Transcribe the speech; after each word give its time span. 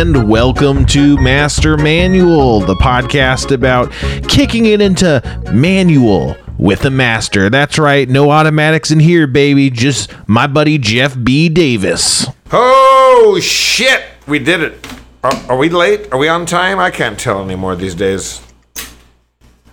And 0.00 0.30
welcome 0.30 0.86
to 0.86 1.18
Master 1.18 1.76
Manual, 1.76 2.60
the 2.60 2.74
podcast 2.76 3.52
about 3.52 3.92
kicking 4.26 4.64
it 4.64 4.80
into 4.80 5.20
manual 5.52 6.38
with 6.56 6.80
the 6.80 6.90
master. 6.90 7.50
That's 7.50 7.78
right, 7.78 8.08
no 8.08 8.30
automatics 8.30 8.90
in 8.90 8.98
here, 8.98 9.26
baby. 9.26 9.68
Just 9.68 10.10
my 10.26 10.46
buddy 10.46 10.78
Jeff 10.78 11.22
B. 11.22 11.50
Davis. 11.50 12.26
Oh 12.50 13.38
shit! 13.42 14.02
We 14.26 14.38
did 14.38 14.62
it. 14.62 14.86
Are, 15.22 15.34
are 15.50 15.58
we 15.58 15.68
late? 15.68 16.10
Are 16.14 16.18
we 16.18 16.28
on 16.28 16.46
time? 16.46 16.78
I 16.78 16.90
can't 16.90 17.20
tell 17.20 17.44
anymore 17.44 17.76
these 17.76 17.94
days. 17.94 18.40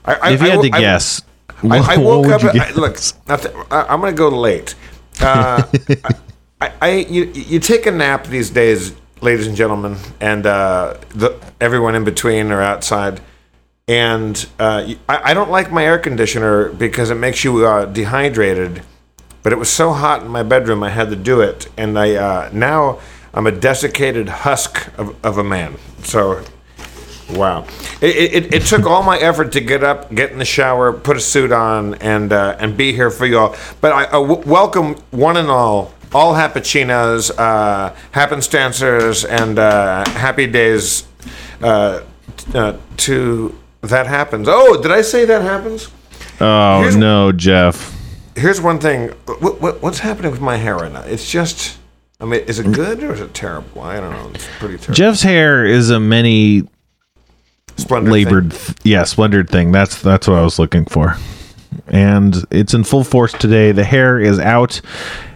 I, 0.04 0.16
I, 0.16 0.32
If 0.34 0.42
you 0.42 0.48
I 0.48 0.50
had 0.50 0.62
to 0.62 0.70
guess, 0.72 1.22
I, 1.50 1.54
what- 1.80 1.90
I 1.90 1.96
woke 1.96 2.28
up. 2.28 2.44
I, 2.44 2.72
look, 2.74 3.00
I, 3.30 3.84
I'm 3.84 4.02
gonna 4.02 4.12
go 4.12 4.28
late. 4.28 4.76
Uh, 5.22 5.64
I, 6.60 6.74
I 6.82 6.90
you, 7.10 7.32
you 7.34 7.62
take 7.62 7.86
a 7.86 7.92
nap 7.92 8.28
these 8.28 8.50
days, 8.50 8.94
ladies 9.22 9.48
and 9.48 9.56
gentlemen, 9.56 9.98
and 10.20 10.46
uh, 10.46 10.98
the, 11.10 11.40
everyone 11.60 11.96
in 11.96 12.04
between 12.04 12.52
or 12.52 12.62
outside. 12.62 13.22
And 13.88 14.48
uh, 14.60 14.94
I, 15.08 15.32
I 15.32 15.34
don't 15.34 15.50
like 15.50 15.72
my 15.72 15.86
air 15.86 15.98
conditioner 15.98 16.70
because 16.70 17.10
it 17.10 17.16
makes 17.16 17.44
you 17.44 17.66
uh, 17.66 17.86
dehydrated. 17.86 18.84
But 19.44 19.54
it 19.54 19.56
was 19.58 19.70
so 19.70 19.94
hot 19.94 20.24
in 20.24 20.28
my 20.28 20.44
bedroom, 20.44 20.84
I 20.84 20.90
had 20.90 21.10
to 21.10 21.16
do 21.16 21.40
it. 21.42 21.70
And 21.78 21.98
I 21.98 22.16
uh, 22.16 22.50
now 22.52 23.00
I'm 23.34 23.48
a 23.48 23.52
desiccated 23.52 24.28
husk 24.28 24.88
of, 24.98 25.16
of 25.26 25.38
a 25.38 25.44
man. 25.44 25.78
So 26.04 26.44
Wow. 27.30 27.66
It, 28.02 28.34
it, 28.46 28.54
it 28.54 28.64
took 28.64 28.86
all 28.86 29.04
my 29.04 29.18
effort 29.18 29.52
to 29.54 29.60
get 29.60 29.84
up, 29.84 30.14
get 30.14 30.32
in 30.32 30.38
the 30.38 30.46
shower, 30.46 30.94
put 30.94 31.18
a 31.18 31.20
suit 31.20 31.52
on, 31.52 31.96
and 31.96 32.32
uh, 32.32 32.56
and 32.60 32.78
be 32.78 32.94
here 32.94 33.10
for 33.10 33.26
you 33.26 33.38
all. 33.38 33.56
But 33.82 33.92
I, 33.92 34.06
I 34.06 34.12
w- 34.12 34.42
welcome 34.46 34.96
one 35.12 35.36
and 35.36 35.50
all, 35.50 35.94
all 36.14 36.34
Happuccinos, 36.34 37.32
uh, 37.38 37.94
happenstancers, 38.14 39.28
and 39.30 39.60
uh, 39.60 40.08
happy 40.12 40.48
days 40.48 41.06
uh, 41.62 42.02
uh, 42.54 42.78
to 42.98 43.58
that 43.82 44.08
happens. 44.08 44.48
Oh, 44.50 44.82
did 44.82 44.92
I 44.92 45.02
say 45.02 45.26
that 45.26 45.42
happens? 45.42 45.90
oh 46.40 46.80
here's- 46.82 46.96
no, 46.96 47.32
Jeff. 47.32 47.94
Here's 48.36 48.62
one 48.62 48.78
thing. 48.78 49.10
What, 49.26 49.60
what, 49.62 49.82
what's 49.82 49.98
happening 50.00 50.30
with 50.30 50.42
my 50.42 50.58
hair 50.58 50.76
right 50.76 50.92
now? 50.92 51.02
It's 51.02 51.30
just. 51.30 51.80
I 52.20 52.26
mean, 52.26 52.42
is 52.42 52.60
it 52.60 52.72
good 52.72 53.04
or 53.04 53.14
is 53.14 53.20
it 53.20 53.34
terrible? 53.34 53.82
I 53.82 54.00
don't 54.00 54.12
know. 54.12 54.30
It's 54.34 54.48
pretty 54.60 54.78
terrible. 54.78 54.94
Jeff's 54.94 55.22
hair 55.24 55.66
is 55.66 55.90
a 55.90 56.00
many 56.00 56.64
Splendid 57.78 58.12
labored, 58.12 58.54
thing. 58.54 58.76
th- 58.76 58.78
yeah, 58.84 59.04
splendored 59.04 59.50
thing. 59.50 59.72
That's 59.72 60.02
that's 60.02 60.28
what 60.28 60.38
I 60.38 60.42
was 60.44 60.58
looking 60.60 60.86
for, 60.86 61.16
and 61.90 62.46
it's 62.52 62.74
in 62.74 62.84
full 62.84 63.04
force 63.04 63.34
today. 63.34 63.72
The 63.72 63.84
hair 63.84 64.20
is 64.20 64.40
out, 64.40 64.82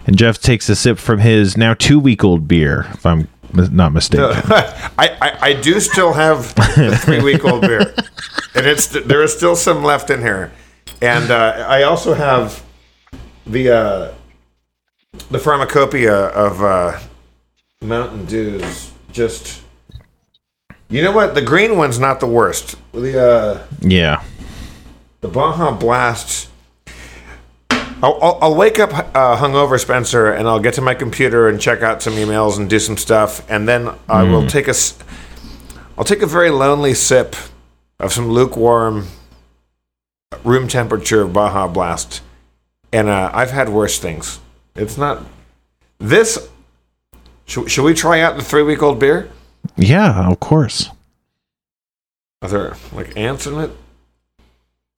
and 0.07 0.17
Jeff 0.17 0.39
takes 0.39 0.69
a 0.69 0.75
sip 0.75 0.97
from 0.97 1.19
his 1.19 1.57
now 1.57 1.73
two 1.73 1.99
week 1.99 2.23
old 2.23 2.47
beer. 2.47 2.87
If 2.93 3.05
I'm 3.05 3.27
not 3.53 3.93
mistaken. 3.93 4.25
I, 4.45 5.17
I, 5.21 5.37
I 5.41 5.53
do 5.53 5.79
still 5.79 6.13
have 6.13 6.53
the 6.55 6.97
three 7.01 7.21
week 7.21 7.43
old 7.45 7.61
beer, 7.61 7.93
and 8.55 8.65
it's 8.65 8.87
there 8.87 9.23
is 9.23 9.35
still 9.35 9.55
some 9.55 9.83
left 9.83 10.09
in 10.09 10.21
here, 10.21 10.51
and 11.01 11.31
uh, 11.31 11.65
I 11.67 11.83
also 11.83 12.13
have 12.13 12.63
the 13.45 13.69
uh, 13.69 14.13
the 15.29 15.39
pharmacopoeia 15.39 16.13
of 16.13 16.61
uh, 16.61 16.99
Mountain 17.81 18.25
Dews. 18.25 18.91
Just 19.11 19.61
you 20.89 21.01
know 21.01 21.11
what, 21.11 21.35
the 21.35 21.41
green 21.41 21.77
one's 21.77 21.99
not 21.99 22.19
the 22.19 22.27
worst. 22.27 22.75
The 22.91 23.21
uh, 23.21 23.67
yeah. 23.81 24.20
The 25.21 25.27
Baja 25.27 25.71
Blast. 25.71 26.49
I'll, 28.03 28.17
I'll, 28.21 28.39
I'll 28.41 28.55
wake 28.55 28.79
up 28.79 28.91
uh, 28.93 29.37
hungover, 29.37 29.79
Spencer, 29.79 30.31
and 30.31 30.47
I'll 30.47 30.59
get 30.59 30.73
to 30.75 30.81
my 30.81 30.95
computer 30.95 31.47
and 31.47 31.61
check 31.61 31.83
out 31.83 32.01
some 32.01 32.13
emails 32.13 32.57
and 32.57 32.67
do 32.67 32.79
some 32.79 32.97
stuff, 32.97 33.47
and 33.49 33.67
then 33.67 33.91
I 34.09 34.23
will 34.23 34.47
take 34.47 34.67
a, 34.67 34.73
I'll 35.97 36.03
take 36.03 36.23
a 36.23 36.27
very 36.27 36.49
lonely 36.49 36.95
sip 36.95 37.35
of 37.99 38.11
some 38.11 38.27
lukewarm, 38.27 39.07
room 40.43 40.67
temperature 40.67 41.27
Baja 41.27 41.67
Blast, 41.67 42.23
and 42.91 43.07
uh, 43.07 43.29
I've 43.31 43.51
had 43.51 43.69
worse 43.69 43.99
things. 43.99 44.39
It's 44.75 44.97
not 44.97 45.23
this. 45.99 46.49
Should, 47.45 47.69
should 47.69 47.83
we 47.83 47.93
try 47.93 48.21
out 48.21 48.35
the 48.35 48.43
three 48.43 48.63
week 48.63 48.81
old 48.81 48.97
beer? 48.97 49.29
Yeah, 49.75 50.27
of 50.27 50.39
course. 50.39 50.89
Are 52.41 52.49
there 52.49 52.77
like 52.93 53.15
ants 53.15 53.45
in 53.45 53.59
it? 53.59 53.69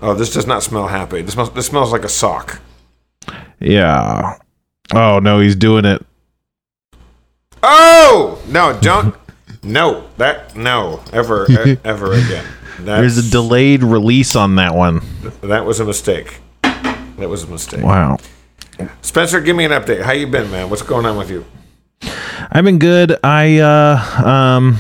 Oh, 0.04 0.14
this 0.14 0.34
does 0.34 0.46
not 0.46 0.62
smell 0.64 0.88
happy. 0.88 1.22
This 1.22 1.34
smells. 1.34 1.54
This 1.54 1.66
smells 1.66 1.94
like 1.94 2.04
a 2.04 2.10
sock. 2.10 2.60
Yeah. 3.62 4.38
Oh 4.94 5.20
no, 5.20 5.40
he's 5.40 5.56
doing 5.56 5.86
it. 5.86 6.06
Oh 7.64 8.42
no! 8.50 8.78
Don't. 8.82 9.16
no, 9.64 10.10
that 10.18 10.58
no 10.58 11.02
ever 11.14 11.50
e- 11.50 11.78
ever 11.86 12.12
again. 12.12 12.46
That's, 12.80 13.16
There's 13.16 13.18
a 13.18 13.32
delayed 13.32 13.82
release 13.82 14.36
on 14.36 14.56
that 14.56 14.76
one. 14.76 15.02
That 15.40 15.66
was 15.66 15.80
a 15.80 15.86
mistake. 15.86 16.42
That 16.64 17.30
was 17.30 17.44
a 17.44 17.48
mistake. 17.48 17.82
Wow. 17.82 18.18
Spencer, 19.02 19.40
give 19.40 19.56
me 19.56 19.64
an 19.64 19.72
update. 19.72 20.02
How 20.02 20.12
you 20.12 20.28
been, 20.28 20.52
man? 20.52 20.70
What's 20.70 20.82
going 20.82 21.06
on 21.06 21.16
with 21.16 21.30
you? 21.30 21.46
I've 22.52 22.66
been 22.66 22.80
good. 22.80 23.18
I 23.24 23.60
uh 23.60 24.28
um 24.28 24.78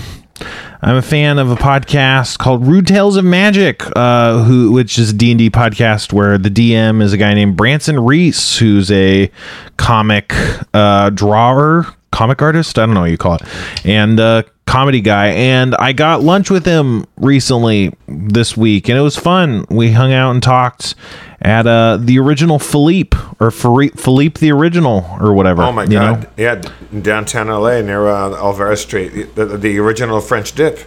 I'm 0.85 0.97
a 0.97 1.01
fan 1.01 1.39
of 1.39 1.49
a 1.49 1.55
podcast 1.55 2.39
called 2.39 2.67
Rude 2.67 2.85
Tales 2.85 3.15
of 3.15 3.23
Magic, 3.23 3.81
uh, 3.95 4.43
who 4.43 4.73
which 4.73 4.99
is 4.99 5.11
a 5.11 5.13
D&D 5.13 5.49
podcast 5.49 6.11
where 6.11 6.37
the 6.37 6.49
DM 6.49 7.01
is 7.01 7.13
a 7.13 7.17
guy 7.17 7.33
named 7.33 7.55
Branson 7.55 7.97
Reese, 8.01 8.57
who's 8.57 8.91
a 8.91 9.31
comic 9.77 10.33
uh, 10.73 11.09
drawer, 11.11 11.87
comic 12.11 12.41
artist. 12.41 12.77
I 12.77 12.85
don't 12.85 12.95
know 12.95 12.99
what 12.99 13.11
you 13.11 13.17
call 13.17 13.35
it, 13.35 13.43
and 13.85 14.19
uh, 14.19 14.43
comedy 14.65 14.99
guy. 14.99 15.27
And 15.27 15.73
I 15.75 15.93
got 15.93 16.21
lunch 16.21 16.49
with 16.49 16.65
him 16.65 17.05
recently 17.15 17.93
this 18.09 18.57
week, 18.57 18.89
and 18.89 18.97
it 18.97 19.01
was 19.01 19.15
fun. 19.15 19.65
We 19.69 19.93
hung 19.93 20.11
out 20.11 20.31
and 20.31 20.43
talked 20.43 20.95
at 21.43 21.67
uh, 21.67 21.97
the 21.97 22.17
original 22.19 22.57
Philippe 22.57 23.17
or 23.39 23.51
Philippe, 23.51 24.39
the 24.39 24.51
original 24.51 25.05
or 25.19 25.33
whatever. 25.33 25.63
Oh 25.63 25.71
my 25.71 25.83
you 25.83 25.89
know? 25.89 26.15
god! 26.15 26.29
Yeah, 26.37 26.61
in 26.91 27.01
downtown 27.01 27.47
LA 27.47 27.81
near 27.81 28.07
uh, 28.07 28.29
Olvera 28.31 28.77
Street, 28.77 29.35
the, 29.35 29.45
the 29.45 29.77
original 29.77 30.21
French 30.21 30.55
dip. 30.55 30.79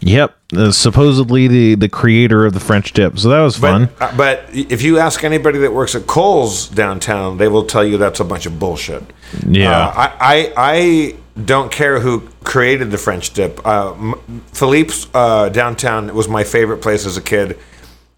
Yep, 0.00 0.36
uh, 0.56 0.70
supposedly 0.70 1.48
the 1.48 1.74
the 1.76 1.88
creator 1.88 2.46
of 2.46 2.54
the 2.54 2.60
French 2.60 2.92
dip. 2.92 3.18
So 3.18 3.28
that 3.28 3.40
was 3.40 3.56
fun. 3.56 3.90
But, 3.98 4.12
uh, 4.12 4.16
but 4.16 4.44
if 4.52 4.82
you 4.82 4.98
ask 4.98 5.22
anybody 5.22 5.58
that 5.60 5.72
works 5.72 5.94
at 5.94 6.06
Cole's 6.06 6.68
downtown, 6.68 7.36
they 7.36 7.48
will 7.48 7.64
tell 7.64 7.84
you 7.84 7.98
that's 7.98 8.20
a 8.20 8.24
bunch 8.24 8.46
of 8.46 8.58
bullshit. 8.58 9.02
Yeah. 9.46 9.70
Uh, 9.70 9.92
I, 9.94 10.12
I 10.20 10.52
I 10.56 11.16
don't 11.42 11.70
care 11.70 12.00
who 12.00 12.28
created 12.42 12.90
the 12.90 12.98
French 12.98 13.32
dip. 13.32 13.64
Uh, 13.66 13.92
M- 13.92 14.42
Philippe's 14.52 15.08
uh, 15.14 15.48
downtown 15.50 16.14
was 16.14 16.28
my 16.28 16.44
favorite 16.44 16.78
place 16.78 17.06
as 17.06 17.16
a 17.16 17.22
kid. 17.22 17.58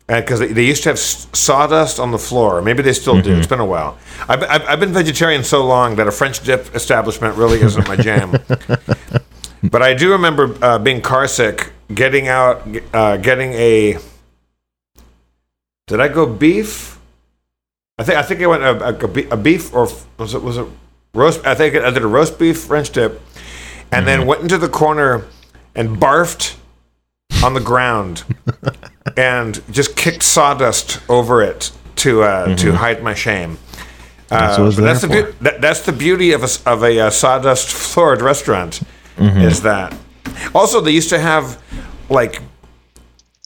Because 0.06 0.39
they, 0.39 0.53
they 0.53 0.65
used 0.65 0.84
to 0.84 0.91
have 0.91 0.99
sawdust 0.99 1.99
on 1.99 2.12
the 2.12 2.19
floor. 2.19 2.62
Maybe 2.62 2.83
they 2.83 2.93
still 2.93 3.21
do. 3.21 3.37
It's 3.37 3.49
been 3.49 3.59
a 3.59 3.67
while. 3.67 3.99
I've, 4.28 4.43
I've, 4.44 4.69
I've 4.69 4.81
been 4.81 4.93
vegetarian 4.93 5.43
so 5.43 5.67
long 5.67 5.97
that 5.97 6.06
a 6.06 6.12
French 6.12 6.44
dip 6.44 6.72
establishment 6.77 7.37
really 7.37 7.61
isn't 7.61 7.89
my 7.89 7.97
jam. 7.97 8.31
but 9.65 9.83
I 9.83 9.95
do 9.95 10.12
remember 10.12 10.56
uh, 10.65 10.78
being 10.78 11.00
car 11.00 11.27
sick, 11.27 11.72
getting 11.93 12.28
out, 12.28 12.62
uh, 12.95 13.16
getting 13.16 13.53
a. 13.55 13.99
Did 15.89 16.00
I 16.00 16.06
go 16.06 16.25
beef? 16.25 17.00
I 17.99 18.05
think 18.05 18.19
I 18.19 18.22
think 18.22 18.41
I 18.43 18.47
went 18.47 18.62
a, 18.62 18.89
a, 18.89 19.28
a 19.33 19.37
beef 19.37 19.75
or 19.75 19.89
was 20.19 20.34
it 20.34 20.43
was 20.43 20.59
it 20.59 20.66
roast? 21.15 21.45
I 21.47 21.55
think 21.55 21.75
I 21.75 21.91
did 21.91 22.03
a 22.03 22.06
roast 22.06 22.39
beef 22.39 22.61
French 22.61 22.91
dip, 22.91 23.21
and 23.91 24.07
then 24.07 24.27
went 24.27 24.42
into 24.42 24.59
the 24.59 24.69
corner 24.69 25.25
and 25.75 25.97
barfed 25.97 26.57
on 27.42 27.54
the 27.54 27.60
ground 27.60 28.25
and 29.16 29.63
just 29.71 29.97
kicked 29.97 30.22
sawdust 30.22 31.01
over 31.09 31.42
it 31.42 31.71
to 31.97 32.22
uh, 32.22 32.57
to 32.57 32.72
hide 32.72 33.03
my 33.03 33.15
shame. 33.15 33.59
That's 34.28 34.59
Uh, 34.59 34.63
that's 34.83 35.01
the 35.03 35.09
beau- 35.09 35.33
that, 35.41 35.60
that's 35.60 35.80
the 35.83 35.92
beauty 35.92 36.33
of 36.33 36.42
a 36.42 36.48
of 36.71 36.83
a 36.83 36.98
uh, 37.01 37.10
sawdust 37.10 37.68
floored 37.68 38.21
restaurant 38.21 38.80
is 39.18 39.63
that. 39.63 39.97
Also, 40.54 40.80
they 40.83 40.91
used 40.91 41.09
to 41.10 41.18
have 41.18 41.63
like 42.10 42.42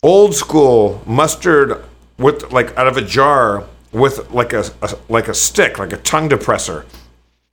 old 0.03 0.35
school 0.35 1.01
mustard 1.07 1.85
with 2.19 2.51
like 2.53 2.77
out 2.77 2.87
of 2.89 2.97
a 2.97 3.03
jar 3.03 3.65
with 3.93 4.31
like 4.33 4.53
a, 4.53 4.65
a 4.83 4.91
like 5.09 5.29
a 5.29 5.35
stick, 5.35 5.79
like 5.79 5.93
a 5.93 5.99
tongue 5.99 6.29
depressor. 6.29 6.85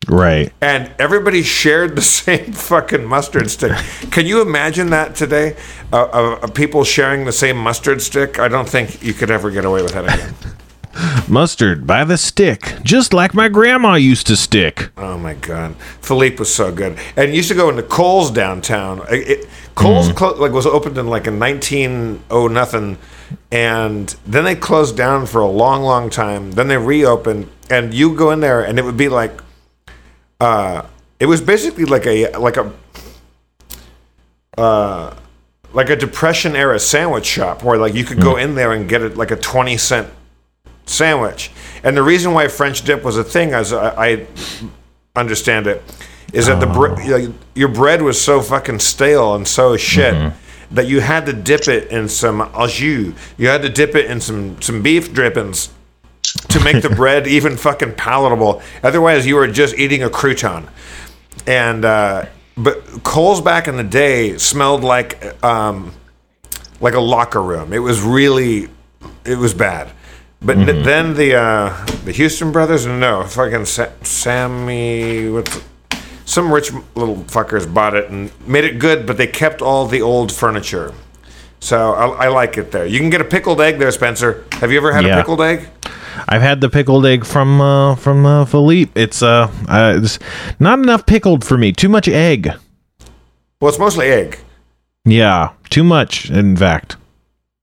Right. 0.07 0.53
And 0.61 0.91
everybody 0.99 1.43
shared 1.43 1.95
the 1.95 2.01
same 2.17 2.53
fucking 2.53 3.05
mustard 3.05 3.49
stick. 3.49 3.73
Can 4.11 4.25
you 4.25 4.41
imagine 4.41 4.89
that 4.91 5.15
today? 5.15 5.55
Uh, 5.91 6.03
uh, 6.03 6.39
uh, 6.43 6.47
people 6.47 6.83
sharing 6.83 7.25
the 7.25 7.31
same 7.31 7.57
mustard 7.57 8.01
stick? 8.01 8.39
I 8.39 8.47
don't 8.47 8.67
think 8.69 9.03
you 9.03 9.13
could 9.13 9.31
ever 9.31 9.51
get 9.51 9.65
away 9.65 9.81
with 9.83 9.93
that 9.93 10.05
again. 10.05 10.33
Mustard 11.27 11.85
by 11.85 12.03
the 12.03 12.17
stick, 12.17 12.73
just 12.81 13.13
like 13.13 13.35
my 13.35 13.49
grandma 13.49 13.93
used 13.95 14.25
to 14.27 14.35
stick. 14.35 14.89
Oh 14.97 15.15
my 15.17 15.35
god, 15.35 15.75
Philippe 16.01 16.37
was 16.37 16.51
so 16.53 16.71
good, 16.71 16.97
and 17.15 17.35
used 17.35 17.49
to 17.49 17.55
go 17.55 17.69
into 17.69 17.83
Cole's 17.83 18.31
downtown. 18.31 19.01
It, 19.11 19.27
it- 19.41 19.49
Cole's 19.75 20.11
clo- 20.13 20.33
like 20.39 20.53
was 20.53 20.65
opened 20.65 20.97
in 20.97 21.05
like 21.07 21.27
in 21.27 21.37
nineteen 21.37 22.23
oh 22.31 22.47
nothing, 22.47 22.97
and 23.51 24.09
then 24.25 24.43
they 24.43 24.55
closed 24.55 24.97
down 24.97 25.27
for 25.27 25.39
a 25.39 25.47
long, 25.47 25.83
long 25.83 26.09
time. 26.09 26.53
Then 26.53 26.67
they 26.67 26.77
reopened, 26.77 27.47
and 27.69 27.93
you 27.93 28.15
go 28.15 28.31
in 28.31 28.39
there, 28.39 28.63
and 28.65 28.79
it 28.79 28.85
would 28.85 28.97
be 28.97 29.07
like, 29.09 29.39
uh, 30.39 30.85
it 31.19 31.25
was 31.25 31.41
basically 31.41 31.85
like 31.85 32.05
a 32.05 32.31
like 32.37 32.57
a 32.57 32.71
uh, 34.57 35.15
like 35.73 35.89
a 35.89 35.95
depression 35.95 36.55
era 36.55 36.79
sandwich 36.79 37.25
shop 37.25 37.63
where 37.63 37.77
like 37.77 37.93
you 37.93 38.03
could 38.03 38.19
go 38.19 38.37
in 38.37 38.55
there 38.55 38.71
and 38.73 38.89
get 38.89 39.01
it 39.01 39.17
like 39.17 39.31
a 39.31 39.35
20 39.35 39.77
cent 39.77 40.07
sandwich. 40.85 41.51
And 41.83 41.95
the 41.95 42.01
reason 42.03 42.33
why 42.33 42.47
French 42.47 42.81
dip 42.83 43.03
was 43.03 43.17
a 43.17 43.23
thing, 43.23 43.53
as 43.53 43.73
I, 43.73 43.89
I 44.07 44.27
understand 45.15 45.67
it, 45.67 45.83
is 46.33 46.47
that 46.47 46.59
the 46.59 46.65
bre- 46.67 47.01
you 47.01 47.09
know, 47.09 47.33
your 47.55 47.67
bread 47.67 48.01
was 48.01 48.19
so 48.19 48.41
fucking 48.41 48.79
stale 48.79 49.35
and 49.35 49.47
so 49.47 49.77
shit 49.77 50.13
that 50.71 50.87
you 50.87 50.99
had 50.99 51.25
to 51.25 51.33
dip 51.33 51.67
it 51.67 51.91
in 51.91 52.09
some 52.09 52.41
au 52.41 52.67
jus. 52.67 53.13
You 53.37 53.47
had 53.47 53.61
to 53.61 53.69
dip 53.69 53.95
it 53.95 54.09
in 54.09 54.19
some 54.19 54.61
some 54.61 54.81
beef 54.81 55.13
drippings 55.13 55.69
to 56.49 56.59
make 56.63 56.81
the 56.81 56.89
bread 56.89 57.27
even 57.27 57.57
fucking 57.57 57.95
palatable. 57.95 58.61
Otherwise, 58.83 59.25
you 59.25 59.37
are 59.37 59.47
just 59.47 59.75
eating 59.77 60.03
a 60.03 60.09
crouton. 60.09 60.67
And 61.45 61.85
uh, 61.85 62.25
but 62.57 63.03
Cole's 63.03 63.41
back 63.41 63.67
in 63.67 63.77
the 63.77 63.83
day 63.83 64.37
smelled 64.37 64.83
like 64.83 65.43
um, 65.43 65.93
like 66.81 66.93
a 66.93 66.99
locker 66.99 67.41
room. 67.41 67.73
It 67.73 67.79
was 67.79 68.01
really 68.01 68.69
it 69.25 69.37
was 69.37 69.53
bad. 69.53 69.91
But 70.41 70.57
n- 70.57 70.83
then 70.83 71.15
the 71.15 71.35
uh, 71.35 71.85
the 72.05 72.11
Houston 72.11 72.51
brothers, 72.51 72.85
no, 72.85 73.23
fucking 73.23 73.65
Sa- 73.65 73.89
Sammy, 74.03 75.29
what, 75.29 75.63
some 76.25 76.51
rich 76.51 76.71
little 76.95 77.17
fuckers 77.25 77.71
bought 77.71 77.95
it 77.95 78.09
and 78.11 78.31
made 78.47 78.63
it 78.65 78.77
good, 78.79 79.05
but 79.07 79.17
they 79.17 79.27
kept 79.27 79.61
all 79.61 79.87
the 79.87 80.01
old 80.01 80.31
furniture. 80.31 80.93
So 81.59 81.93
I, 81.93 82.25
I 82.25 82.27
like 82.27 82.57
it 82.59 82.71
there. 82.71 82.85
You 82.85 82.99
can 82.99 83.09
get 83.09 83.19
a 83.19 83.25
pickled 83.25 83.59
egg 83.61 83.79
there, 83.79 83.91
Spencer. 83.91 84.45
Have 84.53 84.71
you 84.71 84.77
ever 84.77 84.93
had 84.93 85.05
Yeah. 85.05 85.15
a 85.15 85.21
pickled 85.21 85.41
egg? 85.41 85.69
I've 86.29 86.41
had 86.41 86.61
the 86.61 86.69
pickled 86.69 87.05
egg 87.05 87.25
from 87.25 87.61
uh, 87.61 87.95
from 87.95 88.25
uh, 88.25 88.45
Philippe. 88.45 88.91
It's 88.95 89.21
uh, 89.21 89.49
uh 89.67 89.99
it's 90.01 90.19
not 90.59 90.79
enough 90.79 91.05
pickled 91.05 91.43
for 91.43 91.57
me. 91.57 91.71
Too 91.71 91.89
much 91.89 92.07
egg. 92.07 92.51
Well, 93.61 93.69
it's 93.69 93.79
mostly 93.79 94.07
egg. 94.07 94.39
Yeah, 95.05 95.49
too 95.69 95.83
much. 95.83 96.29
In 96.29 96.55
fact, 96.55 96.97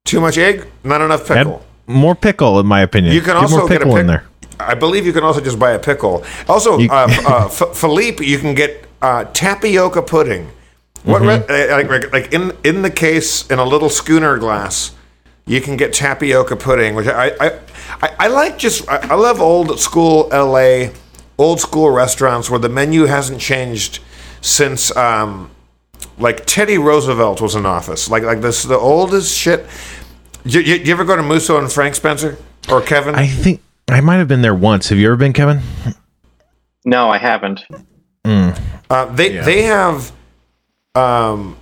Too 0.05 0.21
much 0.21 0.39
egg, 0.39 0.67
not 0.83 1.01
enough 1.01 1.31
Add 1.31 1.37
pickle. 1.47 1.65
more 1.87 2.15
pickle, 2.15 2.59
in 2.61 2.67
my 2.67 2.81
opinion. 2.83 3.15
You 3.15 3.21
can 3.21 3.35
Get 3.35 3.43
also 3.43 3.59
more 3.59 3.69
get 3.69 3.77
a 3.77 3.85
pickle 3.85 3.97
in 3.99 4.07
there. 4.07 4.25
I 4.61 4.75
believe 4.75 5.05
you 5.07 5.13
can 5.13 5.25
also 5.25 5.41
just 5.41 5.59
buy 5.59 5.73
a 5.73 5.79
pickle. 5.79 6.25
Also, 6.49 6.79
You- 6.79 6.91
uh, 6.93 7.09
uh, 7.27 7.47
F- 7.47 7.77
Philippe, 7.77 8.25
you 8.25 8.39
can 8.39 8.55
get 8.55 8.87
uh, 9.03 9.25
tapioca 9.33 10.03
pudding. 10.03 10.51
What 11.05 11.21
Mm-hmm. 11.23 11.53
re- 11.53 11.69
uh, 11.71 11.77
like, 11.77 11.89
like 11.91 12.13
like 12.13 12.33
in 12.33 12.53
in 12.65 12.81
the 12.83 12.91
case 12.91 13.47
in 13.51 13.59
a 13.59 13.65
little 13.65 13.91
schooner 13.91 14.39
glass, 14.39 14.93
you 15.47 15.61
can 15.61 15.77
get 15.77 15.93
tapioca 15.93 16.57
pudding, 16.57 16.95
which 16.95 17.07
I 17.07 17.29
I, 17.41 17.61
I, 18.03 18.15
I 18.21 18.27
like. 18.29 18.59
Just 18.59 18.89
I, 18.89 19.09
I 19.11 19.15
love 19.15 19.41
old 19.41 19.79
school 19.79 20.29
L.A. 20.33 20.93
old 21.39 21.61
school 21.61 21.91
restaurants 21.91 22.51
where 22.51 22.61
the 22.61 22.69
menu 22.69 23.05
hasn't 23.05 23.41
changed 23.41 24.01
since 24.41 24.95
um, 24.97 25.51
like 26.19 26.47
Teddy 26.47 26.79
Roosevelt 26.79 27.41
was 27.41 27.55
in 27.55 27.67
office. 27.67 28.09
Like 28.09 28.23
like 28.23 28.41
this 28.41 28.63
the 28.63 28.79
oldest 28.79 29.37
shit. 29.37 29.67
You, 30.47 30.61
you, 30.61 30.75
you 30.77 30.93
ever 30.93 31.05
go 31.05 31.17
to 31.17 31.23
Musso 31.23 31.59
and 31.59 31.73
Frank 31.73 31.95
Spencer 31.95 32.37
or 32.69 32.83
Kevin? 32.83 33.15
I 33.15 33.27
think 33.27 33.63
I 33.89 34.01
might 34.01 34.17
have 34.17 34.29
been 34.29 34.43
there 34.43 34.55
once. 34.55 34.91
Have 34.91 34.99
you 34.99 35.07
ever 35.07 35.17
been, 35.17 35.33
Kevin? 35.33 35.61
No, 36.85 37.09
I 37.09 37.17
haven't. 37.17 37.63
Uh, 38.91 39.07
they 39.07 39.39
they 39.39 39.63
have, 39.63 40.13
um, 40.95 41.57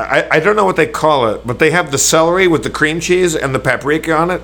I 0.00 0.28
I 0.36 0.40
don't 0.40 0.56
know 0.56 0.64
what 0.64 0.76
they 0.76 0.86
call 0.86 1.28
it, 1.28 1.46
but 1.46 1.58
they 1.58 1.70
have 1.70 1.90
the 1.90 1.98
celery 1.98 2.46
with 2.48 2.62
the 2.62 2.70
cream 2.70 3.00
cheese 3.00 3.34
and 3.36 3.54
the 3.54 3.58
paprika 3.58 4.14
on 4.14 4.30
it. 4.30 4.42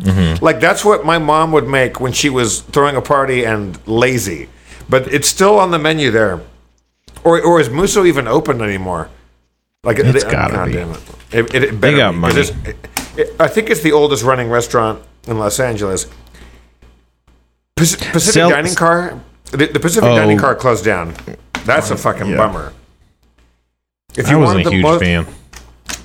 Mm-hmm. 0.00 0.44
Like 0.44 0.60
that's 0.60 0.84
what 0.84 1.04
my 1.04 1.18
mom 1.18 1.52
would 1.52 1.68
make 1.68 2.00
when 2.00 2.12
she 2.12 2.28
was 2.30 2.60
throwing 2.60 2.96
a 2.96 3.00
party 3.02 3.44
and 3.44 3.78
lazy, 3.86 4.48
but 4.88 5.12
it's 5.12 5.28
still 5.28 5.58
on 5.58 5.70
the 5.70 5.78
menu 5.78 6.10
there. 6.10 6.40
Or 7.22 7.40
or 7.40 7.60
is 7.60 7.70
Musso 7.70 8.04
even 8.04 8.26
open 8.28 8.60
anymore? 8.60 9.08
Like 9.84 9.98
It's 9.98 10.24
they- 10.24 10.30
gotta 10.30 10.54
God 10.54 10.66
be. 10.66 10.72
damn 10.72 10.90
it. 10.90 11.00
It, 11.32 11.54
it, 11.54 11.62
it 11.64 11.80
better 11.80 11.96
got 11.96 12.12
be, 12.12 12.18
money. 12.18 12.42
I 13.40 13.48
think 13.48 13.70
it's 13.70 13.80
the 13.82 13.92
oldest 13.92 14.22
running 14.24 14.48
restaurant 14.50 15.02
in 15.26 15.38
Los 15.38 15.58
Angeles. 15.60 16.06
Paci- 17.76 17.98
Pacific 18.12 18.20
Sell- 18.34 18.50
Dining 18.50 18.74
Car, 18.74 19.20
the, 19.50 19.66
the 19.66 19.80
Pacific 19.80 20.08
Oh. 20.10 20.16
Dining 20.16 20.38
Car 20.38 20.54
closed 20.54 20.84
down. 20.84 21.14
That's 21.64 21.90
a 21.90 21.96
fucking 21.96 22.28
yeah. 22.28 22.36
bummer. 22.36 22.72
If 24.16 24.28
I 24.28 24.36
wasn't 24.36 24.66
a 24.66 24.70
huge 24.70 24.82
most- 24.82 25.00
fan. 25.00 25.26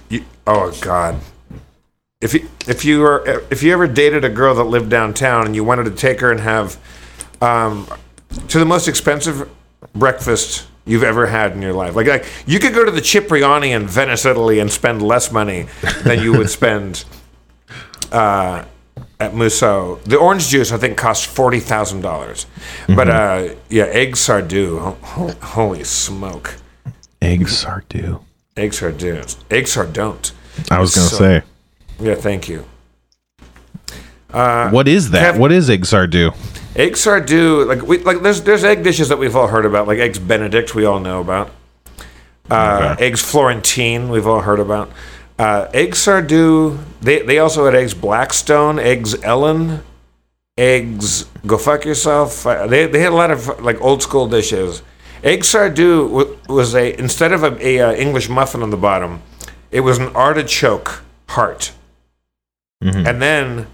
you- 0.10 0.26
oh 0.48 0.72
God! 0.82 1.20
If 2.22 2.34
you 2.34 2.50
if 2.68 2.84
you 2.84 3.00
were 3.00 3.44
if 3.50 3.64
you 3.64 3.72
ever 3.74 3.88
dated 3.88 4.26
a 4.26 4.30
girl 4.30 4.56
that 4.56 4.64
lived 4.66 4.90
downtown 4.90 5.46
and 5.46 5.56
you 5.56 5.64
wanted 5.64 5.86
to 5.86 5.92
take 5.92 6.20
her 6.22 6.32
and 6.32 6.40
have 6.42 6.78
um, 7.42 7.88
to 8.50 8.60
the 8.60 8.66
most 8.66 8.88
expensive 8.88 9.50
breakfast 9.96 10.66
you've 10.86 11.04
ever 11.04 11.28
had 11.28 11.54
in 11.54 11.62
your 11.62 11.72
life, 11.74 11.96
like 11.96 12.08
like 12.08 12.26
you 12.46 12.60
could 12.60 12.74
go 12.74 12.84
to 12.84 12.92
the 12.92 13.00
Cipriani 13.02 13.72
in 13.72 13.88
Venice, 13.88 14.26
Italy, 14.26 14.60
and 14.60 14.70
spend 14.72 15.02
less 15.02 15.32
money 15.32 15.68
than 16.04 16.20
you 16.20 16.34
would 16.34 16.50
spend 16.50 17.06
uh, 18.12 18.66
at 19.20 19.34
Musso. 19.34 19.96
The 20.06 20.18
orange 20.18 20.48
juice 20.50 20.72
I 20.74 20.78
think 20.78 20.98
costs 20.98 21.24
forty 21.26 21.60
thousand 21.62 22.02
dollars, 22.02 22.48
but 22.88 23.08
uh, 23.08 23.50
yeah, 23.70 23.86
egg 23.86 24.16
sardou. 24.16 24.80
ho- 24.80 24.98
ho- 25.04 25.36
holy 25.42 25.84
smoke! 25.86 26.56
Eggs 27.22 27.66
are 27.66 27.84
due. 27.90 28.22
Eggs 28.58 28.82
are 28.82 28.92
don't. 29.86 30.32
I 30.72 30.80
was 30.80 30.96
gonna 30.96 31.08
So- 31.08 31.18
say, 31.18 31.42
Yeah, 32.00 32.16
thank 32.16 32.48
you. 32.50 32.66
what 34.32 34.88
is 34.88 35.12
that? 35.12 35.36
Kev- 35.36 35.40
what 35.40 35.52
is 35.52 35.70
eggs 35.70 35.94
are? 35.94 36.08
Egg 36.76 36.94
sardou, 36.94 37.66
like 37.68 37.82
we 37.82 37.98
like 38.00 38.22
there's 38.22 38.42
there's 38.44 38.64
egg 38.64 38.84
dishes 38.84 39.10
that 39.10 39.18
we've 39.18 39.36
all 39.36 39.48
heard 39.48 39.66
about, 39.66 39.88
like 39.88 40.00
eggs 40.00 40.20
Benedict, 40.20 40.76
we 40.76 40.86
all 40.86 41.00
know 41.00 41.20
about. 41.20 41.50
Uh, 42.50 42.94
Okay. 42.96 43.06
Eggs 43.08 43.22
Florentine, 43.22 44.10
we've 44.10 44.28
all 44.28 44.42
heard 44.42 44.60
about. 44.60 44.92
Uh, 45.38 45.68
egg 45.74 45.94
sardou, 45.94 46.78
they 47.02 47.22
they 47.22 47.40
also 47.40 47.66
had 47.66 47.76
eggs 47.76 47.94
Blackstone, 47.94 48.80
eggs 48.80 49.16
Ellen, 49.24 49.82
eggs 50.58 51.26
Go 51.48 51.58
fuck 51.58 51.86
yourself. 51.86 52.46
Uh, 52.46 52.68
they 52.68 52.86
they 52.86 53.00
had 53.00 53.12
a 53.14 53.16
lot 53.16 53.32
of 53.32 53.62
like 53.64 53.80
old 53.82 54.02
school 54.04 54.28
dishes. 54.28 54.82
Egg 55.24 55.42
sardou 55.42 56.48
was 56.48 56.74
a 56.76 56.98
instead 56.98 57.32
of 57.34 57.44
a, 57.44 57.66
a 57.66 57.80
uh, 57.80 57.94
English 57.94 58.30
muffin 58.30 58.64
on 58.64 58.70
the 58.70 58.78
bottom, 58.78 59.22
it 59.70 59.82
was 59.82 59.98
an 59.98 60.16
artichoke 60.16 61.04
heart, 61.28 61.74
and 63.06 63.22
then 63.22 63.68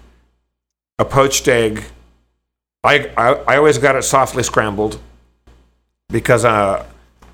a 0.98 1.04
poached 1.04 1.46
egg. 1.46 1.84
I, 2.82 3.10
I 3.16 3.32
I 3.46 3.56
always 3.56 3.78
got 3.78 3.94
it 3.94 4.02
softly 4.02 4.42
scrambled 4.42 5.00
because 6.08 6.44
uh, 6.44 6.84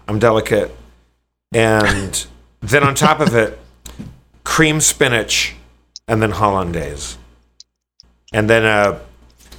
I'm 0.07 0.19
delicate, 0.19 0.75
and 1.53 2.27
then 2.61 2.83
on 2.85 2.95
top 2.95 3.21
of 3.21 3.35
it, 3.35 3.59
cream 4.45 4.81
spinach, 4.81 5.55
and 6.07 6.21
then 6.21 6.33
hollandaise, 6.33 7.17
and 8.33 8.49
then 8.51 8.65
uh, 8.65 8.99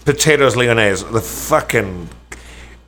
potatoes 0.06 0.56
lyonnaise. 0.56 1.04
The 1.04 1.22
fucking 1.22 2.10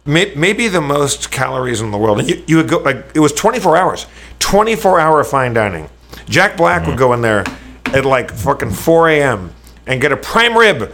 may, 0.05 0.33
maybe 0.35 0.67
the 0.67 0.81
most 0.81 1.31
calories 1.31 1.81
in 1.81 1.91
the 1.91 1.97
world. 1.97 2.19
And 2.19 2.29
you, 2.29 2.43
you 2.47 2.57
would 2.57 2.67
go 2.69 2.79
like 2.79 3.05
it 3.15 3.19
was 3.19 3.33
24 3.33 3.75
hours, 3.77 4.05
24 4.39 4.99
hour 4.99 5.23
fine 5.23 5.53
dining. 5.53 5.89
Jack 6.27 6.57
Black 6.57 6.87
would 6.87 6.97
go 6.97 7.13
in 7.13 7.21
there 7.21 7.43
at 7.87 8.05
like 8.05 8.31
fucking 8.31 8.71
4 8.71 9.09
a.m. 9.09 9.53
and 9.85 10.01
get 10.01 10.11
a 10.11 10.17
prime 10.17 10.57
rib, 10.57 10.93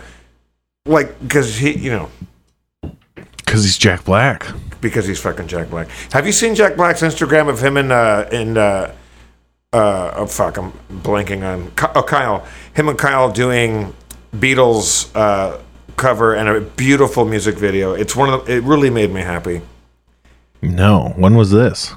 like 0.86 1.20
because 1.22 1.58
he 1.58 1.78
you 1.78 1.92
know 1.92 2.10
Because 3.38 3.64
he's 3.64 3.78
Jack 3.78 4.04
Black. 4.06 4.46
because 4.82 5.06
he's 5.08 5.20
fucking 5.20 5.48
Jack 5.48 5.70
Black. 5.70 5.88
Have 6.12 6.26
you 6.26 6.32
seen 6.34 6.56
Jack 6.56 6.76
Black's 6.76 7.02
Instagram 7.02 7.50
of 7.50 7.60
him 7.64 7.78
and 7.78 7.92
uh 7.92 8.28
and 8.32 8.58
uh 8.58 8.92
uh 9.74 10.12
oh 10.16 10.26
fuck 10.26 10.58
I'm 10.58 10.72
blanking 11.02 11.44
on 11.44 11.72
oh 11.96 12.04
Kyle 12.04 12.46
him 12.74 12.90
and 12.90 12.98
Kyle 12.98 13.32
doing 13.32 13.94
Beatles 14.36 15.10
uh 15.16 15.60
cover 16.02 16.34
and 16.34 16.50
a 16.50 16.60
beautiful 16.60 17.24
music 17.24 17.56
video. 17.58 17.94
It's 17.94 18.16
one 18.16 18.34
of 18.34 18.46
the, 18.46 18.58
it 18.58 18.64
really 18.64 18.90
made 18.90 19.12
me 19.12 19.22
happy. 19.22 19.62
No. 20.62 21.14
When 21.16 21.36
was 21.36 21.52
this? 21.52 21.94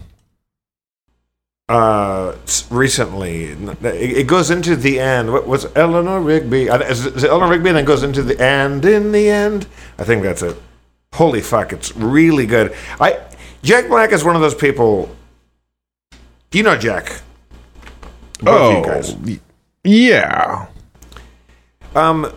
Uh, 1.67 2.37
recently, 2.71 3.47
it, 3.83 4.27
goes 4.27 4.51
into 4.51 4.77
the 4.77 5.01
end. 5.01 5.33
What 5.33 5.47
was 5.47 5.67
Eleanor 5.75 6.21
Rigby? 6.21 6.69
I- 6.69 6.77
Is 6.81 7.07
it 7.07 7.25
Eleanor 7.25 7.51
Rigby? 7.51 7.71
And 7.71 7.79
then 7.79 7.85
goes 7.87 8.03
into 8.03 8.23
the 8.23 8.39
end. 8.39 8.85
in 8.85 9.13
the 9.13 9.31
end. 9.31 9.67
I 9.99 10.05
think 10.05 10.23
that's 10.23 10.43
it. 10.43 10.61
Holy 11.15 11.41
fuck! 11.41 11.73
It's 11.73 11.97
really 11.97 12.45
good. 12.45 12.75
I 13.01 13.21
Jack 13.63 13.89
Black 13.89 14.13
is 14.13 14.25
one 14.25 14.35
of 14.35 14.43
those 14.43 14.55
people. 14.55 15.15
You 16.53 16.65
know 16.65 16.77
Jack. 16.77 17.21
Both 18.41 18.85
guys. 18.85 19.17
yeah. 19.85 20.67
Um, 21.95 22.33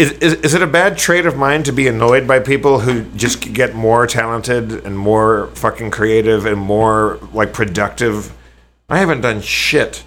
is, 0.00 0.12
is, 0.12 0.34
is 0.36 0.54
it 0.54 0.62
a 0.62 0.66
bad 0.66 0.96
trait 0.96 1.26
of 1.26 1.36
mine 1.36 1.62
to 1.64 1.72
be 1.72 1.86
annoyed 1.86 2.26
by 2.26 2.40
people 2.40 2.80
who 2.80 3.04
just 3.16 3.52
get 3.52 3.74
more 3.74 4.06
talented 4.06 4.86
and 4.86 4.98
more 4.98 5.48
fucking 5.48 5.90
creative 5.90 6.46
and 6.46 6.58
more 6.58 7.18
like 7.34 7.52
productive? 7.52 8.34
I 8.88 8.98
haven't 8.98 9.20
done 9.20 9.42
shit. 9.42 10.04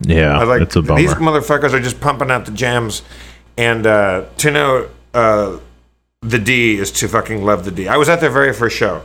Yeah. 0.00 0.38
I 0.38 0.44
like 0.44 0.62
it's 0.62 0.76
a 0.76 0.82
bummer. 0.82 1.00
these 1.00 1.14
motherfuckers 1.14 1.72
are 1.72 1.80
just 1.80 2.00
pumping 2.00 2.30
out 2.30 2.46
the 2.46 2.52
jams, 2.52 3.02
and 3.58 3.84
uh, 3.84 4.26
to 4.38 4.50
know 4.52 4.88
uh, 5.12 5.58
the 6.20 6.38
D 6.38 6.78
is 6.78 6.92
to 6.92 7.08
fucking 7.08 7.44
love 7.44 7.64
the 7.64 7.72
D. 7.72 7.88
I 7.88 7.96
was 7.96 8.08
at 8.08 8.20
their 8.20 8.30
very 8.30 8.52
first 8.52 8.76
show, 8.76 9.02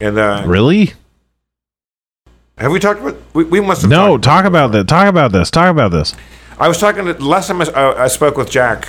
and 0.00 0.18
uh, 0.18 0.42
really? 0.46 0.94
Have 2.56 2.72
we 2.72 2.80
talked 2.80 3.00
about? 3.00 3.16
We, 3.34 3.44
we 3.44 3.60
must 3.60 3.82
have. 3.82 3.90
No, 3.90 4.16
talk 4.16 4.46
about 4.46 4.72
this. 4.72 4.86
Talk 4.86 5.06
about 5.08 5.32
this. 5.32 5.50
Talk 5.50 5.70
about 5.70 5.90
this. 5.90 6.14
I 6.58 6.68
was 6.68 6.78
talking 6.78 7.04
to 7.04 7.12
last 7.24 7.48
time 7.48 7.60
I, 7.60 7.64
I, 7.66 8.04
I 8.04 8.08
spoke 8.08 8.36
with 8.36 8.50
Jack. 8.50 8.88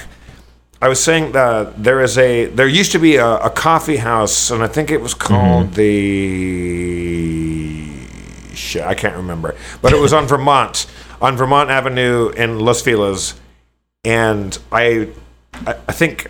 I 0.81 0.88
was 0.89 1.03
saying 1.03 1.31
that 1.33 1.81
there 1.83 2.01
is 2.01 2.17
a 2.17 2.45
there 2.45 2.67
used 2.67 2.91
to 2.93 3.00
be 3.00 3.15
a, 3.15 3.36
a 3.38 3.50
coffee 3.50 3.97
house, 3.97 4.51
and 4.51 4.63
I 4.63 4.67
think 4.67 4.91
it 4.91 5.01
was 5.01 5.13
called 5.13 5.74
the 5.74 7.91
shit. 8.53 8.83
I 8.83 8.93
can't 8.93 9.15
remember, 9.15 9.55
but 9.81 9.91
it 9.91 10.00
was 10.00 10.13
on 10.13 10.27
Vermont, 10.27 10.86
on 11.21 11.36
Vermont 11.36 11.69
Avenue 11.69 12.29
in 12.29 12.59
Los 12.59 12.81
Feliz, 12.81 13.33
and 14.03 14.57
I 14.71 15.09
I, 15.65 15.71
I 15.88 15.91
think 15.91 16.27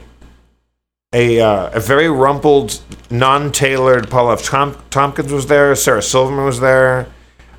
a 1.14 1.42
uh, 1.42 1.70
a 1.74 1.80
very 1.80 2.10
rumpled, 2.10 2.80
non-tailored 3.12 4.10
Paul 4.10 4.32
F. 4.32 4.44
Tom- 4.44 4.78
Tompkins 4.90 5.32
was 5.32 5.48
there. 5.48 5.76
Sarah 5.76 6.02
Silverman 6.02 6.46
was 6.46 6.62
there. 6.62 7.08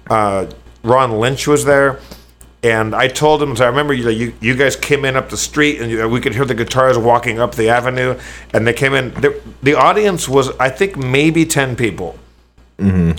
Uh, 0.08 0.46
Ron 0.82 1.20
Lynch 1.20 1.46
was 1.46 1.66
there. 1.66 2.00
And 2.62 2.94
I 2.94 3.06
told 3.06 3.42
him, 3.42 3.54
so 3.54 3.64
I 3.64 3.68
remember 3.68 3.94
you, 3.94 4.08
you, 4.10 4.34
you 4.40 4.56
guys 4.56 4.74
came 4.74 5.04
in 5.04 5.16
up 5.16 5.28
the 5.28 5.36
street 5.36 5.80
and 5.80 5.90
you, 5.90 6.08
we 6.08 6.20
could 6.20 6.34
hear 6.34 6.44
the 6.44 6.54
guitars 6.54 6.98
walking 6.98 7.38
up 7.38 7.54
the 7.54 7.68
avenue. 7.68 8.18
And 8.52 8.66
they 8.66 8.72
came 8.72 8.94
in. 8.94 9.14
The, 9.14 9.40
the 9.62 9.74
audience 9.74 10.28
was, 10.28 10.50
I 10.58 10.68
think, 10.68 10.96
maybe 10.96 11.44
10 11.44 11.76
people. 11.76 12.18
Mm-hmm. 12.78 13.12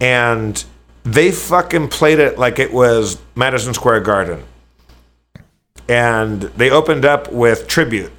And 0.00 0.64
they 1.04 1.30
fucking 1.30 1.88
played 1.88 2.18
it 2.18 2.38
like 2.38 2.58
it 2.58 2.72
was 2.72 3.20
Madison 3.34 3.74
Square 3.74 4.00
Garden. 4.00 4.44
And 5.88 6.42
they 6.42 6.70
opened 6.70 7.04
up 7.04 7.30
with 7.30 7.68
tribute 7.68 8.12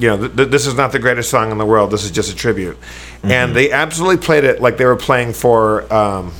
you 0.00 0.08
know, 0.08 0.16
th- 0.16 0.34
th- 0.34 0.48
this 0.48 0.66
is 0.66 0.74
not 0.74 0.92
the 0.92 0.98
greatest 0.98 1.30
song 1.30 1.52
in 1.52 1.58
the 1.58 1.66
world. 1.66 1.90
This 1.90 2.04
is 2.04 2.10
just 2.10 2.32
a 2.32 2.34
tribute. 2.34 2.80
Mm-hmm. 2.80 3.30
And 3.30 3.54
they 3.54 3.70
absolutely 3.70 4.16
played 4.16 4.44
it 4.44 4.60
like 4.60 4.78
they 4.78 4.86
were 4.86 4.96
playing 4.96 5.34
for 5.34 5.92
um, 5.92 6.32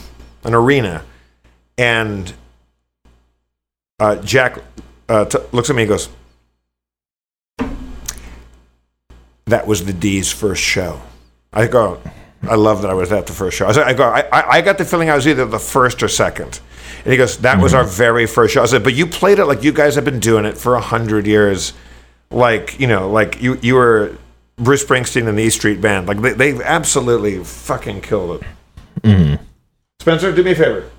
an 0.45 0.55
arena. 0.55 1.05
And 1.77 2.33
uh, 4.01 4.17
Jack 4.17 4.59
uh, 5.09 5.25
t- 5.27 5.39
looks 5.53 5.71
at 5.71 5.77
me 5.77 5.83
and 5.83 5.89
goes, 5.89 6.09
That 9.47 9.67
was 9.67 9.85
the 9.85 9.93
D's 9.93 10.33
first 10.33 10.63
show. 10.63 11.01
I 11.53 11.67
go, 11.67 12.01
I 12.43 12.55
love 12.55 12.83
that 12.83 12.91
I 12.91 12.95
was 12.95 13.13
at 13.13 13.27
the 13.27 13.33
first 13.33 13.57
show. 13.57 13.67
I, 13.67 13.73
said, 13.73 13.87
I 13.87 13.93
go, 13.93 14.05
I, 14.05 14.21
I 14.33 14.51
I 14.57 14.61
got 14.63 14.79
the 14.79 14.85
feeling 14.85 15.11
I 15.11 15.17
was 15.17 15.27
either 15.27 15.45
the 15.45 15.59
first 15.59 16.03
or 16.03 16.09
second. 16.09 16.61
And 17.05 17.13
he 17.13 17.17
goes, 17.17 17.39
That 17.39 17.61
was 17.61 17.75
our 17.75 17.85
very 17.85 18.27
first 18.27 18.55
show. 18.55 18.63
I 18.63 18.67
said, 18.67 18.83
But 18.85 18.95
you 18.95 19.07
played 19.07 19.39
it 19.39 19.47
like 19.47 19.63
you 19.63 19.73
guys 19.73 19.95
have 19.97 20.05
been 20.05 20.21
doing 20.21 20.45
it 20.45 20.57
for 20.57 20.75
a 20.75 20.81
hundred 20.81 21.27
years 21.27 21.73
like 22.31 22.79
you 22.79 22.87
know, 22.87 23.11
like 23.11 23.43
you 23.43 23.59
you 23.61 23.75
were 23.75 24.17
Bruce 24.57 24.85
Springsteen 24.85 25.29
and 25.29 25.37
the 25.37 25.43
E 25.43 25.51
Street 25.51 25.81
Band. 25.81 26.07
Like 26.07 26.21
they 26.21 26.33
they 26.33 26.63
absolutely 26.63 27.43
fucking 27.43 28.03
killed 28.03 28.43
it. 28.43 29.41
Spencer, 30.01 30.33
do 30.33 30.43
me 30.43 30.53
a 30.53 30.55
favor. 30.55 30.91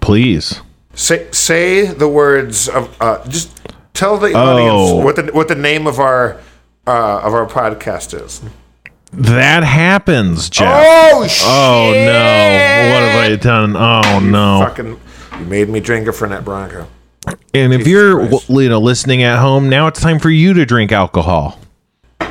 Please. 0.00 0.60
Say 0.98 1.28
say 1.30 1.86
the 1.86 2.08
words 2.08 2.68
of 2.68 2.94
uh, 3.00 3.24
just 3.28 3.56
tell 3.94 4.18
the 4.18 4.32
Oh. 4.34 4.38
audience 4.40 5.04
what 5.04 5.14
the 5.16 5.32
what 5.32 5.46
the 5.46 5.54
name 5.54 5.86
of 5.86 6.00
our 6.00 6.40
uh, 6.88 7.20
of 7.22 7.34
our 7.34 7.46
podcast 7.46 8.20
is. 8.20 8.42
That 9.12 9.62
happens, 9.62 10.50
Jeff. 10.50 10.84
Oh 10.84 11.26
shit! 11.28 11.46
Oh 11.48 11.92
no! 11.94 12.92
What 12.92 13.02
have 13.04 13.32
I 13.32 13.36
done? 13.36 13.76
Oh 13.76 14.18
no! 14.20 14.66
Fucking, 14.66 15.00
you 15.40 15.46
made 15.46 15.68
me 15.68 15.78
drink 15.80 16.08
a 16.08 16.10
Fernet 16.10 16.44
Branca. 16.44 16.88
And 17.54 17.72
if 17.72 17.80
Jesus 17.80 17.92
you're 17.92 18.28
Christ. 18.28 18.50
you 18.50 18.68
know 18.68 18.80
listening 18.80 19.22
at 19.22 19.38
home, 19.38 19.68
now 19.68 19.86
it's 19.86 20.00
time 20.00 20.18
for 20.18 20.30
you 20.30 20.52
to 20.54 20.66
drink 20.66 20.90
alcohol. 20.92 21.60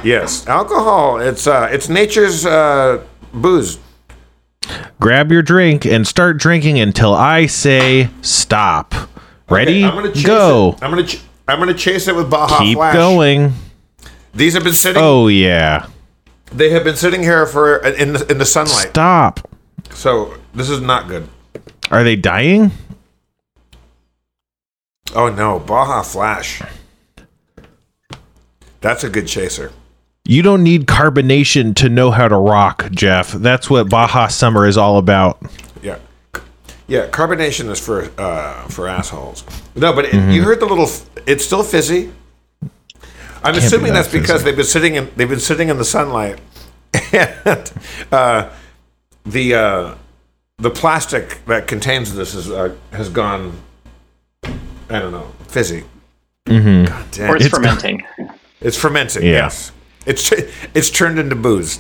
Yes, 0.04 0.46
alcohol. 0.46 1.20
It's 1.20 1.48
uh, 1.48 1.70
it's 1.72 1.88
nature's 1.88 2.46
uh, 2.46 3.02
booze. 3.34 3.80
Grab 5.00 5.32
your 5.32 5.42
drink 5.42 5.86
and 5.86 6.08
start 6.08 6.38
drinking 6.38 6.80
until 6.80 7.14
I 7.14 7.46
say 7.46 8.10
stop. 8.22 8.94
Ready? 9.50 9.84
Okay, 9.84 9.86
I'm 9.86 9.96
gonna 9.96 10.14
chase 10.14 10.26
Go. 10.26 10.70
It. 10.78 10.84
I'm 10.84 10.90
gonna 10.90 11.06
ch- 11.06 11.22
I'm 11.48 11.60
gonna 11.60 11.74
chase 11.74 12.08
it 12.08 12.16
with 12.16 12.30
Baja 12.30 12.58
Keep 12.60 12.78
Flash. 12.78 12.94
going. 12.94 13.54
These 14.34 14.56
have 14.56 14.64
been 14.64 14.74
sitting. 14.74 15.02
Oh 15.02 15.28
yeah. 15.28 15.88
They 16.52 16.70
have 16.72 16.84
been 16.84 16.96
sitting 16.96 17.22
here 17.24 17.46
for 17.46 17.86
uh, 17.86 17.92
in 17.94 18.14
the 18.14 18.30
in 18.32 18.38
the 18.40 18.46
sunlight. 18.46 18.90
Stop. 18.90 19.48
So 19.92 20.36
this 20.54 20.70
is 20.70 20.82
not 20.82 21.08
good. 21.08 21.30
Are 21.92 22.04
they 22.04 22.16
dying? 22.16 22.72
Oh 25.16 25.30
no, 25.30 25.60
Baja 25.60 26.04
Blast. 26.12 26.62
That's 28.82 29.04
a 29.04 29.10
good 29.10 29.28
chaser. 29.28 29.72
You 30.30 30.42
don't 30.42 30.62
need 30.62 30.88
carbonation 30.88 31.74
to 31.78 31.88
know 31.90 32.12
how 32.12 32.28
to 32.28 32.36
rock, 32.36 32.90
Jeff. 32.92 33.32
That's 33.32 33.70
what 33.70 33.90
Baja 33.90 34.28
Summer 34.28 34.68
is 34.68 34.78
all 34.78 34.98
about. 34.98 35.42
Yeah, 35.82 36.00
yeah. 36.88 37.08
Carbonation 37.08 37.70
is 37.70 37.80
for 37.80 38.10
uh, 38.20 38.68
for 38.68 38.90
assholes. 38.90 39.46
No, 39.76 39.94
but 39.94 40.06
it, 40.06 40.12
Mm-hmm. 40.12 40.32
you 40.32 40.44
heard 40.44 40.60
the 40.60 40.66
little. 40.66 40.90
It's 41.26 41.46
still 41.46 41.64
fizzy. 41.64 42.12
I'm 43.44 43.54
be 43.54 43.60
assuming 43.60 43.94
that 43.94 44.02
that's 44.04 44.12
because 44.12 44.44
they've 44.44 44.56
been 44.56 44.66
sitting 44.66 44.96
in 44.96 45.10
they've 45.16 45.30
been 45.30 45.40
sitting 45.40 45.70
in 45.70 45.78
the 45.78 45.86
sunlight, 45.86 46.40
and 47.14 47.72
uh, 48.12 48.50
the 49.26 49.54
uh, 49.56 49.96
the 50.58 50.70
plastic 50.72 51.46
that 51.46 51.68
contains 51.68 52.14
this 52.16 52.34
is 52.36 52.52
uh, 52.52 52.76
has 52.92 53.08
gone. 53.10 53.54
I 54.44 55.00
don't 55.00 55.12
know, 55.14 55.32
fizzy. 55.48 55.86
Mm-hmm. 56.48 56.86
God 56.86 57.06
damn. 57.12 57.30
Or 57.32 57.36
it's, 57.38 57.46
It's- 57.46 57.58
fermenting. 57.58 58.04
It's 58.60 58.76
fermenting. 58.78 59.24
Yeah. 59.24 59.30
Yes, 59.32 59.72
it's 60.08 60.32
it's 60.74 60.90
turned 60.90 61.20
into 61.20 61.36
booze. 61.36 61.80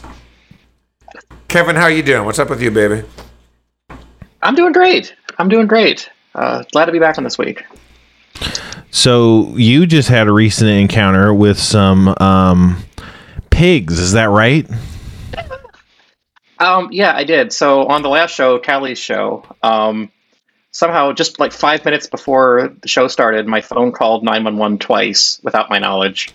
Kevin, 1.47 1.75
how 1.75 1.87
you 1.87 2.03
doing? 2.03 2.25
What's 2.25 2.39
up 2.39 2.49
with 2.49 2.61
you, 2.61 2.69
baby? 2.69 3.07
I'm 4.43 4.53
doing 4.53 4.73
great. 4.73 5.15
I'm 5.39 5.49
doing 5.49 5.65
great. 5.65 6.09
Uh, 6.35 6.63
glad 6.71 6.85
to 6.85 6.91
be 6.91 6.99
back 6.99 7.17
on 7.17 7.23
this 7.23 7.37
week. 7.37 7.65
So 8.91 9.55
you 9.55 9.85
just 9.87 10.09
had 10.09 10.27
a 10.27 10.31
recent 10.31 10.69
encounter 10.69 11.33
with 11.33 11.57
some 11.57 12.09
um, 12.19 12.83
pigs. 13.49 13.97
Is 13.97 14.11
that 14.11 14.29
right? 14.29 14.69
Um, 16.59 16.89
yeah, 16.91 17.15
I 17.15 17.23
did. 17.23 17.53
So 17.53 17.85
on 17.87 18.01
the 18.01 18.09
last 18.09 18.33
show, 18.33 18.59
Callie's 18.59 18.97
show, 18.97 19.43
um, 19.63 20.11
somehow 20.71 21.13
just 21.13 21.39
like 21.39 21.53
five 21.53 21.85
minutes 21.85 22.07
before 22.07 22.75
the 22.81 22.87
show 22.87 23.07
started, 23.07 23.47
my 23.47 23.61
phone 23.61 23.91
called 23.91 24.23
911 24.23 24.79
twice 24.79 25.39
without 25.43 25.69
my 25.69 25.79
knowledge. 25.79 26.33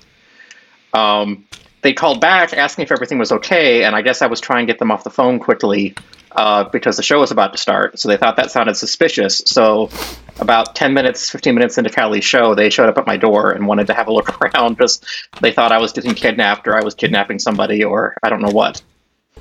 Um, 0.92 1.44
they 1.82 1.92
called 1.92 2.20
back 2.20 2.52
asking 2.54 2.84
if 2.84 2.92
everything 2.92 3.18
was 3.18 3.32
okay, 3.32 3.84
and 3.84 3.94
I 3.94 4.02
guess 4.02 4.22
I 4.22 4.26
was 4.26 4.40
trying 4.40 4.66
to 4.66 4.72
get 4.72 4.78
them 4.78 4.90
off 4.90 5.04
the 5.04 5.10
phone 5.10 5.38
quickly 5.38 5.94
uh, 6.32 6.64
because 6.64 6.96
the 6.96 7.02
show 7.02 7.20
was 7.20 7.30
about 7.30 7.52
to 7.52 7.58
start. 7.58 7.98
So 7.98 8.08
they 8.08 8.16
thought 8.16 8.36
that 8.36 8.50
sounded 8.50 8.76
suspicious. 8.76 9.42
So 9.46 9.90
about 10.38 10.74
10 10.74 10.94
minutes, 10.94 11.28
15 11.30 11.54
minutes 11.54 11.76
into 11.78 11.90
Callie's 11.90 12.24
show, 12.24 12.54
they 12.54 12.70
showed 12.70 12.88
up 12.88 12.96
at 12.98 13.06
my 13.06 13.16
door 13.16 13.50
and 13.50 13.66
wanted 13.66 13.86
to 13.88 13.94
have 13.94 14.06
a 14.08 14.12
look 14.12 14.40
around 14.54 14.74
because 14.78 15.00
they 15.40 15.52
thought 15.52 15.72
I 15.72 15.78
was 15.78 15.92
getting 15.92 16.14
kidnapped 16.14 16.66
or 16.68 16.76
I 16.76 16.82
was 16.82 16.94
kidnapping 16.94 17.38
somebody 17.38 17.84
or 17.84 18.16
I 18.22 18.30
don't 18.30 18.40
know 18.40 18.50
what. 18.52 18.82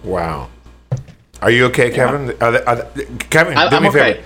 Wow. 0.03 0.49
Are 1.41 1.51
you 1.51 1.65
okay, 1.65 1.89
Kevin? 1.91 2.35
Are 2.41 2.51
they, 2.51 2.63
are 2.65 2.75
they- 2.75 3.05
Kevin, 3.29 3.57
I- 3.57 3.69
do 3.69 3.75
I'm 3.77 3.83
me 3.83 3.87
a 3.87 3.91
okay. 3.91 4.13
favor. 4.13 4.25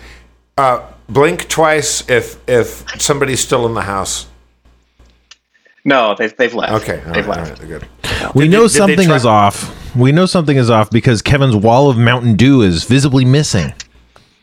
Uh, 0.57 0.87
blink 1.09 1.49
twice 1.49 2.09
if 2.09 2.37
if 2.47 2.85
somebody's 3.01 3.41
still 3.41 3.65
in 3.65 3.73
the 3.73 3.81
house. 3.81 4.27
No, 5.85 6.15
they've, 6.17 6.35
they've 6.35 6.53
left. 6.53 6.73
Okay, 6.83 7.01
all 7.05 7.13
they've 7.13 7.27
right, 7.27 7.37
left. 7.37 7.61
all 7.61 7.67
right, 7.69 7.79
good. 7.79 8.35
We 8.35 8.45
Did 8.45 8.51
know 8.51 8.61
they- 8.61 8.67
did 8.67 8.73
they 8.73 8.77
something 8.77 9.07
try- 9.07 9.15
is 9.15 9.25
off. 9.25 9.95
We 9.95 10.11
know 10.11 10.25
something 10.25 10.57
is 10.57 10.69
off 10.69 10.89
because 10.89 11.21
Kevin's 11.21 11.55
wall 11.55 11.89
of 11.89 11.97
Mountain 11.97 12.35
Dew 12.35 12.61
is 12.63 12.83
visibly 12.83 13.23
missing. 13.23 13.73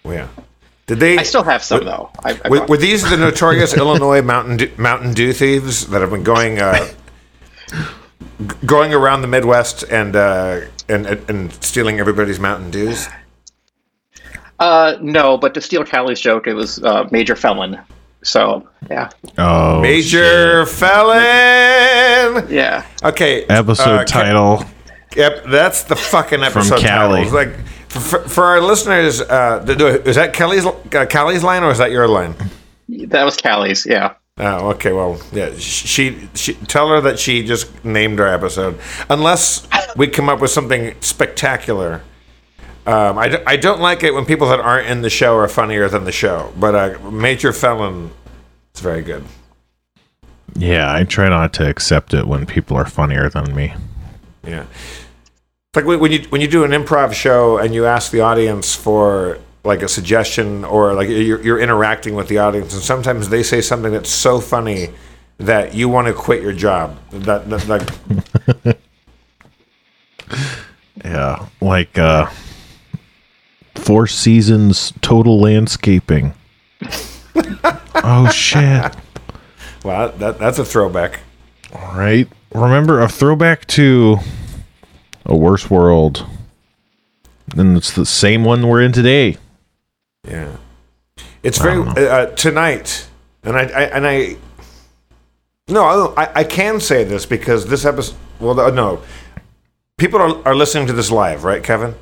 Oh, 0.04 0.12
Yeah. 0.12 0.28
Did 0.86 0.98
they? 0.98 1.16
I 1.18 1.22
still 1.22 1.44
have 1.44 1.62
some 1.62 1.84
though. 1.84 2.10
I, 2.24 2.38
I 2.44 2.48
Were, 2.48 2.66
were 2.66 2.76
these 2.76 3.08
the 3.08 3.16
notorious 3.16 3.76
Illinois 3.76 4.20
Mountain 4.20 4.56
Dew, 4.56 4.70
Mountain 4.76 5.14
Dew 5.14 5.32
thieves 5.32 5.86
that 5.88 6.00
have 6.00 6.10
been 6.10 6.24
going 6.24 6.58
uh, 6.60 6.88
going 8.66 8.92
around 8.92 9.22
the 9.22 9.28
Midwest 9.28 9.84
and 9.84 10.16
uh, 10.16 10.60
and 10.88 11.06
and 11.06 11.52
stealing 11.64 12.00
everybody's 12.00 12.40
Mountain 12.40 12.70
Dews? 12.72 13.08
uh, 14.58 14.96
no, 15.00 15.38
but 15.38 15.54
to 15.54 15.60
steal 15.60 15.84
Callie's 15.84 16.20
joke, 16.20 16.46
it 16.48 16.54
was 16.54 16.82
uh, 16.82 17.08
major 17.12 17.36
felon. 17.36 17.78
So 18.22 18.68
yeah, 18.90 19.10
Oh, 19.38 19.80
Major 19.80 20.66
felon. 20.66 22.46
yeah. 22.50 22.84
Okay. 23.02 23.44
episode 23.44 24.00
uh, 24.00 24.04
title. 24.04 24.64
Yep, 25.16 25.44
that's 25.48 25.82
the 25.84 25.96
fucking 25.96 26.42
episode 26.42 26.80
Callie. 26.82 27.24
title. 27.24 27.34
Like 27.34 27.54
for, 27.88 28.00
for, 28.00 28.18
for 28.28 28.44
our 28.44 28.60
listeners, 28.60 29.20
uh, 29.20 29.62
th- 29.66 29.78
is 30.06 30.16
that 30.16 30.32
Kelly's 30.32 30.64
uh, 30.64 31.06
Callie's 31.10 31.42
line 31.44 31.62
or 31.62 31.70
is 31.70 31.78
that 31.78 31.90
your 31.90 32.08
line? 32.08 32.34
That 32.88 33.24
was 33.24 33.36
Callie's. 33.36 33.84
Yeah. 33.86 34.14
Oh, 34.38 34.70
okay. 34.70 34.92
Well, 34.92 35.20
yeah. 35.32 35.54
She, 35.58 36.28
she 36.34 36.54
tell 36.54 36.88
her 36.88 37.00
that 37.02 37.18
she 37.18 37.44
just 37.44 37.84
named 37.84 38.18
our 38.20 38.28
episode, 38.28 38.78
unless 39.10 39.68
we 39.96 40.08
come 40.08 40.28
up 40.30 40.40
with 40.40 40.50
something 40.50 40.94
spectacular. 41.00 42.02
Um, 42.86 43.16
I, 43.16 43.28
d- 43.28 43.42
I 43.46 43.56
don't 43.56 43.80
like 43.80 44.02
it 44.02 44.12
when 44.12 44.24
people 44.24 44.48
that 44.48 44.58
aren't 44.58 44.88
in 44.88 45.02
the 45.02 45.10
show 45.10 45.36
are 45.36 45.46
funnier 45.48 45.88
than 45.88 46.04
the 46.04 46.12
show, 46.12 46.52
but 46.58 46.74
uh, 46.74 47.10
Major 47.10 47.52
Felon 47.52 48.10
is 48.74 48.80
very 48.80 49.02
good. 49.02 49.24
Yeah, 50.54 50.92
I 50.92 51.04
try 51.04 51.28
not 51.28 51.52
to 51.54 51.68
accept 51.68 52.12
it 52.12 52.26
when 52.26 52.44
people 52.44 52.76
are 52.76 52.84
funnier 52.84 53.28
than 53.30 53.54
me. 53.54 53.72
Yeah. 54.44 54.64
It's 54.64 55.76
like 55.76 55.84
when 55.86 56.00
when 56.00 56.12
you 56.12 56.22
when 56.28 56.40
you 56.40 56.48
do 56.48 56.64
an 56.64 56.72
improv 56.72 57.12
show 57.14 57.56
and 57.56 57.74
you 57.74 57.86
ask 57.86 58.10
the 58.10 58.20
audience 58.20 58.74
for 58.74 59.38
like 59.64 59.82
a 59.82 59.88
suggestion 59.88 60.64
or 60.64 60.92
like 60.92 61.08
you're, 61.08 61.40
you're 61.40 61.58
interacting 61.60 62.14
with 62.14 62.28
the 62.28 62.38
audience, 62.38 62.74
and 62.74 62.82
sometimes 62.82 63.28
they 63.28 63.42
say 63.42 63.60
something 63.60 63.92
that's 63.92 64.10
so 64.10 64.40
funny 64.40 64.90
that 65.38 65.72
you 65.74 65.88
want 65.88 66.08
to 66.08 66.12
quit 66.12 66.42
your 66.42 66.52
job. 66.52 66.98
That, 67.12 67.48
that 67.48 67.68
like 68.64 68.76
Yeah, 71.04 71.46
like 71.60 71.96
uh 71.96 72.28
Four 73.82 74.06
Seasons 74.06 74.92
Total 75.02 75.40
Landscaping. 75.40 76.34
oh 77.96 78.30
shit. 78.32 78.94
wow, 79.84 80.08
that 80.08 80.38
that's 80.38 80.58
a 80.58 80.64
throwback. 80.64 81.20
Right? 81.74 82.28
Remember 82.54 83.00
a 83.00 83.08
throwback 83.08 83.66
to 83.68 84.18
a 85.26 85.36
worse 85.36 85.68
world. 85.68 86.26
And 87.56 87.76
it's 87.76 87.92
the 87.92 88.06
same 88.06 88.44
one 88.44 88.66
we're 88.66 88.82
in 88.82 88.92
today. 88.92 89.36
Yeah, 90.28 90.56
it's 91.42 91.58
very 91.58 91.82
uh, 91.82 92.26
tonight, 92.26 93.08
and 93.42 93.56
I, 93.56 93.62
I 93.62 93.82
and 93.82 94.06
I. 94.06 94.36
No, 95.68 96.14
I, 96.16 96.40
I 96.40 96.44
can 96.44 96.78
say 96.80 97.02
this 97.02 97.26
because 97.26 97.66
this 97.66 97.84
episode. 97.84 98.14
Well, 98.38 98.54
no, 98.72 99.02
people 99.98 100.20
are, 100.20 100.48
are 100.48 100.54
listening 100.54 100.86
to 100.86 100.92
this 100.92 101.10
live, 101.10 101.42
right, 101.42 101.62
Kevin? 101.62 101.96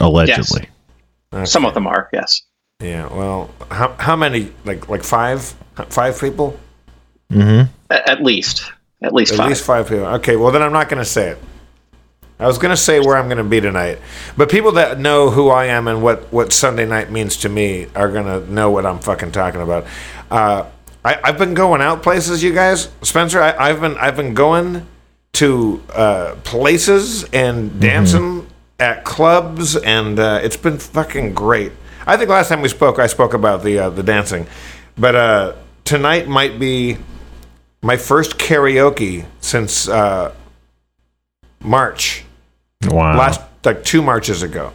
Allegedly. 0.00 0.68
Some 1.44 1.64
of 1.64 1.74
them 1.74 1.86
are, 1.86 2.08
yes. 2.12 2.42
Yeah. 2.82 3.06
Well, 3.06 3.50
how 3.70 3.94
how 3.98 4.16
many? 4.16 4.52
Like 4.64 4.88
like 4.88 5.04
five 5.04 5.54
five 5.88 6.20
people? 6.20 6.58
A- 7.32 7.68
At 7.90 8.22
least. 8.22 8.72
At 9.02 9.14
least 9.14 9.32
At 9.32 9.38
five. 9.38 9.48
least 9.48 9.64
five 9.64 9.88
people. 9.88 10.06
Okay. 10.06 10.36
Well, 10.36 10.50
then 10.50 10.62
I'm 10.62 10.72
not 10.72 10.88
going 10.88 10.98
to 10.98 11.04
say 11.08 11.28
it. 11.30 11.38
I 12.38 12.46
was 12.46 12.56
going 12.58 12.70
to 12.70 12.76
say 12.76 13.00
where 13.00 13.16
I'm 13.16 13.26
going 13.26 13.38
to 13.38 13.44
be 13.44 13.60
tonight, 13.60 13.98
but 14.36 14.50
people 14.50 14.72
that 14.72 14.98
know 14.98 15.28
who 15.30 15.50
I 15.50 15.66
am 15.66 15.86
and 15.88 16.02
what 16.02 16.32
what 16.32 16.52
Sunday 16.52 16.86
night 16.86 17.10
means 17.10 17.36
to 17.38 17.48
me 17.50 17.86
are 17.94 18.10
going 18.10 18.24
to 18.24 18.50
know 18.50 18.70
what 18.70 18.86
I'm 18.86 18.98
fucking 18.98 19.32
talking 19.32 19.60
about. 19.60 19.86
Uh, 20.30 20.64
I, 21.04 21.18
I've 21.22 21.36
been 21.38 21.52
going 21.54 21.80
out 21.82 22.02
places, 22.02 22.42
you 22.42 22.54
guys. 22.54 22.88
Spencer, 23.02 23.40
I, 23.42 23.68
I've 23.68 23.80
been 23.82 23.96
I've 23.98 24.16
been 24.16 24.32
going 24.34 24.86
to 25.34 25.82
uh, 25.94 26.34
places 26.44 27.24
and 27.24 27.78
dancing 27.78 28.39
at 28.80 29.04
clubs, 29.04 29.76
and 29.76 30.18
uh, 30.18 30.40
it's 30.42 30.56
been 30.56 30.78
fucking 30.78 31.34
great. 31.34 31.72
I 32.06 32.16
think 32.16 32.30
last 32.30 32.48
time 32.48 32.62
we 32.62 32.68
spoke, 32.68 32.98
I 32.98 33.06
spoke 33.06 33.34
about 33.34 33.62
the 33.62 33.78
uh, 33.78 33.90
the 33.90 34.02
dancing, 34.02 34.46
but 34.96 35.14
uh, 35.14 35.52
tonight 35.84 36.26
might 36.28 36.58
be 36.58 36.96
my 37.82 37.96
first 37.96 38.38
karaoke 38.38 39.26
since 39.40 39.88
uh, 39.88 40.34
March 41.62 42.24
Wow. 42.88 43.16
last 43.18 43.40
like 43.64 43.84
two 43.84 44.00
marches 44.02 44.42
ago. 44.42 44.72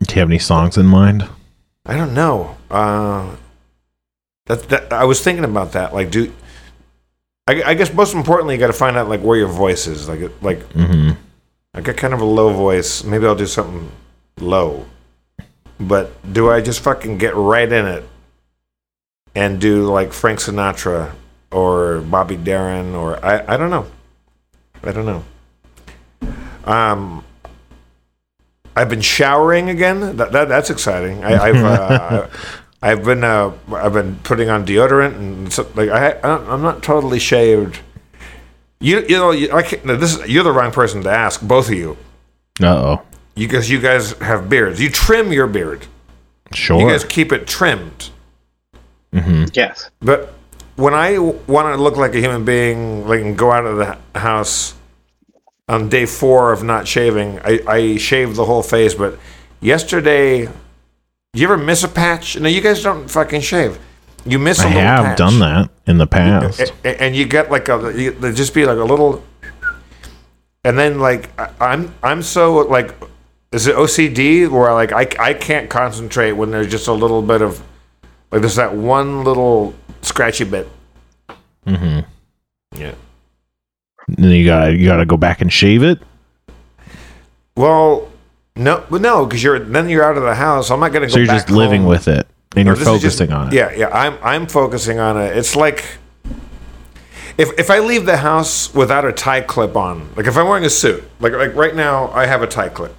Do 0.00 0.14
you 0.14 0.20
have 0.20 0.28
any 0.28 0.38
songs 0.38 0.76
in 0.78 0.86
mind? 0.86 1.28
I 1.84 1.96
don't 1.96 2.14
know. 2.14 2.56
Uh, 2.70 3.34
that, 4.46 4.62
that 4.68 4.92
I 4.92 5.04
was 5.04 5.20
thinking 5.20 5.44
about 5.44 5.72
that. 5.72 5.92
Like, 5.92 6.10
do 6.10 6.32
I, 7.48 7.62
I 7.64 7.74
guess 7.74 7.92
most 7.92 8.14
importantly, 8.14 8.54
you 8.54 8.60
got 8.60 8.68
to 8.68 8.72
find 8.72 8.96
out 8.96 9.08
like 9.08 9.20
where 9.20 9.36
your 9.36 9.48
voice 9.48 9.86
is. 9.88 10.08
Like, 10.08 10.20
like 10.42 10.60
Mm-hmm. 10.70 11.12
I 11.76 11.82
got 11.82 11.98
kind 11.98 12.14
of 12.14 12.22
a 12.22 12.24
low 12.24 12.54
voice. 12.54 13.04
Maybe 13.04 13.26
I'll 13.26 13.34
do 13.34 13.46
something 13.46 13.92
low. 14.40 14.86
But 15.78 16.32
do 16.32 16.50
I 16.50 16.62
just 16.62 16.80
fucking 16.80 17.18
get 17.18 17.36
right 17.36 17.70
in 17.70 17.86
it 17.86 18.08
and 19.34 19.60
do 19.60 19.84
like 19.84 20.14
Frank 20.14 20.40
Sinatra 20.40 21.12
or 21.52 22.00
Bobby 22.00 22.36
Darin 22.36 22.94
or 22.94 23.22
I, 23.24 23.44
I 23.54 23.56
don't 23.58 23.68
know. 23.68 23.86
I 24.82 24.92
don't 24.92 25.04
know. 25.04 25.24
Um, 26.64 27.22
I've 28.74 28.88
been 28.88 29.02
showering 29.02 29.68
again. 29.68 30.16
That, 30.16 30.32
that 30.32 30.48
that's 30.48 30.70
exciting. 30.70 31.24
I, 31.24 31.38
I've 31.38 31.56
uh, 31.56 32.28
I've 32.82 33.04
been 33.04 33.22
uh, 33.22 33.52
I've 33.74 33.92
been 33.92 34.16
putting 34.16 34.48
on 34.48 34.64
deodorant 34.66 35.16
and 35.16 35.52
so, 35.52 35.70
like 35.74 35.90
I 35.90 36.12
I 36.12 36.52
I'm 36.52 36.62
not 36.62 36.82
totally 36.82 37.18
shaved. 37.18 37.80
You 38.80 39.00
you 39.08 39.16
know 39.16 39.30
you, 39.30 39.50
I 39.52 39.62
can't, 39.62 39.84
no, 39.84 39.96
this 39.96 40.16
is, 40.18 40.28
you're 40.28 40.44
the 40.44 40.52
wrong 40.52 40.70
person 40.72 41.02
to 41.04 41.10
ask. 41.10 41.40
Both 41.40 41.68
of 41.68 41.74
you, 41.74 41.96
Uh 42.62 42.66
oh. 42.66 43.02
you 43.34 43.46
because 43.48 43.70
you 43.70 43.80
guys 43.80 44.12
have 44.18 44.48
beards. 44.48 44.80
You 44.80 44.90
trim 44.90 45.32
your 45.32 45.46
beard. 45.46 45.86
Sure. 46.52 46.80
You 46.80 46.88
guys 46.88 47.04
keep 47.04 47.32
it 47.32 47.46
trimmed. 47.46 48.10
Mm-hmm. 49.12 49.44
Yes. 49.54 49.90
But 50.00 50.34
when 50.76 50.92
I 50.94 51.18
want 51.18 51.74
to 51.74 51.82
look 51.82 51.96
like 51.96 52.14
a 52.14 52.18
human 52.20 52.44
being, 52.44 53.08
like 53.08 53.20
and 53.22 53.36
go 53.36 53.50
out 53.50 53.64
of 53.64 53.78
the 53.78 54.18
house 54.18 54.74
on 55.68 55.88
day 55.88 56.04
four 56.06 56.52
of 56.52 56.62
not 56.62 56.86
shaving, 56.86 57.40
I, 57.40 57.60
I 57.66 57.96
shave 57.96 58.36
the 58.36 58.44
whole 58.44 58.62
face. 58.62 58.94
But 58.94 59.18
yesterday, 59.60 60.48
you 61.32 61.44
ever 61.44 61.56
miss 61.56 61.82
a 61.82 61.88
patch? 61.88 62.38
No, 62.38 62.48
you 62.48 62.60
guys 62.60 62.82
don't 62.82 63.08
fucking 63.10 63.40
shave. 63.40 63.78
You 64.26 64.38
miss 64.38 64.58
a 64.60 64.64
I 64.64 64.66
little 64.68 64.80
have 64.82 65.04
patch. 65.04 65.18
done 65.18 65.38
that 65.38 65.70
in 65.86 65.98
the 65.98 66.06
past. 66.06 66.60
A- 66.60 66.72
a- 66.84 67.02
and 67.02 67.14
you 67.14 67.24
get 67.26 67.50
like 67.50 67.68
a 67.68 67.92
you, 67.96 68.12
just 68.32 68.52
be 68.54 68.64
like 68.66 68.78
a 68.78 68.84
little 68.84 69.22
and 70.64 70.76
then 70.76 70.98
like 70.98 71.30
I, 71.38 71.50
i'm 71.60 71.94
i'm 72.02 72.22
so 72.22 72.56
like 72.66 72.92
is 73.52 73.68
it 73.68 73.76
ocd 73.76 74.50
where 74.50 74.72
like 74.74 74.90
I, 74.92 75.06
I 75.20 75.32
can't 75.34 75.70
concentrate 75.70 76.32
when 76.32 76.50
there's 76.50 76.66
just 76.68 76.88
a 76.88 76.92
little 76.92 77.22
bit 77.22 77.40
of 77.40 77.62
like 78.32 78.40
there's 78.40 78.56
that 78.56 78.74
one 78.74 79.22
little 79.22 79.74
scratchy 80.02 80.44
bit 80.44 80.68
Mm 81.66 81.78
hmm 81.78 82.80
yeah 82.80 82.94
Then 84.08 84.30
you 84.32 84.44
got 84.44 84.72
you 84.72 84.86
got 84.86 84.96
to 84.96 85.06
go 85.06 85.16
back 85.16 85.40
and 85.40 85.52
shave 85.52 85.84
it. 85.84 86.00
well 87.56 88.08
no 88.56 88.84
but 88.90 89.00
no 89.00 89.24
because 89.26 89.42
you're 89.42 89.58
then 89.60 89.88
you're 89.88 90.02
out 90.04 90.16
of 90.16 90.22
the 90.24 90.34
house 90.34 90.70
i'm 90.70 90.80
not 90.80 90.92
gonna 90.92 91.06
go 91.06 91.12
So 91.12 91.18
you're 91.18 91.26
back 91.28 91.46
just 91.46 91.50
living 91.50 91.86
with 91.86 92.08
it 92.08 92.25
and 92.56 92.66
you're 92.66 92.74
is 92.74 92.80
just- 92.80 92.90
focusing 92.90 93.32
on 93.32 93.48
it. 93.48 93.52
Yeah, 93.54 93.72
yeah. 93.72 93.88
I'm 93.88 94.18
I'm 94.22 94.46
focusing 94.46 94.98
on 94.98 95.16
it. 95.20 95.36
It's 95.36 95.54
like 95.56 95.84
if 97.38 97.50
if 97.58 97.70
I 97.70 97.78
leave 97.80 98.06
the 98.06 98.16
house 98.18 98.72
without 98.74 99.04
a 99.04 99.12
tie 99.12 99.42
clip 99.42 99.76
on, 99.76 100.08
like 100.16 100.26
if 100.26 100.36
I'm 100.36 100.48
wearing 100.48 100.64
a 100.64 100.70
suit, 100.70 101.04
like 101.20 101.32
like 101.32 101.54
right 101.54 101.74
now 101.74 102.08
I 102.12 102.26
have 102.26 102.42
a 102.42 102.46
tie 102.46 102.68
clip. 102.70 102.94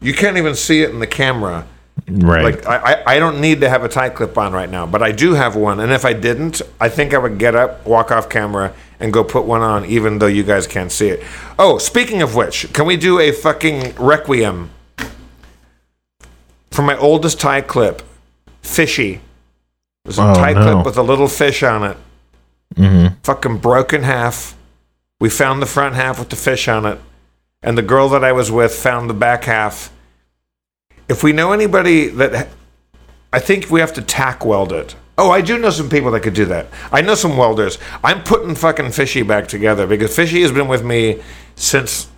You 0.00 0.14
can't 0.14 0.38
even 0.38 0.54
see 0.54 0.82
it 0.82 0.90
in 0.90 0.98
the 0.98 1.06
camera. 1.06 1.66
Right. 2.08 2.42
Like 2.42 2.66
I, 2.66 3.02
I 3.06 3.18
don't 3.18 3.40
need 3.40 3.60
to 3.60 3.68
have 3.68 3.84
a 3.84 3.88
tie 3.88 4.08
clip 4.08 4.38
on 4.38 4.54
right 4.54 4.70
now, 4.70 4.86
but 4.86 5.02
I 5.02 5.12
do 5.12 5.34
have 5.34 5.54
one. 5.54 5.80
And 5.80 5.92
if 5.92 6.06
I 6.06 6.14
didn't, 6.14 6.62
I 6.80 6.88
think 6.88 7.12
I 7.12 7.18
would 7.18 7.38
get 7.38 7.54
up, 7.54 7.86
walk 7.86 8.10
off 8.10 8.30
camera, 8.30 8.72
and 8.98 9.12
go 9.12 9.22
put 9.22 9.44
one 9.44 9.60
on, 9.60 9.84
even 9.84 10.18
though 10.18 10.26
you 10.26 10.42
guys 10.42 10.66
can't 10.66 10.90
see 10.90 11.08
it. 11.08 11.22
Oh, 11.58 11.76
speaking 11.76 12.22
of 12.22 12.34
which, 12.34 12.72
can 12.72 12.86
we 12.86 12.96
do 12.96 13.20
a 13.20 13.30
fucking 13.32 13.94
requiem 13.96 14.70
for 16.70 16.82
my 16.82 16.96
oldest 16.96 17.38
tie 17.38 17.60
clip, 17.60 18.00
Fishy? 18.62 19.20
There's 20.04 20.18
a 20.18 20.22
Oh, 20.30 20.34
tie 20.34 20.52
no. 20.52 20.62
clip 20.62 20.86
with 20.86 20.96
a 20.96 21.02
little 21.02 21.28
fish 21.28 21.62
on 21.62 21.84
it. 21.84 21.96
mm-hmm. 22.74 23.14
Fucking 23.22 23.58
broken 23.58 24.02
half. 24.02 24.56
We 25.20 25.28
found 25.28 25.60
the 25.60 25.66
front 25.66 25.94
half 25.96 26.18
with 26.18 26.30
the 26.30 26.36
fish 26.36 26.66
on 26.68 26.86
it, 26.86 26.98
and 27.62 27.76
the 27.76 27.82
girl 27.82 28.08
that 28.10 28.24
I 28.24 28.32
was 28.32 28.50
with 28.50 28.74
found 28.74 29.10
the 29.10 29.14
back 29.14 29.44
half. 29.44 29.92
If 31.08 31.22
we 31.22 31.32
know 31.32 31.52
anybody 31.52 32.08
that, 32.08 32.48
I 33.32 33.38
think 33.38 33.68
we 33.70 33.80
have 33.80 33.92
to 33.94 34.02
tack 34.02 34.44
weld 34.46 34.72
it. 34.72 34.96
Oh, 35.18 35.30
I 35.30 35.42
do 35.42 35.58
know 35.58 35.68
some 35.68 35.90
people 35.90 36.10
that 36.12 36.20
could 36.22 36.32
do 36.32 36.46
that. 36.46 36.68
I 36.90 37.02
know 37.02 37.14
some 37.14 37.36
welders. 37.36 37.76
I'm 38.02 38.22
putting 38.22 38.54
fucking 38.54 38.92
Fishy 38.92 39.20
back 39.22 39.48
together 39.48 39.86
because 39.86 40.16
Fishy 40.16 40.40
has 40.40 40.52
been 40.52 40.68
with 40.68 40.82
me 40.82 41.20
since 41.56 42.08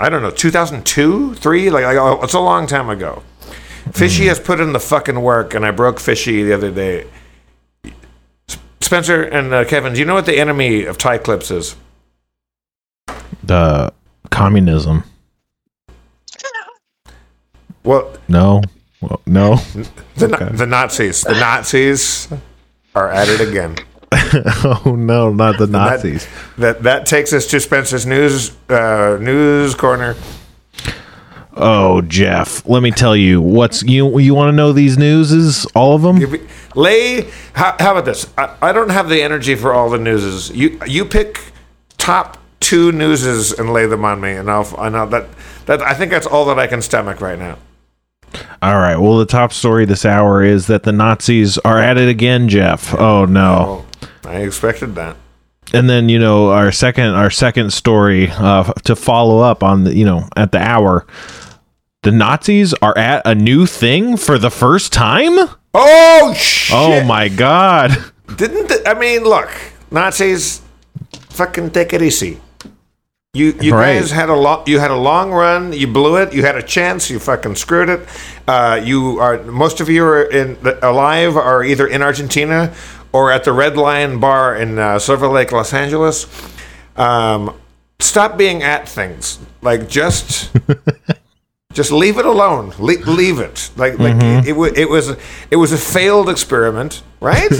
I 0.00 0.08
don't 0.08 0.22
know 0.22 0.30
2002, 0.30 1.34
three. 1.34 1.68
Like, 1.68 1.84
like 1.84 1.98
oh, 1.98 2.20
it's 2.22 2.32
a 2.32 2.40
long 2.40 2.66
time 2.66 2.88
ago. 2.88 3.22
Fishy 3.92 4.26
has 4.26 4.38
put 4.38 4.60
in 4.60 4.72
the 4.72 4.80
fucking 4.80 5.20
work, 5.20 5.54
and 5.54 5.66
I 5.66 5.70
broke 5.72 5.98
Fishy 5.98 6.44
the 6.44 6.52
other 6.54 6.70
day. 6.70 7.06
Spencer 8.80 9.22
and 9.22 9.52
uh, 9.52 9.64
Kevin, 9.64 9.92
do 9.94 9.98
you 9.98 10.04
know 10.04 10.14
what 10.14 10.26
the 10.26 10.38
enemy 10.38 10.84
of 10.84 10.98
tie 10.98 11.18
clips 11.18 11.50
is? 11.50 11.76
The 13.42 13.92
communism. 14.30 15.04
Well, 17.84 18.16
No. 18.28 18.62
Well, 19.00 19.20
no. 19.26 19.56
the, 20.14 20.28
Na- 20.28 20.48
the 20.50 20.66
Nazis. 20.66 21.22
The 21.22 21.32
Nazis 21.34 22.28
are 22.94 23.10
at 23.10 23.28
it 23.28 23.40
again. 23.40 23.76
oh 24.12 24.94
no, 24.96 25.32
not 25.32 25.58
the 25.58 25.66
That- 25.66 25.72
Nazis. 25.90 26.28
That 26.58 26.82
that 26.84 27.06
takes 27.06 27.32
us 27.32 27.46
to 27.48 27.58
Spencer's 27.58 28.06
news 28.06 28.52
uh, 28.68 29.18
news 29.20 29.74
corner. 29.74 30.14
Oh, 31.54 32.00
Jeff, 32.02 32.66
let 32.66 32.82
me 32.82 32.90
tell 32.90 33.14
you 33.14 33.40
what's 33.40 33.82
you 33.82 34.18
you 34.18 34.34
want 34.34 34.48
to 34.48 34.56
know 34.56 34.72
these 34.72 34.96
newses, 34.96 35.66
all 35.74 35.94
of 35.94 36.02
them? 36.02 36.18
Lay. 36.74 37.28
How, 37.52 37.76
how 37.78 37.92
about 37.92 38.06
this? 38.06 38.32
I, 38.38 38.56
I 38.62 38.72
don't 38.72 38.88
have 38.88 39.08
the 39.08 39.20
energy 39.22 39.54
for 39.54 39.74
all 39.74 39.90
the 39.90 39.98
newses. 39.98 40.50
You 40.50 40.80
you 40.86 41.04
pick 41.04 41.40
top 41.98 42.38
two 42.60 42.90
newses 42.92 43.52
and 43.52 43.72
lay 43.72 43.86
them 43.86 44.04
on 44.04 44.20
me, 44.20 44.32
and 44.32 44.50
I'll 44.50 44.74
I 44.78 44.88
know 44.88 45.06
that 45.06 45.26
that 45.66 45.82
I 45.82 45.92
think 45.94 46.10
that's 46.10 46.26
all 46.26 46.46
that 46.46 46.58
I 46.58 46.66
can 46.66 46.80
stomach 46.80 47.20
right 47.20 47.38
now. 47.38 47.58
All 48.62 48.78
right. 48.78 48.96
Well, 48.96 49.18
the 49.18 49.26
top 49.26 49.52
story 49.52 49.84
this 49.84 50.06
hour 50.06 50.42
is 50.42 50.68
that 50.68 50.84
the 50.84 50.92
Nazis 50.92 51.58
are 51.58 51.78
at 51.78 51.98
it 51.98 52.08
again, 52.08 52.48
Jeff. 52.48 52.94
Oh 52.94 53.26
no. 53.26 53.84
Well, 54.22 54.32
I 54.32 54.36
expected 54.38 54.94
that. 54.94 55.16
And 55.72 55.88
then 55.88 56.08
you 56.08 56.18
know 56.18 56.50
our 56.50 56.70
second 56.72 57.10
our 57.14 57.30
second 57.30 57.72
story 57.72 58.28
uh, 58.30 58.64
to 58.84 58.94
follow 58.96 59.40
up 59.40 59.62
on 59.62 59.84
the 59.84 59.94
you 59.94 60.04
know 60.04 60.28
at 60.36 60.52
the 60.52 60.58
hour 60.58 61.06
The 62.02 62.10
Nazis 62.12 62.74
are 62.82 62.96
at 62.98 63.22
a 63.24 63.34
new 63.34 63.64
thing 63.66 64.16
for 64.16 64.36
the 64.38 64.50
first 64.50 64.92
time? 64.92 65.38
Oh 65.72 66.34
shit! 66.34 66.74
Oh 66.76 67.04
my 67.04 67.28
god. 67.28 67.90
Didn't 68.36 68.68
the, 68.68 68.82
I 68.88 68.94
mean? 68.98 69.22
Look, 69.22 69.48
Nazis, 69.90 70.60
fucking 71.30 71.70
take 71.70 71.92
it 71.94 72.02
easy. 72.02 72.40
You 73.34 73.54
you 73.62 73.72
Right. 73.72 73.96
guys 74.00 74.10
had 74.10 74.28
a 74.28 74.34
long 74.36 74.64
you 74.66 74.80
had 74.80 74.90
a 74.90 74.96
long 74.98 75.30
run. 75.32 75.72
You 75.72 75.86
blew 75.86 76.16
it. 76.16 76.34
You 76.34 76.42
had 76.42 76.56
a 76.56 76.62
chance. 76.62 77.08
You 77.08 77.18
fucking 77.18 77.54
screwed 77.54 77.88
it. 77.88 78.00
Uh, 78.48 78.80
you 78.82 79.20
are 79.20 79.38
most 79.44 79.80
of 79.80 79.88
you 79.88 80.04
are 80.04 80.22
in 80.26 80.58
alive 80.82 81.36
are 81.36 81.62
either 81.64 81.86
in 81.86 82.02
Argentina 82.02 82.74
or 83.12 83.30
at 83.32 83.44
the 83.44 83.52
Red 83.52 83.76
Lion 83.76 84.18
Bar 84.20 84.56
in 84.56 84.78
uh, 84.78 84.98
Silver 84.98 85.28
Lake, 85.28 85.52
Los 85.52 85.72
Angeles. 85.72 86.26
Um, 86.96 87.58
stop 88.00 88.36
being 88.36 88.62
at 88.62 88.88
things. 88.88 89.38
Like 89.60 89.88
just. 89.88 90.50
Just 91.72 91.90
leave 91.90 92.18
it 92.18 92.26
alone. 92.26 92.74
Le- 92.78 93.00
leave 93.10 93.38
it. 93.38 93.70
Like, 93.76 93.98
like 93.98 94.14
Mm-hmm. 94.16 94.40
it, 94.40 94.48
it, 94.48 94.52
wa- 94.52 94.68
it 94.76 94.90
was. 94.90 95.16
It 95.50 95.56
was 95.56 95.72
a 95.72 95.78
failed 95.78 96.28
experiment, 96.28 97.02
right? 97.18 97.50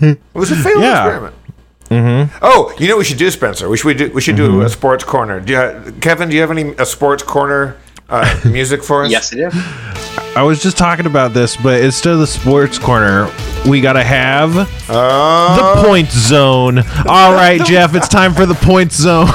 it 0.00 0.18
was 0.34 0.50
a 0.50 0.56
failed 0.56 0.82
Yeah. 0.82 1.04
experiment. 1.06 1.36
Oh, 2.42 2.74
you 2.80 2.88
know 2.88 2.94
what 2.96 2.98
we 2.98 3.04
should 3.04 3.18
do, 3.18 3.30
Spencer? 3.30 3.68
We 3.68 3.76
should 3.76 3.96
do 3.96 4.10
we 4.12 4.20
should 4.20 4.34
do 4.34 4.62
a 4.62 4.68
sports 4.68 5.04
corner. 5.04 5.38
Do 5.38 5.52
you, 5.52 5.92
Kevin, 6.00 6.28
do 6.30 6.34
you 6.34 6.40
have 6.40 6.50
any 6.50 6.70
a 6.78 6.84
sports 6.84 7.22
corner 7.22 7.76
uh, 8.10 8.40
music 8.44 8.82
for 8.82 9.04
us? 9.04 9.10
Yes, 9.10 9.32
it 9.32 9.38
is. 9.40 9.54
I 10.36 10.42
was 10.42 10.62
just 10.62 10.76
talking 10.78 11.06
about 11.06 11.32
this, 11.34 11.56
but 11.56 11.80
instead 11.82 12.12
of 12.12 12.20
the 12.20 12.26
sports 12.26 12.78
corner, 12.78 13.30
we 13.68 13.80
gotta 13.80 14.02
have 14.04 14.56
Uh, 14.88 15.56
the 15.76 15.86
point 15.86 16.10
zone. 16.10 16.78
All 17.06 17.32
right, 17.32 17.60
Jeff, 17.64 17.94
it's 17.94 18.08
time 18.08 18.32
for 18.34 18.46
the 18.46 18.54
point 18.54 18.92
zone. 18.92 19.28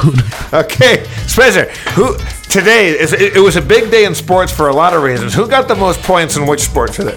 okay, 0.53 1.05
Spencer. 1.27 1.65
Who 1.91 2.17
today 2.49 2.89
is 2.97 3.11
it, 3.13 3.35
it 3.35 3.39
was 3.41 3.55
a 3.57 3.61
big 3.61 3.91
day 3.91 4.05
in 4.05 4.15
sports 4.15 4.51
for 4.51 4.69
a 4.69 4.73
lot 4.73 4.93
of 4.93 5.03
reasons. 5.03 5.33
Who 5.33 5.47
got 5.49 5.67
the 5.67 5.75
most 5.75 6.01
points 6.01 6.37
in 6.37 6.45
which 6.47 6.61
sport 6.61 6.93
today? 6.93 7.15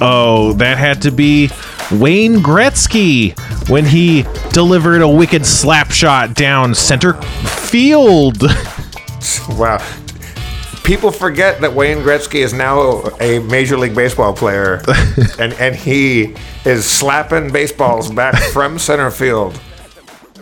Oh, 0.00 0.52
that 0.54 0.78
had 0.78 1.02
to 1.02 1.10
be 1.10 1.50
Wayne 1.92 2.36
Gretzky 2.36 3.38
when 3.68 3.84
he 3.84 4.24
delivered 4.52 5.02
a 5.02 5.08
wicked 5.08 5.44
slap 5.44 5.90
shot 5.90 6.34
down 6.34 6.74
center 6.74 7.14
field. 7.22 8.42
Wow. 9.50 9.78
People 10.88 11.10
forget 11.10 11.60
that 11.60 11.74
Wayne 11.74 11.98
Gretzky 11.98 12.42
is 12.42 12.54
now 12.54 13.02
a 13.20 13.40
Major 13.40 13.76
League 13.76 13.94
Baseball 13.94 14.32
player, 14.32 14.80
and 15.38 15.52
and 15.52 15.76
he 15.76 16.34
is 16.64 16.86
slapping 16.86 17.52
baseballs 17.52 18.10
back 18.10 18.34
from 18.54 18.78
center 18.78 19.10
field. 19.10 19.60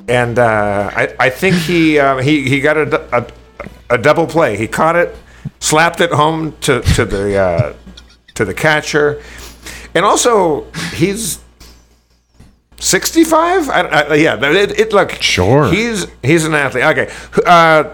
And 0.06 0.38
uh, 0.38 0.88
I, 0.94 1.16
I 1.18 1.30
think 1.30 1.56
he 1.56 1.98
uh, 1.98 2.18
he 2.18 2.48
he 2.48 2.61
got 2.61 2.76
a, 2.76 3.16
a 3.18 3.26
a 3.90 3.98
double 3.98 4.28
play. 4.28 4.56
He 4.56 4.68
caught 4.68 4.94
it, 4.94 5.16
slapped 5.59 6.00
it 6.00 6.12
home 6.12 6.56
to 6.61 6.80
to 6.94 7.04
the 7.04 7.37
uh, 7.37 7.74
to 8.35 8.44
the 8.44 8.54
catcher, 8.54 9.20
and 9.96 10.04
also 10.04 10.70
he's. 10.94 11.40
65 12.79 13.69
I, 13.71 13.81
I, 13.81 14.15
yeah 14.15 14.37
it, 14.51 14.79
it 14.79 14.93
look 14.93 15.11
Sure. 15.23 15.69
he's 15.71 16.07
he's 16.23 16.45
an 16.45 16.55
athlete 16.55 16.85
okay 16.85 17.11
uh 17.47 17.85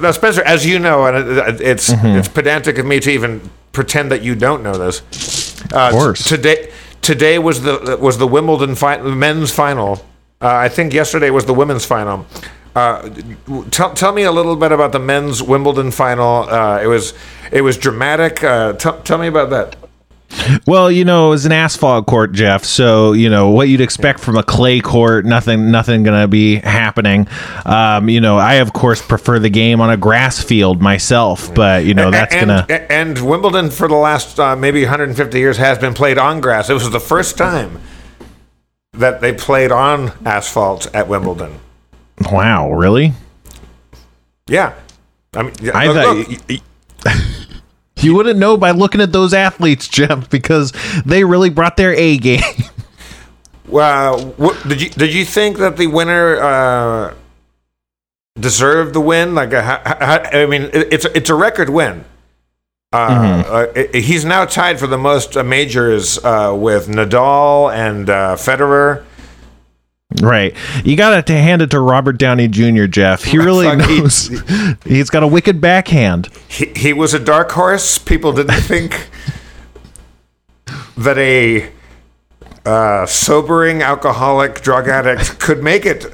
now, 0.00 0.10
spencer 0.12 0.42
as 0.42 0.64
you 0.66 0.78
know 0.78 1.06
and 1.06 1.38
it- 1.38 1.60
it's 1.60 1.90
it's 1.90 2.28
pedantic 2.28 2.78
of 2.78 2.86
me 2.86 3.00
to 3.00 3.10
even 3.10 3.40
pretend 3.72 4.10
that 4.10 4.22
you 4.22 4.34
don't 4.34 4.62
know 4.62 4.72
this 4.76 5.02
uh, 5.72 5.88
Of 5.88 5.92
course. 5.92 6.24
today 6.24 6.70
today 7.02 7.38
was 7.38 7.62
the 7.62 7.96
was 8.00 8.16
the 8.18 8.26
wimbledon 8.26 8.74
fi- 8.74 9.00
men's 9.02 9.50
final 9.52 9.92
uh, 10.40 10.48
i 10.66 10.68
think 10.68 10.92
yesterday 10.94 11.30
was 11.30 11.44
the 11.46 11.54
women's 11.54 11.84
final 11.84 12.26
uh, 12.74 13.06
tell, 13.70 13.92
tell 13.92 14.12
me 14.12 14.22
a 14.22 14.32
little 14.32 14.56
bit 14.56 14.72
about 14.72 14.92
the 14.92 14.98
men's 14.98 15.42
Wimbledon 15.42 15.90
final. 15.90 16.48
Uh, 16.48 16.80
it 16.82 16.86
was 16.86 17.12
it 17.52 17.60
was 17.60 17.76
dramatic. 17.76 18.42
Uh, 18.42 18.72
tell 18.72 18.98
tell 19.02 19.18
me 19.18 19.26
about 19.26 19.50
that. 19.50 19.76
Well, 20.66 20.90
you 20.90 21.04
know, 21.04 21.28
it 21.28 21.30
was 21.30 21.46
an 21.46 21.52
asphalt 21.52 22.06
court, 22.06 22.32
Jeff. 22.32 22.64
So 22.64 23.12
you 23.12 23.28
know 23.30 23.50
what 23.50 23.68
you'd 23.68 23.80
expect 23.80 24.20
from 24.20 24.36
a 24.36 24.42
clay 24.42 24.80
court. 24.80 25.24
Nothing, 25.24 25.70
nothing 25.70 26.02
gonna 26.02 26.28
be 26.28 26.56
happening. 26.56 27.28
Um, 27.66 28.08
you 28.08 28.20
know, 28.20 28.38
I 28.38 28.54
of 28.54 28.72
course 28.72 29.02
prefer 29.02 29.38
the 29.38 29.50
game 29.50 29.80
on 29.80 29.90
a 29.90 29.96
grass 29.96 30.42
field 30.42 30.80
myself, 30.80 31.54
but 31.54 31.84
you 31.84 31.94
know 31.94 32.10
that's 32.10 32.34
and, 32.34 32.48
gonna. 32.48 32.66
and 32.90 33.18
Wimbledon 33.28 33.70
for 33.70 33.88
the 33.88 33.94
last 33.94 34.38
uh, 34.40 34.56
maybe 34.56 34.82
150 34.82 35.38
years 35.38 35.58
has 35.58 35.78
been 35.78 35.94
played 35.94 36.18
on 36.18 36.40
grass. 36.40 36.70
It 36.70 36.74
was 36.74 36.90
the 36.90 37.00
first 37.00 37.36
time 37.36 37.80
that 38.92 39.20
they 39.20 39.32
played 39.32 39.72
on 39.72 40.12
asphalt 40.24 40.92
at 40.94 41.08
Wimbledon. 41.08 41.58
Wow, 42.30 42.72
really? 42.72 43.12
Yeah, 44.46 44.74
I 45.34 45.42
mean, 45.44 45.54
I 45.72 45.86
look, 45.86 45.96
thought 45.96 46.16
look, 46.16 46.28
y- 46.28 46.36
y- 46.50 46.60
you 48.02 48.14
wouldn't 48.14 48.38
know 48.38 48.56
by 48.56 48.70
looking 48.72 49.00
at 49.00 49.12
those 49.12 49.32
athletes, 49.34 49.88
Jeff, 49.88 50.28
because 50.30 50.72
they 51.04 51.24
really 51.24 51.50
brought 51.50 51.76
their 51.76 51.92
A 51.94 52.18
game. 52.18 52.42
Well, 53.68 54.20
what, 54.36 54.68
did 54.68 54.82
you 54.82 54.90
did 54.90 55.14
you 55.14 55.24
think 55.24 55.56
that 55.58 55.78
the 55.78 55.86
winner 55.86 56.36
uh, 56.42 57.14
deserved 58.38 58.94
the 58.94 59.00
win? 59.00 59.34
Like, 59.34 59.54
uh, 59.54 59.62
ha- 59.62 59.82
ha- 59.84 60.28
I 60.30 60.44
mean, 60.46 60.68
it's 60.74 61.06
it's 61.06 61.30
a 61.30 61.34
record 61.34 61.70
win. 61.70 62.04
Uh, 62.92 62.96
uh, 62.96 63.66
i- 63.94 63.96
he's 63.96 64.24
now 64.26 64.44
tied 64.44 64.78
for 64.78 64.86
the 64.86 64.98
most 64.98 65.36
uh, 65.38 65.42
majors 65.42 66.22
uh, 66.22 66.54
with 66.54 66.88
Nadal 66.88 67.72
and 67.72 68.10
uh, 68.10 68.36
Federer. 68.36 69.04
Right. 70.20 70.54
You 70.84 70.96
got 70.96 71.26
to 71.26 71.32
hand 71.32 71.62
it 71.62 71.70
to 71.70 71.80
Robert 71.80 72.18
Downey 72.18 72.48
Jr., 72.48 72.86
Jeff. 72.86 73.24
He 73.24 73.38
really 73.38 73.66
Fuck, 73.66 73.88
he- 73.88 74.00
knows. 74.00 74.30
He's 74.84 75.10
got 75.10 75.22
a 75.22 75.26
wicked 75.26 75.60
backhand. 75.60 76.28
He, 76.48 76.66
he 76.76 76.92
was 76.92 77.14
a 77.14 77.18
dark 77.18 77.52
horse. 77.52 77.98
People 77.98 78.32
didn't 78.32 78.60
think 78.62 79.08
that 80.96 81.18
a 81.18 81.70
uh, 82.64 83.06
sobering 83.06 83.82
alcoholic 83.82 84.60
drug 84.62 84.88
addict 84.88 85.38
could 85.38 85.62
make 85.62 85.84
it 85.84 86.06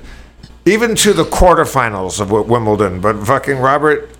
even 0.65 0.95
to 0.95 1.13
the 1.13 1.25
quarterfinals 1.25 2.21
of 2.21 2.31
Wimbledon. 2.31 3.01
But 3.01 3.25
fucking 3.27 3.59
Robert 3.59 4.11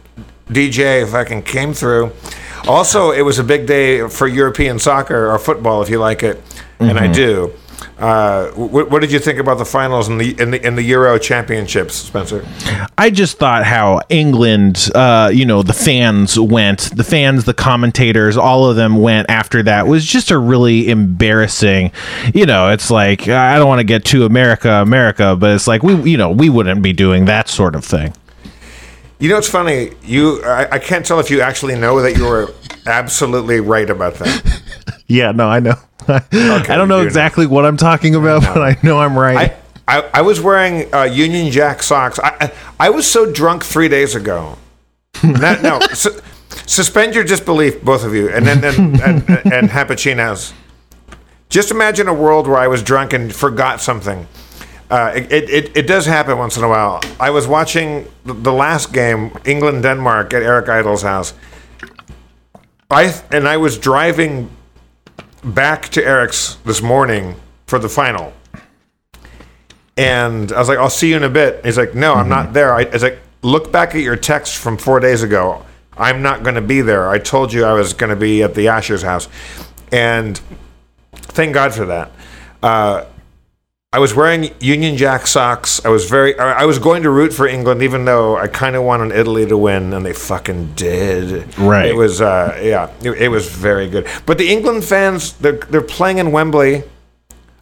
DJ 0.49 1.11
fucking 1.11 1.43
came 1.43 1.73
through. 1.75 2.13
Also, 2.67 3.11
it 3.13 3.23
was 3.23 3.39
a 3.39 3.45
big 3.45 3.67
day 3.67 4.09
for 4.09 4.27
European 4.27 4.79
soccer 4.79 5.31
or 5.31 5.39
football, 5.39 5.81
if 5.83 5.89
you 5.89 5.99
like 5.99 6.23
it, 6.23 6.43
and 6.81 6.99
I 6.99 7.11
do. 7.11 7.53
Uh, 7.99 8.49
what, 8.53 8.91
what 8.91 9.01
did 9.01 9.11
you 9.11 9.19
think 9.19 9.39
about 9.39 9.59
the 9.59 9.65
finals 9.65 10.09
in 10.09 10.19
the 10.19 10.41
in 10.41 10.51
the 10.51 10.67
in 10.67 10.75
the 10.77 10.83
Euro 10.83 11.19
Championships, 11.19 11.95
Spencer? 11.95 12.47
I 12.97 13.11
just 13.11 13.39
thought 13.39 13.65
how 13.65 14.01
England, 14.09 14.91
uh, 14.95 15.31
you 15.33 15.45
know, 15.45 15.63
the 15.63 15.73
fans 15.73 16.39
went, 16.39 16.91
the 16.95 17.05
fans, 17.05 17.45
the 17.45 17.55
commentators, 17.55 18.37
all 18.37 18.69
of 18.69 18.77
them 18.77 18.97
went 18.97 19.31
after 19.31 19.63
that 19.65 19.87
was 19.87 20.05
just 20.05 20.31
a 20.31 20.39
really 20.39 20.89
embarrassing, 20.89 21.93
you 22.35 22.47
know, 22.47 22.69
it's 22.71 22.91
like, 22.91 23.29
I 23.29 23.59
don't 23.59 23.69
want 23.69 23.81
to 23.81 23.85
get 23.85 24.05
to 24.07 24.25
America, 24.25 24.71
America, 24.71 25.37
but 25.37 25.53
it's 25.53 25.67
like, 25.67 25.83
we, 25.83 26.11
you 26.11 26.17
know, 26.17 26.31
we 26.31 26.51
wouldn't 26.51 26.83
be 26.83 26.93
doing 26.93 27.27
that 27.27 27.49
sort 27.49 27.75
of 27.75 27.85
thing. 27.85 28.15
You 29.21 29.29
know, 29.29 29.39
it's 29.39 29.49
funny. 29.49 29.93
You, 30.03 30.43
I, 30.45 30.75
I 30.75 30.79
can't 30.79 31.05
tell 31.05 31.19
if 31.19 31.31
you 31.31 31.41
actually 31.41 31.77
know 31.77 32.01
that 32.01 32.17
you 32.17 32.25
were 32.25 32.55
absolutely 32.89 33.61
right 33.61 33.89
about 33.89 34.15
that. 34.15 34.63
Yeah, 35.11 35.33
no, 35.33 35.49
I 35.49 35.61
know. 35.61 35.77
I 36.09 36.21
don't 36.31 36.69
know 36.69 36.85
do 36.85 36.87
know. 36.87 37.01
exactly 37.01 37.47
what 37.47 37.65
I'm 37.65 37.79
talking 37.79 38.15
about, 38.15 38.43
but 38.43 38.61
I 38.61 38.77
know 38.83 38.99
I'm 39.01 39.19
right. 39.19 39.57
I, 39.89 40.01
I, 40.01 40.11
I 40.15 40.21
was 40.21 40.39
wearing 40.39 40.95
uh, 40.95 41.05
Union 41.05 41.51
Jack 41.51 41.83
socks. 41.83 42.19
I, 42.19 42.37
I, 42.39 42.53
I 42.79 42.91
was 42.91 43.11
so 43.11 43.33
drunk 43.33 43.65
three 43.65 43.89
days 43.89 44.15
ago. 44.15 44.59
Not, 45.25 45.63
no, 45.63 45.81
su- 45.95 46.21
suspend 46.67 47.15
your 47.15 47.25
disbelief, 47.25 47.83
both 47.83 48.05
of 48.05 48.15
you, 48.15 48.29
and 48.29 48.47
then 48.47 48.63
and, 48.63 49.01
and, 49.01 49.31
and, 49.31 49.53
and 49.53 49.71
Hapachinos. 49.71 50.53
Just 51.49 51.71
imagine 51.71 52.07
a 52.07 52.13
world 52.15 52.47
where 52.47 52.59
I 52.59 52.69
was 52.69 52.83
drunk 52.83 53.15
and 53.15 53.35
forgot 53.35 53.81
something. 53.81 54.27
Uh, 54.91 55.13
it, 55.17 55.49
it, 55.49 55.77
it, 55.77 55.87
does 55.87 56.05
happen 56.05 56.37
once 56.37 56.59
in 56.59 56.65
a 56.65 56.69
while. 56.69 57.01
I 57.19 57.31
was 57.31 57.47
watching 57.47 58.07
the- 58.27 58.35
the 58.35 58.53
last 58.53 58.93
game, 58.93 59.33
England 59.47 59.85
Denmark, 59.85 60.35
at 60.35 60.43
Eric 60.43 60.69
Idle's 60.69 61.03
house. 61.03 61.33
I 62.91 63.15
and 63.31 63.47
I 63.47 63.59
was 63.59 63.77
driving 63.77 64.51
back 65.45 65.91
to 65.91 66.03
Eric's 66.03 66.55
this 66.65 66.81
morning 66.81 67.37
for 67.67 67.79
the 67.79 67.89
final. 67.89 68.33
And 69.99 70.51
I 70.53 70.59
was 70.59 70.69
like, 70.69 70.79
I'll 70.79 70.89
see 70.89 71.11
you 71.11 71.17
in 71.17 71.23
a 71.25 71.29
bit. 71.29 71.65
He's 71.67 71.77
like, 71.77 71.95
No, 71.95 72.15
I'm 72.15 72.31
not 72.31 72.55
there. 72.55 72.73
I, 72.73 72.85
I 72.85 72.89
was 72.89 73.03
like, 73.03 73.19
Look 73.43 73.71
back 73.71 73.95
at 73.95 74.01
your 74.01 74.17
text 74.17 74.57
from 74.57 74.79
four 74.79 75.01
days 75.01 75.23
ago. 75.23 75.65
I'm 75.99 76.23
not 76.23 76.43
going 76.43 76.55
to 76.55 76.63
be 76.63 76.81
there. 76.81 77.09
I 77.09 77.19
told 77.19 77.53
you 77.53 77.65
I 77.65 77.75
was 77.75 77.93
going 77.93 78.11
to 78.11 78.17
be 78.17 78.43
at 78.43 78.55
the 78.55 78.69
Asher's 78.69 79.03
house. 79.03 79.29
And 79.93 80.41
thank 81.13 81.53
God 81.53 81.75
for 81.75 81.85
that. 81.87 82.13
Uh, 82.63 83.05
I 83.91 84.01
was 84.01 84.15
wearing 84.15 84.51
Union 84.61 84.99
Jack 84.99 85.27
socks. 85.27 85.83
I 85.83 85.89
was 85.89 86.11
very. 86.11 86.39
I 86.39 86.67
was 86.67 86.79
going 86.79 87.05
to 87.05 87.11
root 87.11 87.33
for 87.33 87.49
England, 87.49 87.83
even 87.83 88.05
though 88.05 88.37
I 88.37 88.47
kind 88.47 88.77
of 88.77 88.83
wanted 88.83 89.17
Italy 89.17 89.47
to 89.47 89.57
win, 89.57 89.95
and 89.95 90.05
they 90.05 90.13
fucking 90.13 90.75
did. 90.75 91.57
Right. 91.57 91.87
It 91.87 91.95
was. 91.95 92.21
Uh, 92.21 92.61
yeah. 92.63 92.91
It, 93.01 93.13
it 93.13 93.29
was 93.29 93.49
very 93.49 93.89
good. 93.89 94.07
But 94.27 94.37
the 94.37 94.51
England 94.51 94.85
fans, 94.85 95.33
they're 95.39 95.57
they're 95.71 95.81
playing 95.81 96.19
in 96.19 96.33
Wembley. 96.33 96.83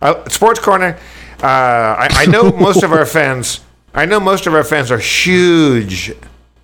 Uh, 0.03 0.29
Sports 0.29 0.59
Corner. 0.59 0.99
Uh, 1.41 1.47
I, 1.47 2.09
I 2.11 2.27
know 2.27 2.51
most 2.59 2.83
of 2.83 2.93
our 2.93 3.07
fans. 3.07 3.61
I 3.95 4.05
know 4.05 4.19
most 4.19 4.49
of 4.49 4.55
our 4.55 4.65
fans 4.65 4.91
are 4.91 4.99
huge, 4.99 6.12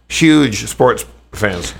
huge 0.08 0.66
sports 0.68 1.06
fans. 1.30 1.72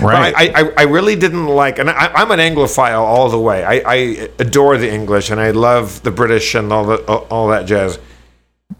Right. 0.00 0.34
I, 0.36 0.62
I, 0.62 0.72
I 0.78 0.82
really 0.84 1.16
didn't 1.16 1.46
like, 1.46 1.78
and 1.78 1.90
I, 1.90 2.06
I'm 2.14 2.30
an 2.30 2.38
Anglophile 2.38 3.00
all 3.00 3.28
the 3.28 3.38
way. 3.38 3.64
I, 3.64 3.82
I 3.86 3.96
adore 4.38 4.78
the 4.78 4.90
English 4.90 5.30
and 5.30 5.40
I 5.40 5.50
love 5.50 6.02
the 6.02 6.10
British 6.10 6.54
and 6.54 6.72
all 6.72 6.84
the 6.84 6.96
all, 7.06 7.26
all 7.30 7.48
that 7.48 7.66
jazz. 7.66 7.98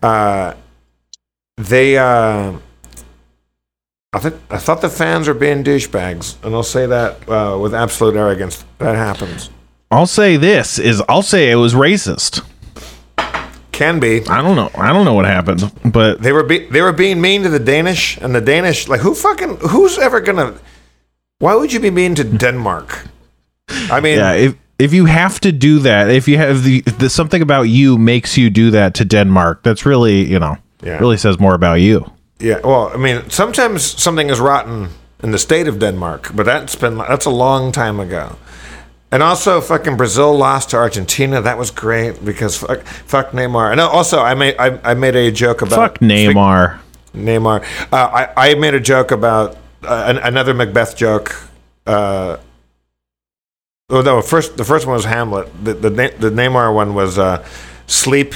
Uh, 0.02 0.54
they, 1.56 1.98
uh, 1.98 2.54
I 4.14 4.18
think 4.18 4.36
I 4.50 4.58
thought 4.58 4.80
the 4.80 4.88
fans 4.90 5.28
are 5.28 5.34
being 5.34 5.62
douchebags, 5.64 6.42
and 6.44 6.54
I'll 6.54 6.62
say 6.62 6.86
that 6.86 7.28
uh, 7.28 7.58
with 7.58 7.74
absolute 7.74 8.16
arrogance. 8.16 8.64
That 8.78 8.94
happens. 8.94 9.50
I'll 9.90 10.06
say 10.06 10.36
this 10.36 10.78
is 10.78 11.02
I'll 11.08 11.22
say 11.22 11.50
it 11.50 11.56
was 11.56 11.74
racist. 11.74 12.42
Can 13.72 14.00
be. 14.00 14.26
I 14.28 14.42
don't 14.42 14.56
know. 14.56 14.70
I 14.74 14.92
don't 14.92 15.04
know 15.04 15.14
what 15.14 15.24
happened, 15.24 15.72
but 15.84 16.20
They 16.22 16.32
were 16.32 16.44
be, 16.44 16.66
they 16.66 16.82
were 16.82 16.92
being 16.92 17.20
mean 17.20 17.42
to 17.42 17.48
the 17.48 17.58
Danish, 17.58 18.18
and 18.18 18.34
the 18.34 18.40
Danish 18.40 18.86
like 18.86 19.00
who 19.00 19.14
fucking 19.14 19.56
who's 19.68 19.98
ever 19.98 20.20
gonna? 20.20 20.54
Why 21.42 21.56
would 21.56 21.72
you 21.72 21.80
be 21.80 21.90
mean 21.90 22.14
to 22.14 22.24
Denmark? 22.24 23.06
I 23.90 24.00
mean, 24.00 24.18
yeah, 24.18 24.32
if 24.34 24.54
if 24.78 24.92
you 24.94 25.06
have 25.06 25.40
to 25.40 25.50
do 25.50 25.80
that, 25.80 26.08
if 26.10 26.28
you 26.28 26.38
have 26.38 26.62
the, 26.62 26.82
the 26.98 27.08
something 27.10 27.42
about 27.42 27.62
you 27.62 27.98
makes 27.98 28.36
you 28.38 28.48
do 28.50 28.70
that 28.70 28.94
to 28.94 29.04
Denmark, 29.04 29.62
that's 29.64 29.84
really 29.86 30.22
you 30.32 30.38
know 30.38 30.56
Yeah. 30.86 30.98
really 31.00 31.16
says 31.16 31.38
more 31.40 31.54
about 31.54 31.80
you. 31.80 32.04
Yeah, 32.40 32.60
well, 32.64 32.90
I 32.94 32.96
mean, 32.96 33.30
sometimes 33.30 33.82
something 34.02 34.30
is 34.30 34.38
rotten 34.40 34.88
in 35.22 35.32
the 35.32 35.38
state 35.38 35.68
of 35.70 35.78
Denmark, 35.78 36.30
but 36.34 36.46
that's 36.46 36.76
been 36.80 36.98
that's 36.98 37.26
a 37.26 37.30
long 37.30 37.72
time 37.72 38.00
ago. 38.02 38.36
And 39.12 39.22
also, 39.22 39.60
fucking 39.60 39.96
Brazil 39.96 40.38
lost 40.38 40.70
to 40.70 40.76
Argentina. 40.76 41.40
That 41.42 41.58
was 41.58 41.70
great 41.72 42.24
because 42.24 42.56
fuck, 42.56 42.82
fuck 43.06 43.32
Neymar. 43.32 43.70
And 43.72 43.80
also, 43.80 44.18
I 44.30 44.34
made 44.34 44.54
I, 44.58 44.78
I 44.92 44.94
made 44.94 45.16
a 45.16 45.30
joke 45.30 45.62
about 45.66 45.76
Fuck 45.76 45.98
Neymar. 46.00 46.78
Neymar. 47.14 47.62
Uh, 47.92 48.26
I 48.36 48.50
I 48.50 48.54
made 48.54 48.74
a 48.74 48.80
joke 48.80 49.14
about 49.14 49.56
an, 49.84 50.18
another 50.18 50.54
Macbeth 50.54 50.96
joke. 50.96 51.48
Uh, 51.86 52.38
oh 53.90 54.02
no, 54.02 54.22
first 54.22 54.56
the 54.56 54.64
first 54.64 54.86
one 54.86 54.94
was 54.94 55.04
Hamlet. 55.04 55.48
The 55.64 55.74
the, 55.74 55.90
the 55.90 56.30
Neymar 56.30 56.74
one 56.74 56.94
was 56.94 57.18
uh, 57.18 57.46
sleep 57.86 58.34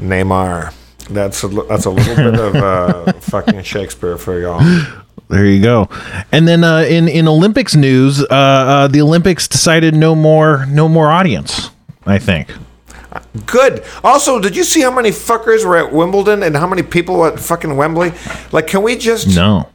Neymar. 0.00 0.74
That's 1.10 1.44
a, 1.44 1.48
that's 1.48 1.84
a 1.84 1.90
little 1.90 2.16
bit 2.16 2.40
of 2.40 2.54
uh, 2.56 3.12
fucking 3.20 3.62
Shakespeare 3.62 4.16
for 4.16 4.40
y'all. 4.40 4.60
There 5.28 5.44
you 5.44 5.62
go. 5.62 5.88
And 6.32 6.46
then 6.46 6.64
uh, 6.64 6.80
in 6.80 7.08
in 7.08 7.28
Olympics 7.28 7.74
news, 7.74 8.22
uh, 8.22 8.26
uh, 8.30 8.88
the 8.88 9.00
Olympics 9.02 9.48
decided 9.48 9.94
no 9.94 10.14
more 10.14 10.66
no 10.66 10.88
more 10.88 11.10
audience. 11.10 11.70
I 12.06 12.18
think. 12.18 12.50
Good. 13.46 13.84
Also, 14.02 14.40
did 14.40 14.56
you 14.56 14.64
see 14.64 14.80
how 14.80 14.90
many 14.90 15.10
fuckers 15.10 15.64
were 15.64 15.76
at 15.76 15.92
Wimbledon 15.92 16.42
and 16.42 16.56
how 16.56 16.66
many 16.66 16.82
people 16.82 17.16
were 17.16 17.32
at 17.32 17.40
fucking 17.40 17.76
Wembley? 17.76 18.12
Like, 18.52 18.66
can 18.66 18.82
we 18.82 18.96
just? 18.96 19.34
No. 19.34 19.68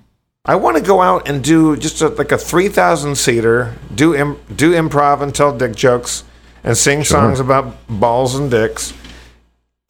I 0.46 0.56
want 0.56 0.78
to 0.78 0.84
go 0.84 1.02
out 1.02 1.28
and 1.28 1.44
do 1.44 1.76
just 1.78 2.02
a, 2.02 2.08
like 2.10 2.32
a 2.32 2.38
three 2.38 2.70
thousand 2.70 3.16
seater, 3.18 3.76
do 3.94 4.16
Im, 4.16 4.40
do 4.56 4.72
improv 4.74 5.22
and 5.22 5.34
tell 5.36 5.56
dick 5.56 5.76
jokes, 5.76 6.24
and 6.64 6.78
sing 6.78 7.04
songs 7.04 7.40
about 7.40 7.76
balls 7.88 8.36
and 8.36 8.50
dicks, 8.50 8.94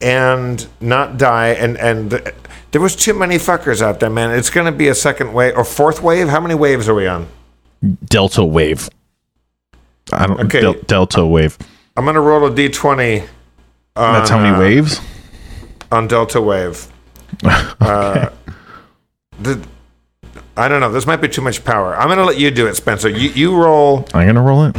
and 0.00 0.66
not 0.80 1.16
die. 1.18 1.48
And 1.48 1.78
and 1.78 2.10
th- 2.10 2.34
there 2.72 2.80
was 2.80 2.96
too 2.96 3.14
many 3.14 3.36
fuckers 3.36 3.80
out 3.80 4.00
there, 4.00 4.10
man. 4.10 4.32
It's 4.32 4.50
gonna 4.50 4.72
be 4.72 4.88
a 4.88 4.94
second 4.94 5.32
wave 5.32 5.56
or 5.56 5.64
fourth 5.64 6.02
wave. 6.02 6.28
How 6.28 6.40
many 6.40 6.54
waves 6.54 6.88
are 6.88 6.94
we 6.94 7.06
on? 7.06 7.28
Delta 8.04 8.44
wave. 8.44 8.90
I 10.12 10.26
don't. 10.26 10.40
Okay. 10.40 10.60
Del- 10.60 10.74
Delta 10.86 11.24
wave. 11.24 11.56
I'm 11.96 12.04
gonna 12.04 12.20
roll 12.20 12.44
a 12.46 12.54
d 12.54 12.68
twenty. 12.68 13.22
That's 13.94 14.30
how 14.30 14.38
many 14.38 14.54
uh, 14.56 14.58
waves. 14.60 15.00
on 15.92 16.08
Delta 16.08 16.40
Wave. 16.40 16.86
Uh, 17.80 18.30
the, 19.40 19.64
I 20.60 20.68
don't 20.68 20.80
know. 20.80 20.92
This 20.92 21.06
might 21.06 21.20
be 21.20 21.28
too 21.28 21.42
much 21.42 21.64
power. 21.64 21.96
I'm 21.96 22.08
gonna 22.08 22.24
let 22.24 22.38
you 22.38 22.50
do 22.50 22.66
it, 22.66 22.76
Spencer. 22.76 23.08
You 23.08 23.30
you 23.30 23.56
roll. 23.56 24.06
I'm 24.14 24.26
gonna 24.26 24.42
roll 24.42 24.64
it. 24.66 24.76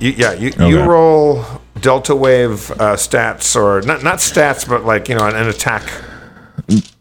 You, 0.00 0.10
yeah, 0.10 0.32
you, 0.34 0.52
you 0.66 0.82
roll 0.82 1.44
Delta 1.80 2.14
Wave 2.14 2.70
uh, 2.72 2.94
stats 2.96 3.56
or 3.56 3.80
not 3.82 4.02
not 4.02 4.18
stats, 4.18 4.68
but 4.68 4.84
like 4.84 5.08
you 5.08 5.14
know 5.14 5.26
an, 5.26 5.34
an 5.36 5.48
attack. 5.48 5.82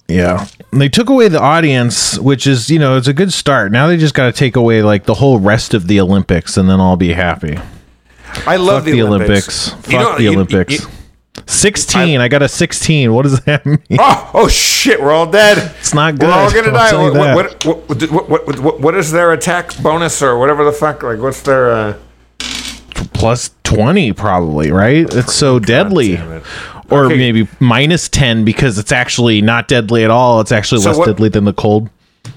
Yeah. 0.08 0.46
They 0.72 0.90
took 0.90 1.10
away 1.10 1.28
the 1.28 1.40
audience, 1.40 2.20
which 2.20 2.46
is, 2.46 2.70
you 2.70 2.78
know, 2.78 2.98
it's 2.98 3.08
a 3.08 3.14
good 3.14 3.32
start. 3.32 3.72
Now 3.72 3.88
they 3.88 3.98
just 3.98 4.14
got 4.14 4.26
to 4.26 4.32
take 4.32 4.56
away 4.56 4.84
like 4.84 5.06
the 5.06 5.14
whole 5.14 5.40
rest 5.40 5.74
of 5.74 5.88
the 5.88 6.00
Olympics 6.02 6.58
and 6.58 6.70
then 6.70 6.80
I'll 6.82 6.98
be 6.98 7.14
happy. 7.14 7.58
I 8.46 8.58
love 8.58 8.84
Fuck 8.84 8.92
the, 8.92 9.02
Olympics. 9.02 9.70
Fuck 9.70 9.92
You 9.92 10.00
know, 10.00 10.18
the 10.18 10.24
you- 10.24 10.32
Olympics. 10.34 10.74
you- 10.82 10.88
16. 11.48 12.20
I, 12.20 12.28
got 12.28 12.42
a 12.42 12.48
16. 12.48 13.12
What 13.14 13.24
does 13.24 13.40
that 13.42 13.66
mean? 13.66 13.80
oh, 14.00 14.32
oh 14.34 14.48
shit! 14.48 15.02
We're 15.02 15.12
all 15.12 15.30
dead. 15.30 15.74
It's 15.80 15.94
not 15.94 16.20
good. 16.20 16.28
We're 16.28 16.34
all 16.34 16.52
gonna 16.52 16.72
die. 16.72 16.94
What 16.94 17.66
what, 17.66 17.88
what, 17.90 18.12
what, 18.12 18.30
what, 18.48 18.60
what, 18.60 18.80
what 18.82 18.96
is 18.96 19.12
their 19.12 19.32
attack 19.34 19.76
bonus 19.82 20.22
or 20.22 20.38
whatever 20.38 20.64
the 20.64 20.72
fuck? 20.72 21.04
Like, 21.04 21.20
what's 21.20 21.42
their? 21.42 21.72
Uh, 21.72 21.98
Plus 23.14 23.52
20 23.64 24.14
probably, 24.14 24.72
right? 24.72 25.06
It's 25.14 25.34
so 25.34 25.58
deadly. 25.60 26.14
it. 26.14 26.44
Or 26.90 27.06
Okay. 27.06 27.18
maybe 27.18 27.48
minus 27.60 28.10
10 28.10 28.44
because 28.46 28.78
it's 28.78 28.92
actually 28.92 29.42
not 29.42 29.68
deadly 29.68 30.04
at 30.04 30.12
all. 30.12 30.42
It's 30.42 30.52
actually 30.52 30.82
So 30.82 30.92
less 30.92 31.08
deadly 31.08 31.30
than 31.30 31.46
the 31.46 31.54
cold. 31.54 31.90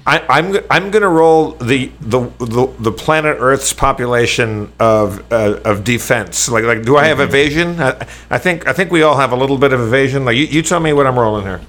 I, 0.09 0.25
I'm 0.29 0.57
I'm 0.71 0.90
gonna 0.92 1.09
roll 1.09 1.53
the 1.53 1.90
the 2.01 2.21
the, 2.38 2.73
the 2.79 2.92
planet 2.92 3.38
Earth's 3.40 3.73
population 3.73 4.73
of 4.79 5.21
uh, 5.33 5.61
of 5.64 5.83
defense. 5.83 6.49
Like 6.49 6.64
like, 6.64 6.83
do 6.85 6.97
I 6.97 7.07
have 7.07 7.19
evasion? 7.19 7.81
I, 7.81 8.07
I 8.31 8.38
think 8.38 8.69
I 8.69 8.73
think 8.73 8.92
we 8.92 9.03
all 9.03 9.16
have 9.16 9.33
a 9.33 9.37
little 9.37 9.59
bit 9.59 9.73
of 9.73 9.81
evasion. 9.81 10.25
Like 10.25 10.37
you, 10.37 10.45
you 10.45 10.62
tell 10.62 10.79
me 10.79 10.92
what 10.92 11.07
I'm 11.09 11.19
rolling 11.19 11.45
here. 11.45 11.61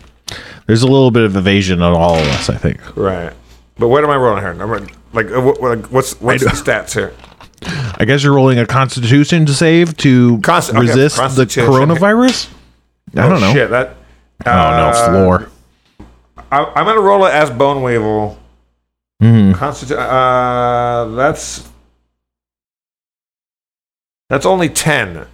There's 0.67 0.83
a 0.83 0.87
little 0.87 1.09
bit 1.09 1.23
of 1.23 1.35
evasion 1.35 1.81
on 1.81 1.93
all 1.93 2.15
of 2.15 2.27
us, 2.27 2.49
I 2.49 2.57
think. 2.57 2.79
Right. 2.95 3.33
But 3.79 3.87
what 3.87 4.03
am 4.03 4.09
I 4.09 4.17
rolling 4.17 4.43
here? 4.43 4.51
I'm, 4.51 4.87
like 5.13 5.31
uh, 5.31 5.41
what- 5.41 5.91
what's 5.91 6.19
what's 6.21 6.43
the 6.43 6.49
stats 6.51 6.93
here? 6.93 7.13
I 7.99 8.05
guess 8.05 8.23
you're 8.23 8.33
rolling 8.33 8.59
a 8.59 8.67
constitution 8.67 9.47
to 9.47 9.53
save 9.53 9.97
to 9.97 10.35
okay, 10.47 10.79
resist 10.79 11.15
the 11.15 11.21
constitution. 11.23 11.71
coronavirus? 11.71 12.49
I 13.15 13.27
don't 13.27 13.41
know. 13.41 13.49
Oh, 13.49 13.53
Shit, 13.53 13.69
that. 13.71 13.95
Oh 14.45 14.51
no, 14.51 15.11
floor. 15.11 15.49
I, 16.51 16.63
I'm 16.75 16.85
gonna 16.85 17.01
roll 17.01 17.25
it 17.25 17.33
as 17.33 17.49
Bone 17.49 17.81
Weevil. 17.83 18.37
Mhm. 19.21 19.53
Constitu- 19.55 19.97
uh, 19.97 21.15
that's 21.15 21.67
that's 24.29 24.45
only 24.45 24.69
ten. 24.69 25.25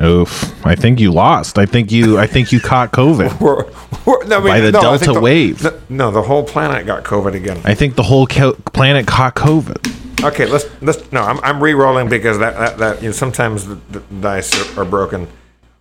Oof. 0.00 0.64
I 0.64 0.74
think 0.76 1.00
you 1.00 1.10
lost. 1.12 1.58
I 1.58 1.66
think 1.66 1.90
you 1.90 2.18
I 2.18 2.26
think 2.26 2.52
you 2.52 2.60
caught 2.60 2.92
COVID. 2.92 3.40
We're, 3.40 3.64
we're, 4.06 4.24
no, 4.26 4.36
I 4.38 4.40
mean, 4.40 4.48
By 4.48 4.60
the 4.60 4.72
no, 4.72 4.80
Delta 4.80 5.12
the- 5.12 5.20
wave. 5.20 5.60
the- 5.62 5.80
no, 5.88 6.10
the 6.10 6.22
whole 6.22 6.42
planet 6.44 6.86
got 6.86 7.04
COVID 7.04 7.34
again. 7.34 7.60
I 7.64 7.74
think 7.74 7.94
the 7.96 8.02
whole 8.02 8.26
co- 8.26 8.54
planet 8.72 9.06
caught 9.06 9.34
COVID. 9.34 10.24
Okay, 10.24 10.46
let's 10.46 10.66
let's 10.82 11.10
no. 11.12 11.22
I'm 11.22 11.40
I'm 11.40 11.60
re-rolling 11.62 12.08
because 12.08 12.38
that 12.38 12.56
that, 12.56 12.78
that 12.78 13.02
you 13.02 13.08
know 13.08 13.12
sometimes 13.12 13.66
the, 13.66 13.74
the 13.90 14.00
dice 14.20 14.54
are, 14.76 14.82
are 14.82 14.84
broken. 14.84 15.26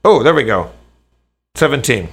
Oh, 0.03 0.23
there 0.23 0.34
we 0.34 0.43
go. 0.43 0.71
Seventeen. 1.55 2.10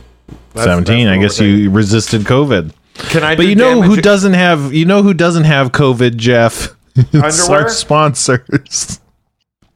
That's- 0.54 0.64
17. 0.64 1.06
that's 1.06 1.18
I 1.18 1.20
guess 1.20 1.40
you 1.40 1.70
resisted 1.70 2.22
COVID. 2.22 2.72
Can 2.94 3.22
I? 3.22 3.36
But 3.36 3.46
you 3.46 3.54
know 3.54 3.80
who 3.80 3.96
doesn't 3.96 4.34
have 4.34 4.74
you 4.74 4.84
know 4.84 5.02
who 5.02 5.14
doesn't 5.14 5.44
have 5.44 5.72
COVID, 5.72 6.16
Jeff? 6.16 6.74
It's 7.12 7.14
Underwear? 7.38 7.62
our 7.62 7.68
sponsors. 7.68 9.00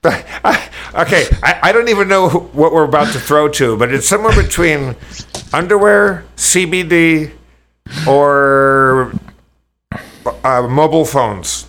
okay, 0.05 1.25
I, 1.41 1.61
I 1.63 1.73
don't 1.73 1.89
even 1.89 2.09
know 2.09 2.29
what 2.29 2.73
we're 2.73 2.83
about 2.83 3.13
to 3.13 3.21
throw 3.21 3.49
to, 3.51 3.77
but 3.77 3.93
it's 3.95 4.09
somewhere 4.09 4.35
between 4.35 4.97
underwear, 5.53 6.25
CBD, 6.35 7.31
or 8.09 9.13
uh, 10.43 10.67
mobile 10.69 11.05
phones. 11.05 11.69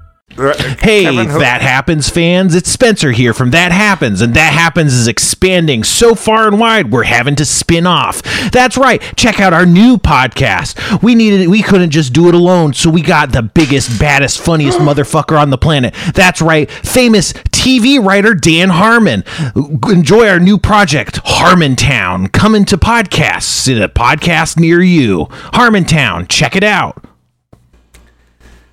Hey, 0.79 1.03
Kevin, 1.03 1.27
who- 1.29 1.39
That 1.39 1.61
Happens 1.61 2.09
fans, 2.09 2.55
it's 2.55 2.69
Spencer 2.69 3.11
here 3.11 3.33
from 3.33 3.51
That 3.51 3.71
Happens, 3.71 4.21
and 4.21 4.33
That 4.33 4.53
Happens 4.53 4.93
is 4.93 5.07
expanding 5.07 5.83
so 5.83 6.15
far 6.15 6.47
and 6.47 6.59
wide 6.59 6.91
we're 6.91 7.03
having 7.03 7.35
to 7.35 7.45
spin 7.45 7.85
off. 7.85 8.21
That's 8.51 8.77
right. 8.77 9.01
Check 9.15 9.39
out 9.39 9.53
our 9.53 9.65
new 9.65 9.97
podcast. 9.97 11.01
We 11.03 11.15
needed 11.15 11.47
we 11.49 11.61
couldn't 11.61 11.91
just 11.91 12.13
do 12.13 12.27
it 12.29 12.35
alone, 12.35 12.73
so 12.73 12.89
we 12.89 13.01
got 13.01 13.31
the 13.31 13.41
biggest, 13.41 13.99
baddest, 13.99 14.39
funniest 14.39 14.79
motherfucker 14.79 15.39
on 15.39 15.49
the 15.49 15.57
planet. 15.57 15.93
That's 16.13 16.41
right, 16.41 16.69
famous 16.71 17.33
TV 17.51 18.03
writer 18.03 18.33
Dan 18.33 18.69
Harmon. 18.69 19.23
Enjoy 19.89 20.27
our 20.27 20.39
new 20.39 20.57
project, 20.57 21.23
Harmontown, 21.25 22.31
coming 22.31 22.65
to 22.65 22.77
podcasts 22.77 23.67
in 23.71 23.81
a 23.81 23.89
podcast 23.89 24.57
near 24.59 24.81
you. 24.81 25.25
Harmontown, 25.53 26.27
check 26.29 26.55
it 26.55 26.63
out. 26.63 27.03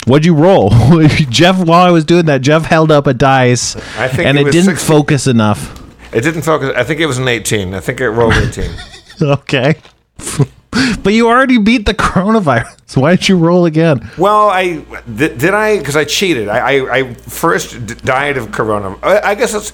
What'd 0.09 0.25
you 0.25 0.35
roll? 0.35 0.71
Jeff, 1.29 1.59
while 1.59 1.87
I 1.87 1.91
was 1.91 2.05
doing 2.05 2.27
that, 2.27 2.41
Jeff 2.41 2.65
held 2.65 2.91
up 2.91 3.07
a 3.07 3.15
dice 3.15 3.77
I 3.99 4.09
think 4.09 4.27
and 4.27 4.39
it 4.39 4.47
it, 4.47 4.53
didn't 4.53 4.77
60. 4.77 4.87
focus 4.87 5.27
enough. 5.27 5.85
It 6.15 6.23
didn't 6.23 6.43
focus. 6.43 6.73
I 6.75 6.83
think 6.83 7.01
it 7.01 7.07
was 7.07 7.19
an 7.19 7.29
18. 7.29 7.75
I 7.75 7.81
think 7.81 8.01
it 8.01 8.09
rolled 8.11 8.35
18. 8.35 8.71
Okay. 9.21 9.75
but 11.03 11.13
you 11.13 11.27
already 11.27 11.59
beat 11.59 11.87
the 11.87 11.93
coronavirus. 11.95 12.97
Why 12.97 13.17
did 13.17 13.29
you 13.29 13.37
roll 13.37 13.67
again? 13.67 14.09
well, 14.17 14.49
I 14.49 14.85
did, 15.13 15.39
did 15.39 15.55
I 15.55 15.79
because 15.79 15.97
I 15.97 16.05
cheated. 16.05 16.49
I, 16.49 16.59
I, 16.59 16.99
I 16.99 17.15
first 17.15 17.85
d- 17.85 17.95
died 17.95 18.37
of 18.37 18.53
corona. 18.53 18.97
I, 19.03 19.31
I 19.31 19.35
guess 19.35 19.55
it's 19.55 19.73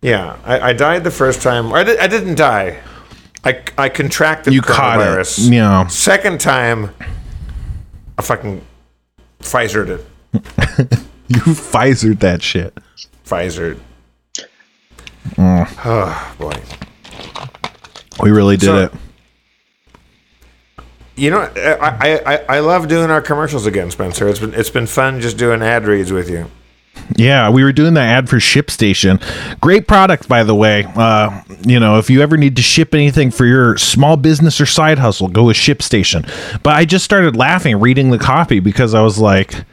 yeah. 0.00 0.38
I, 0.44 0.70
I 0.70 0.72
died 0.74 1.02
the 1.02 1.10
first 1.10 1.42
time. 1.42 1.72
I, 1.72 1.82
did, 1.82 1.98
I 1.98 2.06
didn't 2.06 2.36
die. 2.36 2.80
I, 3.44 3.60
I 3.76 3.88
contracted 3.88 4.54
You 4.54 4.62
caught 4.62 5.00
it. 5.00 5.38
Yeah. 5.38 5.88
Second 5.88 6.40
time, 6.40 6.90
I 8.16 8.22
fucking 8.22 8.64
Pfizered 9.42 9.88
it. 9.88 10.98
You 11.28 11.38
Pfizered 11.38 12.18
that 12.20 12.42
shit. 12.42 12.76
Pfizer. 13.24 13.78
Mm. 15.30 15.66
Oh 15.84 16.34
boy. 16.38 16.52
We 18.22 18.30
really 18.30 18.56
did 18.58 18.66
So- 18.66 18.76
it. 18.84 18.92
You 21.14 21.30
know, 21.30 21.40
I, 21.56 21.78
I, 21.80 22.34
I, 22.34 22.44
I 22.56 22.60
love 22.60 22.88
doing 22.88 23.10
our 23.10 23.20
commercials 23.22 23.66
again, 23.66 23.90
Spencer. 23.90 24.28
It's 24.28 24.38
been 24.40 24.52
it's 24.54 24.70
been 24.70 24.86
fun 24.86 25.20
just 25.20 25.36
doing 25.38 25.62
ad 25.62 25.86
reads 25.86 26.10
with 26.12 26.28
you. 26.28 26.50
Yeah, 27.16 27.50
we 27.50 27.62
were 27.64 27.72
doing 27.72 27.94
that 27.94 28.08
ad 28.08 28.28
for 28.28 28.36
ShipStation. 28.36 29.20
Great 29.60 29.86
product, 29.86 30.28
by 30.28 30.44
the 30.44 30.54
way. 30.54 30.84
Uh, 30.96 31.42
you 31.66 31.78
know, 31.80 31.98
if 31.98 32.08
you 32.08 32.22
ever 32.22 32.36
need 32.36 32.56
to 32.56 32.62
ship 32.62 32.94
anything 32.94 33.30
for 33.30 33.44
your 33.44 33.76
small 33.76 34.16
business 34.16 34.60
or 34.60 34.66
side 34.66 34.98
hustle, 34.98 35.28
go 35.28 35.44
with 35.44 35.56
ShipStation. 35.56 36.22
But 36.62 36.74
I 36.74 36.84
just 36.84 37.04
started 37.04 37.36
laughing 37.36 37.78
reading 37.80 38.10
the 38.10 38.18
copy 38.18 38.60
because 38.60 38.94
I 38.94 39.02
was 39.02 39.18
like, 39.18 39.64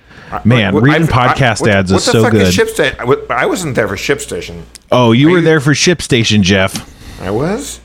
man, 0.44 0.74
What- 0.74 0.84
reading 0.84 1.04
I- 1.14 1.28
podcast 1.36 1.62
what- 1.62 1.70
ads 1.70 1.92
what 1.92 2.00
is 2.00 2.06
the 2.08 2.12
so 2.12 2.24
fuck 2.24 2.32
good. 2.32 2.42
Is 2.42 2.58
ShipStation? 2.58 3.30
I 3.32 3.46
wasn't 3.46 3.76
there 3.76 3.88
for 3.88 3.96
ShipStation. 3.96 4.64
oh, 4.92 5.12
you 5.12 5.28
Are 5.30 5.32
were 5.32 5.38
you- 5.40 5.44
there 5.46 5.60
for 5.62 5.74
ShipStation, 5.74 6.42
Jeff. 6.42 7.22
I 7.22 7.32
was. 7.32 7.80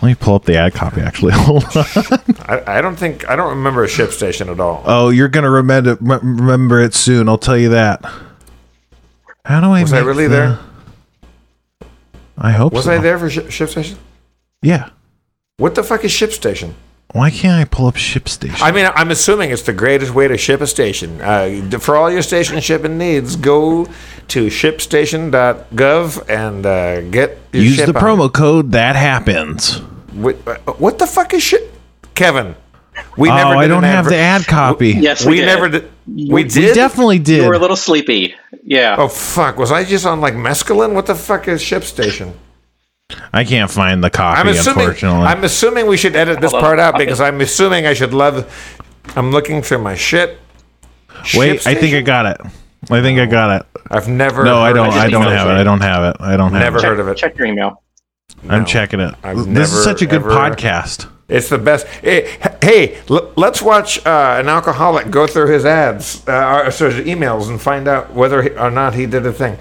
Let 0.00 0.02
me 0.04 0.14
pull 0.14 0.36
up 0.36 0.44
the 0.44 0.56
ad 0.56 0.74
copy. 0.74 1.00
Actually, 1.00 1.32
hold 1.34 1.64
on. 1.76 1.84
I, 2.46 2.78
I 2.78 2.80
don't 2.80 2.96
think 2.96 3.28
I 3.28 3.34
don't 3.36 3.50
remember 3.50 3.82
a 3.84 3.88
ShipStation 3.88 4.48
at 4.50 4.60
all. 4.60 4.82
Oh, 4.86 5.08
you're 5.10 5.28
gonna 5.28 5.50
remember 5.50 5.96
remember 6.00 6.80
it 6.80 6.94
soon. 6.94 7.28
I'll 7.28 7.38
tell 7.38 7.58
you 7.58 7.70
that. 7.70 8.04
How 9.44 9.60
do 9.60 9.66
I? 9.68 9.82
was 9.82 9.92
I 9.92 10.00
really 10.00 10.24
the- 10.26 10.36
there? 10.36 10.58
I 12.38 12.50
hope. 12.52 12.72
Was 12.72 12.86
so. 12.86 12.92
I 12.92 12.98
there 12.98 13.18
for 13.18 13.30
Ship, 13.30 13.68
station? 13.68 13.96
Yeah. 14.62 14.88
What 15.58 15.74
the 15.76 15.84
fuck 15.84 16.04
is 16.04 16.10
ship 16.10 16.32
station? 16.32 16.74
Why 17.12 17.30
can't 17.30 17.60
I 17.60 17.64
pull 17.64 17.86
up 17.86 17.94
ship 17.94 18.28
station? 18.28 18.56
I 18.60 18.72
mean, 18.72 18.90
I'm 18.96 19.12
assuming 19.12 19.50
it's 19.52 19.62
the 19.62 19.72
greatest 19.72 20.12
way 20.14 20.26
to 20.26 20.36
ship 20.36 20.60
a 20.60 20.66
station. 20.66 21.20
Uh, 21.20 21.78
for 21.78 21.94
all 21.96 22.10
your 22.10 22.22
station 22.22 22.58
shipping 22.60 22.98
needs, 22.98 23.36
go 23.36 23.84
to 24.28 24.46
shipstation.gov 24.48 26.28
and 26.28 26.66
uh, 26.66 27.02
get 27.02 27.38
your 27.52 27.62
Use 27.62 27.76
ship 27.76 27.86
the 27.86 27.96
on. 27.96 28.02
promo 28.02 28.32
code. 28.32 28.72
That 28.72 28.96
happens. 28.96 29.76
What, 30.12 30.36
uh, 30.48 30.56
what 30.72 30.98
the 30.98 31.06
fuck 31.06 31.32
is 31.34 31.42
ship? 31.44 31.72
Kevin, 32.16 32.56
we 33.16 33.30
oh, 33.30 33.34
never. 33.36 33.50
Did 33.54 33.58
I 33.58 33.66
don't 33.68 33.84
an 33.84 33.90
have 33.90 33.98
adver- 34.06 34.10
the 34.10 34.16
ad 34.16 34.46
copy. 34.46 34.88
Yes, 34.92 35.24
We, 35.24 35.30
we, 35.30 35.36
did. 35.36 35.46
never 35.46 35.68
did. 35.68 35.90
We 36.06 36.24
we 36.32 36.44
definitely 36.44 37.20
did. 37.20 37.42
We 37.42 37.46
were 37.48 37.54
a 37.54 37.58
little 37.58 37.76
sleepy. 37.76 38.34
Yeah. 38.66 38.96
oh 38.98 39.08
fuck! 39.08 39.58
Was 39.58 39.70
I 39.70 39.84
just 39.84 40.06
on 40.06 40.20
like 40.22 40.34
mescaline? 40.34 40.94
What 40.94 41.04
the 41.06 41.14
fuck 41.14 41.48
is 41.48 41.60
ship 41.60 41.84
station? 41.84 42.32
I 43.32 43.44
can't 43.44 43.70
find 43.70 44.02
the 44.02 44.08
copy. 44.08 44.40
I'm 44.40 44.48
assuming. 44.48 44.80
unfortunately, 44.86 45.26
I'm 45.26 45.44
assuming 45.44 45.86
we 45.86 45.98
should 45.98 46.16
edit 46.16 46.40
this 46.40 46.50
Hold 46.52 46.62
on. 46.64 46.68
part 46.68 46.78
out 46.78 46.96
because 46.96 47.20
I'm 47.20 47.40
assuming 47.42 47.86
I 47.86 47.92
should 47.92 48.14
love. 48.14 48.50
I'm 49.14 49.30
looking 49.30 49.60
through 49.60 49.78
my 49.82 49.94
shit. 49.94 50.38
wait. 51.34 51.66
I 51.66 51.74
think 51.74 51.94
I 51.94 52.00
got 52.00 52.24
it. 52.26 52.38
I 52.90 53.02
think 53.02 53.18
I 53.20 53.26
got 53.26 53.60
it. 53.60 53.66
I've 53.90 54.08
never. 54.08 54.44
No, 54.44 54.58
I 54.60 54.68
heard 54.68 54.74
don't. 54.76 54.88
of 54.88 54.94
I 54.94 55.10
don't 55.10 55.22
have 55.22 55.48
it. 55.48 55.60
I 55.60 55.64
don't 55.64 55.80
have 55.82 56.14
it. 56.14 56.20
I 56.20 56.36
don't 56.36 56.52
have 56.52 56.60
Never 56.62 56.78
it. 56.78 56.80
check, 56.80 56.88
heard 56.90 57.00
of 57.00 57.08
it. 57.08 57.16
Check 57.18 57.36
your 57.36 57.46
email. 57.46 57.82
I'm 58.48 58.60
No. 58.60 58.64
checking 58.64 59.00
it. 59.00 59.14
I've 59.22 59.52
this 59.54 59.72
is 59.74 59.84
such 59.84 60.00
a 60.00 60.06
good 60.06 60.22
ever- 60.22 60.30
podcast. 60.30 61.06
It's 61.28 61.48
the 61.48 61.58
best. 61.58 61.86
Hey, 61.86 63.00
let's 63.08 63.62
watch 63.62 64.04
uh, 64.06 64.36
an 64.38 64.48
alcoholic 64.48 65.10
go 65.10 65.26
through 65.26 65.50
his 65.52 65.64
ads, 65.64 66.26
uh, 66.28 66.64
or 66.66 66.70
sorry, 66.70 66.94
his 66.94 67.06
emails, 67.06 67.48
and 67.48 67.60
find 67.60 67.88
out 67.88 68.12
whether 68.12 68.58
or 68.58 68.70
not 68.70 68.94
he 68.94 69.06
did 69.06 69.24
a 69.24 69.32
thing. 69.32 69.56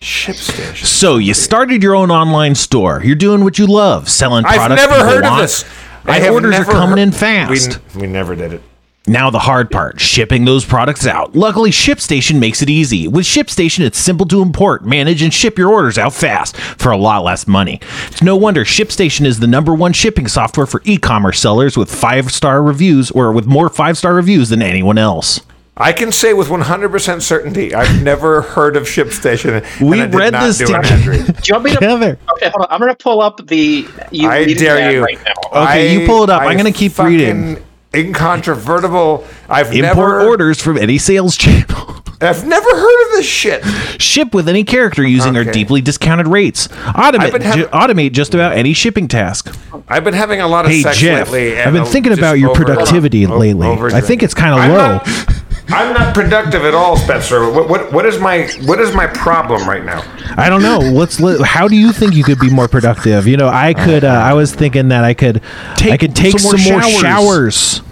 ShipStation. 0.00 0.84
So 0.86 1.16
you 1.16 1.34
started 1.34 1.82
your 1.82 1.94
own 1.94 2.10
online 2.10 2.54
store. 2.54 3.02
You're 3.02 3.16
doing 3.16 3.42
what 3.44 3.58
you 3.58 3.66
love, 3.66 4.08
selling 4.08 4.44
products. 4.44 4.82
I've 4.82 4.90
never 4.90 5.04
heard 5.04 5.24
of 5.26 5.38
this. 5.38 5.64
I 6.04 6.28
orders 6.30 6.54
are 6.54 6.64
coming 6.64 6.90
heard- 6.90 6.98
in 6.98 7.12
fast. 7.12 7.80
We, 7.94 8.02
we 8.02 8.06
never 8.06 8.34
did 8.34 8.54
it. 8.54 8.62
Now 9.08 9.30
the 9.30 9.38
hard 9.38 9.70
part, 9.70 9.98
shipping 10.00 10.44
those 10.44 10.66
products 10.66 11.06
out. 11.06 11.34
Luckily, 11.34 11.70
ShipStation 11.70 12.38
makes 12.38 12.60
it 12.60 12.68
easy. 12.68 13.08
With 13.08 13.24
ShipStation, 13.24 13.80
it's 13.80 13.98
simple 13.98 14.26
to 14.26 14.42
import, 14.42 14.84
manage, 14.84 15.22
and 15.22 15.32
ship 15.32 15.56
your 15.56 15.70
orders 15.70 15.96
out 15.96 16.12
fast 16.12 16.56
for 16.58 16.92
a 16.92 16.96
lot 16.98 17.24
less 17.24 17.46
money. 17.46 17.80
It's 18.08 18.22
no 18.22 18.36
wonder 18.36 18.64
ShipStation 18.66 19.24
is 19.24 19.40
the 19.40 19.46
number 19.46 19.74
one 19.74 19.94
shipping 19.94 20.28
software 20.28 20.66
for 20.66 20.82
e-commerce 20.84 21.40
sellers 21.40 21.76
with 21.78 21.90
five-star 21.90 22.62
reviews 22.62 23.10
or 23.10 23.32
with 23.32 23.46
more 23.46 23.70
five-star 23.70 24.12
reviews 24.12 24.50
than 24.50 24.60
anyone 24.60 24.98
else. 24.98 25.40
I 25.80 25.92
can 25.92 26.10
say 26.12 26.34
with 26.34 26.48
100% 26.48 27.22
certainty, 27.22 27.72
I've 27.74 28.02
never 28.02 28.42
heard 28.42 28.76
of 28.76 28.82
ShipStation. 28.82 29.62
and 29.80 29.88
We 29.90 30.02
I 30.02 30.06
did 30.06 30.14
read 30.16 30.32
not 30.32 30.42
this 30.44 30.58
do 30.58 30.74
an 30.74 30.82
together. 30.82 31.00
ad 31.00 31.06
read. 31.06 31.26
Do 31.26 31.32
you 31.44 31.54
want 31.54 31.64
me 31.64 31.70
to? 31.70 31.76
Together. 31.76 32.18
Okay, 32.34 32.50
hold 32.50 32.66
on. 32.66 32.66
I'm 32.68 32.80
going 32.80 32.90
to 32.94 33.02
pull 33.02 33.22
up 33.22 33.46
the. 33.46 33.88
You 34.10 34.28
I 34.28 34.44
dare 34.52 34.92
you. 34.92 35.02
right 35.04 35.18
now. 35.24 35.62
Okay, 35.66 35.98
you 35.98 36.06
pull 36.06 36.24
it 36.24 36.30
up. 36.30 36.42
I'm 36.42 36.56
gonna 36.56 36.72
keep 36.72 36.92
fucking 36.92 37.12
reading. 37.12 37.64
Incontrovertible. 38.06 39.26
I've 39.48 39.66
Import 39.72 39.82
never 39.82 40.20
orders 40.26 40.60
from 40.60 40.76
any 40.78 40.98
sales 40.98 41.36
channel. 41.36 42.02
I've 42.20 42.44
never 42.44 42.68
heard 42.68 43.06
of 43.06 43.12
this 43.12 43.26
shit. 43.26 43.64
Ship 44.00 44.34
with 44.34 44.48
any 44.48 44.64
character 44.64 45.06
using 45.06 45.36
our 45.36 45.44
deeply 45.44 45.80
discounted 45.80 46.26
rates. 46.26 46.66
Automate, 46.68 47.40
having- 47.40 47.62
ju- 47.62 47.68
automate 47.68 48.12
just 48.12 48.34
about 48.34 48.52
any 48.54 48.72
shipping 48.72 49.06
task. 49.06 49.54
I've 49.88 50.02
been 50.02 50.14
having 50.14 50.40
a 50.40 50.48
lot 50.48 50.64
of 50.64 50.72
Hey 50.72 50.82
sex 50.82 50.98
Jeff, 50.98 51.30
lately. 51.30 51.56
and 51.56 51.68
I've 51.68 51.72
been 51.74 51.84
thinking 51.84 52.12
about 52.12 52.38
your 52.40 52.50
over- 52.50 52.64
productivity 52.64 53.24
o- 53.24 53.38
lately. 53.38 53.68
over- 53.68 53.94
I 53.94 54.00
think 54.00 54.24
it's 54.24 54.34
kind 54.34 54.52
of 54.52 54.68
low. 54.68 54.76
not- 54.96 55.34
I'm 55.70 55.92
not 55.92 56.14
productive 56.14 56.64
at 56.64 56.74
all, 56.74 56.96
Spencer. 56.96 57.50
What, 57.50 57.68
what 57.68 57.92
what 57.92 58.06
is 58.06 58.18
my 58.18 58.48
what 58.64 58.80
is 58.80 58.94
my 58.94 59.06
problem 59.06 59.68
right 59.68 59.84
now? 59.84 60.02
I 60.34 60.48
don't 60.48 60.62
know. 60.62 60.78
Let's. 60.78 61.20
Let, 61.20 61.42
how 61.42 61.68
do 61.68 61.76
you 61.76 61.92
think 61.92 62.14
you 62.14 62.24
could 62.24 62.38
be 62.40 62.48
more 62.48 62.68
productive? 62.68 63.26
You 63.26 63.36
know, 63.36 63.48
I 63.48 63.74
could. 63.74 64.02
Uh, 64.02 64.08
I 64.08 64.32
was 64.32 64.54
thinking 64.54 64.88
that 64.88 65.04
I 65.04 65.12
could. 65.12 65.42
I 65.82 65.98
could 65.98 66.16
take 66.16 66.38
some, 66.38 66.58
more, 66.58 66.80
showers. 66.82 67.82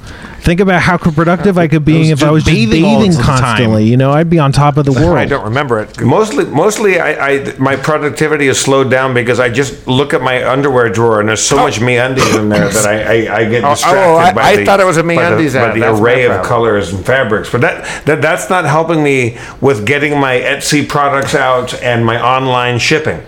Think 0.41 0.61
about 0.61 0.81
how 0.83 0.97
productive 0.97 1.59
I 1.59 1.69
could 1.69 1.85
be 1.85 1.99
was 1.99 2.11
if 2.11 2.23
I 2.23 2.31
was 2.31 2.45
just 2.45 2.55
bathing 2.55 2.85
all 2.85 3.01
bathing 3.01 3.21
constantly. 3.21 3.85
You 3.85 3.97
know, 3.97 4.13
I'd 4.13 4.31
be 4.31 4.39
on 4.39 4.53
top 4.53 4.77
of 4.77 4.85
the 4.85 4.93
world. 5.01 5.17
I 5.19 5.25
don't 5.25 5.45
remember 5.45 5.81
it. 5.81 6.01
Mostly, 6.01 6.45
mostly, 6.45 7.01
I, 7.01 7.29
I 7.29 7.55
my 7.59 7.77
productivity 7.77 8.47
is 8.47 8.61
slowed 8.61 8.91
down 8.91 9.15
because 9.15 9.41
I 9.41 9.49
just 9.49 9.87
look 9.87 10.15
at 10.15 10.23
my 10.23 10.49
underwear 10.49 10.89
drawer 10.89 11.21
and 11.21 11.29
there's 11.29 11.43
so 11.43 11.59
oh. 11.59 11.63
much 11.65 11.81
me 11.81 11.99
undies 11.99 12.35
in 12.35 12.49
there 12.49 12.69
that 12.69 12.87
I, 12.87 13.27
I, 13.27 13.37
I 13.39 13.51
get 13.51 13.65
Oh, 13.65 13.75
oh, 13.85 14.17
I- 14.17 14.35
I- 14.37 14.57
the, 14.57 14.65
thought 14.65 14.81
it 14.81 14.87
was 14.87 14.97
a 14.97 15.03
by 15.03 15.35
the- 15.35 15.51
by 15.53 15.73
the 15.73 15.95
array 15.95 16.27
of 16.27 16.45
colors 16.45 16.93
and 16.93 17.05
fabrics. 17.05 17.51
But 17.51 17.61
that, 17.63 18.07
that 18.07 18.23
that's 18.23 18.51
not 18.51 18.65
helping 18.65 19.03
me 19.03 19.39
with 19.61 19.87
getting 19.87 20.19
my 20.19 20.35
Etsy 20.35 20.89
products 20.89 21.35
out 21.35 21.75
and 21.83 22.05
my 22.05 22.21
online 22.21 22.79
shipping. 22.79 23.23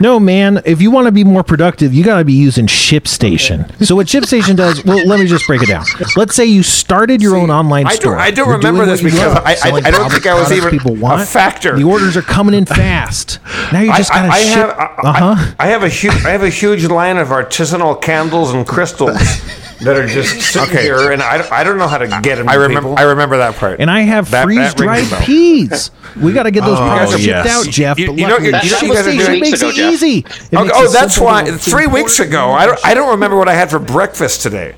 No, 0.00 0.18
man. 0.20 0.60
If 0.64 0.80
you 0.82 0.90
want 0.90 1.06
to 1.06 1.12
be 1.12 1.24
more 1.24 1.42
productive, 1.42 1.92
you 1.94 2.04
got 2.04 2.18
to 2.18 2.24
be 2.24 2.32
using 2.32 2.66
ShipStation. 2.66 3.84
So 3.84 3.94
what 3.96 4.06
ShipStation 4.06 4.56
does? 4.56 4.84
Well, 4.84 5.06
let 5.06 5.20
me 5.20 5.26
just 5.26 5.46
break 5.46 5.62
it 5.62 5.68
down. 5.68 5.84
Let's 6.16 6.34
say 6.34 6.44
you 6.46 6.62
started 6.62 7.22
your 7.22 7.36
own 7.36 7.50
online 7.50 7.86
I 7.86 7.90
don't- 7.90 8.00
store. 8.00 8.18
I 8.18 8.30
don't 8.30 8.46
You're 8.48 8.56
remember 8.58 8.86
this 8.86 9.02
because 9.02 9.36
I- 9.36 9.56
I- 9.70 9.72
I 9.84 9.90
don't 9.90 10.10
think 10.10 10.26
I 10.26 10.34
was 10.34 10.52
even 10.52 10.70
people 10.70 10.96
a 11.06 11.24
factor. 11.24 11.76
The 11.76 11.84
orders 11.84 12.16
are 12.16 12.22
coming 12.22 12.54
in 12.54 12.66
fast. 12.66 13.38
Now 13.72 13.80
you 13.80 13.92
just 13.96 14.10
got 14.10 14.22
to 14.22 14.28
I, 14.28 14.36
I 14.36 14.42
ship. 14.42 14.54
have 14.54 14.70
I, 14.70 14.84
uh 15.02 15.12
huh. 15.12 15.54
I, 15.58 15.64
I 15.64 15.66
have 15.68 15.82
a 15.82 15.88
huge 15.88 16.14
I 16.24 16.30
have 16.30 16.42
a 16.42 16.48
huge 16.50 16.84
line 16.86 17.16
of 17.18 17.28
artisanal 17.28 18.00
candles 18.00 18.52
and 18.52 18.66
crystals 18.66 19.16
that 19.84 19.96
are 19.96 20.06
just 20.06 20.40
sitting 20.52 20.68
Okay. 20.70 20.82
here, 20.82 21.12
and 21.12 21.22
I, 21.22 21.38
don't- 21.38 21.52
I 21.52 21.64
don't 21.64 21.78
know 21.78 21.88
how 21.88 21.98
to 21.98 22.08
get 22.22 22.36
them. 22.36 22.48
I 22.48 22.54
remember. 22.54 22.90
people. 22.90 22.98
I 22.98 23.02
remember 23.02 23.36
that 23.38 23.54
part. 23.56 23.80
And 23.80 23.90
I 23.90 24.00
have 24.00 24.30
That- 24.30 24.40
that 24.40 24.44
freeze 24.44 24.58
rings 24.58 24.72
a 24.74 24.76
dried 25.16 25.24
peas. 25.24 25.90
We 26.20 26.32
got 26.32 26.44
to 26.44 26.50
get 26.50 26.60
those 26.64 26.78
Oh, 26.78 26.82
products 26.82 27.12
shipped 27.12 27.24
yes. 27.24 27.46
out, 27.48 27.66
Jeff. 27.72 27.98
You- 27.98 28.06
but 28.08 28.18
you 28.18 28.26
know- 28.26 28.34
luckily 28.34 28.46
you 28.48 28.52
know 28.52 28.58
what 28.60 28.82
you 28.82 28.92
guys 28.94 29.06
are 29.06 29.10
ShipStation 29.10 29.26
doing? 29.26 29.40
makes 29.40 29.58
ago, 29.60 29.66
oh, 29.66 29.70
it 29.70 29.74
Jeff. 29.76 29.92
easy. 29.92 30.18
It 30.18 30.26
Oh, 30.56 30.70
oh, 30.74 30.88
that's 30.92 31.14
simple 31.14 31.26
why. 31.32 31.50
Three 31.56 31.86
weeks 31.86 32.20
ago, 32.20 32.50
I 32.52 32.66
don't. 32.66 32.78
I 32.84 32.94
don't 32.94 33.10
remember 33.10 33.36
what 33.36 33.48
I 33.48 33.54
had 33.54 33.70
for 33.70 33.78
breakfast 33.78 34.42
today. 34.42 34.74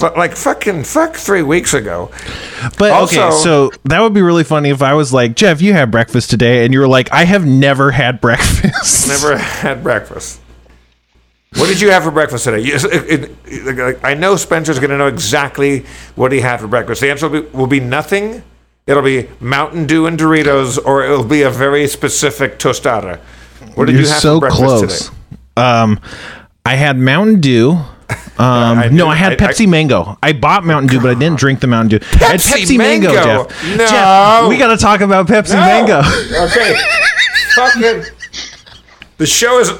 But 0.00 0.16
like 0.16 0.34
fucking 0.36 0.84
fuck, 0.84 1.16
three 1.16 1.42
weeks 1.42 1.74
ago. 1.74 2.10
But 2.78 2.92
Also- 2.92 3.28
okay, 3.28 3.36
so 3.42 3.70
that 3.84 4.00
would 4.00 4.14
be 4.14 4.22
really 4.22 4.42
funny 4.44 4.70
if 4.70 4.80
I 4.80 4.94
was 4.94 5.12
like, 5.12 5.34
Jeff, 5.36 5.60
you 5.60 5.74
had 5.74 5.90
breakfast 5.90 6.30
today, 6.30 6.64
and 6.64 6.72
you 6.72 6.80
were 6.80 6.88
like, 6.88 7.12
I 7.12 7.24
have 7.24 7.44
never 7.44 7.90
had 7.90 8.18
breakfast. 8.18 9.08
Never 9.08 9.36
had 9.62 9.82
breakfast. 9.82 10.40
What 11.56 11.66
did 11.68 11.80
you 11.80 11.90
have 11.90 12.02
for 12.04 12.10
breakfast 12.10 12.44
today? 12.44 12.62
It- 12.62 13.30
it- 13.46 13.98
I 14.02 14.14
know 14.14 14.36
Spencer's 14.36 14.78
going 14.78 14.90
to 14.90 14.96
know 14.98 15.06
exactly 15.06 15.84
what 16.14 16.32
he 16.32 16.40
had 16.40 16.60
for 16.60 16.66
breakfast. 16.66 17.00
The 17.02 17.10
answer 17.10 17.28
will 17.28 17.42
be, 17.42 17.48
will 17.48 17.66
be 17.66 17.80
nothing. 17.80 18.42
It'll 18.86 19.02
be 19.02 19.28
Mountain 19.38 19.86
Dew 19.86 20.06
and 20.06 20.18
Doritos, 20.18 20.78
or 20.84 21.04
it'll 21.04 21.24
be 21.24 21.42
a 21.42 21.50
very 21.50 21.86
specific 21.86 22.58
tostada. 22.58 23.18
What 23.74 23.84
did 23.86 23.92
You're 23.92 24.02
you 24.02 24.08
have 24.08 24.20
so 24.20 24.36
for 24.36 24.40
breakfast 24.48 24.64
close. 24.64 25.04
today? 25.06 25.16
Um, 25.56 26.00
I 26.66 26.74
had 26.76 26.96
Mountain 26.98 27.40
Dew, 27.40 27.70
Um, 27.72 27.86
I 28.38 28.88
no, 28.90 29.08
I 29.08 29.14
had 29.14 29.32
I- 29.40 29.46
I- 29.46 29.48
Pepsi 29.48 29.68
Mango. 29.68 30.18
I 30.22 30.32
bought 30.32 30.64
Mountain 30.64 30.88
Dew, 30.88 31.00
but 31.00 31.10
I 31.10 31.18
didn't 31.18 31.38
drink 31.38 31.60
the 31.60 31.66
Mountain 31.66 31.98
Dew. 31.98 32.06
I 32.14 32.24
had 32.32 32.40
Pepsi 32.40 32.62
Pepsi 32.62 32.78
Mango, 32.78 33.12
Mango? 33.14 33.46
Jeff. 33.48 33.76
No. 33.76 33.86
Jeff, 33.86 34.48
we 34.48 34.56
got 34.58 34.68
to 34.68 34.76
talk 34.76 35.00
about 35.00 35.26
Pepsi 35.28 35.54
Mango. 35.54 36.00
okay. 36.46 36.74
Fucking. 37.54 38.04
The 39.18 39.26
show 39.26 39.58
is. 39.60 39.70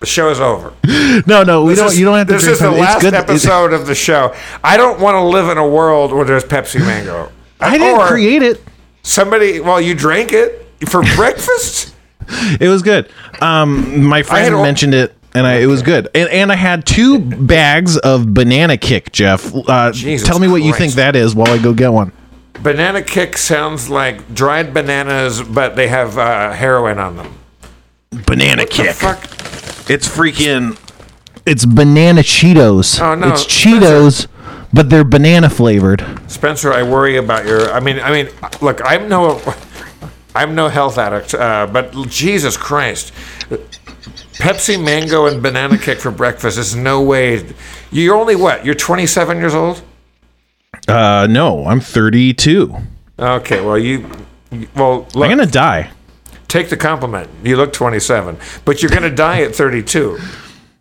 The 0.00 0.06
show 0.06 0.30
is 0.30 0.38
over. 0.40 0.72
no, 1.26 1.42
no, 1.42 1.64
we 1.64 1.72
This 1.72 1.78
don't. 1.80 1.88
is- 1.88 1.98
you 1.98 2.04
don't 2.04 2.18
have 2.18 2.28
to 2.28 2.34
This 2.34 2.46
is 2.46 2.60
the 2.60 2.70
last 2.70 3.00
good- 3.00 3.14
episode 3.14 3.72
of 3.72 3.86
the 3.86 3.96
show. 3.96 4.32
I 4.62 4.76
don't 4.76 5.00
want 5.00 5.16
to 5.16 5.22
live 5.22 5.48
in 5.48 5.58
a 5.58 5.66
world 5.66 6.12
where 6.12 6.24
there's 6.24 6.44
Pepsi 6.44 6.78
Mango. 6.80 7.30
I 7.60 7.76
didn't 7.78 7.98
Or 7.98 8.06
create 8.06 8.42
it. 8.42 8.62
Somebody. 9.02 9.58
Well, 9.58 9.80
you 9.80 9.94
drank 9.96 10.32
it 10.32 10.66
for 10.88 11.02
breakfast. 11.16 11.94
It 12.60 12.68
was 12.68 12.82
good. 12.82 13.08
Um, 13.40 14.04
my 14.04 14.22
friend 14.22 14.54
mentioned 14.62 14.94
it, 14.94 15.16
and 15.34 15.44
I, 15.46 15.54
it 15.54 15.66
was 15.66 15.82
good. 15.82 16.08
And, 16.14 16.28
and 16.28 16.52
I 16.52 16.56
had 16.56 16.86
two 16.86 17.18
bags 17.18 17.96
of 17.96 18.32
banana 18.32 18.76
kick, 18.76 19.10
Jeff. 19.10 19.52
Uh, 19.52 19.90
tell 19.92 20.38
me 20.38 20.46
what 20.46 20.62
you 20.62 20.72
think 20.74 20.92
that 20.92 21.16
is 21.16 21.34
while 21.34 21.50
I 21.52 21.58
go 21.58 21.72
get 21.72 21.92
one. 21.92 22.12
Banana 22.62 23.02
kick 23.02 23.36
sounds 23.36 23.88
like 23.90 24.32
dried 24.32 24.72
bananas, 24.72 25.42
but 25.42 25.74
they 25.74 25.88
have 25.88 26.18
uh, 26.18 26.52
heroin 26.52 26.98
on 26.98 27.16
them. 27.16 27.34
Banana 28.26 28.62
The 28.62 28.68
kick. 28.70 28.94
fuck? 28.94 29.18
It's 29.88 30.06
freaking. 30.08 30.78
It's 31.46 31.64
banana 31.64 32.20
Cheetos. 32.20 33.00
Oh, 33.00 33.14
no, 33.14 33.28
It's 33.32 33.44
Cheetos, 33.44 34.26
but 34.72 34.90
they're 34.90 35.04
banana 35.04 35.48
flavored. 35.48 36.04
Spencer, 36.26 36.72
I 36.72 36.82
worry 36.82 37.16
about 37.16 37.46
your. 37.46 37.72
I 37.72 37.80
mean, 37.80 37.98
I 38.00 38.10
mean, 38.10 38.28
look, 38.60 38.80
I'm 38.84 39.08
no, 39.08 39.40
I'm 40.34 40.54
no 40.54 40.68
health 40.68 40.98
addict, 40.98 41.34
uh, 41.34 41.66
but 41.72 41.92
Jesus 42.08 42.56
Christ, 42.56 43.12
Pepsi 44.34 44.82
Mango 44.82 45.26
and 45.26 45.42
banana 45.42 45.78
kick 45.78 45.98
for 45.98 46.10
breakfast 46.10 46.58
is 46.58 46.76
no 46.76 47.00
way. 47.02 47.44
You're 47.90 48.14
only 48.16 48.36
what? 48.36 48.64
You're 48.64 48.74
27 48.74 49.38
years 49.38 49.54
old. 49.54 49.82
Uh, 50.86 51.26
no, 51.30 51.64
I'm 51.66 51.80
32. 51.80 52.74
Okay, 53.18 53.60
well 53.64 53.78
you, 53.78 54.08
well 54.76 55.08
look, 55.14 55.30
I'm 55.30 55.36
gonna 55.36 55.46
die. 55.46 55.90
Take 56.48 56.68
the 56.70 56.76
compliment. 56.76 57.28
You 57.44 57.56
look 57.56 57.72
27, 57.72 58.36
but 58.64 58.82
you're 58.82 58.90
gonna 58.90 59.10
die 59.14 59.42
at 59.42 59.54
32. 59.54 60.18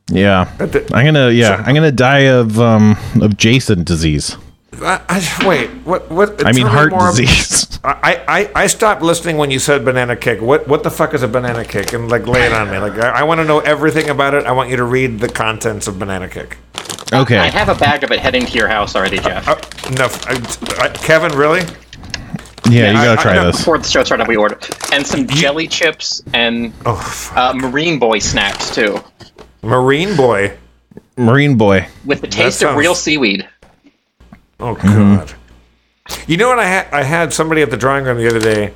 Yeah, 0.09 0.45
the- 0.57 0.89
I'm 0.93 1.05
gonna. 1.05 1.30
Yeah, 1.32 1.61
I'm 1.65 1.76
gonna 1.76 1.91
die 1.91 2.28
of 2.30 2.59
um 2.59 2.97
of 3.22 3.36
Jason 3.38 3.84
disease. 3.84 4.38
I, 4.82 5.01
I, 5.09 5.47
wait, 5.47 5.70
what? 5.86 6.09
What? 6.11 6.45
I 6.45 6.51
mean 6.51 6.65
tell 6.65 6.65
me 6.65 6.72
heart 6.72 6.91
more 6.91 7.09
ab- 7.09 7.15
disease. 7.15 7.80
I, 7.84 8.24
I, 8.28 8.63
I 8.63 8.68
stopped 8.68 9.01
listening 9.01 9.38
when 9.38 9.49
you 9.51 9.59
said 9.59 9.84
banana 9.86 10.15
cake. 10.15 10.41
What 10.41 10.68
what 10.68 10.84
the 10.84 10.91
fuck 10.91 11.13
is 11.13 11.24
a 11.24 11.28
banana 11.28 11.65
cake? 11.65 11.93
And 11.93 12.09
like 12.09 12.26
lay 12.28 12.45
it 12.45 12.53
on 12.53 12.70
me. 12.72 12.78
Like 12.78 12.93
I, 12.99 13.20
I 13.20 13.24
want 13.24 13.39
to 13.39 13.45
know 13.45 13.59
everything 13.59 14.09
about 14.09 14.34
it. 14.34 14.45
I 14.45 14.51
want 14.51 14.70
you 14.70 14.78
to 14.78 14.84
read 14.84 15.20
the 15.20 15.30
contents 15.30 15.88
of 15.88 15.97
banana 15.99 16.30
cake. 16.30 16.57
Okay. 17.13 17.38
I 17.38 17.47
have 17.47 17.70
a 17.70 17.76
bag 17.76 18.03
of 18.03 18.11
it 18.11 18.20
heading 18.20 18.45
to 18.45 18.51
your 18.53 18.68
house 18.68 18.95
already, 18.95 19.18
Jeff. 19.20 19.47
Uh, 19.47 19.55
no, 19.91 20.07
I, 20.26 20.86
I, 20.86 20.89
Kevin, 20.89 21.32
really? 21.38 21.61
Yeah, 22.70 22.88
you 22.91 22.93
gotta 22.93 23.20
I 23.20 23.24
try 23.24 23.36
know 23.36 23.45
this. 23.47 23.57
Before 23.57 23.78
the 23.78 23.88
show 23.88 24.03
started, 24.03 24.28
we 24.28 24.36
ordered 24.36 24.68
and 24.93 25.05
some 25.05 25.28
jelly 25.28 25.68
chips 25.68 26.22
and 26.34 26.74
Oh, 26.86 27.32
uh, 27.36 27.53
Marine 27.55 27.99
Boy 27.99 28.20
snacks 28.20 28.74
too, 28.74 28.99
Marine 29.61 30.15
boy. 30.15 30.55
Marine 31.18 31.57
boy. 31.57 31.88
with 32.05 32.22
the 32.22 32.28
taste 32.28 32.59
sounds- 32.59 32.72
of 32.74 32.78
real 32.78 32.93
seaweed. 32.95 33.47
Oh 34.59 34.76
Mm-hmm. 34.76 35.15
God. 35.15 35.34
You 36.28 36.38
know 36.38 36.47
what 36.47 36.59
I 36.59 36.65
had? 36.65 36.88
I 36.93 37.03
had 37.03 37.34
somebody 37.34 37.61
at 37.61 37.70
the 37.70 37.78
drawing 37.78 38.05
room 38.05 38.18
the 38.18 38.28
other 38.28 38.39
day. 38.39 38.74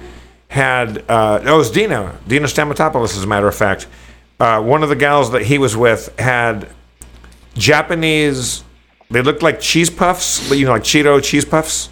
Had 0.50 0.98
uh, 1.10 1.39
oh, 1.44 1.54
it 1.56 1.58
was 1.58 1.72
Dino, 1.72 2.18
Dino 2.28 2.46
Stamatopoulos, 2.46 3.16
as 3.18 3.24
a 3.24 3.28
matter 3.28 3.48
of 3.48 3.56
fact. 3.56 3.88
Uh, 4.39 4.62
one 4.62 4.84
of 4.84 4.89
the 4.89 4.96
gals 4.98 5.32
that 5.32 5.44
he 5.44 5.58
was 5.58 5.78
with 5.78 6.14
had 6.20 6.68
Japanese. 7.56 8.64
They 9.10 9.22
looked 9.22 9.44
like 9.44 9.60
cheese 9.60 9.89
puffs, 9.89 10.50
you 10.52 10.66
know, 10.66 10.72
like 10.74 10.84
Cheeto 10.84 11.22
cheese 11.24 11.46
puffs, 11.46 11.89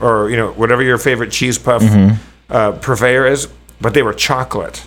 or 0.00 0.30
you 0.30 0.36
know, 0.36 0.52
whatever 0.52 0.82
your 0.82 0.98
favorite 0.98 1.30
cheese 1.32 1.58
puff 1.58 1.82
Mm-hmm. 1.82 2.16
uh, 2.52 2.72
purveyor 2.72 3.26
is. 3.26 3.48
But 3.80 3.92
they 3.94 4.02
were 4.02 4.14
chocolate. 4.14 4.86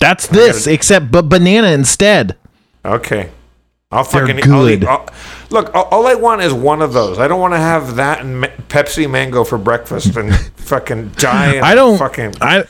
That's 0.00 0.26
this, 0.26 0.66
except 0.66 1.10
but 1.12 1.28
banana 1.28 1.68
instead. 1.68 2.36
Okay. 2.84 3.30
I'll 3.92 4.02
They're 4.02 4.26
fucking 4.26 4.52
I'll 4.52 4.68
eat- 4.68 4.84
I'll- 4.84 5.06
look, 5.50 5.72
all, 5.72 5.84
all 5.84 6.06
I 6.08 6.14
want 6.14 6.42
is 6.42 6.52
one 6.52 6.82
of 6.82 6.92
those. 6.92 7.20
I 7.20 7.28
don't 7.28 7.40
want 7.40 7.54
to 7.54 7.58
have 7.58 7.94
that 7.94 8.20
and 8.22 8.40
ma- 8.40 8.48
Pepsi 8.68 9.08
Mango 9.08 9.44
for 9.44 9.56
breakfast 9.56 10.16
and 10.16 10.34
fucking 10.56 11.10
die. 11.10 11.60
I 11.60 11.74
don't. 11.76 11.96
fucking. 11.96 12.34
I. 12.40 12.64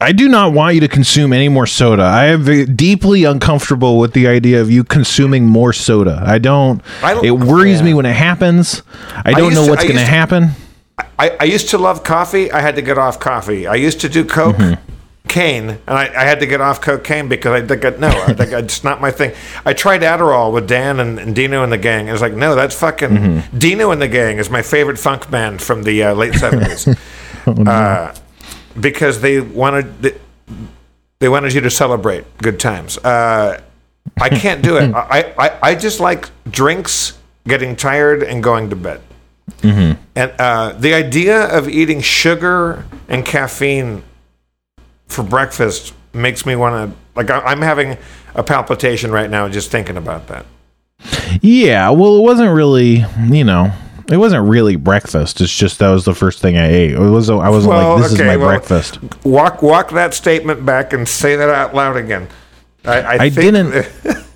I 0.00 0.12
do 0.12 0.28
not 0.28 0.52
want 0.52 0.74
you 0.76 0.80
to 0.82 0.88
consume 0.88 1.32
any 1.32 1.48
more 1.48 1.66
soda. 1.66 2.02
I 2.04 2.26
am 2.26 2.44
deeply 2.76 3.24
uncomfortable 3.24 3.98
with 3.98 4.12
the 4.12 4.28
idea 4.28 4.60
of 4.60 4.70
you 4.70 4.84
consuming 4.84 5.44
more 5.46 5.72
soda. 5.72 6.22
I 6.24 6.38
don't. 6.38 6.82
I 7.02 7.14
don't- 7.14 7.24
it 7.24 7.30
worries 7.32 7.78
yeah. 7.78 7.86
me 7.86 7.94
when 7.94 8.06
it 8.06 8.14
happens. 8.14 8.82
I 9.24 9.32
don't 9.32 9.50
used 9.50 9.54
know 9.56 9.66
what's 9.68 9.84
going 9.84 9.96
to- 9.96 10.02
happen. 10.04 10.50
I, 11.18 11.36
I 11.40 11.44
used 11.44 11.68
to 11.70 11.78
love 11.78 12.04
coffee. 12.04 12.50
I 12.50 12.60
had 12.60 12.76
to 12.76 12.82
get 12.82 12.98
off 12.98 13.18
coffee. 13.20 13.66
I 13.66 13.74
used 13.74 14.00
to 14.00 14.08
do 14.08 14.24
coke. 14.24 14.56
Mm-hmm. 14.56 14.84
Cane, 15.28 15.68
and 15.68 15.80
I, 15.86 16.04
I 16.06 16.24
had 16.24 16.40
to 16.40 16.46
get 16.46 16.62
off 16.62 16.80
cocaine 16.80 17.28
because 17.28 17.52
I 17.52 17.66
think 17.66 17.84
I, 17.84 17.90
no, 17.90 18.08
I 18.08 18.32
think 18.32 18.50
it's 18.50 18.82
not 18.82 19.02
my 19.02 19.10
thing. 19.10 19.34
I 19.66 19.74
tried 19.74 20.00
Adderall 20.00 20.54
with 20.54 20.66
Dan 20.66 21.00
and, 21.00 21.18
and 21.18 21.36
Dino 21.36 21.62
and 21.62 21.70
the 21.70 21.76
gang. 21.76 22.08
It 22.08 22.12
was 22.12 22.22
like, 22.22 22.32
no, 22.32 22.54
that's 22.54 22.74
fucking 22.74 23.10
Mm-hmm. 23.10 23.58
Dino 23.58 23.90
and 23.90 24.00
the 24.00 24.08
gang 24.08 24.38
is 24.38 24.48
my 24.48 24.62
favorite 24.62 24.98
funk 24.98 25.30
band 25.30 25.60
from 25.60 25.82
the 25.82 26.02
uh, 26.02 26.14
late 26.14 26.32
seventies. 26.34 26.88
Oh, 27.46 27.64
uh, 27.64 28.14
because 28.80 29.20
they 29.20 29.40
wanted 29.40 30.00
they, 30.02 30.18
they 31.18 31.28
wanted 31.28 31.52
you 31.52 31.60
to 31.60 31.70
celebrate 31.70 32.24
good 32.38 32.58
times. 32.58 32.96
Uh, 32.98 33.60
I 34.20 34.28
can't 34.30 34.62
do 34.62 34.78
it. 34.78 34.94
I, 34.94 35.34
I 35.38 35.58
I 35.62 35.74
just 35.74 36.00
like 36.00 36.30
drinks, 36.50 37.18
getting 37.46 37.76
tired, 37.76 38.22
and 38.22 38.42
going 38.42 38.70
to 38.70 38.76
bed. 38.76 39.00
And 39.62 39.98
uh, 40.38 40.72
the 40.78 40.94
idea 40.94 41.44
of 41.56 41.68
eating 41.68 42.00
sugar 42.00 42.84
and 43.08 43.24
caffeine 43.24 44.02
for 45.06 45.22
breakfast 45.22 45.94
makes 46.12 46.44
me 46.46 46.56
want 46.56 46.90
to 46.92 46.96
like 47.14 47.30
I- 47.30 47.40
I'm 47.50 47.62
having 47.62 47.96
a 48.34 48.42
palpitation 48.42 49.10
right 49.10 49.30
now 49.30 49.48
just 49.48 49.70
thinking 49.70 49.96
about 49.96 50.26
that. 50.28 50.46
Yeah, 51.40 51.90
well, 51.90 52.16
it 52.18 52.22
wasn't 52.22 52.52
really, 52.52 53.04
you 53.30 53.44
know, 53.44 53.72
it 54.10 54.16
wasn't 54.16 54.48
really 54.48 54.76
breakfast. 54.76 55.40
It's 55.40 55.54
just 55.54 55.78
that 55.78 55.90
was 55.90 56.04
the 56.04 56.14
first 56.14 56.40
thing 56.40 56.56
I 56.56 56.66
ate. 56.68 56.92
It 56.92 56.98
was. 56.98 57.30
I 57.30 57.48
wasn't 57.48 57.74
like 57.74 58.02
this 58.02 58.12
is 58.12 58.18
my 58.18 58.36
well, 58.36 58.48
breakfast. 58.48 58.98
Walk 59.24 59.62
walk 59.62 59.90
that 59.90 60.14
statement 60.14 60.64
back 60.66 60.92
and 60.92 61.08
say 61.08 61.36
that 61.36 61.48
out 61.50 61.74
loud 61.74 61.96
again. 61.96 62.28
I, 62.84 63.00
I, 63.00 63.12
I 63.14 63.30
think- 63.30 63.54
didn't. 63.54 63.86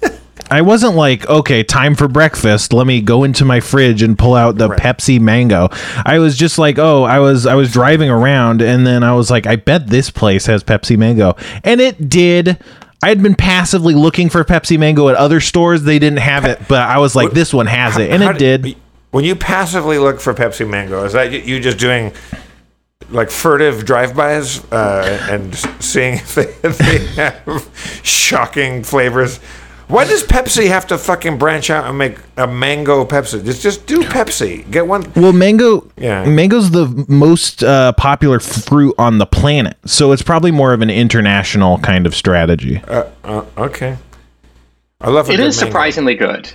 I 0.53 0.61
wasn't 0.61 0.95
like, 0.97 1.27
okay, 1.29 1.63
time 1.65 1.95
for 1.95 2.09
breakfast. 2.09 2.73
Let 2.73 2.87
me 2.87 3.01
go 3.01 3.25
into 3.25 3.45
my 3.45 3.61
fridge 3.61 4.03
and 4.03 4.19
pull 4.19 4.35
out 4.35 4.59
the 4.59 4.69
Right. 4.69 4.79
Pepsi 4.79 5.19
Mango. 5.19 5.69
I 6.05 6.19
was 6.19 6.37
just 6.37 6.59
like, 6.59 6.79
oh, 6.79 7.05
I 7.05 7.21
was 7.21 7.47
I 7.47 7.55
was 7.55 7.73
driving 7.73 8.11
around 8.11 8.61
and 8.61 8.87
then 8.87 9.03
I 9.03 9.15
was 9.15 9.31
like, 9.31 9.47
I 9.47 9.57
bet 9.57 9.87
this 9.87 10.11
place 10.11 10.47
has 10.47 10.63
Pepsi 10.63 10.97
Mango. 10.99 11.37
And 11.65 11.81
it 11.81 12.09
did. 12.11 12.59
I 13.03 13.09
had 13.09 13.23
been 13.23 13.35
passively 13.35 13.95
looking 13.95 14.29
for 14.29 14.45
Pepsi 14.45 14.79
Mango 14.79 15.09
at 15.09 15.17
other 15.17 15.41
stores. 15.41 15.83
They 15.83 15.99
didn't 15.99 16.21
have 16.21 16.45
it, 16.45 16.61
but 16.69 16.83
I 16.89 16.99
was 16.99 17.17
like, 17.17 17.33
this 17.33 17.53
one 17.53 17.67
has 17.67 17.97
it, 17.97 18.11
and 18.11 18.23
it 18.23 18.39
did. 18.39 18.77
When 19.11 19.25
you 19.25 19.35
passively 19.35 19.99
look 19.99 20.21
for 20.21 20.33
Pepsi 20.35 20.69
Mango, 20.69 21.03
is 21.05 21.13
that 21.15 21.33
you- 21.33 21.59
just 21.61 21.79
doing 21.79 22.13
like 23.11 23.31
furtive 23.31 23.85
drive-bys 23.85 24.65
uh, 24.73 25.27
and 25.31 25.55
seeing 25.83 26.15
if 26.27 26.35
they, 26.37 26.55
if 26.63 26.79
they 26.79 26.99
have 27.17 28.01
shocking 28.05 28.85
flavors? 28.85 29.41
Why 29.93 30.05
does 30.07 30.23
Pepsi 30.25 30.69
have 30.69 30.87
to 30.87 30.97
fucking 30.97 31.37
branch 31.37 31.69
out 31.69 31.85
and 31.87 31.99
make 31.99 32.17
a 32.39 32.47
mango 32.47 33.05
Pepsi? 33.05 33.45
Just 33.45 33.61
just 33.63 33.87
do 33.87 34.01
Pepsi. 34.05 34.69
Get 34.71 34.87
one. 34.87 35.13
Well, 35.15 35.35
mango, 35.35 35.87
Yeah. 35.99 36.25
mango's 36.25 36.71
the 36.71 37.05
most 37.09 37.63
uh, 37.63 37.93
popular 37.93 38.41
fruit 38.41 38.95
on 38.97 39.19
the 39.19 39.27
planet, 39.27 39.77
so 39.85 40.13
it's 40.13 40.23
probably 40.23 40.51
more 40.51 40.73
of 40.73 40.81
an 40.81 40.89
international 40.89 41.77
kind 41.79 42.07
of 42.07 42.15
strategy. 42.15 42.81
Uh, 42.89 43.05
uh, 43.23 43.45
okay. 43.59 43.99
I 45.01 45.11
love 45.11 45.29
a 45.29 45.33
It 45.33 45.37
good 45.37 45.47
is 45.49 45.57
mango. 45.59 45.69
surprisingly 45.71 46.15
good. 46.15 46.51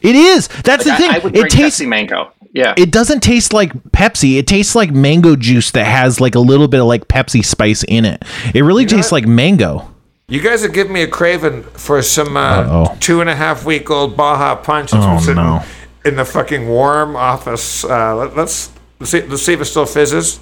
It 0.00 0.14
is. 0.14 0.46
That's 0.62 0.86
Like, 0.86 0.98
the 0.98 1.02
thing. 1.02 1.10
I, 1.10 1.16
I 1.16 1.18
would 1.18 1.36
it 1.36 1.50
tastes. 1.50 1.80
Pepsi 1.80 1.88
Mango. 1.88 2.32
Yeah. 2.54 2.74
It 2.76 2.90
doesn't 2.92 3.20
taste 3.24 3.52
like 3.52 3.72
Pepsi. 3.90 4.38
It 4.38 4.46
tastes 4.46 4.74
like 4.76 4.92
mango 4.92 5.34
juice 5.36 5.72
that 5.72 5.84
has 5.84 6.20
like 6.20 6.36
a 6.36 6.40
little 6.40 6.68
bit 6.68 6.78
of 6.80 6.86
like 6.86 7.08
Pepsi 7.08 7.44
spice 7.44 7.82
in 7.84 8.04
it. 8.04 8.22
It 8.54 8.62
really 8.62 8.86
tastes 8.86 9.10
what? 9.10 9.22
like 9.22 9.28
mango. 9.28 9.89
You 10.30 10.40
guys 10.40 10.62
have 10.62 10.72
given 10.72 10.92
me 10.92 11.02
a 11.02 11.08
craving 11.08 11.64
for 11.64 12.00
some 12.02 12.36
uh, 12.36 12.94
two 13.00 13.20
and 13.20 13.28
a 13.28 13.34
half 13.34 13.64
week 13.64 13.90
old 13.90 14.16
Baja 14.16 14.54
Punch 14.54 14.92
that's 14.92 15.04
Oh, 15.04 15.10
been 15.10 15.20
sitting 15.20 15.34
no. 15.42 15.64
in 16.04 16.14
the 16.14 16.24
fucking 16.24 16.68
warm 16.68 17.16
office. 17.16 17.84
Uh, 17.84 18.14
let, 18.14 18.36
let's 18.36 18.70
let's 19.00 19.10
see, 19.10 19.22
let's 19.22 19.42
see 19.42 19.54
if 19.54 19.60
it 19.60 19.64
still 19.64 19.86
fizzes. 19.86 20.38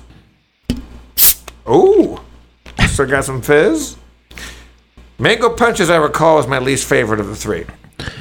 Ooh, 1.67 2.21
still 2.87 3.07
got 3.07 3.25
some 3.25 3.41
fizz. 3.41 3.97
Mango 5.19 5.51
Punch, 5.57 5.81
as 5.81 5.89
I 5.89 5.97
recall, 5.97 6.39
is 6.39 6.47
my 6.47 6.59
least 6.59 6.87
favorite 6.87 7.19
of 7.19 7.27
the 7.29 7.35
three. 7.37 7.65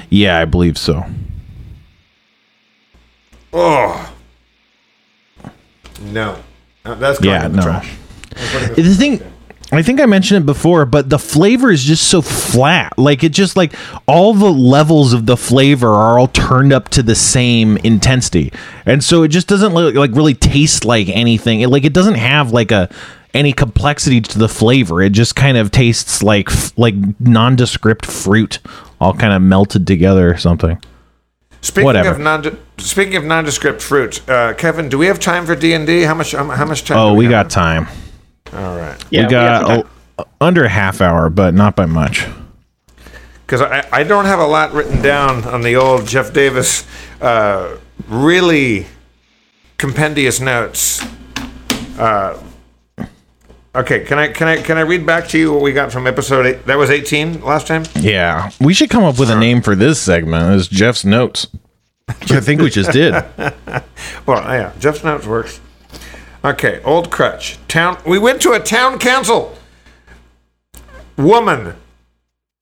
Yeah, 0.09 0.39
I 0.39 0.45
believe 0.45 0.77
so. 0.77 1.03
Oh, 3.51 4.13
no, 6.01 6.37
that's 6.83 7.19
going 7.19 7.35
Yeah, 7.35 7.45
in 7.45 7.51
the 7.51 7.57
no. 7.57 7.63
trash. 7.63 7.95
The 8.75 8.95
thing, 8.97 9.31
I 9.69 9.81
think 9.83 9.99
I 9.99 10.05
mentioned 10.05 10.43
it 10.43 10.45
before, 10.45 10.85
but 10.85 11.09
the 11.09 11.19
flavor 11.19 11.69
is 11.69 11.83
just 11.83 12.07
so 12.07 12.21
flat. 12.21 12.97
Like 12.97 13.23
it 13.23 13.33
just 13.33 13.57
like 13.57 13.73
all 14.07 14.33
the 14.33 14.51
levels 14.51 15.11
of 15.11 15.25
the 15.25 15.35
flavor 15.35 15.89
are 15.89 16.17
all 16.17 16.29
turned 16.29 16.71
up 16.71 16.87
to 16.89 17.03
the 17.03 17.15
same 17.15 17.75
intensity, 17.77 18.53
and 18.85 19.03
so 19.03 19.23
it 19.23 19.27
just 19.27 19.47
doesn't 19.47 19.73
look, 19.73 19.95
like 19.95 20.11
really 20.11 20.33
taste 20.33 20.85
like 20.85 21.09
anything. 21.09 21.61
It, 21.61 21.67
like 21.67 21.83
it 21.83 21.93
doesn't 21.93 22.15
have 22.15 22.51
like 22.51 22.71
a 22.71 22.89
any 23.33 23.51
complexity 23.51 24.21
to 24.21 24.39
the 24.39 24.47
flavor. 24.47 25.01
It 25.01 25.11
just 25.11 25.35
kind 25.35 25.57
of 25.57 25.69
tastes 25.69 26.23
like 26.23 26.49
like 26.77 26.95
nondescript 27.19 28.05
fruit, 28.05 28.59
all 29.01 29.13
kind 29.13 29.33
of 29.33 29.41
melted 29.41 29.85
together 29.85 30.31
or 30.31 30.37
something. 30.37 30.81
Speaking 31.59 31.85
Whatever. 31.85 32.11
of 32.11 32.19
non 32.19 32.57
speaking 32.77 33.17
of 33.17 33.25
nondescript 33.25 33.81
fruit, 33.81 34.27
uh, 34.29 34.53
Kevin, 34.53 34.87
do 34.87 34.97
we 34.97 35.07
have 35.07 35.19
time 35.19 35.45
for 35.45 35.57
D 35.57 35.73
and 35.73 35.85
D? 35.85 36.03
How 36.03 36.13
much? 36.13 36.31
How 36.31 36.65
much 36.65 36.85
time? 36.85 36.97
Oh, 36.97 37.13
we 37.13 37.25
have? 37.25 37.31
got 37.31 37.49
time. 37.49 37.87
All 38.53 38.77
right. 38.77 39.03
Yeah, 39.09 39.23
we 39.25 39.31
got 39.31 39.67
have 39.67 39.77
some 39.79 39.89
a, 40.19 40.25
under 40.41 40.63
a 40.65 40.69
half 40.69 41.01
hour, 41.01 41.29
but 41.29 41.53
not 41.53 41.75
by 41.75 41.85
much. 41.85 42.25
Because 43.45 43.61
I, 43.61 43.87
I 43.91 44.03
don't 44.03 44.25
have 44.25 44.39
a 44.39 44.45
lot 44.45 44.73
written 44.73 45.01
down 45.01 45.43
on 45.45 45.61
the 45.61 45.75
old 45.75 46.05
Jeff 46.05 46.33
Davis, 46.33 46.85
uh, 47.21 47.77
really 48.07 48.87
compendious 49.77 50.39
notes. 50.41 51.01
Uh, 51.97 52.41
okay, 53.73 54.03
can 54.03 54.19
I 54.19 54.27
can 54.29 54.47
I 54.47 54.61
can 54.61 54.77
I 54.77 54.81
read 54.81 55.05
back 55.05 55.27
to 55.29 55.37
you 55.37 55.53
what 55.53 55.61
we 55.61 55.71
got 55.71 55.91
from 55.91 56.07
episode 56.07 56.45
eight? 56.45 56.65
That 56.65 56.77
was 56.77 56.89
eighteen 56.89 57.41
last 57.41 57.67
time. 57.67 57.85
Yeah, 57.95 58.51
we 58.59 58.73
should 58.73 58.89
come 58.89 59.03
up 59.03 59.17
with 59.17 59.29
a 59.29 59.39
name 59.39 59.61
for 59.61 59.75
this 59.75 59.99
segment. 60.01 60.53
Is 60.55 60.67
Jeff's 60.67 61.05
notes? 61.05 61.47
I 62.09 62.39
think 62.39 62.61
we 62.61 62.69
just 62.69 62.91
did. 62.91 63.13
Well, 64.25 64.41
yeah, 64.43 64.73
Jeff's 64.79 65.03
notes 65.03 65.25
works. 65.25 65.59
Okay, 66.47 66.81
old 66.85 67.11
crutch. 67.11 67.57
Town. 67.67 67.97
We 68.07 68.17
went 68.17 68.41
to 68.43 68.53
a 68.53 68.59
town 68.61 68.99
council. 68.99 69.53
Woman. 71.17 71.75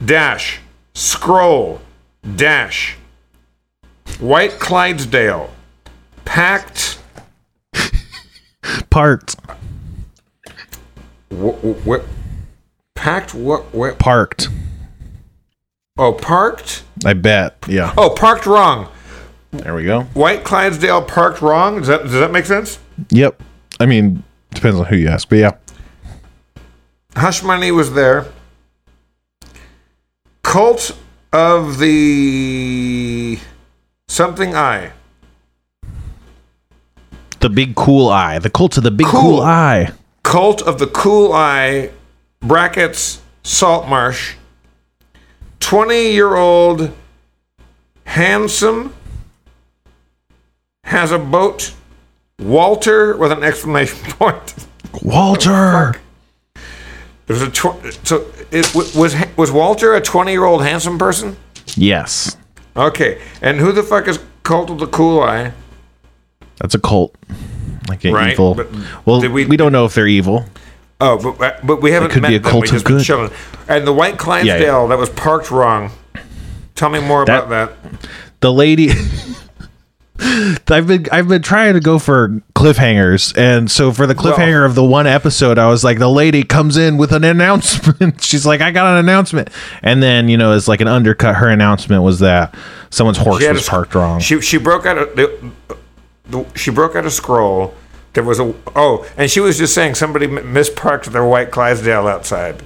Dash. 0.04 0.60
Scroll. 0.96 1.82
Dash. 2.36 2.98
White 4.20 4.54
Clydesdale. 4.54 5.52
Packed. 6.26 6.98
Parked. 8.90 9.36
What? 11.30 12.02
Wh- 12.02 12.06
packed. 12.96 13.36
What? 13.36 13.72
What? 13.72 14.00
Parked. 14.00 14.50
Oh, 16.00 16.14
parked. 16.14 16.84
I 17.06 17.14
bet. 17.14 17.58
Yeah. 17.68 17.94
Oh, 18.00 18.10
parked 18.10 18.48
wrong. 18.48 18.88
There 19.52 19.76
we 19.76 19.84
go. 19.84 20.02
White 20.16 20.44
Clydesdale 20.44 21.04
parked 21.04 21.44
wrong. 21.44 21.78
Does 21.78 21.88
that 21.88 22.02
does 22.02 22.14
that 22.14 22.32
make 22.32 22.46
sense? 22.46 22.80
Yep. 23.12 23.44
I 23.80 23.86
mean, 23.86 24.24
depends 24.52 24.80
on 24.80 24.86
who 24.86 24.96
you 24.96 25.08
ask, 25.10 25.28
but 25.30 25.38
yeah. 25.38 25.52
Hush 27.16 27.44
Money 27.44 27.72
was 27.72 27.94
there. 27.94 28.26
Cult 30.44 30.98
of 31.34 31.80
the 31.80 33.40
something 34.08 34.56
eye. 34.56 34.92
The 37.40 37.50
big 37.50 37.76
cool 37.76 38.10
eye. 38.10 38.40
The 38.40 38.50
cult 38.50 38.78
of 38.78 38.84
the 38.84 38.92
big 38.92 39.08
Cool. 39.08 39.22
cool, 39.22 39.42
eye. 39.42 39.92
Cult 40.24 40.62
of 40.64 40.80
the 40.80 40.88
Cool 40.88 41.32
Eye, 41.34 41.92
brackets, 42.40 43.22
Salt 43.44 43.88
Marsh. 43.88 44.36
20 45.60 46.12
year 46.12 46.36
old, 46.36 46.92
handsome, 48.06 48.94
has 50.86 51.12
a 51.12 51.20
boat, 51.20 51.74
Walter 52.40 53.16
with 53.18 53.32
an 53.32 53.44
exclamation 53.44 53.98
point. 54.12 54.56
Walter. 55.02 55.96
There's 57.28 57.42
a 57.42 57.50
tw- 57.50 57.82
so 58.08 58.28
it 58.52 58.66
w- 58.74 59.00
was 59.00 59.16
was 59.36 59.52
Walter 59.52 59.94
a 59.96 60.02
20 60.02 60.32
year 60.32 60.46
old 60.46 60.64
handsome 60.64 60.98
person? 60.98 61.38
Yes. 61.76 62.38
Okay, 62.78 63.22
and 63.42 63.58
who 63.60 63.72
the 63.72 63.82
fuck 63.84 64.08
is 64.08 64.20
Cult 64.44 64.70
of 64.70 64.80
the 64.80 64.88
Cool 64.88 65.22
Eye? 65.22 65.54
That's 66.60 66.76
a 66.76 66.80
cult. 66.80 67.16
Like 67.90 68.04
an 68.04 68.14
Right, 68.14 68.34
evil. 68.34 68.54
but 68.54 68.68
well, 69.06 69.22
we, 69.22 69.46
we- 69.46 69.58
don't 69.58 69.72
know 69.72 69.86
if 69.86 69.94
they're 69.96 70.08
evil. 70.08 70.46
Oh, 71.02 71.34
but 71.38 71.66
but 71.66 71.82
we 71.82 71.92
haven't 71.92 72.12
could 72.12 72.22
met 72.22 72.30
be 72.30 72.36
a 72.36 72.40
cult 72.40 72.72
of 72.72 72.84
good. 72.84 73.04
chilling. 73.04 73.32
And 73.68 73.88
the 73.88 73.94
White 73.94 74.18
Clydesdale 74.18 74.60
Yeah, 74.62 74.82
yeah. 74.82 74.88
that 74.88 74.98
was 74.98 75.10
parked 75.10 75.52
wrong. 75.52 75.92
Tell 76.76 76.90
me 76.90 77.00
more 77.00 77.26
That- 77.26 77.46
about 77.46 77.82
that. 77.82 78.10
The 78.42 78.54
lady. 78.54 78.90
I've 80.18 80.88
been 80.88 81.06
I've 81.12 81.28
been 81.28 81.42
trying 81.42 81.74
to 81.74 81.80
go 81.82 82.00
for 82.00 82.30
cliffhangers, 82.56 83.38
and 83.38 83.70
so 83.70 83.92
for 83.92 84.08
the 84.08 84.16
cliffhanger 84.16 84.66
of 84.66 84.74
the 84.74 84.84
one 84.84 85.08
episode, 85.08 85.58
I 85.58 85.68
was 85.68 85.84
like, 85.84 86.00
the 86.00 86.10
lady 86.10 86.44
comes 86.44 86.78
in 86.78 86.98
with 86.98 87.12
an 87.12 87.24
announcement. 87.26 88.22
She's 88.24 88.46
like, 88.46 88.62
I 88.62 88.72
got 88.72 88.94
an 88.94 88.98
announcement, 88.98 89.50
and 89.82 90.02
then 90.02 90.30
you 90.30 90.38
know, 90.38 90.54
it's 90.54 90.68
like 90.68 90.80
an 90.82 90.88
undercut. 90.88 91.36
Her 91.36 91.50
announcement 91.50 92.04
was 92.04 92.20
that 92.20 92.56
someone's 92.90 93.18
horse 93.18 93.46
was 93.46 93.68
a- 93.68 93.70
parked 93.70 93.94
wrong. 93.94 94.20
She 94.22 94.40
she 94.42 94.58
broke 94.58 94.86
out 94.86 94.98
a 94.98 95.06
the, 95.06 95.52
the, 96.28 96.46
she 96.56 96.72
broke 96.72 96.96
out 96.96 97.06
a 97.06 97.12
scroll. 97.12 97.74
There 98.14 98.24
was 98.24 98.40
a 98.40 98.54
oh, 98.76 99.06
and 99.18 99.30
she 99.30 99.42
was 99.42 99.58
just 99.58 99.74
saying 99.74 99.96
somebody 99.96 100.28
misparked 100.28 101.06
their 101.08 101.26
white 101.26 101.52
Clydesdale 101.52 102.08
outside, 102.08 102.62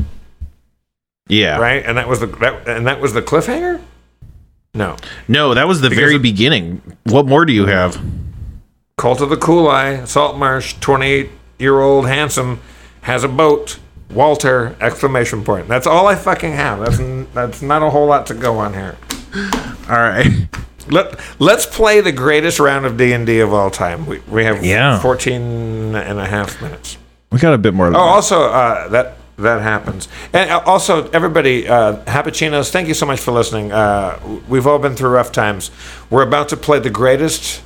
yeah, 1.27 1.57
right? 1.57 1.83
And 1.83 1.97
that 1.97 2.07
was 2.07 2.19
the 2.19 2.27
that, 2.27 2.67
and 2.67 2.85
that 2.85 3.01
was 3.01 3.13
the 3.13 3.23
cliffhanger. 3.23 3.81
No, 4.79 4.95
No, 5.27 5.53
that 5.53 5.67
was 5.67 5.81
the 5.81 5.89
very 5.89 6.15
it- 6.15 6.21
beginning. 6.21 6.81
What 7.03 7.25
more 7.27 7.43
do 7.45 7.51
you 7.51 7.65
have? 7.65 8.01
Cult 8.97 9.19
of 9.21 9.29
the 9.29 9.35
Cool 9.37 9.67
Eye, 9.67 10.05
Salt 10.05 10.37
Marsh, 10.37 10.73
twenty-eight 10.79 11.29
year 11.59 11.79
old 11.81 12.07
handsome, 12.07 12.59
has 13.01 13.23
a 13.23 13.27
boat. 13.27 13.77
Walter! 14.09 14.75
Exclamation 14.81 15.43
point. 15.43 15.67
That's 15.67 15.85
all 15.85 16.07
I 16.07 16.15
fucking 16.15 16.53
have. 16.53 16.79
That's 16.79 16.99
n- 16.99 17.27
that's 17.33 17.61
not 17.61 17.83
a 17.83 17.89
whole 17.91 18.07
lot 18.07 18.25
to 18.27 18.33
go 18.33 18.57
on 18.57 18.73
here. 18.73 18.97
All 19.87 19.97
right. 19.97 20.27
Let, 20.89 21.19
let's 21.39 21.67
play 21.67 22.01
the 22.01 22.11
greatest 22.11 22.59
round 22.59 22.87
of 22.87 22.97
D&D 22.97 23.39
of 23.41 23.53
all 23.53 23.69
time. 23.69 24.07
We, 24.07 24.17
we 24.21 24.43
have 24.45 24.65
Yeah. 24.65 24.99
14 24.99 25.93
and 25.95 26.19
a 26.19 26.25
half 26.25 26.59
minutes. 26.63 26.97
We 27.31 27.37
got 27.37 27.53
a 27.53 27.59
bit 27.59 27.75
more. 27.75 27.85
Than 27.85 27.95
Oh, 27.97 27.99
that. 27.99 28.05
also, 28.09 28.41
uh, 28.45 28.87
that 28.87 29.17
that 29.41 29.61
happens. 29.61 30.07
And 30.33 30.49
uh, 30.49 30.61
also, 30.65 31.09
everybody, 31.11 31.67
uh, 31.67 32.03
Hapuchinos, 32.05 32.69
thank 32.69 32.87
you 32.87 32.93
so 32.93 33.05
much 33.05 33.19
for 33.19 33.31
listening. 33.31 33.71
Uh, 33.71 34.19
we've 34.47 34.67
all 34.67 34.79
been 34.79 34.95
through 34.95 35.09
rough 35.09 35.31
times. 35.31 35.71
We're 36.09 36.23
about 36.27 36.49
to 36.49 36.57
play 36.57 36.79
the 36.79 36.89
greatest 36.89 37.61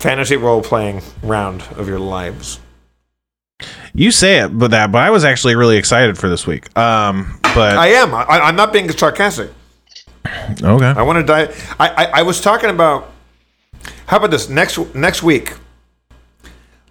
fantasy 0.00 0.36
role-playing 0.36 1.02
round 1.22 1.62
of 1.76 1.88
your 1.88 1.98
lives. 1.98 2.60
You 3.94 4.10
say 4.10 4.40
it, 4.40 4.48
but 4.48 4.72
that. 4.72 4.90
But 4.90 5.02
I 5.02 5.10
was 5.10 5.24
actually 5.24 5.54
really 5.54 5.76
excited 5.76 6.18
for 6.18 6.28
this 6.28 6.46
week. 6.46 6.76
Um, 6.76 7.38
but 7.54 7.78
I 7.78 7.88
am. 7.88 8.12
I, 8.12 8.24
I'm 8.24 8.56
not 8.56 8.72
being 8.72 8.90
sarcastic. 8.90 9.50
okay. 10.26 10.86
I 10.86 11.02
want 11.02 11.18
to 11.18 11.24
die. 11.24 11.54
I, 11.78 11.88
I, 11.88 12.04
I 12.18 12.22
was 12.22 12.40
talking 12.40 12.70
about. 12.70 13.12
How 14.06 14.16
about 14.16 14.30
this 14.30 14.48
next 14.48 14.94
next 14.94 15.22
week? 15.22 15.54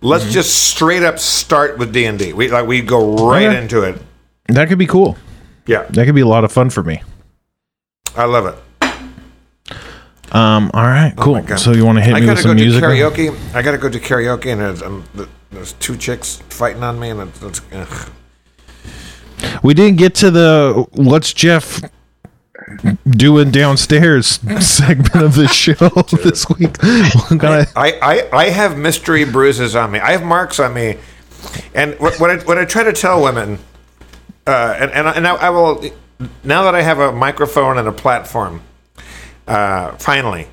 Let's 0.04 0.24
Mm-hmm. 0.26 0.34
just 0.34 0.64
straight 0.70 1.01
up 1.04 1.18
start 1.18 1.78
with 1.78 1.93
D 1.93 2.06
and 2.06 2.20
D. 2.20 2.34
We 2.34 2.49
like 2.51 2.68
we 2.68 2.82
go 2.82 3.16
right 3.30 3.47
Okay. 3.47 3.58
into 3.62 3.82
it. 3.84 4.01
That 4.49 4.68
could 4.68 4.78
be 4.78 4.86
cool. 4.88 5.18
Yeah, 5.66 5.84
That 5.91 6.06
could 6.06 6.16
be 6.16 6.22
a 6.22 6.28
lot 6.28 6.43
of 6.43 6.51
fun 6.51 6.70
for 6.70 6.84
me. 6.84 7.01
I 8.16 8.26
love 8.26 8.45
it. 8.45 8.56
Um. 10.36 10.72
All 10.74 10.84
right. 10.84 11.14
Cool. 11.16 11.41
Oh 11.49 11.56
so 11.56 11.72
you 11.72 11.86
want 11.86 11.99
to 11.99 12.04
hit 12.04 12.16
I 12.16 12.20
me 12.20 12.26
with 12.28 12.36
gotta 12.38 12.43
go 12.43 12.49
some 12.49 12.56
music? 12.58 12.84
karaoke. 12.84 13.56
I 13.56 13.62
gotta 13.62 13.78
go 13.78 13.88
to 13.89 13.99
karaoke, 13.99 14.47
and 14.51 14.60
there's, 14.62 14.82
um, 14.82 15.04
there's 15.51 15.74
two 15.74 15.95
chicks 15.95 16.38
fighting 16.49 16.84
on 16.84 16.99
me, 16.99 17.10
and 17.12 17.22
it's, 17.22 17.62
it's. 17.72 18.10
We 19.62 19.74
didn't 19.74 19.97
get 19.97 20.16
to 20.16 20.32
the 20.32 20.86
what's 20.93 21.34
Jeff 21.34 21.82
doing 23.10 23.51
downstairs 23.51 24.28
segment 24.60 25.16
of 25.16 25.36
the 25.36 25.47
show 25.47 25.89
this 26.24 26.47
week. 26.49 26.78
I, 26.84 27.68
I 27.76 28.30
I 28.32 28.49
have 28.49 28.78
mystery 28.78 29.26
bruises 29.26 29.76
on 29.76 29.91
me. 29.91 29.99
I 29.99 30.12
have 30.12 30.24
marks 30.24 30.60
on 30.60 30.74
me, 30.74 30.97
and 31.74 31.99
what, 31.99 32.22
I 32.22 32.38
what 32.43 32.58
I 32.58 32.66
try 32.66 32.84
to 32.84 32.93
tell 32.93 33.24
women, 33.24 33.60
uh, 34.47 34.76
and 34.80 34.91
and, 34.91 35.08
I, 35.08 35.12
and 35.14 35.28
I, 35.28 35.36
I 35.36 35.49
will 35.49 35.84
now 36.43 36.64
that 36.64 36.76
I 36.76 36.82
have 36.82 36.99
a 36.99 37.12
microphone 37.12 37.78
and 37.78 37.88
a 37.88 37.91
platform, 37.91 38.62
uh, 39.47 39.91
finally, 39.97 40.47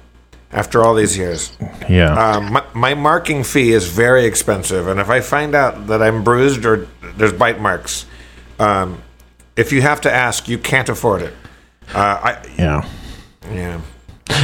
after 0.53 0.83
all 0.83 0.95
these 0.95 1.17
years, 1.17 1.57
yeah. 1.89 2.15
um, 2.15 2.53
my, 2.53 2.65
my 2.75 2.95
marking 2.95 3.45
fee 3.45 3.73
is 3.73 3.87
very 3.87 4.25
expensive, 4.25 4.89
and 4.89 5.01
if 5.01 5.11
I 5.11 5.21
find 5.21 5.55
out 5.55 5.87
that 5.89 6.03
I'm 6.03 6.25
bruised 6.25 6.65
or 6.65 6.89
there's 7.17 7.33
bite 7.33 7.61
marks, 7.61 8.07
um, 8.59 9.03
if 9.57 9.73
you 9.73 9.83
have 9.83 10.01
to 10.03 10.13
ask, 10.13 10.49
you 10.49 10.59
can't 10.59 10.89
afford 10.89 11.23
it. 11.23 11.35
Uh, 11.95 12.21
I 12.23 12.55
yeah. 12.59 12.89
yeah. 13.51 13.81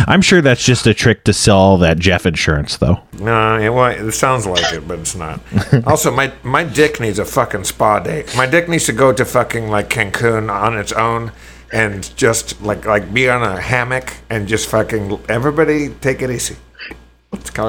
I'm 0.09 0.21
sure 0.21 0.41
that's 0.41 0.65
just 0.65 0.87
a 0.87 0.95
trick 0.95 1.25
to 1.25 1.33
sell 1.33 1.77
that 1.79 1.99
Jeff 1.99 2.27
insurance, 2.27 2.77
though. 2.77 3.01
No, 3.19 3.59
it, 3.59 3.71
well, 3.71 3.91
it 3.91 4.13
sounds 4.13 4.47
like 4.47 4.73
it, 4.73 4.87
but 4.87 4.99
it's 4.99 5.15
not. 5.15 5.41
also, 5.87 6.11
my 6.11 6.33
my 6.43 6.65
dick 6.65 7.01
needs 7.01 7.19
a 7.19 7.25
fucking 7.25 7.65
spa 7.65 8.01
day. 8.01 8.25
My 8.37 8.47
dick 8.47 8.69
needs 8.69 8.87
to 8.87 8.93
go 8.93 9.13
to 9.13 9.25
fucking 9.25 9.69
like 9.69 9.89
Cancun 9.89 10.53
on 10.53 10.77
its 10.77 10.93
own 10.93 11.33
and 11.73 12.15
just 12.17 12.61
like 12.63 12.85
like 12.85 13.13
be 13.13 13.29
on 13.29 13.43
a 13.43 13.61
hammock 13.61 14.15
and 14.31 14.47
just 14.49 14.69
fucking 14.69 15.19
everybody 15.29 15.91
take 16.01 16.23
it 16.23 16.31
easy. 16.31 16.57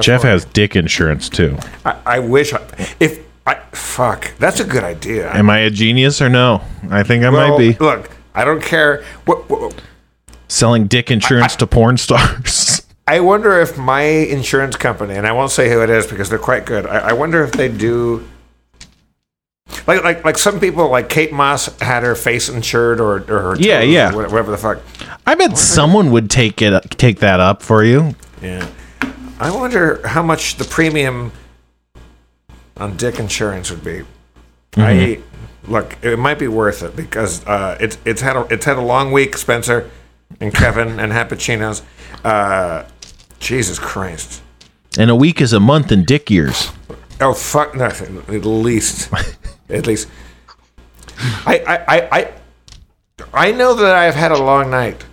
Jeff 0.02 0.24
has 0.24 0.46
dick 0.46 0.76
insurance 0.76 1.30
too. 1.30 1.58
I, 1.86 1.98
I 2.06 2.20
wish 2.20 2.54
I, 2.54 2.62
if 3.00 3.20
I 3.46 3.56
fuck. 3.72 4.34
That's 4.38 4.60
a 4.60 4.64
good 4.64 4.84
idea. 4.84 5.32
Am 5.34 5.50
I 5.50 5.60
a 5.60 5.70
genius 5.70 6.22
or 6.22 6.30
no? 6.30 6.62
I 6.90 7.04
think 7.04 7.24
I 7.24 7.30
Well, 7.30 7.50
might 7.50 7.58
be 7.58 7.74
Look, 7.80 8.12
I 8.38 8.46
don't 8.46 8.62
care. 8.62 9.04
What, 9.26 9.50
what, 9.50 9.74
selling 10.48 10.86
dick 10.86 11.10
insurance 11.10 11.56
to 11.58 11.66
porn 11.66 11.98
stars. 11.98 12.84
I 13.08 13.20
wonder 13.20 13.60
if 13.60 13.78
my 13.78 14.02
insurance 14.02 14.76
company, 14.76 15.16
and 15.16 15.26
I 15.26 15.32
won't 15.32 15.50
say 15.50 15.72
who 15.72 15.82
it 15.82 15.90
is 15.90 16.06
because 16.06 16.30
they're 16.30 16.38
quite 16.38 16.66
good. 16.66 16.86
I, 16.86 17.10
I 17.10 17.14
wonder 17.14 17.44
if 17.44 17.54
they 17.54 17.68
do. 17.68 18.28
Like, 19.88 20.04
like, 20.04 20.24
like 20.24 20.38
some 20.38 20.60
people, 20.60 20.90
like 20.90 21.10
Kate 21.10 21.32
Moss 21.32 21.66
had 21.80 22.04
her 22.04 22.16
face 22.16 22.48
insured, 22.48 23.00
or, 23.00 23.16
or 23.28 23.40
her 23.42 23.56
Yeah, 23.58 23.82
yeah. 23.82 24.14
or 24.14 24.30
whatever 24.30 24.52
the 24.52 24.58
fuck. 24.58 24.82
I 25.26 25.34
bet 25.34 25.58
someone 25.58 26.12
would 26.12 26.30
take 26.30 26.62
it 26.62 26.92
take 26.92 27.20
that 27.20 27.40
up 27.40 27.64
for 27.64 27.84
you. 27.84 28.16
Yeah. 28.42 28.68
I 29.40 29.56
wonder 29.56 30.06
how 30.08 30.22
much 30.22 30.56
the 30.56 30.66
premium 30.66 31.32
on 32.76 32.98
dick 32.98 33.20
insurance 33.20 33.72
would 33.72 33.84
be. 33.84 34.04
I 34.76 34.94
mm-hmm. 34.94 35.37
Look, 35.68 35.98
it 36.02 36.18
might 36.18 36.40
be 36.40 36.48
worth 36.48 36.84
it 36.84 36.96
because 36.96 37.46
uh, 37.46 37.78
it's 37.80 37.98
it's 38.06 38.22
had 38.22 38.36
a 38.36 38.42
it's 38.50 38.66
had 38.66 38.78
a 38.78 38.82
long 38.82 39.12
week, 39.12 39.38
Spencer 39.38 39.90
and 40.40 40.54
Kevin 40.54 41.00
and 41.00 41.12
Happuccinos. 41.12 41.82
Uh, 42.24 42.84
Jesus 43.40 43.80
Christ. 43.80 44.42
And 44.98 45.10
a 45.12 45.16
week 45.16 45.42
is 45.42 45.54
a 45.54 45.60
month 45.60 45.92
in 45.92 46.04
dick 46.06 46.30
years. 46.32 46.72
Oh 47.22 47.34
fuck 47.34 47.76
nothing. 47.76 48.18
At 48.36 48.46
least, 48.46 49.10
at 49.70 49.86
least. 49.88 50.08
I 51.46 51.60
I 51.60 51.78
I 51.98 52.10
I, 52.20 52.32
I 53.34 53.52
know 53.52 53.74
that 53.76 53.96
I've 53.96 54.16
had 54.16 54.32
a 54.32 54.38
long 54.42 54.70
night 54.70 55.06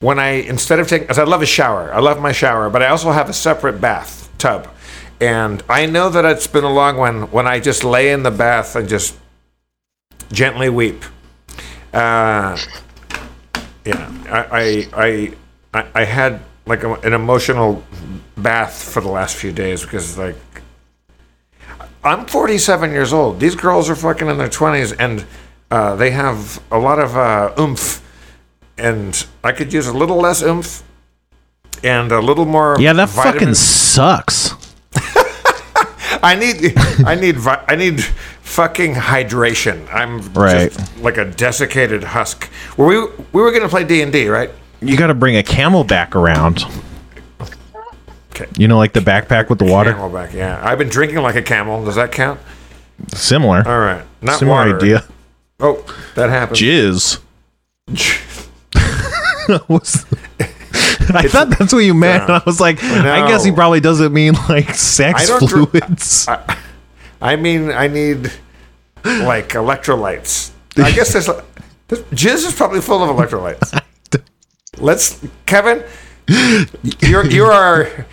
when 0.00 0.18
I 0.18 0.28
instead 0.48 0.78
of 0.78 0.88
taking. 0.88 1.06
'cause 1.06 1.18
I 1.18 1.24
love 1.24 1.42
a 1.42 1.46
shower. 1.46 1.92
I 1.92 2.00
love 2.00 2.20
my 2.20 2.32
shower, 2.32 2.70
but 2.70 2.82
I 2.82 2.88
also 2.88 3.10
have 3.12 3.28
a 3.28 3.32
separate 3.34 3.80
bath 3.80 4.30
tub, 4.38 4.68
and 5.20 5.62
I 5.68 5.86
know 5.86 6.08
that 6.10 6.24
it's 6.24 6.46
been 6.46 6.64
a 6.64 6.72
long 6.72 6.96
one 6.96 7.30
when 7.30 7.46
I 7.46 7.60
just 7.60 7.84
lay 7.84 8.10
in 8.12 8.22
the 8.22 8.30
bath 8.30 8.76
and 8.76 8.88
just 8.88 9.16
gently 10.32 10.68
weep. 10.68 11.04
Uh, 11.92 12.56
yeah, 13.84 14.10
I 14.28 14.88
I 14.92 15.34
I 15.72 15.86
I, 15.94 16.04
had 16.04 16.40
like 16.66 16.82
a, 16.82 16.92
an 16.94 17.12
emotional 17.12 17.82
bath 18.36 18.82
for 18.82 19.00
the 19.00 19.08
last 19.08 19.36
few 19.36 19.52
days 19.52 19.82
because 19.82 20.18
like 20.18 20.36
I'm 22.06 22.26
47 22.26 22.92
years 22.92 23.12
old. 23.12 23.40
These 23.40 23.56
girls 23.56 23.90
are 23.90 23.96
fucking 23.96 24.28
in 24.28 24.38
their 24.38 24.48
20s, 24.48 24.94
and 24.98 25.24
uh, 25.70 25.96
they 25.96 26.10
have 26.12 26.62
a 26.70 26.78
lot 26.78 26.98
of 27.00 27.16
uh, 27.16 27.52
oomph. 27.58 28.02
And 28.78 29.26
I 29.42 29.52
could 29.52 29.72
use 29.72 29.88
a 29.88 29.92
little 29.92 30.18
less 30.18 30.42
oomph 30.42 30.84
and 31.82 32.12
a 32.12 32.20
little 32.20 32.44
more. 32.44 32.76
Yeah, 32.78 32.92
that 32.92 33.08
fucking 33.08 33.54
sucks. 33.54 34.52
I 36.22 36.36
need, 36.38 36.74
I 37.04 37.14
need, 37.14 37.36
I 37.46 37.74
need 37.74 38.04
fucking 38.46 38.94
hydration. 38.94 39.92
I'm 39.92 40.20
Right. 40.32 40.72
just 40.72 40.98
like 40.98 41.18
a 41.18 41.24
desiccated 41.24 42.02
husk. 42.04 42.48
Were 42.76 42.86
we, 42.86 42.98
we 43.32 43.42
were 43.42 43.50
gonna 43.52 43.68
play 43.68 43.84
D 43.84 44.00
and 44.02 44.12
D, 44.12 44.28
right? 44.28 44.50
You 44.80 44.96
got 44.96 45.06
to 45.08 45.14
bring 45.14 45.36
a 45.36 45.42
camel 45.42 45.84
back 45.84 46.14
around. 46.14 46.64
Okay. 48.30 48.46
You 48.58 48.68
know, 48.68 48.76
like 48.76 48.92
the 48.92 49.00
backpack 49.00 49.48
with 49.48 49.58
the 49.58 49.64
water. 49.64 49.94
CamelBak, 49.94 50.34
yeah. 50.34 50.60
I've 50.62 50.76
been 50.78 50.90
drinking 50.90 51.18
like 51.22 51.34
a 51.36 51.42
camel. 51.42 51.82
Does 51.84 51.94
that 51.96 52.12
count? 52.12 52.38
Similar. 53.14 53.66
All 53.66 53.78
right, 53.80 54.04
not 54.20 54.38
Similar 54.38 54.58
water. 54.72 54.76
idea. 54.76 55.04
Oh, 55.60 55.82
that 56.14 56.28
happened. 56.28 56.58
Jizz. 56.58 57.20
I 61.08 61.28
thought 61.28 61.50
that's 61.58 61.72
what 61.72 61.80
you 61.84 61.94
meant. 61.94 62.28
Yeah. 62.28 62.40
I 62.40 62.42
was 62.44 62.60
like, 62.60 62.82
I 62.84 63.26
guess 63.28 63.44
he 63.44 63.52
probably 63.52 63.80
doesn't 63.80 64.12
mean 64.12 64.34
like 64.48 64.74
sex 64.74 65.22
I 65.30 65.38
don't 65.38 65.48
dr- 65.48 65.70
fluids. 65.70 66.28
I 67.20 67.36
mean, 67.36 67.70
I 67.70 67.86
need 67.88 68.32
like 69.04 69.50
electrolytes. 69.50 70.50
I 70.76 70.90
guess 70.94 71.12
there's, 71.12 71.26
this 71.88 72.00
jizz 72.12 72.46
is 72.46 72.54
probably 72.54 72.80
full 72.80 73.02
of 73.02 73.16
electrolytes. 73.16 73.82
Let's, 74.78 75.24
Kevin, 75.46 75.82
you're 77.00 77.24
you're 77.26 77.52
our 77.52 78.06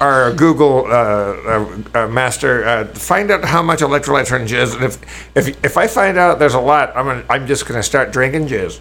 our 0.00 0.32
Google 0.32 0.86
uh, 0.86 0.90
uh, 0.90 1.82
uh, 1.94 2.08
master. 2.08 2.64
Uh, 2.64 2.84
find 2.86 3.30
out 3.30 3.44
how 3.44 3.62
much 3.62 3.78
electrolytes 3.80 4.32
are 4.32 4.36
in 4.36 4.46
jizz, 4.46 4.74
and 4.74 4.84
if 4.84 5.36
if 5.36 5.64
if 5.64 5.76
I 5.76 5.86
find 5.86 6.18
out 6.18 6.38
there's 6.38 6.54
a 6.54 6.60
lot, 6.60 6.94
I'm 6.96 7.06
gonna, 7.06 7.24
I'm 7.30 7.46
just 7.46 7.66
gonna 7.66 7.82
start 7.82 8.12
drinking 8.12 8.48
jizz. 8.48 8.80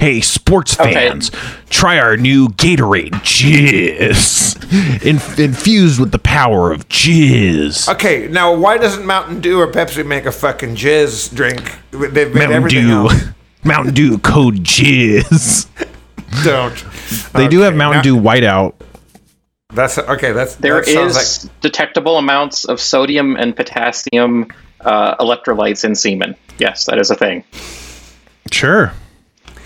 Hey, 0.00 0.20
sports 0.20 0.78
Okay. 0.78 0.92
fans, 0.92 1.30
try 1.70 1.98
our 1.98 2.16
new 2.16 2.48
Gatorade 2.48 3.12
Jizz. 3.22 5.02
Inf- 5.04 5.38
infused 5.38 5.98
with 6.00 6.12
the 6.12 6.18
power 6.18 6.70
of 6.72 6.88
jizz. 6.88 7.88
Okay, 7.94 8.28
now 8.28 8.54
why 8.54 8.76
doesn't 8.76 9.06
Mountain 9.06 9.40
Dew 9.40 9.58
or 9.60 9.66
Pepsi 9.72 10.04
make 10.04 10.26
a 10.26 10.32
fucking 10.32 10.76
jizz 10.76 11.34
drink? 11.34 11.78
They've 11.90 12.34
made 12.34 12.50
Mountain 12.50 12.68
Dew. 12.68 12.90
else. 12.90 13.24
Mountain 13.64 13.94
Dew 13.94 14.18
code 14.18 14.56
jizz. 14.64 15.66
Don't. 16.44 16.84
They 17.32 17.48
do 17.48 17.60
have 17.60 17.74
Mountain 17.74 17.98
now- 17.98 18.02
Dew 18.02 18.16
whiteout. 18.16 18.74
That's 19.74 19.98
okay. 19.98 20.32
That's 20.32 20.54
There 20.56 20.80
that 20.82 20.88
is 20.88 21.44
like 21.44 21.60
detectable 21.60 22.16
amounts 22.18 22.64
of 22.64 22.80
sodium 22.80 23.36
and 23.36 23.54
potassium 23.54 24.48
uh, 24.80 25.16
electrolytes 25.16 25.84
in 25.84 25.94
semen. 25.94 26.34
Yes, 26.58 26.86
that 26.86 26.98
is 26.98 27.10
a 27.10 27.14
thing. 27.14 27.44
Sure. 28.50 28.92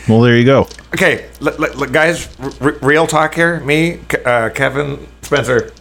Well, 0.08 0.20
there 0.20 0.36
you 0.36 0.44
go. 0.44 0.68
Okay, 0.94 1.28
l- 1.40 1.48
l- 1.48 1.64
l- 1.82 1.86
guys, 1.86 2.28
r- 2.60 2.76
real 2.82 3.06
talk 3.06 3.34
here. 3.34 3.60
Me, 3.60 4.00
uh, 4.24 4.50
Kevin, 4.54 5.06
Spencer. 5.22 5.72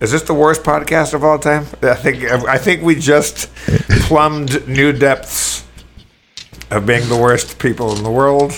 Is 0.00 0.10
this 0.10 0.22
the 0.22 0.34
worst 0.34 0.62
podcast 0.62 1.14
of 1.14 1.22
all 1.24 1.38
time? 1.38 1.66
I 1.82 1.94
think 1.94 2.24
I 2.24 2.58
think 2.58 2.82
we 2.82 2.94
just 2.96 3.54
plumbed 4.06 4.66
new 4.68 4.92
depths 4.92 5.64
of 6.70 6.86
being 6.86 7.08
the 7.08 7.16
worst 7.16 7.58
people 7.58 7.94
in 7.96 8.02
the 8.02 8.10
world. 8.10 8.52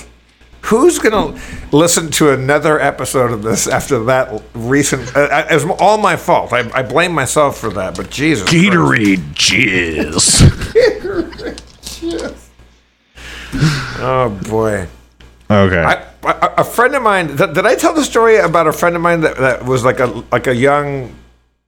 Who's 0.62 0.98
gonna 0.98 1.38
listen 1.70 2.10
to 2.12 2.30
another 2.32 2.80
episode 2.80 3.30
of 3.30 3.42
this 3.42 3.68
after 3.68 4.02
that 4.04 4.42
recent? 4.54 5.14
Uh, 5.14 5.20
uh, 5.30 5.46
it's 5.50 5.64
all 5.80 5.98
my 5.98 6.16
fault. 6.16 6.52
I, 6.52 6.68
I 6.72 6.82
blame 6.82 7.12
myself 7.12 7.58
for 7.58 7.70
that. 7.70 7.96
But 7.96 8.10
Jesus, 8.10 8.48
Christ. 8.48 8.64
Gatorade 8.64 9.34
jizz. 9.34 10.42
Oh 13.98 14.28
boy. 14.48 14.86
Okay. 15.50 15.82
I, 15.82 15.92
a, 16.22 16.54
a 16.58 16.64
friend 16.64 16.94
of 16.94 17.02
mine. 17.02 17.36
Th- 17.36 17.54
did 17.54 17.64
I 17.64 17.74
tell 17.76 17.94
the 17.94 18.04
story 18.04 18.36
about 18.36 18.66
a 18.66 18.72
friend 18.72 18.94
of 18.94 19.00
mine 19.00 19.22
that, 19.22 19.38
that 19.38 19.64
was 19.64 19.84
like 19.84 20.00
a 20.00 20.06
like 20.30 20.46
a 20.46 20.54
young 20.54 21.14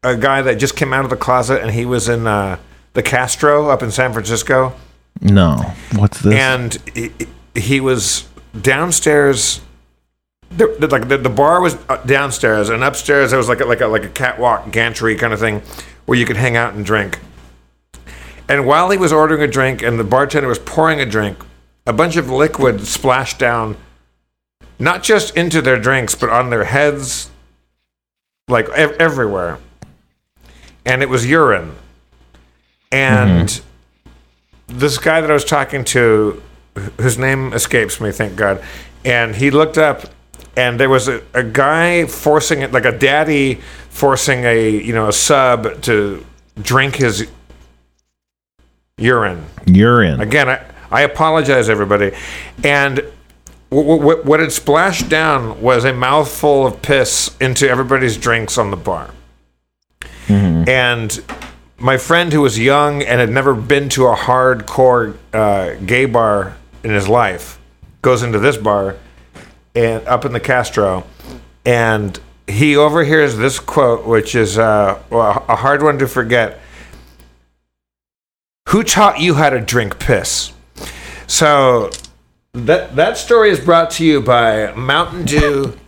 a 0.03 0.17
guy 0.17 0.43
that 0.43 0.57
just 0.57 0.77
came 0.77 0.93
out 0.93 1.05
of 1.05 1.11
the 1.11 1.17
closet 1.17 1.63
and 1.63 1.71
he 1.71 1.87
was 1.87 2.09
in 2.09 2.27
uh, 2.27 2.59
the 2.93 3.03
Castro 3.03 3.71
up 3.71 3.83
in 3.83 3.91
San 3.91 4.13
Francisco 4.13 4.75
no. 5.21 5.57
What's 5.97 6.21
this? 6.21 6.35
and 6.35 6.75
he, 6.95 7.13
he 7.55 7.81
was 7.81 8.29
downstairs. 8.61 9.61
The, 10.51 10.75
the, 10.79 10.87
like 10.87 11.09
the, 11.09 11.19
the 11.19 11.29
bar 11.29 11.61
was 11.61 11.77
uh, 11.89 11.99
downstairs 12.05 12.71
and 12.71 12.83
upstairs 12.83 13.31
there 13.31 13.39
was 13.39 13.49
like 13.49 13.61
a, 13.61 13.67
like 13.67 13.83
a 13.83 13.87
like 13.87 14.05
a 14.05 14.09
catwalk 14.09 14.71
gantry 14.73 15.15
kind 15.15 15.35
of 15.35 15.41
thing 15.41 15.63
where 16.07 16.19
you 16.19 16.25
could 16.25 16.37
hang 16.39 16.57
out 16.57 16.75
and 16.75 16.87
drink. 16.87 17.19
And 18.49 18.65
while 18.65 18.89
he 18.89 18.97
was 18.97 19.13
ordering 19.13 19.43
a 19.43 19.47
drink 19.47 19.83
and 19.83 19.99
the 19.99 20.05
bartender 20.05 20.49
was 20.49 20.59
pouring 20.59 21.01
a 21.01 21.07
drink, 21.07 21.37
a 21.89 21.93
bunch 21.93 22.17
of 22.17 22.31
liquid 22.31 22.87
splashed 22.87 23.39
down, 23.39 23.75
not 24.79 25.03
just 25.03 25.35
into 25.35 25.63
their 25.63 25.81
drinks, 25.81 26.15
but 26.15 26.29
on 26.29 26.51
their 26.51 26.65
heads, 26.65 27.31
like 28.47 28.69
ev- 28.69 28.95
everywhere. 29.01 29.59
And 30.85 31.03
it 31.03 31.09
was 31.09 31.27
urine. 31.27 31.75
And 32.93 33.49
mm-hmm. 33.49 34.79
this 34.79 34.99
guy 34.99 35.23
that 35.23 35.31
I 35.31 35.35
was 35.35 35.47
talking 35.47 35.83
to, 35.85 36.43
whose 37.01 37.17
name 37.17 37.55
escapes 37.55 38.03
me, 38.03 38.13
thank 38.13 38.37
God, 38.37 38.63
and 39.03 39.35
he 39.35 39.51
looked 39.51 39.79
up 39.79 40.03
and 40.59 40.79
there 40.79 40.91
was 40.91 41.09
a, 41.09 41.23
a 41.33 41.43
guy 41.43 42.05
forcing 42.05 42.61
it, 42.61 42.71
like 42.71 42.85
a 42.85 42.97
daddy 42.97 43.61
forcing 43.89 44.45
a, 44.45 44.69
you 44.69 44.93
know, 44.93 45.09
a 45.09 45.13
sub 45.13 45.81
to 45.83 46.25
drink 46.61 46.97
his 46.97 47.27
urine. 48.99 49.47
Urine. 49.67 50.21
Again, 50.21 50.51
I, 50.51 50.63
I 50.91 51.03
apologize, 51.03 51.69
everybody. 51.69 52.13
And 52.65 52.97
w- 53.71 53.99
w- 53.99 54.23
what 54.23 54.41
had 54.41 54.53
splashed 54.53 55.09
down 55.09 55.61
was 55.61 55.85
a 55.85 55.93
mouthful 55.93 56.67
of 56.67 56.81
piss 56.83 57.37
into 57.41 57.69
everybody's 57.69 58.17
drinks 58.17 58.57
on 58.59 58.71
the 58.71 58.77
bar. 58.77 59.11
And 60.69 61.23
my 61.79 61.97
friend, 61.97 62.33
who 62.33 62.43
was 62.43 62.59
young 62.59 63.03
and 63.03 63.21
had 63.21 63.31
never 63.31 63.55
been 63.55 63.89
to 63.91 64.07
a 64.09 64.17
hardcore 64.17 65.17
uh, 65.33 65.75
gay 65.87 66.05
bar 66.05 66.57
in 66.83 66.91
his 66.91 67.09
life, 67.09 67.59
goes 68.03 68.23
into 68.23 68.39
this 68.39 68.57
bar 68.57 68.97
and 69.75 70.07
up 70.07 70.25
in 70.25 70.33
the 70.33 70.41
Castro, 70.41 71.05
and 71.65 72.19
he 72.47 72.77
overhears 72.77 73.37
this 73.37 73.59
quote, 73.59 74.07
which 74.07 74.35
is 74.35 74.59
uh, 74.59 75.01
a 75.11 75.57
hard 75.57 75.83
one 75.83 75.99
to 75.99 76.09
forget. 76.09 76.61
Who 78.71 78.83
taught 78.83 79.21
you 79.21 79.35
how 79.35 79.51
to 79.51 79.61
drink 79.61 79.99
piss? 79.99 80.53
So 81.29 81.91
that 82.55 82.97
that 82.97 83.17
story 83.17 83.51
is 83.51 83.61
brought 83.61 83.91
to 83.93 84.05
you 84.05 84.21
by 84.21 84.73
Mountain 84.75 85.27
Dew 85.27 85.79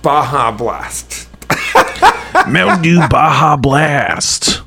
Baja 0.00 0.52
Blast. 0.52 1.28
Mountain 2.48 2.82
Dew 2.82 3.08
Baja 3.08 3.56
Blast. 3.56 4.62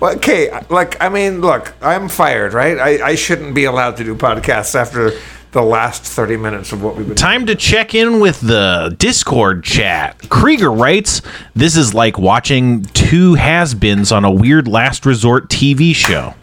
Well, 0.00 0.14
okay, 0.16 0.50
like 0.70 1.00
I 1.02 1.08
mean, 1.08 1.40
look, 1.40 1.74
I'm 1.82 2.08
fired, 2.08 2.52
right? 2.52 2.78
I, 2.78 3.08
I 3.08 3.14
shouldn't 3.16 3.54
be 3.54 3.64
allowed 3.64 3.96
to 3.98 4.04
do 4.04 4.14
podcasts 4.14 4.74
after 4.74 5.10
the 5.50 5.62
last 5.62 6.02
30 6.02 6.36
minutes 6.36 6.72
of 6.72 6.82
what 6.82 6.96
we've 6.96 7.06
been. 7.06 7.16
Time 7.16 7.46
to 7.46 7.54
check 7.54 7.94
in 7.94 8.20
with 8.20 8.40
the 8.40 8.94
Discord 8.98 9.64
chat. 9.64 10.28
Krieger 10.28 10.70
writes, 10.70 11.20
"This 11.54 11.76
is 11.76 11.94
like 11.94 12.16
watching 12.16 12.84
two 12.84 13.34
has-beens 13.34 14.12
on 14.12 14.24
a 14.24 14.30
weird 14.30 14.68
last 14.68 15.04
resort 15.04 15.48
TV 15.48 15.94
show." 15.94 16.34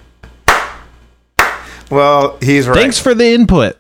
Well, 1.91 2.37
he's 2.41 2.67
right. 2.67 2.75
Thanks 2.75 2.97
for 2.99 3.13
the 3.13 3.25
input. 3.27 3.77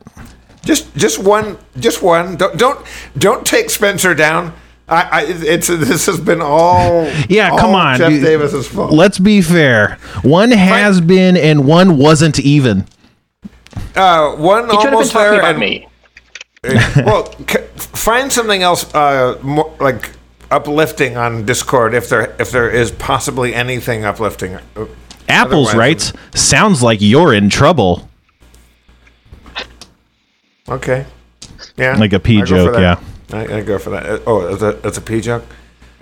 Just 0.63 0.93
just 0.95 1.17
one, 1.17 1.57
just 1.79 2.01
one. 2.03 2.35
Don't 2.35 2.57
don't 2.57 2.85
don't 3.17 3.45
take 3.47 3.69
Spencer 3.69 4.13
down. 4.13 4.53
I, 4.87 5.01
I 5.11 5.21
it's 5.27 5.67
this 5.67 6.05
has 6.05 6.19
been 6.19 6.41
all 6.41 7.09
Yeah, 7.29 7.49
all 7.51 7.57
come 7.57 7.73
on. 7.73 7.97
Jeff 7.97 8.09
dude. 8.11 8.23
Davis's 8.23 8.67
fault. 8.67 8.91
Let's 8.91 9.17
be 9.17 9.41
fair. 9.41 9.97
One 10.21 10.51
has 10.51 10.99
been 11.01 11.37
and 11.37 11.65
one 11.65 11.97
wasn't 11.97 12.39
even. 12.39 12.85
Uh, 13.95 14.35
one 14.35 14.65
He 14.69 14.71
should 14.71 14.83
been 14.83 14.93
almost 14.93 15.13
talking 15.13 15.31
there, 15.31 15.39
about 15.39 15.51
and 15.51 15.59
me. 15.59 15.87
well, 17.05 17.33
c- 17.47 17.57
find 17.75 18.31
something 18.31 18.61
else 18.61 18.93
uh, 18.93 19.39
more, 19.41 19.73
like 19.79 20.11
uplifting 20.51 21.17
on 21.17 21.45
Discord 21.45 21.93
if 21.93 22.09
there 22.09 22.35
if 22.39 22.51
there 22.51 22.69
is 22.69 22.91
possibly 22.91 23.55
anything 23.55 24.03
uplifting. 24.05 24.59
Apples 25.29 25.69
Otherwise- 25.69 25.75
writes, 25.77 26.13
"Sounds 26.35 26.81
like 26.83 26.99
you're 27.01 27.33
in 27.33 27.49
trouble." 27.49 28.07
Okay. 30.69 31.05
Yeah. 31.77 31.97
Like 31.97 32.13
a 32.13 32.19
pea 32.19 32.41
I 32.41 32.45
go 32.45 32.65
for 32.65 32.73
joke, 32.73 32.79
yeah. 32.79 32.99
I, 33.37 33.57
I 33.57 33.61
go 33.61 33.77
for 33.79 33.89
that. 33.91 34.21
Oh, 34.27 34.53
it's 34.53 34.61
a, 34.61 34.79
it's 34.87 34.97
a 34.97 35.01
pea 35.01 35.21
joke. 35.21 35.43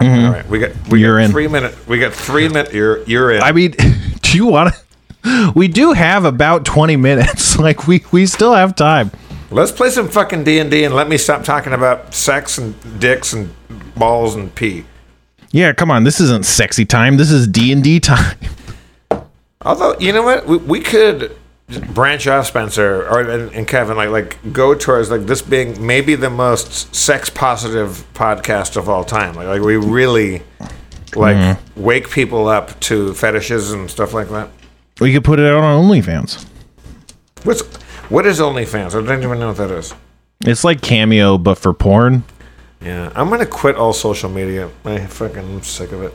All 0.01 0.07
right, 0.07 0.47
we 0.47 0.59
got 0.59 0.69
we 0.69 0.75
Mm-hmm. 0.75 0.95
You're 0.97 1.17
got 1.19 1.25
in. 1.25 1.31
three 1.31 1.47
minutes. 1.47 1.87
We 1.87 1.99
got 1.99 2.13
three 2.13 2.47
minutes. 2.47 2.73
You're 2.73 3.03
you're 3.03 3.31
in. 3.31 3.41
I 3.43 3.51
mean, 3.51 3.71
do 4.21 4.37
you 4.37 4.45
want 4.45 4.73
to? 4.73 5.51
We 5.53 5.67
do 5.67 5.91
have 5.91 6.23
about 6.25 6.65
twenty 6.65 6.95
minutes. 6.95 7.57
Like 7.59 7.87
we 7.87 8.03
we 8.13 8.25
still 8.25 8.53
have 8.53 8.75
time. 8.75 9.11
Let's 9.51 9.71
play 9.71 9.89
some 9.89 10.07
fucking 10.07 10.45
D 10.45 10.59
and 10.59 10.71
D 10.71 10.85
and 10.85 10.95
let 10.95 11.09
me 11.09 11.17
stop 11.17 11.43
talking 11.43 11.73
about 11.73 12.13
sex 12.13 12.57
and 12.57 12.75
dicks 12.99 13.33
and 13.33 13.53
balls 13.95 14.35
and 14.35 14.53
pee. 14.55 14.85
Yeah, 15.51 15.73
come 15.73 15.91
on. 15.91 16.03
This 16.05 16.21
isn't 16.21 16.45
sexy 16.45 16.85
time. 16.85 17.17
This 17.17 17.31
is 17.31 17.47
D 17.47 17.73
and 17.73 17.83
D 17.83 17.99
time. 17.99 18.37
Although 19.65 19.95
you 19.99 20.13
know 20.13 20.23
what, 20.23 20.45
we, 20.47 20.57
we 20.57 20.79
could 20.79 21.35
branch 21.93 22.27
off, 22.27 22.47
Spencer 22.47 23.07
or 23.09 23.21
and, 23.29 23.51
and 23.53 23.67
Kevin, 23.67 23.97
like 23.97 24.09
like 24.09 24.53
go 24.53 24.73
towards 24.73 25.11
like 25.11 25.21
this 25.25 25.41
being 25.41 25.85
maybe 25.85 26.15
the 26.15 26.29
most 26.29 26.95
sex 26.95 27.29
positive 27.29 28.05
podcast 28.13 28.77
of 28.77 28.87
all 28.87 29.03
time. 29.03 29.35
Like 29.35 29.47
like 29.47 29.61
we 29.61 29.75
really 29.75 30.43
like 31.15 31.35
Mm-hmm. 31.35 31.83
wake 31.83 32.09
people 32.09 32.47
up 32.47 32.79
to 32.81 33.13
fetishes 33.15 33.71
and 33.71 33.89
stuff 33.89 34.13
like 34.13 34.29
that. 34.29 34.49
We 35.01 35.11
could 35.11 35.23
put 35.23 35.39
it 35.39 35.45
out 35.51 35.63
on 35.63 35.85
OnlyFans. 35.85 36.45
What's 37.43 37.61
what 38.09 38.25
is 38.25 38.39
OnlyFans? 38.39 38.89
I 38.95 39.05
don't 39.05 39.23
even 39.23 39.39
know 39.39 39.47
what 39.49 39.57
that 39.57 39.71
is. 39.71 39.93
It's 40.45 40.63
like 40.63 40.81
Cameo, 40.81 41.37
but 41.37 41.55
for 41.55 41.73
porn. 41.73 42.23
Yeah, 42.81 43.11
I'm 43.13 43.29
gonna 43.29 43.45
quit 43.45 43.75
all 43.75 43.91
social 43.91 44.29
media. 44.29 44.69
I 44.85 45.05
fucking 45.05 45.37
am 45.39 45.63
sick 45.63 45.91
of 45.91 46.01
it. 46.03 46.13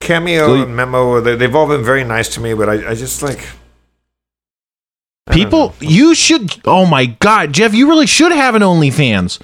Cameo 0.00 0.46
Delete- 0.48 0.66
and 0.66 0.76
Memo, 0.76 1.20
they, 1.20 1.36
they've 1.36 1.54
all 1.54 1.66
been 1.66 1.84
very 1.84 2.04
nice 2.04 2.28
to 2.34 2.40
me, 2.40 2.54
but 2.54 2.68
I, 2.68 2.90
I 2.90 2.94
just 2.94 3.22
like 3.22 3.46
People, 5.30 5.74
you 5.80 6.14
should. 6.14 6.60
Oh 6.66 6.86
my 6.86 7.06
God, 7.06 7.52
Jeff, 7.52 7.74
you 7.74 7.88
really 7.88 8.06
should 8.06 8.30
have 8.30 8.54
an 8.54 8.62
OnlyFans. 8.62 9.40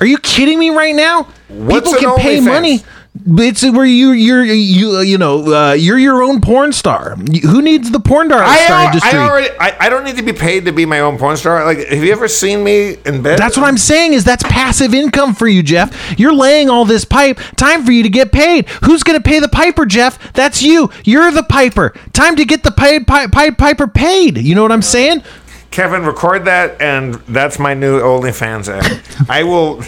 Are 0.00 0.06
you 0.06 0.16
kidding 0.18 0.60
me 0.60 0.70
right 0.70 0.94
now? 0.94 1.24
What's 1.48 1.92
People 1.92 2.10
an 2.10 2.14
can 2.16 2.22
pay 2.22 2.38
OnlyFans? 2.38 2.44
money. 2.44 2.78
It's 3.26 3.62
where 3.62 3.84
you 3.84 4.10
you're 4.10 4.44
you 4.44 4.98
you 5.00 5.18
know 5.18 5.70
uh, 5.70 5.72
you're 5.72 5.98
your 5.98 6.22
own 6.24 6.40
porn 6.40 6.72
star. 6.72 7.14
Who 7.14 7.62
needs 7.62 7.92
the 7.92 8.00
porn 8.00 8.28
star, 8.28 8.42
I, 8.42 8.64
star 8.64 8.84
industry? 8.86 9.18
I 9.18 9.28
already 9.28 9.48
I, 9.60 9.86
I 9.86 9.88
don't 9.88 10.02
need 10.02 10.16
to 10.16 10.22
be 10.24 10.32
paid 10.32 10.64
to 10.64 10.72
be 10.72 10.84
my 10.84 10.98
own 10.98 11.16
porn 11.16 11.36
star. 11.36 11.64
Like, 11.64 11.78
have 11.78 12.02
you 12.02 12.10
ever 12.10 12.26
seen 12.26 12.64
me 12.64 12.96
in 13.06 13.22
bed? 13.22 13.38
That's 13.38 13.56
what 13.56 13.66
I'm 13.66 13.78
saying 13.78 14.14
is 14.14 14.24
that's 14.24 14.42
passive 14.42 14.94
income 14.94 15.32
for 15.32 15.46
you, 15.46 15.62
Jeff. 15.62 16.18
You're 16.18 16.34
laying 16.34 16.68
all 16.68 16.84
this 16.84 17.04
pipe. 17.04 17.38
Time 17.54 17.84
for 17.84 17.92
you 17.92 18.02
to 18.02 18.08
get 18.08 18.32
paid. 18.32 18.68
Who's 18.84 19.04
going 19.04 19.16
to 19.16 19.22
pay 19.22 19.38
the 19.38 19.48
piper, 19.48 19.86
Jeff? 19.86 20.32
That's 20.32 20.60
you. 20.60 20.90
You're 21.04 21.30
the 21.30 21.44
piper. 21.44 21.94
Time 22.12 22.34
to 22.34 22.44
get 22.44 22.64
the 22.64 22.72
paid 22.72 23.06
pi- 23.06 23.28
pi- 23.28 23.50
piper 23.52 23.86
paid. 23.86 24.38
You 24.38 24.56
know 24.56 24.62
what 24.62 24.72
I'm 24.72 24.82
saying? 24.82 25.22
Kevin, 25.70 26.04
record 26.04 26.44
that, 26.46 26.80
and 26.80 27.14
that's 27.28 27.58
my 27.60 27.74
new 27.74 28.00
OnlyFans 28.00 28.68
ad. 28.68 29.02
I 29.28 29.44
will. 29.44 29.82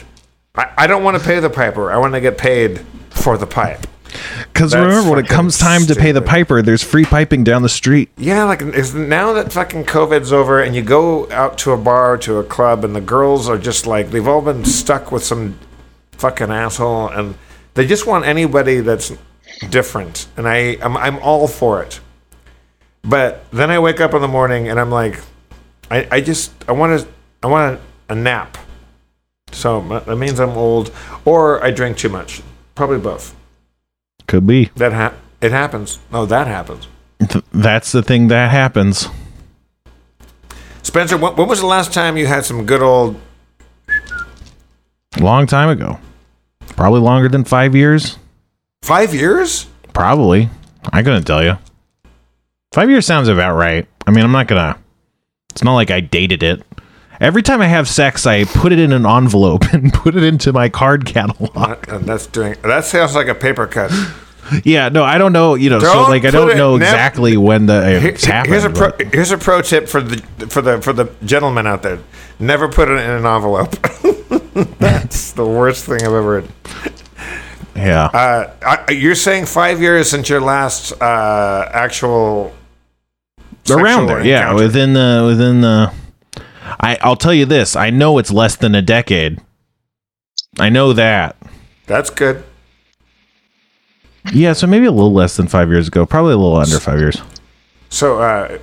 I, 0.57 0.73
I 0.79 0.87
don't 0.87 1.03
want 1.03 1.19
to 1.19 1.25
pay 1.25 1.41
the 1.41 1.51
piper. 1.51 1.91
I 1.91 1.99
want 1.99 2.15
to 2.15 2.21
get 2.21 2.39
paid 2.39 2.81
for 3.11 3.37
the 3.37 3.47
pipe. 3.47 3.87
Because 4.53 4.75
remember, 4.75 5.11
when 5.11 5.19
it 5.19 5.29
comes 5.29 5.59
time 5.59 5.83
to 5.87 5.95
pay 5.95 6.13
the 6.13 6.23
piper, 6.23 6.63
there's 6.63 6.83
free 6.83 7.05
piping 7.05 7.45
down 7.45 7.63
the 7.63 7.69
street. 7.69 8.09
Yeah, 8.17 8.45
like 8.45 8.63
is 8.63 8.95
now 8.95 9.33
that 9.35 9.53
fucking 9.53 9.85
COVID's 9.85 10.33
over, 10.33 10.63
and 10.63 10.75
you 10.75 10.83
go 10.83 11.31
out 11.31 11.59
to 11.59 11.73
a 11.73 11.77
bar, 11.77 12.17
to 12.19 12.39
a 12.39 12.45
club, 12.45 12.85
and 12.85 12.97
the 12.97 13.01
girls 13.01 13.49
are 13.49 13.59
just 13.59 13.87
like 13.87 14.11
they've 14.11 14.27
all 14.27 14.41
been 14.41 14.65
stuck 14.65 15.13
with 15.13 15.25
some 15.25 15.59
fucking 16.13 16.51
asshole, 16.51 17.09
and 17.09 17.35
they 17.75 17.87
just 17.87 18.07
want 18.07 18.25
anybody 18.25 18.81
that's 18.81 19.13
different, 19.69 20.29
and 20.37 20.49
I 20.49 20.79
I'm, 20.81 20.97
I'm 20.97 21.19
all 21.19 21.47
for 21.49 21.83
it. 21.83 22.01
But 23.07 23.49
then 23.53 23.71
I 23.71 23.79
wake 23.79 24.01
up 24.01 24.15
in 24.15 24.21
the 24.21 24.29
morning 24.29 24.69
and 24.69 24.81
I'm 24.81 24.91
like, 24.91 25.21
I, 25.91 26.09
I 26.11 26.21
just 26.21 26.53
I 26.69 26.73
want 26.73 27.01
to 27.01 27.09
I 27.43 27.47
want 27.47 27.79
a, 28.09 28.13
a 28.13 28.17
nap. 28.17 28.59
So 29.53 29.81
that 30.07 30.17
means 30.17 30.39
I'm 30.41 30.51
old, 30.51 30.93
or 31.25 31.63
I 31.65 31.71
drink 31.71 31.97
too 31.97 32.09
much. 32.09 32.43
Probably 32.75 32.99
both. 32.99 33.35
Could 34.27 34.47
be. 34.47 34.71
That 34.77 34.93
ha- 34.93 35.15
it 35.41 35.53
happens. 35.53 35.99
No, 36.13 36.27
that 36.27 36.47
happens. 36.47 36.89
Th- 37.21 37.45
that's 37.53 37.93
the 37.93 38.03
thing 38.03 38.29
that 38.29 38.51
happens. 38.51 39.09
Spencer, 40.83 41.17
when, 41.17 41.35
when 41.37 41.49
was 41.49 41.61
the 41.61 41.67
last 41.67 41.93
time 41.93 42.17
you 42.17 42.27
had 42.27 42.45
some 42.45 42.67
good 42.67 42.83
old 42.83 43.21
long 45.21 45.47
time 45.47 45.69
ago. 45.69 45.99
Probably 46.69 47.01
longer 47.01 47.29
than 47.29 47.45
five 47.45 47.75
years. 47.75 48.19
five 48.83 49.15
years? 49.15 49.67
Probably. 49.93 50.51
I 50.93 51.03
couldn't 51.03 51.25
tell 51.25 51.43
you. 51.43 51.59
Five 52.73 52.91
years 52.91 53.07
sounds 53.07 53.29
about 53.29 53.57
right. 53.57 53.89
I 54.07 54.11
mean, 54.11 54.25
I'm 54.25 54.33
not 54.33 54.47
gonna. 54.47 54.79
It's 55.51 55.65
not 55.65 55.75
like 55.75 55.91
I 55.91 56.01
dated 56.01 56.43
it. 56.43 56.63
Every 57.21 57.43
time 57.43 57.61
I 57.61 57.67
have 57.67 57.89
sex, 57.89 58.27
I 58.27 58.45
put 58.45 58.73
it 58.73 58.79
in 58.79 58.93
an 58.93 59.07
envelope 59.07 59.65
and 59.73 59.93
put 59.93 60.15
it 60.17 60.23
into 60.23 60.53
my 60.53 60.69
card 60.69 61.07
catalog. 61.07 61.89
Uh, 61.89 61.99
that's 61.99 62.27
doing. 62.27 62.57
That 62.63 62.85
sounds 62.85 63.15
like 63.15 63.29
a 63.29 63.35
paper 63.35 63.67
cut. 63.67 63.91
Yeah, 64.63 64.91
no, 64.91 65.03
I 65.03 65.19
don't 65.19 65.33
know. 65.33 65.55
You 65.57 65.71
know, 65.71 65.81
so 65.81 65.93
Don't 65.93 66.09
like 66.09 66.25
I 66.25 66.31
don't 66.31 66.57
know 66.57 66.77
nev- 66.77 66.87
exactly 66.89 67.37
when 67.37 67.67
the 67.67 67.99
Here- 67.99 68.11
it's 68.11 68.25
happened. 68.25 68.53
here's 68.53 68.65
a 68.65 68.71
pro, 68.71 68.91
but- 68.93 69.13
here's 69.13 69.33
a 69.33 69.39
pro 69.39 69.61
tip 69.61 69.89
for 69.89 70.01
the 70.01 70.19
for 70.49 70.63
the 70.63 70.81
for 70.81 70.93
the 70.93 71.11
gentleman 71.25 71.67
out 71.67 71.83
there. 71.83 71.99
Never 72.39 72.69
put 72.69 72.89
it 72.89 72.93
in 72.93 73.11
an 73.11 73.27
envelope. 73.27 73.73
that's 74.79 75.33
the 75.33 75.45
worst 75.45 75.85
thing 75.87 75.97
I've 76.03 76.13
ever. 76.13 76.43
Heard. 76.43 76.49
yeah, 77.75 78.05
Uh, 78.63 78.85
you're 78.93 79.15
saying 79.17 79.47
five 79.47 79.81
years 79.81 80.09
since 80.11 80.29
your 80.29 80.41
last 80.41 80.93
uh, 81.03 81.69
actual 81.73 82.55
around 83.69 84.07
there. 84.07 84.25
Yeah, 84.25 84.53
within 84.55 84.93
the 84.93 85.25
within 85.27 85.61
the. 85.61 85.93
I 86.81 86.99
I'll 87.01 87.17
tell 87.17 87.35
you 87.35 87.47
this. 87.47 87.77
I 87.77 87.91
know 87.91 88.19
it's 88.19 88.31
less 88.31 88.57
than 88.57 88.75
a 88.75 88.83
decade. 88.83 89.41
I 90.59 90.69
know 90.69 90.93
that. 90.93 91.37
That's 91.87 92.11
good. 92.11 92.43
Yeah, 94.33 94.55
so 94.55 94.67
maybe 94.67 94.87
a 94.87 94.91
little 94.91 95.13
less 95.13 95.37
than 95.37 95.47
five 95.47 95.69
years 95.69 95.89
ago. 95.89 96.05
Probably 96.05 96.33
a 96.33 96.37
little 96.37 96.57
under 96.57 96.81
five 96.81 96.99
years. 96.99 97.21
So 97.91 98.21
uh, 98.21 98.59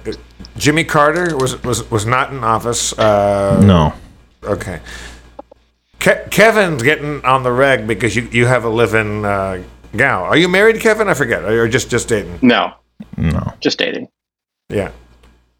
Jimmy 0.57 0.83
Carter 0.83 1.37
was 1.37 1.61
was 1.63 1.89
was 1.89 2.05
not 2.05 2.31
in 2.33 2.43
office. 2.43 2.97
Uh, 2.97 3.61
No. 3.63 3.93
Okay. 4.43 4.81
Ke- 5.99 6.29
Kevin's 6.29 6.83
getting 6.83 7.23
on 7.23 7.43
the 7.43 7.51
reg 7.51 7.87
because 7.87 8.13
you, 8.13 8.23
you 8.33 8.45
have 8.45 8.65
a 8.65 8.69
live-in 8.69 9.23
uh, 9.23 9.63
gal. 9.95 10.23
Are 10.23 10.35
you 10.35 10.49
married, 10.49 10.81
Kevin? 10.81 11.07
I 11.07 11.13
forget. 11.13 11.45
Or 11.45 11.65
just 11.69 11.89
just 11.89 12.09
dating? 12.09 12.39
No, 12.41 12.73
No. 13.15 13.53
just 13.61 13.79
dating. 13.79 14.09
Yeah. 14.67 14.91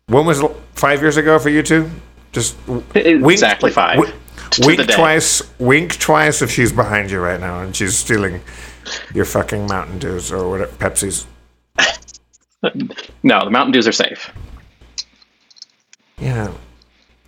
When 0.08 0.26
was 0.26 0.43
five 0.74 0.99
years 1.01 1.16
ago 1.16 1.39
for 1.39 1.47
you 1.49 1.64
two? 1.64 1.89
Just 2.34 2.57
w- 2.67 2.84
Exactly 2.93 3.71
five. 3.71 3.95
wi- 3.97 4.13
To 4.51 4.61
the 4.61 4.67
wink 4.67 4.89
twice. 4.91 5.41
Wink 5.59 5.97
twice 5.99 6.41
if 6.41 6.51
she's 6.51 6.71
behind 6.73 7.09
you 7.11 7.19
right 7.19 7.39
now 7.39 7.61
and 7.61 7.73
she's 7.75 7.97
stealing 7.97 8.41
your 9.13 9.25
fucking 9.25 9.65
Mountain 9.67 9.99
Dews 9.99 10.31
or 10.31 10.49
whatever 10.49 10.71
Pepsis. 10.73 11.25
No, 13.23 13.43
the 13.43 13.49
Mountain 13.51 13.73
Dews 13.73 13.88
are 13.89 13.91
safe. 13.93 14.31
Yeah. 16.17 16.53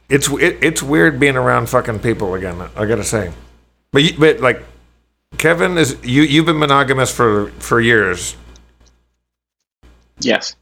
It's 0.08 0.30
it, 0.30 0.60
it's 0.62 0.82
weird 0.84 1.20
being 1.20 1.36
around 1.36 1.68
fucking 1.68 2.00
people 2.00 2.36
again. 2.36 2.62
I 2.76 2.86
gotta 2.86 3.04
say, 3.04 3.34
but 3.92 4.04
you, 4.04 4.18
but 4.18 4.40
like 4.40 4.64
Kevin 5.38 5.78
is 5.78 5.98
you 6.04 6.22
you've 6.22 6.46
been 6.46 6.60
monogamous 6.60 7.12
for 7.14 7.48
for 7.60 7.82
years. 7.82 8.38
Yes. 10.20 10.56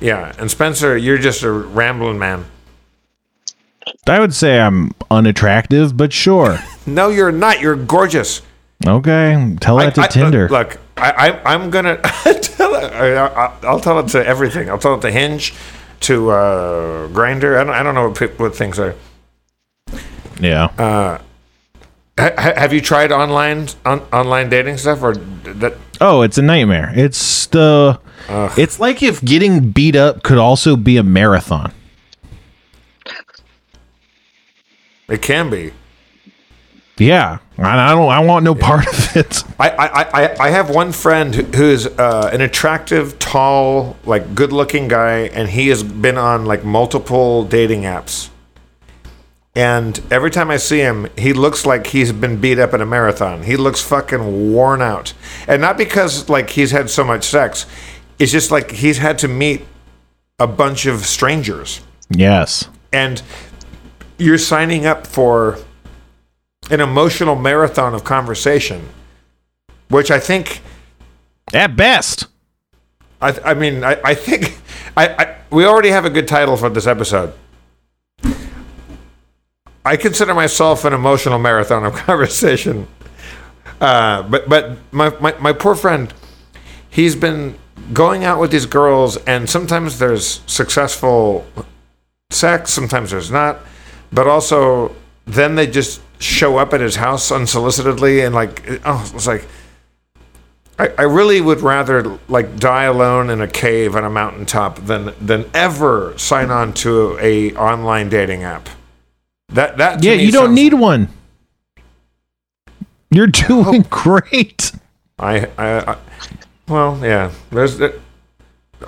Yeah, 0.00 0.34
and 0.38 0.50
Spencer, 0.50 0.96
you're 0.96 1.16
just 1.18 1.42
a 1.42 1.50
rambling 1.50 2.18
man. 2.18 2.44
I 4.06 4.18
would 4.20 4.34
say 4.34 4.60
I'm 4.60 4.92
unattractive, 5.10 5.96
but 5.96 6.12
sure. 6.12 6.58
No, 6.84 7.10
you're 7.10 7.30
not. 7.30 7.60
You're 7.60 7.76
gorgeous. 7.76 8.42
Okay, 8.84 9.56
tell 9.60 9.76
that 9.76 9.94
to 9.94 10.00
I- 10.00 10.04
I- 10.04 10.08
Tinder. 10.08 10.48
Look, 10.48 10.78
I, 10.96 11.12
I 11.44 11.54
I'm 11.54 11.70
gonna 11.70 11.96
tell 12.42 12.74
it. 12.74 12.92
I, 12.92 13.70
will 13.72 13.78
tell 13.78 14.00
it 14.00 14.08
to 14.08 14.26
everything. 14.26 14.68
I'll 14.68 14.78
tell 14.78 14.94
it 14.96 15.00
to 15.02 15.10
Hinge, 15.12 15.54
to 16.00 16.30
uh, 16.30 17.08
Grindr. 17.08 17.56
I 17.56 17.62
don't, 17.64 17.72
I 17.74 17.82
don't 17.84 17.94
know 17.94 18.08
what, 18.08 18.38
what 18.40 18.56
things 18.56 18.80
are. 18.80 18.96
Yeah. 20.40 20.68
Ha- 20.76 21.20
have 22.36 22.72
you 22.72 22.80
tried 22.80 23.10
online 23.12 23.68
on, 23.86 24.00
online 24.12 24.48
dating 24.50 24.78
stuff 24.78 25.02
or 25.02 25.14
that? 25.14 25.74
oh, 26.00 26.22
it's 26.22 26.36
a 26.38 26.42
nightmare. 26.42 26.92
It's 26.96 27.46
the. 27.46 28.00
It's 28.28 28.80
like 28.80 29.02
if 29.02 29.22
getting 29.24 29.70
beat 29.70 29.94
up 29.96 30.22
could 30.24 30.38
also 30.38 30.74
be 30.76 30.96
a 30.96 31.02
marathon. 31.02 31.72
It 35.12 35.20
can 35.20 35.50
be. 35.50 35.72
Yeah, 36.98 37.38
I, 37.58 37.92
don't. 37.94 38.10
I 38.10 38.20
want 38.20 38.44
no 38.44 38.54
part 38.54 38.86
of 38.86 39.16
it. 39.16 39.44
I, 39.58 39.68
I, 39.70 40.02
I, 40.24 40.36
I 40.46 40.50
have 40.50 40.70
one 40.70 40.92
friend 40.92 41.34
who's 41.34 41.86
uh, 41.86 42.30
an 42.32 42.40
attractive, 42.40 43.18
tall, 43.18 43.96
like 44.04 44.34
good-looking 44.34 44.88
guy, 44.88 45.20
and 45.34 45.48
he 45.48 45.68
has 45.68 45.82
been 45.82 46.16
on 46.16 46.46
like 46.46 46.64
multiple 46.64 47.44
dating 47.44 47.82
apps. 47.82 48.30
And 49.54 50.00
every 50.10 50.30
time 50.30 50.50
I 50.50 50.56
see 50.56 50.78
him, 50.78 51.08
he 51.18 51.32
looks 51.34 51.66
like 51.66 51.88
he's 51.88 52.10
been 52.12 52.40
beat 52.40 52.58
up 52.58 52.72
in 52.72 52.80
a 52.80 52.86
marathon. 52.86 53.42
He 53.42 53.56
looks 53.56 53.82
fucking 53.82 54.52
worn 54.52 54.80
out, 54.80 55.12
and 55.46 55.60
not 55.60 55.76
because 55.76 56.30
like 56.30 56.50
he's 56.50 56.70
had 56.70 56.88
so 56.88 57.04
much 57.04 57.24
sex. 57.24 57.66
It's 58.18 58.32
just 58.32 58.50
like 58.50 58.70
he's 58.70 58.98
had 58.98 59.18
to 59.20 59.28
meet 59.28 59.62
a 60.38 60.46
bunch 60.46 60.86
of 60.86 61.00
strangers, 61.04 61.80
Yes. 62.10 62.68
and 62.92 63.22
you're 64.18 64.38
signing 64.38 64.86
up 64.86 65.06
for 65.06 65.58
an 66.70 66.80
emotional 66.80 67.36
marathon 67.36 67.94
of 67.94 68.04
conversation, 68.04 68.88
which 69.88 70.10
I 70.10 70.18
think 70.18 70.60
At 71.52 71.76
best. 71.76 72.26
I, 73.20 73.38
I 73.44 73.54
mean, 73.54 73.84
I, 73.84 73.98
I 74.04 74.14
think 74.14 74.58
I, 74.96 75.08
I 75.08 75.36
we 75.50 75.64
already 75.64 75.90
have 75.90 76.04
a 76.04 76.10
good 76.10 76.26
title 76.26 76.56
for 76.56 76.68
this 76.68 76.86
episode. 76.86 77.32
I 79.84 79.96
consider 79.96 80.34
myself 80.34 80.84
an 80.84 80.92
emotional 80.92 81.38
marathon 81.38 81.84
of 81.84 81.94
conversation. 82.06 82.86
Uh, 83.80 84.22
but 84.22 84.48
but 84.48 84.78
my, 84.92 85.10
my, 85.20 85.34
my 85.38 85.52
poor 85.52 85.74
friend, 85.74 86.12
he's 86.88 87.16
been 87.16 87.56
going 87.92 88.24
out 88.24 88.38
with 88.38 88.50
these 88.52 88.66
girls, 88.66 89.16
and 89.18 89.50
sometimes 89.50 89.98
there's 89.98 90.40
successful 90.46 91.44
sex, 92.30 92.70
sometimes 92.70 93.10
there's 93.10 93.30
not. 93.30 93.58
But 94.12 94.26
also, 94.26 94.94
then 95.24 95.54
they 95.54 95.66
just 95.66 96.00
show 96.20 96.58
up 96.58 96.72
at 96.72 96.80
his 96.80 96.96
house 96.96 97.30
unsolicitedly, 97.30 98.24
and 98.24 98.34
like, 98.34 98.80
oh, 98.84 99.10
it's 99.14 99.26
like. 99.26 99.46
I, 100.78 100.88
I 100.98 101.02
really 101.02 101.42
would 101.42 101.60
rather 101.60 102.18
like 102.28 102.56
die 102.56 102.84
alone 102.84 103.28
in 103.28 103.42
a 103.42 103.46
cave 103.46 103.94
on 103.94 104.04
a 104.04 104.10
mountaintop 104.10 104.78
than 104.86 105.12
than 105.20 105.48
ever 105.52 106.16
sign 106.16 106.50
on 106.50 106.72
to 106.74 107.18
a 107.20 107.54
online 107.56 108.08
dating 108.08 108.42
app. 108.42 108.70
That 109.50 109.76
that 109.76 110.02
Yeah, 110.02 110.14
you 110.14 110.32
don't 110.32 110.54
need 110.54 110.72
one. 110.72 111.08
You're 113.10 113.26
doing 113.48 113.84
great. 113.90 114.72
I, 115.18 115.46
I, 115.58 115.92
I 115.92 115.96
well 116.66 116.98
yeah. 117.02 117.30
There's 117.50 117.76
the, 117.76 118.00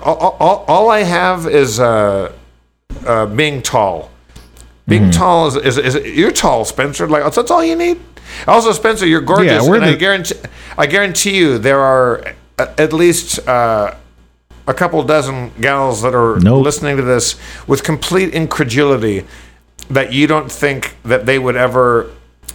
all, 0.01 0.35
all, 0.39 0.65
all 0.67 0.89
I 0.89 1.03
have 1.03 1.47
is 1.47 1.79
uh, 1.79 2.33
uh, 3.05 3.25
being 3.27 3.61
tall. 3.61 4.09
Being 4.87 5.03
Mm-hmm. 5.03 5.11
tall 5.11 5.47
is, 5.47 5.55
is, 5.77 5.77
is 5.95 5.95
you're 6.17 6.31
tall, 6.31 6.63
Spencer. 6.65 7.07
Like 7.07 7.23
that's 7.33 7.49
all 7.51 7.63
you 7.63 7.75
need. 7.75 7.99
Also, 8.47 8.71
Spencer, 8.71 9.05
you're 9.07 9.21
gorgeous, 9.21 9.63
Yeah, 9.63 9.67
we're 9.69 9.75
and 9.77 9.85
I 9.85 9.95
guarantee 9.95 10.35
I 10.77 10.85
guarantee 10.87 11.37
you 11.37 11.57
there 11.57 11.79
are 11.79 12.35
at 12.57 12.93
least 12.93 13.39
uh, 13.47 13.95
a 14.67 14.73
couple 14.73 15.01
dozen 15.03 15.51
gals 15.59 16.01
that 16.03 16.13
are 16.15 16.39
Nope. 16.39 16.63
listening 16.63 16.97
to 16.97 17.03
this 17.03 17.35
with 17.67 17.83
complete 17.83 18.33
incredulity 18.33 19.25
that 19.89 20.13
you 20.13 20.27
don't 20.27 20.51
think 20.51 20.95
that 21.03 21.25
they 21.25 21.37
would 21.39 21.55
ever 21.55 22.11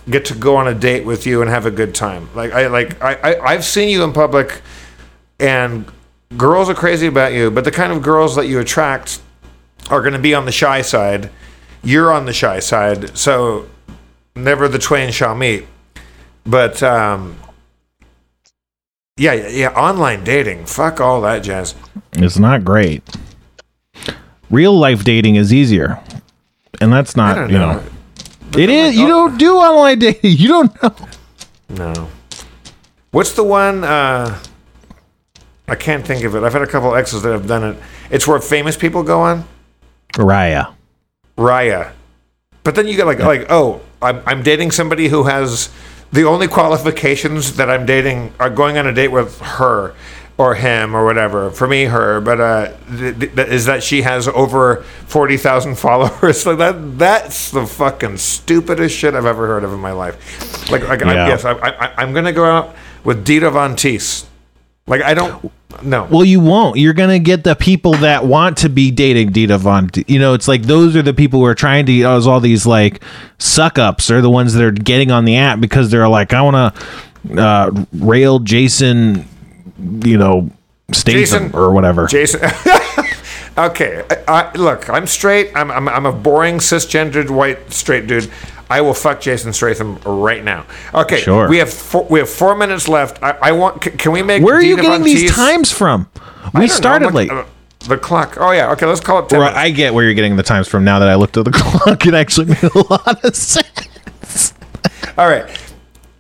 get 0.09 0.24
to 0.26 0.35
go 0.35 0.57
on 0.57 0.66
a 0.68 0.74
date 0.74 1.05
with 1.05 1.26
you 1.26 1.41
and 1.43 1.51
have 1.51 1.66
a 1.66 1.70
good 1.70 1.95
time. 1.95 2.28
Like 2.35 2.53
I 2.53 2.66
like 2.68 3.01
I, 3.03 3.14
I 3.14 3.41
I've 3.53 3.64
seen 3.64 3.89
you 3.89 4.03
in 4.05 4.12
public 4.12 4.61
and 5.39 5.85
girls 6.37 6.68
are 6.70 6.74
crazy 6.74 7.07
about 7.07 7.33
you, 7.33 7.51
but 7.51 7.64
the 7.64 7.70
kind 7.72 7.93
of 7.93 8.03
girls 8.03 8.37
that 8.37 8.47
you 8.47 8.61
attract 8.61 9.20
are 9.91 10.01
going 10.01 10.12
to 10.12 10.18
be 10.18 10.35
on 10.35 10.45
the 10.45 10.53
shy 10.53 10.83
side. 10.83 11.31
You're 11.83 12.12
on 12.12 12.26
the 12.26 12.33
shy 12.33 12.59
side, 12.61 13.16
so 13.16 13.68
never 14.37 14.68
the 14.68 14.78
twain 14.78 15.12
shall 15.12 15.35
meet. 15.35 15.66
But 16.45 16.83
um 16.83 17.39
yeah, 19.16 19.35
yeah, 19.35 19.49
yeah, 19.49 19.68
online 19.72 20.24
dating. 20.24 20.64
Fuck 20.64 21.01
all 21.01 21.20
that 21.20 21.41
jazz. 21.41 21.74
It's 22.12 22.39
not 22.39 22.64
great. 22.64 23.03
Real 24.51 24.72
life 24.72 25.05
dating 25.05 25.37
is 25.37 25.53
easier. 25.53 26.01
And 26.81 26.91
that's 26.91 27.16
not, 27.16 27.51
you 27.51 27.59
know. 27.59 27.74
know. 27.74 27.85
It 28.57 28.70
is. 28.70 28.97
You 28.97 29.07
don't 29.07 29.39
do 29.39 29.57
online 29.57 29.99
dating. 29.99 30.20
You 30.39 30.49
don't 30.49 30.83
know. 30.83 30.97
No. 31.68 32.09
What's 33.11 33.35
the 33.35 33.45
one? 33.45 33.85
Uh, 33.85 34.39
I 35.68 35.74
can't 35.74 36.05
think 36.07 36.24
of 36.24 36.35
it. 36.35 36.43
I've 36.43 36.53
had 36.53 36.62
a 36.62 36.66
couple 36.66 36.95
exes 36.95 37.22
that 37.22 37.33
have 37.33 37.47
done 37.47 37.62
it. 37.62 37.83
It's 38.11 38.26
where 38.26 38.41
famous 38.41 38.76
people 38.76 39.03
go 39.03 39.20
on. 39.20 39.45
Raya. 40.14 40.74
Raya. 41.41 41.93
But 42.62 42.74
then 42.74 42.86
you 42.86 42.97
get 42.97 43.07
like 43.07 43.18
like 43.20 43.47
oh 43.51 43.80
I'm 44.03 44.22
I'm 44.26 44.43
dating 44.43 44.70
somebody 44.72 45.09
who 45.09 45.24
has 45.24 45.70
the 46.12 46.24
only 46.24 46.47
qualifications 46.49 47.57
that 47.57 47.70
I'm 47.70 47.86
dating 47.86 48.34
are 48.38 48.51
going 48.51 48.76
on 48.76 48.86
a 48.86 48.93
date 48.93 49.09
with 49.09 49.41
her 49.41 49.95
or 50.36 50.55
him 50.55 50.95
or 50.95 51.05
whatever. 51.05 51.51
For 51.51 51.66
me, 51.68 51.84
her. 51.84 52.20
But 52.20 52.41
uh, 52.41 52.76
th- 52.88 53.18
th- 53.18 53.49
is 53.49 53.64
that 53.66 53.82
she 53.82 54.03
has 54.03 54.28
over 54.28 54.82
forty 55.07 55.38
thousand 55.38 55.76
followers? 55.86 56.45
like 56.45 56.59
that 56.59 56.99
that's 56.99 57.51
the 57.51 57.66
fucking 57.66 58.18
stupidest 58.18 58.95
shit 58.95 59.14
I've 59.14 59.26
ever 59.26 59.47
heard 59.47 59.64
of 59.64 59.72
in 59.72 59.80
my 59.80 59.93
life. 59.93 60.70
Like 60.70 60.86
like 60.88 61.03
I, 61.03 61.14
Yeah. 61.14 61.28
yes 61.28 61.45
I, 61.47 61.53
I 61.53 61.95
I'm 62.03 62.12
gonna 62.12 62.32
go 62.32 62.45
out 62.45 62.74
with 63.05 63.24
Dita 63.24 63.51
Von 63.51 63.74
Teese. 63.76 64.26
Like 64.91 65.03
I 65.03 65.14
don't 65.14 65.53
no. 65.82 66.05
Well, 66.11 66.24
you 66.24 66.41
won't. 66.41 66.76
You're 66.78 66.93
gonna 66.93 67.20
get 67.20 67.45
the 67.45 67.55
people 67.55 67.93
that 67.95 68.26
want 68.26 68.59
to 68.59 68.68
be 68.68 68.91
dating 68.91 69.30
Dita 69.30 69.57
Von. 69.57 69.88
You 70.09 70.18
know, 70.18 70.34
it's 70.34 70.49
like 70.49 70.62
those 70.62 70.97
are 70.97 71.03
the 71.03 71.14
people 71.14 71.38
who 71.38 71.47
are 71.47 71.55
trying 71.55 71.86
to. 71.86 72.03
As 72.03 72.26
all 72.26 72.41
these 72.41 72.66
like 72.66 73.03
suck 73.38 73.78
ups 73.78 74.11
are 74.11 74.20
the 74.20 74.28
ones 74.28 74.53
that 74.55 74.64
are 74.64 74.72
getting 74.72 75.12
on 75.12 75.24
the 75.24 75.36
app 75.36 75.61
because 75.61 75.91
they're 75.91 76.09
like, 76.09 76.32
I 76.34 76.43
want 76.43 76.74
to 76.74 77.41
uh, 77.41 77.84
rail 77.93 78.41
Jason. 78.41 79.26
You 79.78 80.18
know, 80.18 80.51
Statham 80.93 81.20
Jason- 81.20 81.51
or 81.55 81.72
whatever. 81.72 82.07
Jason. 82.09 82.41
okay, 83.59 84.05
I, 84.11 84.43
I, 84.43 84.53
look, 84.57 84.91
I'm 84.91 85.07
straight. 85.07 85.53
I'm, 85.55 85.70
I'm 85.70 85.88
I'm 85.88 86.05
a 86.05 86.12
boring 86.12 86.59
cisgendered 86.59 87.30
white 87.30 87.72
straight 87.72 88.09
dude. 88.09 88.28
I 88.71 88.81
will 88.81 88.95
fuck 88.95 89.21
Jason 89.21 89.53
Statham 89.53 89.99
right 90.05 90.43
now. 90.45 90.64
Okay, 90.95 91.21
Sure. 91.21 91.49
We 91.49 91.59
have 91.59 91.71
four, 91.73 92.05
we 92.09 92.21
have 92.21 92.29
four 92.31 92.55
minutes 92.55 92.89
left. 92.89 93.23
I, 93.23 93.37
I 93.43 93.53
want. 93.53 93.83
c- 93.85 93.91
Can 93.91 94.12
we 94.12 94.23
make? 94.23 94.43
Where 94.43 94.55
are 94.57 94.62
you 94.62 94.77
getting 94.77 94.91
Von 94.93 95.03
these 95.03 95.31
Teese- 95.31 95.35
times 95.35 95.71
from? 95.73 96.09
We 96.14 96.21
don't 96.53 96.55
know, 96.62 96.66
started 96.68 97.12
late. 97.14 97.31
uh, 97.31 97.45
the 97.89 97.99
clock. 97.99 98.37
Oh 98.39 98.53
yeah. 98.53 98.71
Okay, 98.73 98.87
let's 98.87 99.01
call 99.01 99.18
it 99.25 99.29
ten. 99.29 99.41
Right. 99.41 99.55
I 99.55 99.71
get 99.71 99.93
where 99.93 100.05
you're 100.05 100.14
getting 100.14 100.37
the 100.37 100.43
times 100.43 100.68
from 100.68 100.85
now 100.85 100.99
that 101.01 101.09
I 101.09 101.16
looked 101.16 101.37
at 101.37 101.45
the 101.45 101.51
clock. 101.55 102.07
It 102.07 102.14
actually 102.14 102.47
made 102.47 102.62
a 102.62 102.79
lot 102.91 103.25
of 103.25 103.35
sense. 103.35 104.55
All 105.18 105.29
right. 105.29 105.45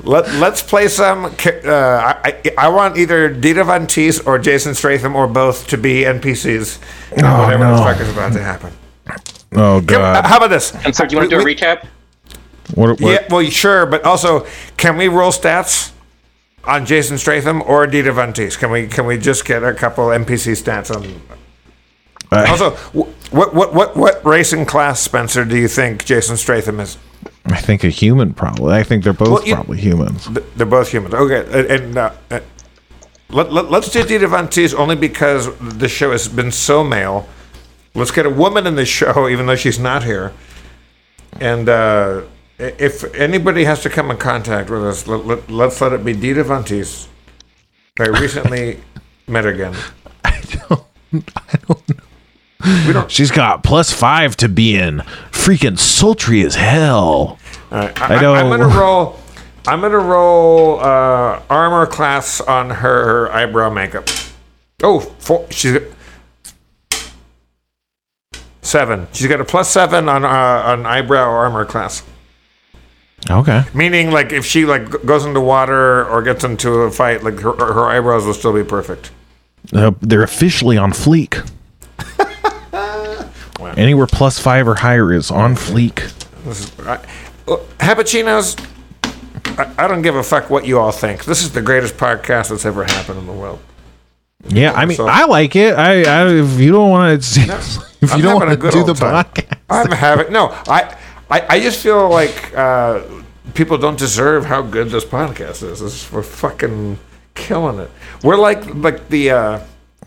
Let, 0.02 0.32
let's 0.36 0.62
play 0.62 0.88
some. 0.88 1.26
Uh, 1.26 1.30
I, 1.68 2.16
I, 2.24 2.50
I 2.56 2.68
want 2.68 2.96
either 2.96 3.28
Dita 3.28 3.62
Von 3.64 3.86
Teese 3.86 4.26
or 4.26 4.38
Jason 4.38 4.74
Statham 4.74 5.14
or 5.14 5.26
both 5.26 5.66
to 5.68 5.76
be 5.76 6.04
NPCs. 6.04 6.78
in 7.12 7.24
whatever 7.24 7.70
the 7.70 7.76
fuck 7.76 8.00
is 8.00 8.08
about 8.08 8.32
to 8.32 8.42
happen. 8.42 8.72
Oh 9.52 9.80
Can- 9.86 10.00
uh, 10.00 10.14
god. 10.14 10.24
how 10.26 10.38
about 10.38 10.48
this? 10.48 10.74
And 10.84 10.96
so, 10.96 11.04
do 11.04 11.14
you 11.14 11.18
want 11.20 11.30
to 11.30 11.36
do 11.36 11.42
a 11.42 11.44
We- 11.44 11.54
recap? 11.54 11.86
What, 12.74 13.00
what- 13.00 13.12
Yeah, 13.12 13.26
well, 13.30 13.44
sure, 13.50 13.86
but 13.86 14.04
also, 14.04 14.46
can 14.76 14.96
we 14.96 15.08
roll 15.08 15.30
stats 15.32 15.92
on 16.64 16.84
Jason 16.86 17.18
Statham 17.18 17.62
or 17.62 17.86
Dita 17.86 18.12
Von 18.12 18.32
Teese? 18.32 18.58
Can 18.58 18.70
we 18.70 18.86
can 18.86 19.06
we 19.06 19.16
just 19.18 19.44
get 19.44 19.62
a 19.62 19.72
couple 19.74 20.04
NPC 20.06 20.52
stats 20.52 20.94
on? 20.94 21.20
uh, 22.32 22.46
Also, 22.48 22.70
what 23.32 23.54
what 23.54 23.74
what 23.74 23.96
what 23.96 24.24
race 24.24 24.52
and 24.52 24.66
class, 24.68 25.00
Spencer, 25.00 25.44
do 25.44 25.56
you 25.56 25.68
think 25.68 26.04
Jason 26.04 26.36
Statham 26.36 26.80
is? 26.80 26.98
I 27.46 27.60
think 27.60 27.82
a 27.84 27.88
human 27.88 28.34
probably. 28.34 28.74
I 28.74 28.82
think 28.82 29.02
they're 29.04 29.12
both 29.12 29.28
Well, 29.30 29.46
you- 29.46 29.54
probably 29.54 29.78
humans. 29.80 30.28
They're 30.56 30.66
both 30.66 30.90
humans. 30.92 31.14
Okay, 31.14 31.74
and- 31.74 31.96
uh, 31.98 32.10
uh, 32.30 32.40
let, 33.32 33.52
let, 33.52 33.70
let's 33.70 33.88
do 33.90 34.02
Dita 34.02 34.26
Von 34.26 34.48
Teese 34.48 34.74
only 34.74 34.96
because 34.96 35.48
the 35.60 35.88
show 35.88 36.10
has 36.10 36.26
been 36.28 36.50
so 36.50 36.82
male. 36.82 37.28
Let's 37.94 38.10
get 38.10 38.26
a 38.26 38.30
woman 38.30 38.66
in 38.66 38.74
the 38.74 38.84
show, 38.84 39.28
even 39.28 39.46
though 39.46 39.54
she's 39.56 39.78
not 39.78 40.02
here. 40.04 40.32
And 41.40 41.68
uh, 41.68 42.22
if 42.60 43.14
anybody 43.14 43.64
has 43.64 43.82
to 43.82 43.90
come 43.90 44.10
in 44.10 44.18
contact 44.18 44.68
with 44.70 44.84
us, 44.84 45.06
let, 45.06 45.24
let, 45.24 45.50
let's 45.50 45.80
let 45.80 45.92
it 45.92 46.04
be 46.04 46.12
Dita 46.12 46.44
Von 46.44 46.62
Teese. 46.62 47.08
I 47.98 48.08
recently 48.20 48.80
met 49.26 49.46
again. 49.46 49.74
I 50.24 50.40
don't. 50.68 50.84
I 51.36 51.56
don't 51.66 51.88
know. 51.88 52.04
We 52.86 52.92
don't. 52.92 53.10
She's 53.10 53.30
got 53.30 53.64
plus 53.64 53.92
five 53.92 54.36
to 54.36 54.48
be 54.48 54.76
in. 54.76 54.98
Freaking 55.30 55.78
sultry 55.78 56.44
as 56.44 56.54
hell. 56.54 57.38
All 57.72 57.78
right, 57.78 58.00
I, 58.00 58.16
I 58.16 58.20
know. 58.20 58.34
I, 58.34 58.40
am 58.40 58.50
gonna 58.50 58.66
roll. 58.68 59.18
I'm 59.66 59.80
gonna 59.80 59.98
roll 59.98 60.80
uh, 60.80 61.42
armor 61.48 61.86
class 61.86 62.40
on 62.42 62.70
her 62.70 63.32
eyebrow 63.32 63.70
makeup. 63.70 64.08
Oh, 64.82 65.00
four. 65.00 65.46
She's 65.50 65.78
got 65.78 65.82
seven. 68.60 69.08
She's 69.12 69.26
got 69.26 69.40
a 69.40 69.44
plus 69.44 69.70
seven 69.70 70.08
on 70.08 70.24
uh, 70.24 70.28
on 70.28 70.84
eyebrow 70.84 71.24
armor 71.24 71.64
class. 71.64 72.02
Okay. 73.28 73.64
Meaning, 73.74 74.10
like, 74.10 74.32
if 74.32 74.46
she 74.46 74.64
like 74.64 74.90
goes 75.04 75.24
into 75.26 75.40
water 75.40 76.06
or 76.08 76.22
gets 76.22 76.42
into 76.44 76.70
a 76.82 76.90
fight, 76.90 77.22
like 77.22 77.38
her, 77.40 77.52
her 77.52 77.86
eyebrows 77.86 78.24
will 78.24 78.34
still 78.34 78.54
be 78.54 78.64
perfect. 78.64 79.10
Uh, 79.74 79.92
they're 80.00 80.22
officially 80.22 80.78
on 80.78 80.92
fleek. 80.92 81.46
Anywhere 83.76 84.06
plus 84.06 84.38
five 84.38 84.66
or 84.66 84.74
higher 84.74 85.12
is 85.12 85.30
on 85.30 85.54
fleek. 85.54 85.96
This 86.44 86.60
is 86.64 86.80
I, 86.86 86.98
well, 87.46 87.58
Hapuccinos. 87.78 88.58
I, 89.58 89.84
I 89.84 89.86
don't 89.88 90.02
give 90.02 90.16
a 90.16 90.22
fuck 90.22 90.48
what 90.48 90.66
you 90.66 90.78
all 90.78 90.92
think. 90.92 91.24
This 91.24 91.42
is 91.42 91.52
the 91.52 91.60
greatest 91.62 91.96
podcast 91.96 92.48
that's 92.48 92.64
ever 92.64 92.84
happened 92.84 93.18
in 93.18 93.26
the 93.26 93.32
world. 93.32 93.60
Yeah, 94.48 94.72
I 94.72 94.86
mean, 94.86 94.96
So- 94.96 95.06
I 95.06 95.26
like 95.26 95.54
it. 95.56 95.74
I, 95.74 96.02
I 96.02 96.28
if 96.32 96.58
you 96.58 96.72
don't 96.72 96.90
want 96.90 97.22
to, 97.22 97.40
if 98.00 98.00
you 98.00 98.08
I'm 98.16 98.20
don't 98.22 98.34
want 98.40 98.60
to 98.60 98.70
do 98.70 98.82
the 98.84 98.94
podcast, 98.94 99.58
I'm 99.68 99.90
having 99.92 100.32
no. 100.32 100.48
I, 100.66 100.96
I 101.30 101.46
I 101.48 101.60
just 101.60 101.82
feel 101.82 102.08
like 102.08 102.52
uh, 102.56 103.02
people 103.54 103.78
don't 103.78 103.98
deserve 103.98 104.44
how 104.46 104.62
good 104.62 104.88
this 104.90 105.04
podcast 105.04 105.62
is. 105.62 105.80
This 105.80 105.82
is 105.82 106.12
we're 106.12 106.22
fucking 106.22 106.98
killing 107.34 107.78
it. 107.78 107.90
We're 108.22 108.36
like 108.36 108.66
like 108.74 109.08
the 109.08 109.30
uh, 109.30 109.60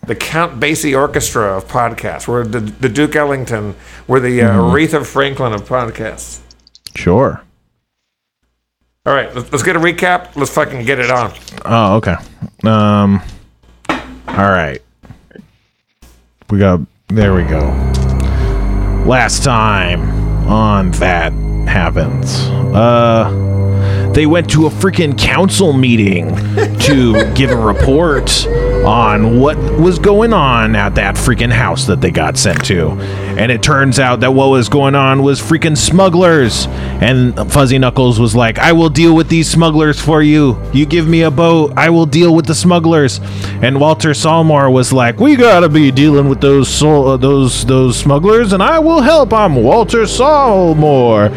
the 0.06 0.14
Count 0.14 0.60
Basie 0.60 0.96
Orchestra 0.98 1.56
of 1.56 1.66
podcasts. 1.66 2.28
We're 2.28 2.44
the, 2.44 2.60
the 2.60 2.88
Duke 2.88 3.16
Ellington. 3.16 3.74
We're 4.06 4.20
the 4.20 4.42
uh, 4.42 4.48
Mm-hmm. 4.50 4.74
Aretha 4.96 5.06
Franklin 5.06 5.52
of 5.54 5.62
podcasts. 5.68 6.40
sure. 6.94 7.40
All 9.06 9.12
right, 9.14 9.34
let's, 9.34 9.52
let's 9.52 9.62
get 9.62 9.76
a 9.76 9.78
recap. 9.78 10.34
Let's 10.34 10.50
fucking 10.54 10.86
get 10.86 10.98
it 10.98 11.10
on. 11.10 11.30
Oh, 11.66 11.96
okay. 11.96 12.14
Um, 12.64 13.20
all 13.90 14.50
right. 14.50 14.80
We 16.48 16.58
got 16.58 16.80
there. 17.08 17.34
We 17.34 17.42
go. 17.42 17.60
Last 19.06 19.44
time 19.44 20.23
on 20.46 20.90
that 20.92 21.32
happens. 21.66 22.40
Uh, 22.74 24.10
they 24.14 24.26
went 24.26 24.48
to 24.50 24.66
a 24.66 24.70
freaking 24.70 25.18
council 25.18 25.72
meeting 25.72 26.34
to 26.80 27.32
give 27.34 27.50
a 27.50 27.56
report 27.56 28.46
on 28.84 29.40
what 29.40 29.56
was 29.78 29.98
going 29.98 30.32
on 30.32 30.76
at 30.76 30.94
that 30.94 31.16
freaking 31.16 31.52
house 31.52 31.86
that 31.86 32.00
they 32.00 32.10
got 32.10 32.36
sent 32.36 32.64
to. 32.66 32.90
And 33.36 33.50
it 33.50 33.62
turns 33.62 33.98
out 33.98 34.20
that 34.20 34.32
what 34.32 34.50
was 34.50 34.68
going 34.68 34.94
on 34.94 35.22
was 35.22 35.40
freaking 35.40 35.76
smugglers. 35.76 36.66
And 36.68 37.34
Fuzzy 37.50 37.78
Knuckles 37.78 38.20
was 38.20 38.36
like, 38.36 38.58
I 38.58 38.72
will 38.72 38.88
deal 38.88 39.14
with 39.14 39.28
these 39.28 39.50
smugglers 39.50 40.00
for 40.00 40.22
you. 40.22 40.60
You 40.72 40.86
give 40.86 41.08
me 41.08 41.22
a 41.22 41.30
boat, 41.30 41.72
I 41.76 41.90
will 41.90 42.06
deal 42.06 42.34
with 42.34 42.46
the 42.46 42.54
smugglers. 42.54 43.20
And 43.62 43.80
Walter 43.80 44.14
Salmore 44.14 44.70
was 44.70 44.92
like, 44.92 45.18
We 45.18 45.36
gotta 45.36 45.68
be 45.68 45.90
dealing 45.90 46.28
with 46.28 46.40
those 46.40 46.82
uh, 46.82 47.16
those 47.16 47.64
those 47.66 47.96
smugglers, 47.96 48.52
and 48.52 48.62
I 48.62 48.78
will 48.78 49.00
help. 49.00 49.32
I'm 49.32 49.56
Walter 49.56 50.06
Salmore. 50.06 51.30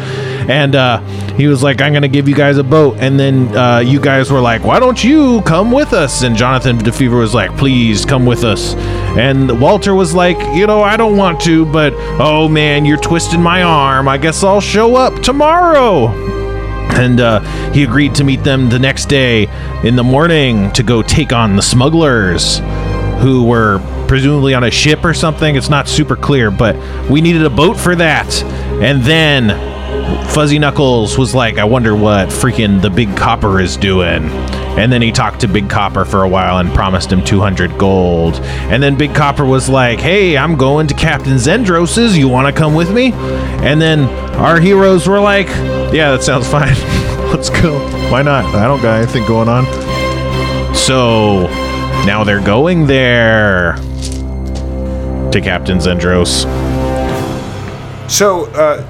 And 0.48 0.74
uh, 0.76 1.00
he 1.36 1.46
was 1.46 1.62
like, 1.62 1.80
I'm 1.80 1.92
gonna 1.92 2.08
give 2.08 2.28
you 2.28 2.34
guys 2.34 2.58
a 2.58 2.64
boat. 2.64 2.96
And 2.98 3.18
then 3.18 3.54
uh, 3.56 3.78
you 3.78 4.00
guys 4.00 4.30
were 4.30 4.40
like, 4.40 4.64
Why 4.64 4.80
don't 4.80 5.02
you 5.02 5.42
come 5.42 5.70
with 5.70 5.92
us? 5.92 6.22
And 6.22 6.36
Jonathan 6.36 6.78
DeFever 6.78 7.18
was 7.18 7.34
like, 7.34 7.56
Please 7.56 8.04
come 8.04 8.24
with 8.24 8.44
us. 8.44 8.74
And 9.16 9.60
Walter 9.60 9.94
was 9.94 10.14
like, 10.14 10.38
You 10.56 10.66
know, 10.66 10.82
I 10.82 10.96
don't 10.96 11.16
want 11.16 11.40
to, 11.42 11.64
but 11.66 11.87
oh 11.94 12.48
man, 12.48 12.84
you're 12.84 12.96
twisting 12.98 13.42
my 13.42 13.62
arm. 13.62 14.08
I 14.08 14.18
guess 14.18 14.42
I'll 14.42 14.60
show 14.60 14.96
up 14.96 15.22
tomorrow. 15.22 16.08
And 16.90 17.20
uh, 17.20 17.40
he 17.72 17.84
agreed 17.84 18.14
to 18.16 18.24
meet 18.24 18.42
them 18.44 18.70
the 18.70 18.78
next 18.78 19.06
day 19.06 19.46
in 19.84 19.94
the 19.96 20.04
morning 20.04 20.72
to 20.72 20.82
go 20.82 21.02
take 21.02 21.32
on 21.32 21.54
the 21.56 21.62
smugglers 21.62 22.58
who 23.20 23.44
were 23.44 23.78
presumably 24.08 24.54
on 24.54 24.64
a 24.64 24.70
ship 24.70 25.04
or 25.04 25.14
something. 25.14 25.56
It's 25.56 25.68
not 25.68 25.88
super 25.88 26.16
clear 26.16 26.50
but 26.50 26.76
we 27.10 27.20
needed 27.20 27.44
a 27.44 27.50
boat 27.50 27.76
for 27.76 27.94
that. 27.96 28.42
And 28.82 29.02
then 29.02 29.50
fuzzy 30.28 30.58
knuckles 30.58 31.16
was 31.16 31.34
like 31.34 31.58
i 31.58 31.64
wonder 31.64 31.94
what 31.94 32.28
freaking 32.28 32.80
the 32.82 32.90
big 32.90 33.16
copper 33.16 33.60
is 33.60 33.76
doing 33.76 34.28
and 34.78 34.92
then 34.92 35.02
he 35.02 35.12
talked 35.12 35.40
to 35.40 35.48
big 35.48 35.68
copper 35.68 36.04
for 36.04 36.22
a 36.22 36.28
while 36.28 36.58
and 36.58 36.72
promised 36.72 37.12
him 37.12 37.22
200 37.24 37.76
gold 37.76 38.36
and 38.70 38.82
then 38.82 38.96
big 38.96 39.14
copper 39.14 39.44
was 39.44 39.68
like 39.68 39.98
hey 39.98 40.38
i'm 40.38 40.56
going 40.56 40.86
to 40.86 40.94
captain 40.94 41.34
zendros's 41.34 42.16
you 42.16 42.28
want 42.28 42.46
to 42.46 42.52
come 42.58 42.74
with 42.74 42.90
me 42.90 43.12
and 43.12 43.80
then 43.82 44.04
our 44.38 44.60
heroes 44.60 45.06
were 45.06 45.20
like 45.20 45.48
yeah, 45.92 46.10
that 46.10 46.22
sounds 46.22 46.46
fine. 46.50 46.74
Let's 47.32 47.48
go. 47.48 47.78
Why 48.10 48.22
not? 48.22 48.44
I 48.54 48.66
don't 48.66 48.82
got 48.82 49.00
anything 49.00 49.26
going 49.26 49.48
on. 49.48 49.64
So 50.74 51.46
now 52.04 52.24
they're 52.24 52.44
going 52.44 52.86
there 52.86 53.76
to 55.32 55.40
Captain 55.42 55.78
Zendros. 55.78 56.44
So, 58.10 58.46
uh, 58.52 58.86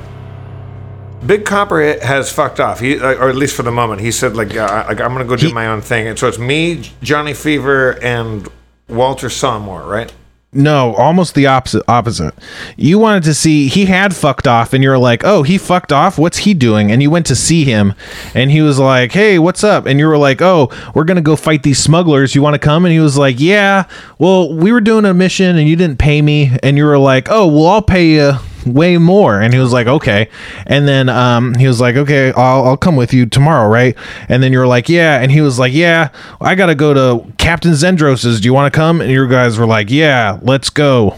Big 1.26 1.44
Copper 1.44 1.98
has 2.00 2.32
fucked 2.32 2.60
off. 2.60 2.80
He, 2.80 2.98
uh, 2.98 3.14
or 3.14 3.28
at 3.28 3.36
least 3.36 3.54
for 3.56 3.62
the 3.62 3.70
moment, 3.72 4.00
he 4.00 4.10
said 4.10 4.36
like, 4.36 4.56
uh, 4.56 4.84
like 4.88 5.00
I'm 5.00 5.12
gonna 5.12 5.24
go 5.24 5.36
do 5.36 5.48
He- 5.48 5.52
my 5.52 5.66
own 5.66 5.80
thing. 5.80 6.06
And 6.06 6.18
so 6.18 6.28
it's 6.28 6.38
me, 6.38 6.90
Johnny 7.02 7.34
Fever, 7.34 7.98
and 8.02 8.48
Walter 8.88 9.28
Sawmore, 9.28 9.86
right? 9.86 10.12
No, 10.50 10.94
almost 10.94 11.34
the 11.34 11.46
opposite. 11.46 11.82
Opposite. 11.88 12.32
You 12.78 12.98
wanted 12.98 13.24
to 13.24 13.34
see 13.34 13.68
he 13.68 13.84
had 13.84 14.16
fucked 14.16 14.48
off, 14.48 14.72
and 14.72 14.82
you're 14.82 14.96
like, 14.96 15.22
"Oh, 15.22 15.42
he 15.42 15.58
fucked 15.58 15.92
off. 15.92 16.18
What's 16.18 16.38
he 16.38 16.54
doing?" 16.54 16.90
And 16.90 17.02
you 17.02 17.10
went 17.10 17.26
to 17.26 17.36
see 17.36 17.64
him, 17.64 17.92
and 18.34 18.50
he 18.50 18.62
was 18.62 18.78
like, 18.78 19.12
"Hey, 19.12 19.38
what's 19.38 19.62
up?" 19.62 19.84
And 19.84 19.98
you 20.00 20.06
were 20.06 20.16
like, 20.16 20.40
"Oh, 20.40 20.70
we're 20.94 21.04
gonna 21.04 21.20
go 21.20 21.36
fight 21.36 21.64
these 21.64 21.78
smugglers. 21.78 22.34
You 22.34 22.40
want 22.40 22.54
to 22.54 22.58
come?" 22.58 22.86
And 22.86 22.92
he 22.94 22.98
was 23.00 23.18
like, 23.18 23.38
"Yeah." 23.38 23.84
Well, 24.18 24.50
we 24.54 24.72
were 24.72 24.80
doing 24.80 25.04
a 25.04 25.12
mission, 25.12 25.58
and 25.58 25.68
you 25.68 25.76
didn't 25.76 25.98
pay 25.98 26.22
me, 26.22 26.56
and 26.62 26.78
you 26.78 26.86
were 26.86 26.98
like, 26.98 27.28
"Oh, 27.30 27.46
well, 27.46 27.66
I'll 27.66 27.82
pay 27.82 28.06
you." 28.12 28.32
Way 28.74 28.98
more. 28.98 29.40
And 29.40 29.52
he 29.52 29.60
was 29.60 29.72
like 29.72 29.86
okay. 29.86 30.28
And 30.66 30.86
then 30.86 31.08
um 31.08 31.54
he 31.54 31.66
was 31.66 31.80
like 31.80 31.96
okay 31.96 32.32
I'll, 32.32 32.64
I'll 32.66 32.76
come 32.76 32.96
with 32.96 33.12
you 33.12 33.26
tomorrow 33.26 33.68
right? 33.68 33.96
And 34.28 34.42
then 34.42 34.52
you 34.52 34.58
were 34.58 34.66
like 34.66 34.88
yeah. 34.88 35.20
And 35.20 35.30
he 35.32 35.40
was 35.40 35.58
like 35.58 35.72
yeah 35.72 36.10
i 36.40 36.54
gotta 36.54 36.74
go 36.74 36.94
to 36.94 37.32
captain 37.38 37.72
zendros's. 37.72 38.40
Do 38.40 38.46
you 38.46 38.54
want 38.54 38.72
to 38.72 38.76
come? 38.76 39.00
And 39.00 39.10
your 39.10 39.26
guys 39.26 39.58
were 39.58 39.66
like 39.66 39.90
yeah 39.90 40.38
let's 40.42 40.70
go. 40.70 41.16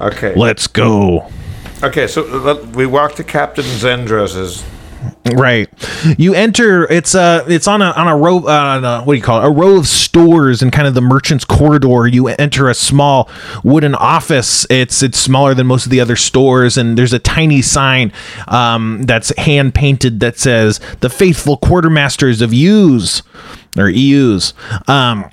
Okay. 0.00 0.34
let's 0.34 0.66
go. 0.66 1.30
Okay. 1.82 2.06
So 2.06 2.24
uh, 2.24 2.66
we 2.74 2.86
walk 2.86 3.14
to 3.14 3.24
Captain 3.24 3.64
Zendros's. 3.64 4.64
Right. 5.34 5.68
You 6.18 6.34
enter 6.34 6.90
it's 6.90 7.14
uh 7.14 7.44
it's 7.48 7.66
on 7.66 7.82
a 7.82 7.90
on 7.92 8.08
a 8.08 8.16
row 8.16 8.38
uh, 8.38 8.50
on 8.50 8.84
a, 8.84 9.02
what 9.02 9.14
do 9.14 9.16
you 9.16 9.22
call 9.22 9.42
it? 9.42 9.46
A 9.46 9.50
row 9.50 9.76
of 9.78 9.86
stores 9.86 10.62
and 10.62 10.72
kind 10.72 10.86
of 10.86 10.94
the 10.94 11.00
merchant's 11.00 11.44
corridor. 11.44 12.06
You 12.06 12.28
enter 12.28 12.68
a 12.68 12.74
small 12.74 13.28
wooden 13.64 13.94
office. 13.94 14.66
It's 14.70 15.02
it's 15.02 15.18
smaller 15.18 15.54
than 15.54 15.66
most 15.66 15.86
of 15.86 15.90
the 15.90 16.00
other 16.00 16.16
stores 16.16 16.76
and 16.76 16.96
there's 16.96 17.12
a 17.12 17.18
tiny 17.18 17.62
sign 17.62 18.12
um 18.48 19.02
that's 19.04 19.34
hand 19.36 19.74
painted 19.74 20.20
that 20.20 20.38
says 20.38 20.80
the 21.00 21.10
faithful 21.10 21.58
quartermasters 21.58 22.42
of 22.42 22.52
U's 22.52 23.22
or 23.76 23.88
EUs 23.88 24.54
um 24.88 25.30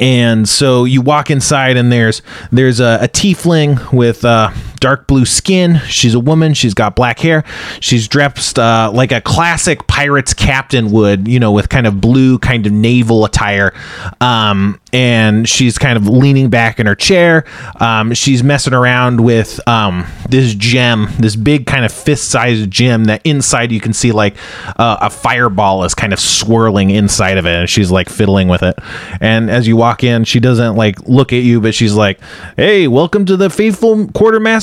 and 0.00 0.48
so 0.48 0.84
you 0.84 1.00
walk 1.00 1.30
inside 1.30 1.76
and 1.76 1.90
there's 1.90 2.22
there's 2.52 2.80
a, 2.80 2.98
a 3.02 3.08
tiefling 3.08 3.92
with 3.92 4.24
uh, 4.24 4.50
dark 4.78 5.06
blue 5.06 5.24
skin. 5.24 5.80
She's 5.86 6.14
a 6.14 6.20
woman. 6.20 6.54
She's 6.54 6.74
got 6.74 6.96
black 6.96 7.18
hair. 7.18 7.44
She's 7.80 8.08
dressed 8.08 8.58
uh, 8.58 8.90
like 8.94 9.12
a 9.12 9.20
classic 9.20 9.86
pirates 9.86 10.34
captain 10.34 10.90
would 10.90 11.28
you 11.28 11.40
know 11.40 11.52
with 11.52 11.68
kind 11.68 11.86
of 11.86 12.00
blue 12.00 12.38
kind 12.38 12.66
of 12.66 12.72
naval 12.72 13.24
attire. 13.24 13.72
Um, 14.20 14.80
and 14.92 15.48
she's 15.48 15.76
kind 15.76 15.96
of 15.96 16.08
leaning 16.08 16.48
back 16.48 16.80
in 16.80 16.86
her 16.86 16.94
chair. 16.94 17.44
Um, 17.80 18.14
she's 18.14 18.42
messing 18.42 18.72
around 18.72 19.20
with 19.20 19.60
um, 19.68 20.06
this 20.28 20.54
gem 20.54 21.08
this 21.18 21.36
big 21.36 21.66
kind 21.66 21.84
of 21.84 21.92
fist-sized 21.92 22.70
gem 22.70 23.04
that 23.04 23.20
inside 23.24 23.72
you 23.72 23.80
can 23.80 23.92
see 23.92 24.12
like 24.12 24.36
uh, 24.78 24.96
a 25.00 25.10
fireball 25.10 25.84
is 25.84 25.94
kind 25.94 26.12
of 26.12 26.20
swirling 26.20 26.90
inside 26.90 27.38
of 27.38 27.46
it 27.46 27.54
and 27.54 27.70
she's 27.70 27.90
like 27.90 28.08
fiddling 28.08 28.48
with 28.48 28.62
it. 28.62 28.78
And 29.20 29.50
as 29.50 29.66
you 29.66 29.76
walk 29.76 30.04
in 30.04 30.24
she 30.24 30.40
doesn't 30.40 30.76
like 30.76 31.00
look 31.08 31.32
at 31.32 31.42
you 31.42 31.60
but 31.60 31.74
she's 31.74 31.94
like 31.94 32.20
hey 32.56 32.88
welcome 32.88 33.24
to 33.26 33.36
the 33.36 33.50
faithful 33.50 34.06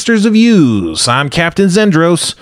quartermasters 0.06 0.26
of 0.26 0.36
U's 0.36 1.08
i'm 1.08 1.30
captain 1.30 1.68
zendros 1.68 2.36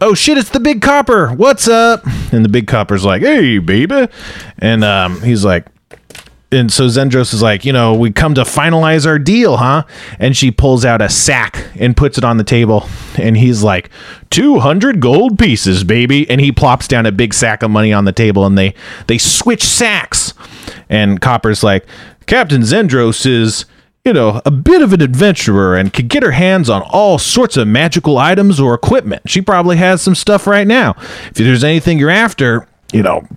oh 0.00 0.14
shit 0.14 0.38
it's 0.38 0.50
the 0.50 0.60
big 0.60 0.82
copper 0.82 1.32
what's 1.32 1.68
up 1.68 2.02
and 2.32 2.44
the 2.44 2.48
big 2.48 2.66
copper's 2.66 3.04
like 3.04 3.22
hey 3.22 3.58
baby 3.58 4.08
and 4.58 4.84
um, 4.84 5.20
he's 5.22 5.44
like 5.44 5.66
and 6.50 6.72
so 6.72 6.86
Zendros 6.86 7.34
is 7.34 7.42
like, 7.42 7.66
you 7.66 7.74
know, 7.74 7.92
we 7.92 8.10
come 8.10 8.32
to 8.32 8.40
finalize 8.40 9.06
our 9.06 9.18
deal, 9.18 9.58
huh? 9.58 9.82
And 10.18 10.34
she 10.34 10.50
pulls 10.50 10.82
out 10.82 11.02
a 11.02 11.10
sack 11.10 11.62
and 11.78 11.94
puts 11.94 12.16
it 12.16 12.24
on 12.24 12.38
the 12.38 12.42
table. 12.42 12.88
And 13.18 13.36
he's 13.36 13.62
like, 13.62 13.90
200 14.30 14.98
gold 14.98 15.38
pieces, 15.38 15.84
baby. 15.84 16.28
And 16.30 16.40
he 16.40 16.50
plops 16.50 16.88
down 16.88 17.04
a 17.04 17.12
big 17.12 17.34
sack 17.34 17.62
of 17.62 17.70
money 17.70 17.92
on 17.92 18.06
the 18.06 18.14
table 18.14 18.46
and 18.46 18.56
they 18.56 18.72
they 19.08 19.18
switch 19.18 19.62
sacks. 19.62 20.32
And 20.88 21.20
Copper's 21.20 21.62
like, 21.62 21.84
Captain 22.24 22.62
Zendros 22.62 23.26
is, 23.26 23.66
you 24.08 24.14
know, 24.14 24.40
a 24.46 24.50
bit 24.50 24.80
of 24.80 24.94
an 24.94 25.02
adventurer 25.02 25.76
and 25.76 25.92
could 25.92 26.08
get 26.08 26.22
her 26.22 26.30
hands 26.30 26.70
on 26.70 26.80
all 26.80 27.18
sorts 27.18 27.58
of 27.58 27.68
magical 27.68 28.16
items 28.16 28.58
or 28.58 28.72
equipment. 28.72 29.20
She 29.28 29.42
probably 29.42 29.76
has 29.76 30.00
some 30.00 30.14
stuff 30.14 30.46
right 30.46 30.66
now. 30.66 30.94
If 31.26 31.34
there's 31.34 31.62
anything 31.62 31.98
you're 31.98 32.08
after, 32.08 32.66
you 32.90 33.02
know, 33.02 33.28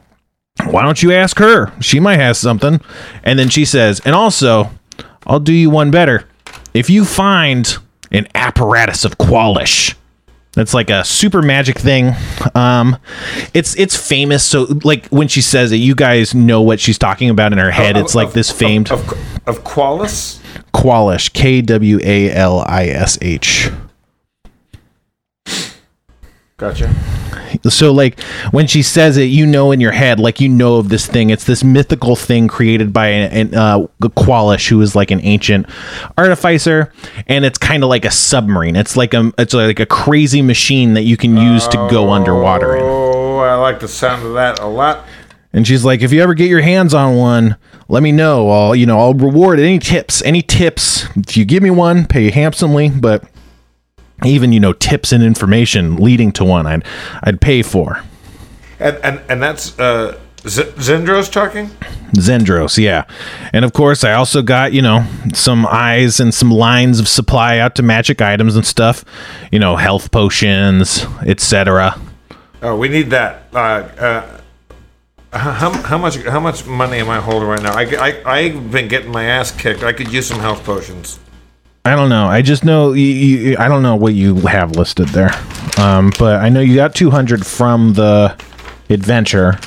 why 0.70 0.84
don't 0.84 1.04
you 1.04 1.12
ask 1.12 1.38
her? 1.40 1.74
She 1.82 2.00
might 2.00 2.22
have 2.22 2.38
something. 2.38 2.80
And 3.26 3.38
then 3.38 3.50
she 3.50 3.66
says, 3.66 4.00
and 4.06 4.16
also, 4.16 4.70
I'll 5.28 5.42
do 5.42 5.52
you 5.52 5.70
one 5.70 5.92
better. 5.92 6.26
If 6.74 6.90
you 6.90 7.04
find 7.04 7.78
an 8.14 8.30
apparatus 8.34 9.04
of 9.04 9.18
Kwalish, 9.18 9.96
that's 10.54 10.74
like 10.74 10.90
a 10.90 11.04
super 11.04 11.42
magic 11.42 11.80
thing. 11.80 12.14
Um, 12.56 12.96
it's 13.54 13.76
it's 13.78 13.96
famous. 13.96 14.44
So 14.46 14.68
like 14.84 15.08
when 15.08 15.28
she 15.28 15.42
says 15.42 15.72
it, 15.74 15.78
you 15.78 15.96
guys 15.96 16.34
know 16.34 16.62
what 16.62 16.80
she's 16.80 16.98
talking 16.98 17.30
about 17.30 17.52
in 17.52 17.58
her 17.58 17.72
head. 17.72 17.98
it's 17.98 18.16
like 18.16 18.30
Of- 18.30 18.34
this 18.36 18.52
of- 18.52 18.58
famed 18.58 18.92
of, 18.92 19.02
of, 19.48 19.64
Qualis. 19.64 20.41
Kwalish, 20.74 21.34
K 21.34 21.62
W 21.62 22.00
A 22.04 22.32
L 22.32 22.64
I 22.68 22.86
S 22.88 23.18
H. 23.22 23.70
Gotcha. 26.58 26.94
So 27.70 27.92
like 27.92 28.20
when 28.52 28.68
she 28.68 28.82
says 28.82 29.18
it, 29.18 29.26
you 29.26 29.46
know 29.46 29.72
in 29.72 29.80
your 29.80 29.92
head, 29.92 30.20
like 30.20 30.40
you 30.40 30.50
know 30.50 30.78
of 30.78 30.90
this 30.90 31.08
thing. 31.08 31.30
It's 31.30 31.44
this 31.44 31.64
mythical 31.64 32.16
thing 32.16 32.48
created 32.48 32.94
by 32.94 33.08
an, 33.08 33.32
an 33.32 33.56
uh, 33.56 33.88
Kwalish, 34.02 34.70
who 34.70 34.82
is 34.82 34.96
like 34.96 35.12
an 35.12 35.20
ancient 35.24 35.68
artificer, 36.18 36.92
and 37.28 37.46
it's 37.46 37.58
kind 37.58 37.84
of 37.84 37.90
like 37.90 38.06
a 38.06 38.12
submarine. 38.12 38.76
It's 38.76 38.96
like 38.96 39.14
a 39.14 39.32
it's 39.38 39.54
like 39.54 39.80
a 39.80 39.86
crazy 39.86 40.42
machine 40.42 40.94
that 40.94 41.04
you 41.04 41.18
can 41.18 41.36
use 41.36 41.68
to 41.70 41.78
go 41.90 42.12
underwater 42.12 42.76
in. 42.76 42.84
Oh, 42.84 43.40
I 43.40 43.56
like 43.56 43.80
the 43.80 43.88
sound 43.88 44.26
of 44.26 44.34
that 44.36 44.60
a 44.60 44.68
lot. 44.68 45.06
And 45.54 45.68
she's 45.68 45.84
like, 45.84 46.02
if 46.02 46.14
you 46.14 46.22
ever 46.22 46.34
get 46.34 46.50
your 46.50 46.62
hands 46.62 46.94
on 46.94 47.18
one, 47.18 47.58
let 47.90 48.02
me 48.04 48.12
know. 48.12 48.50
I'll 48.50 48.76
you 48.76 48.86
know 48.86 49.00
I'll 49.00 49.14
reward 49.14 49.60
any 49.60 49.80
tips, 49.80 50.22
any 50.24 50.42
tips. 50.42 51.06
If 51.16 51.36
you 51.36 51.46
give 51.46 51.62
me 51.62 51.70
one, 51.70 52.06
pay 52.06 52.32
handsomely, 52.32 52.90
but 52.90 53.24
even 54.24 54.52
you 54.54 54.60
know 54.60 54.74
tips 54.74 55.12
and 55.12 55.24
information 55.24 55.98
leading 55.98 56.32
to 56.34 56.46
one, 56.46 56.66
I'd 56.68 56.86
I'd 57.24 57.42
pay 57.42 57.62
for. 57.64 58.02
And 58.80 58.98
and, 59.04 59.22
and 59.30 59.44
that's 59.44 59.78
uh, 59.78 60.18
Z- 60.48 60.74
Zendros 60.78 61.32
talking. 61.32 61.68
Zendros, 62.16 62.78
yeah. 62.78 63.06
And 63.54 63.64
of 63.64 63.74
course, 63.74 64.04
I 64.04 64.14
also 64.14 64.42
got, 64.42 64.74
you 64.74 64.82
know, 64.82 65.06
some 65.34 65.66
eyes 65.68 66.20
and 66.20 66.34
some 66.34 66.52
lines 66.52 67.00
of 67.00 67.08
supply 67.08 67.60
out 67.60 67.76
to 67.76 67.84
magic 67.84 68.22
items 68.22 68.56
and 68.56 68.66
stuff, 68.66 69.06
you 69.52 69.60
know, 69.60 69.76
health 69.76 70.12
potions, 70.12 71.06
etc. 71.26 72.00
Oh, 72.62 72.76
we 72.76 72.90
need 72.90 73.12
that. 73.12 73.48
Uh, 73.54 73.58
uh, 73.58 74.41
how, 75.34 75.72
how 75.72 75.98
much 75.98 76.18
how 76.18 76.40
much 76.40 76.66
money 76.66 76.98
am 76.98 77.10
I 77.10 77.20
holding 77.20 77.48
right 77.48 77.62
now? 77.62 77.74
I, 77.74 77.84
I, 77.84 78.40
I've 78.40 78.72
been 78.72 78.88
getting 78.88 79.12
my 79.12 79.24
ass 79.26 79.52
kicked. 79.52 79.84
I 79.84 79.94
could 79.94 80.12
use 80.12 80.28
some 80.28 80.40
health 80.40 80.64
potions. 80.64 81.20
I 81.86 81.96
don't 81.96 82.10
know. 82.10 82.26
I 82.28 82.42
just 82.42 82.64
know 82.64 82.94
you, 82.94 83.06
you, 83.06 83.58
I 83.58 83.68
don't 83.68 83.82
know 83.82 83.96
what 83.96 84.14
you 84.14 84.36
have 84.42 84.76
listed 84.76 85.08
there. 85.10 85.32
Um, 85.80 86.12
but 86.20 86.42
I 86.42 86.50
know 86.50 86.60
you 86.60 86.76
got 86.76 86.94
200 86.94 87.46
from 87.46 87.94
the 87.94 88.38
adventure 88.90 89.60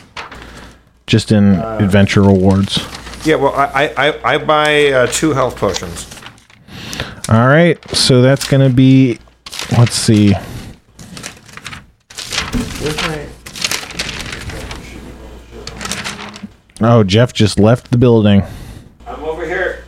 just 1.06 1.32
in 1.32 1.54
adventure 1.54 2.22
rewards. 2.22 2.78
Yeah, 3.24 3.36
well, 3.36 3.54
I 3.54 3.92
I, 3.96 4.34
I, 4.34 4.38
buy 4.38 4.92
uh, 4.92 5.06
two 5.06 5.32
health 5.32 5.56
potions. 5.56 6.08
All 7.28 7.48
right. 7.48 7.82
So 7.90 8.20
that's 8.20 8.46
going 8.46 8.68
to 8.68 8.74
be 8.74 9.18
let's 9.78 9.94
see. 9.94 10.34
Oh, 16.80 17.04
Jeff 17.04 17.32
just 17.32 17.58
left 17.58 17.90
the 17.90 17.98
building. 17.98 18.42
I'm 19.06 19.22
over 19.24 19.44
here. 19.44 19.84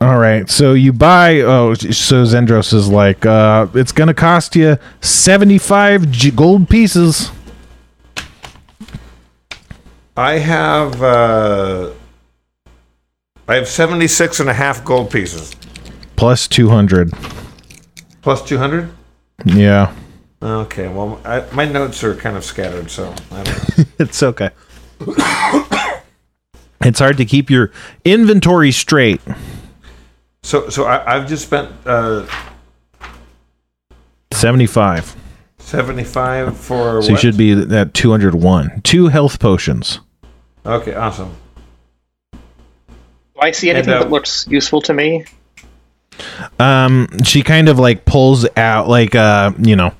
All 0.00 0.18
right, 0.18 0.48
so 0.48 0.72
you 0.72 0.92
buy. 0.94 1.40
Oh, 1.40 1.74
so 1.74 2.24
Zendros 2.24 2.72
is 2.72 2.88
like, 2.88 3.26
uh, 3.26 3.66
it's 3.74 3.92
gonna 3.92 4.14
cost 4.14 4.56
you 4.56 4.78
seventy-five 5.02 6.10
G- 6.10 6.30
gold 6.30 6.70
pieces. 6.70 7.30
I 10.16 10.38
have 10.38 11.02
uh, 11.02 11.90
I 13.48 13.54
have 13.56 13.68
76 13.68 14.40
and 14.40 14.48
a 14.48 14.54
half 14.54 14.84
gold 14.84 15.10
pieces. 15.10 15.54
Plus 16.16 16.46
two 16.46 16.68
hundred. 16.68 17.10
Plus 18.22 18.42
200? 18.46 18.90
Yeah, 19.46 19.94
Okay, 20.42 20.88
well, 20.88 21.18
I, 21.24 21.44
my 21.52 21.64
notes 21.64 22.04
are 22.04 22.14
kind 22.14 22.36
of 22.36 22.44
scattered, 22.44 22.90
so 22.90 23.14
I 23.32 23.42
don't 23.42 23.86
it's 23.98 24.22
okay. 24.22 24.50
it's 26.84 26.98
hard 26.98 27.16
to 27.16 27.24
keep 27.24 27.50
your 27.50 27.70
inventory 28.04 28.72
straight. 28.72 29.20
So, 30.42 30.68
so 30.68 30.84
I, 30.84 31.16
I've 31.16 31.28
just 31.28 31.44
spent 31.46 31.70
uh, 31.86 32.26
Seventy-five. 34.32 35.16
75 35.58 36.56
for 36.56 37.02
So 37.02 37.10
you 37.10 37.16
should 37.18 37.36
be 37.36 37.52
at 37.52 37.94
two 37.94 38.10
hundred 38.10 38.34
one. 38.34 38.80
Two 38.82 39.08
health 39.08 39.38
potions. 39.38 40.00
Okay, 40.66 40.94
awesome. 40.94 41.36
Do 42.32 42.38
I 43.40 43.50
see 43.52 43.70
anything 43.70 43.92
And, 43.92 44.00
uh, 44.00 44.04
that 44.04 44.10
looks 44.10 44.46
useful 44.48 44.80
to 44.82 44.94
me? 44.94 45.24
um 46.58 47.08
she 47.24 47.42
kind 47.42 47.68
of 47.68 47.78
like 47.78 48.04
pulls 48.04 48.46
out 48.56 48.88
like 48.88 49.14
uh 49.14 49.52
you 49.58 49.74
know 49.74 49.90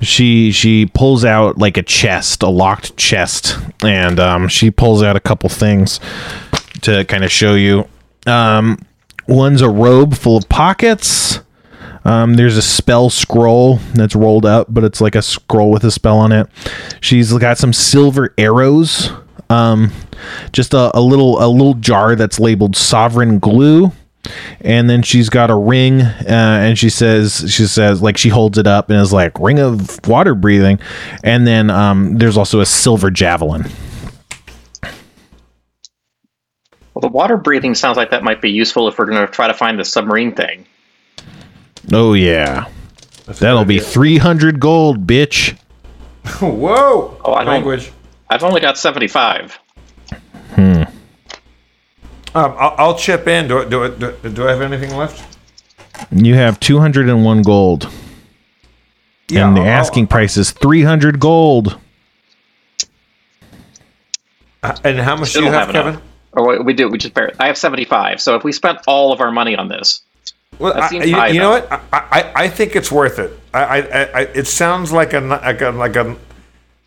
she 0.00 0.52
she 0.52 0.86
pulls 0.86 1.24
out 1.24 1.58
like 1.58 1.76
a 1.76 1.82
chest 1.82 2.42
a 2.42 2.48
locked 2.48 2.96
chest 2.96 3.58
and 3.82 4.18
um 4.20 4.48
she 4.48 4.70
pulls 4.70 5.02
out 5.02 5.16
a 5.16 5.20
couple 5.20 5.48
things 5.48 6.00
to 6.82 7.04
kind 7.06 7.24
of 7.24 7.32
show 7.32 7.54
you 7.54 7.88
um 8.26 8.78
one's 9.28 9.62
a 9.62 9.68
robe 9.68 10.14
full 10.14 10.36
of 10.36 10.48
pockets 10.48 11.40
um, 12.04 12.34
there's 12.34 12.56
a 12.56 12.62
spell 12.62 13.08
scroll 13.08 13.76
that's 13.94 14.14
rolled 14.14 14.44
up, 14.44 14.66
but 14.68 14.84
it's 14.84 15.00
like 15.00 15.14
a 15.14 15.22
scroll 15.22 15.70
with 15.70 15.84
a 15.84 15.90
spell 15.90 16.18
on 16.18 16.32
it. 16.32 16.48
She's 17.00 17.32
got 17.32 17.56
some 17.56 17.72
silver 17.72 18.34
arrows. 18.36 19.10
Um, 19.48 19.90
just 20.52 20.74
a, 20.74 20.96
a 20.96 21.00
little 21.00 21.42
a 21.42 21.48
little 21.48 21.74
jar 21.74 22.14
that's 22.14 22.38
labeled 22.38 22.76
sovereign 22.76 23.38
glue 23.38 23.92
and 24.60 24.88
then 24.88 25.02
she's 25.02 25.28
got 25.28 25.50
a 25.50 25.54
ring 25.54 26.00
uh, 26.02 26.22
and 26.26 26.78
she 26.78 26.88
says 26.88 27.44
she 27.52 27.66
says 27.66 28.00
like 28.02 28.16
she 28.16 28.28
holds 28.28 28.56
it 28.58 28.66
up 28.66 28.88
and 28.90 29.00
is 29.00 29.12
like 29.12 29.38
ring 29.38 29.58
of 29.58 29.98
water 30.06 30.34
breathing 30.34 30.78
and 31.22 31.46
then 31.46 31.70
um, 31.70 32.16
there's 32.18 32.36
also 32.36 32.60
a 32.60 32.66
silver 32.66 33.10
javelin 33.10 33.64
Well, 36.94 37.00
the 37.00 37.08
water 37.08 37.36
breathing 37.36 37.74
sounds 37.74 37.96
like 37.96 38.10
that 38.10 38.22
might 38.22 38.40
be 38.40 38.50
useful 38.50 38.86
if 38.88 38.98
we're 38.98 39.06
going 39.06 39.26
to 39.26 39.32
try 39.32 39.48
to 39.48 39.54
find 39.54 39.78
the 39.80 39.84
submarine 39.84 40.32
thing. 40.32 40.64
oh 41.92 42.12
yeah 42.14 42.66
That's 43.26 43.40
that'll 43.40 43.64
be 43.64 43.80
300 43.80 44.60
gold 44.60 45.06
bitch 45.06 45.58
Whoa! 46.40 47.20
Oh, 47.24 47.32
I 47.34 47.38
don't- 47.44 47.52
Language. 47.54 47.92
I've 48.30 48.42
only 48.42 48.60
got 48.62 48.78
75. 48.78 49.58
Um, 52.34 52.54
I'll, 52.58 52.74
I'll 52.78 52.98
chip 52.98 53.26
in. 53.28 53.48
Do, 53.48 53.60
I- 53.60 53.64
do, 53.66 53.88
do, 54.22 54.30
do 54.30 54.46
I 54.46 54.50
have 54.50 54.60
anything 54.62 54.96
left? 54.96 55.38
you 56.10 56.34
have 56.34 56.58
201 56.58 57.42
gold 57.42 57.88
Yeah, 59.28 59.46
and 59.46 59.56
the 59.56 59.60
I'll- 59.60 59.68
asking 59.68 60.08
price 60.08 60.36
is 60.36 60.50
300 60.50 61.20
gold 61.20 61.78
I'll- 64.62 64.78
and 64.84 64.98
how 64.98 65.16
much 65.16 65.30
Still 65.30 65.42
do 65.42 65.46
you 65.46 65.52
have, 65.52 65.66
have. 65.70 65.84
Kevin? 65.84 66.00
Or 66.32 66.48
we- 66.48 66.58
we 66.64 66.72
do. 66.72 66.88
We 66.88 66.98
just 66.98 67.14
bear. 67.14 67.30
I 67.38 67.46
have 67.46 67.56
75. 67.56 68.20
So 68.20 68.34
if 68.34 68.42
we 68.44 68.50
spent 68.52 68.78
all 68.88 69.12
of 69.12 69.20
our 69.20 69.30
money 69.30 69.54
on 69.56 69.68
this, 69.68 70.02
Well, 70.58 70.74
That 70.74 70.92
I, 70.92 71.04
you, 71.04 71.14
high, 71.14 71.28
you 71.28 71.40
know 71.40 71.50
what? 71.50 71.70
I, 71.70 71.80
I, 71.92 72.32
I 72.44 72.48
think 72.48 72.74
it's 72.76 72.90
worth 72.90 73.18
it. 73.18 73.38
I, 73.52 73.62
I, 73.62 73.78
I, 74.02 74.20
it 74.34 74.46
sounds 74.48 74.90
like 74.92 75.12
a, 75.12 75.20
like 75.20 75.60
a 75.60 75.70
like 75.70 75.96
a 75.96 76.16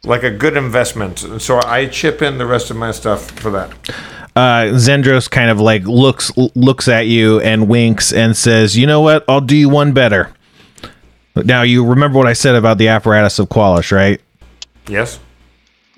like 0.03 0.23
a 0.23 0.31
good 0.31 0.55
investment. 0.57 1.19
So 1.41 1.59
I 1.65 1.85
chip 1.87 2.21
in 2.21 2.37
the 2.37 2.45
rest 2.45 2.69
of 2.71 2.77
my 2.77 2.91
stuff 2.91 3.29
for 3.31 3.51
that. 3.51 3.71
Uh, 4.37 4.71
Zendros 4.75 5.27
kind 5.27 5.49
of 5.49 5.59
like 5.59 5.83
looks 5.85 6.31
looks 6.53 6.87
at 6.87 7.07
you 7.07 7.39
and 7.39 7.67
winks 7.67 8.13
and 8.13 8.37
says, 8.37 8.77
"You 8.77 8.85
know 8.85 9.01
what? 9.01 9.25
I'll 9.27 9.41
do 9.41 9.55
you 9.57 9.67
one 9.67 9.93
better." 9.93 10.31
Now 11.35 11.63
you 11.63 11.83
remember 11.83 12.19
what 12.19 12.27
I 12.27 12.33
said 12.33 12.53
about 12.53 12.77
the 12.77 12.87
apparatus 12.89 13.39
of 13.39 13.49
Kwalish, 13.49 13.91
right? 13.91 14.21
Yes. 14.87 15.19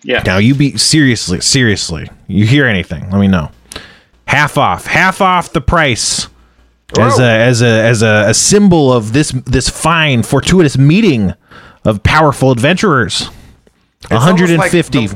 yeah. 0.04 0.24
Now 0.26 0.38
you 0.38 0.56
be 0.56 0.78
seriously, 0.78 1.42
seriously. 1.42 2.10
You 2.28 2.46
hear 2.46 2.66
anything? 2.66 3.10
Let 3.10 3.20
me 3.20 3.28
know. 3.28 3.52
Half 4.26 4.58
off, 4.58 4.86
half 4.86 5.20
off 5.22 5.52
the 5.52 5.62
price 5.62 6.28
as 6.98 7.20
a 7.20 7.24
as 7.30 7.62
a 7.62 7.66
as 7.84 8.02
a, 8.02 8.26
a 8.30 8.34
symbol 8.34 8.94
of 8.94 9.12
this 9.12 9.32
this 9.46 9.68
fine 9.68 10.24
fortuitous 10.24 10.78
meeting 10.78 11.34
of 11.84 12.04
powerful 12.04 12.52
adventurers. 12.52 13.28
One 14.10 14.22
hundred 14.22 14.50
and 14.52 14.64
fifty. 14.64 15.10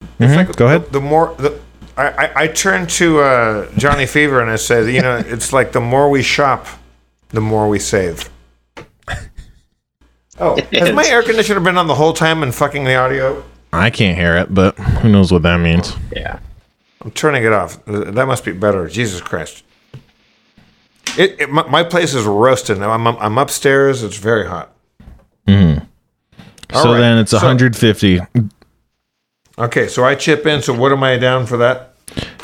Almost 0.00 0.20
It's 0.20 0.36
like 0.36 0.46
Mm-hmm. 0.48 0.52
go 0.58 0.66
ahead. 0.66 0.84
The, 0.86 0.90
the 0.92 1.00
more 1.00 1.34
the 1.38 1.60
I, 1.96 2.08
I, 2.26 2.32
I 2.42 2.46
turn 2.48 2.86
to 2.88 3.20
uh, 3.20 3.70
Johnny 3.78 4.04
Fever 4.06 4.40
and 4.42 4.50
I 4.50 4.56
say, 4.56 4.92
you 4.94 5.00
know, 5.00 5.16
it's 5.26 5.52
like 5.52 5.72
the 5.72 5.80
more 5.80 6.10
we 6.10 6.22
shop, 6.22 6.66
the 7.30 7.40
more 7.40 7.68
we 7.68 7.78
save. 7.78 8.28
Oh, 10.38 10.60
has 10.72 10.92
my 10.92 11.06
air 11.06 11.22
conditioner 11.22 11.60
been 11.60 11.78
on 11.78 11.86
the 11.86 11.94
whole 11.94 12.12
time 12.12 12.42
and 12.42 12.54
fucking 12.54 12.84
the 12.84 12.94
audio? 12.94 13.42
I 13.72 13.88
can't 13.88 14.18
hear 14.18 14.36
it, 14.36 14.52
but 14.52 14.78
who 14.78 15.08
knows 15.08 15.32
what 15.32 15.40
that 15.44 15.56
means? 15.60 15.94
Yeah. 16.14 16.40
I'm 17.00 17.10
turning 17.12 17.42
it 17.44 17.54
off. 17.54 17.82
That 17.86 18.26
must 18.26 18.44
be 18.44 18.52
better. 18.52 18.86
Jesus 18.86 19.22
Christ. 19.22 19.64
It, 21.16 21.40
it 21.40 21.50
my, 21.50 21.66
my 21.68 21.82
place 21.84 22.12
is 22.12 22.24
roasting. 22.26 22.82
I'm, 22.82 23.06
I'm, 23.06 23.16
I'm 23.16 23.38
upstairs. 23.38 24.02
It's 24.02 24.18
very 24.18 24.46
hot. 24.46 24.72
All 25.48 26.82
so 26.82 26.92
right, 26.92 26.98
then 26.98 27.16
it's 27.16 27.30
so- 27.30 27.38
150. 27.38 28.20
Okay, 29.58 29.88
so 29.88 30.04
I 30.04 30.14
chip 30.14 30.46
in. 30.46 30.62
So 30.62 30.74
what 30.74 30.92
am 30.92 31.02
I 31.02 31.16
down 31.16 31.46
for 31.46 31.56
that? 31.58 31.94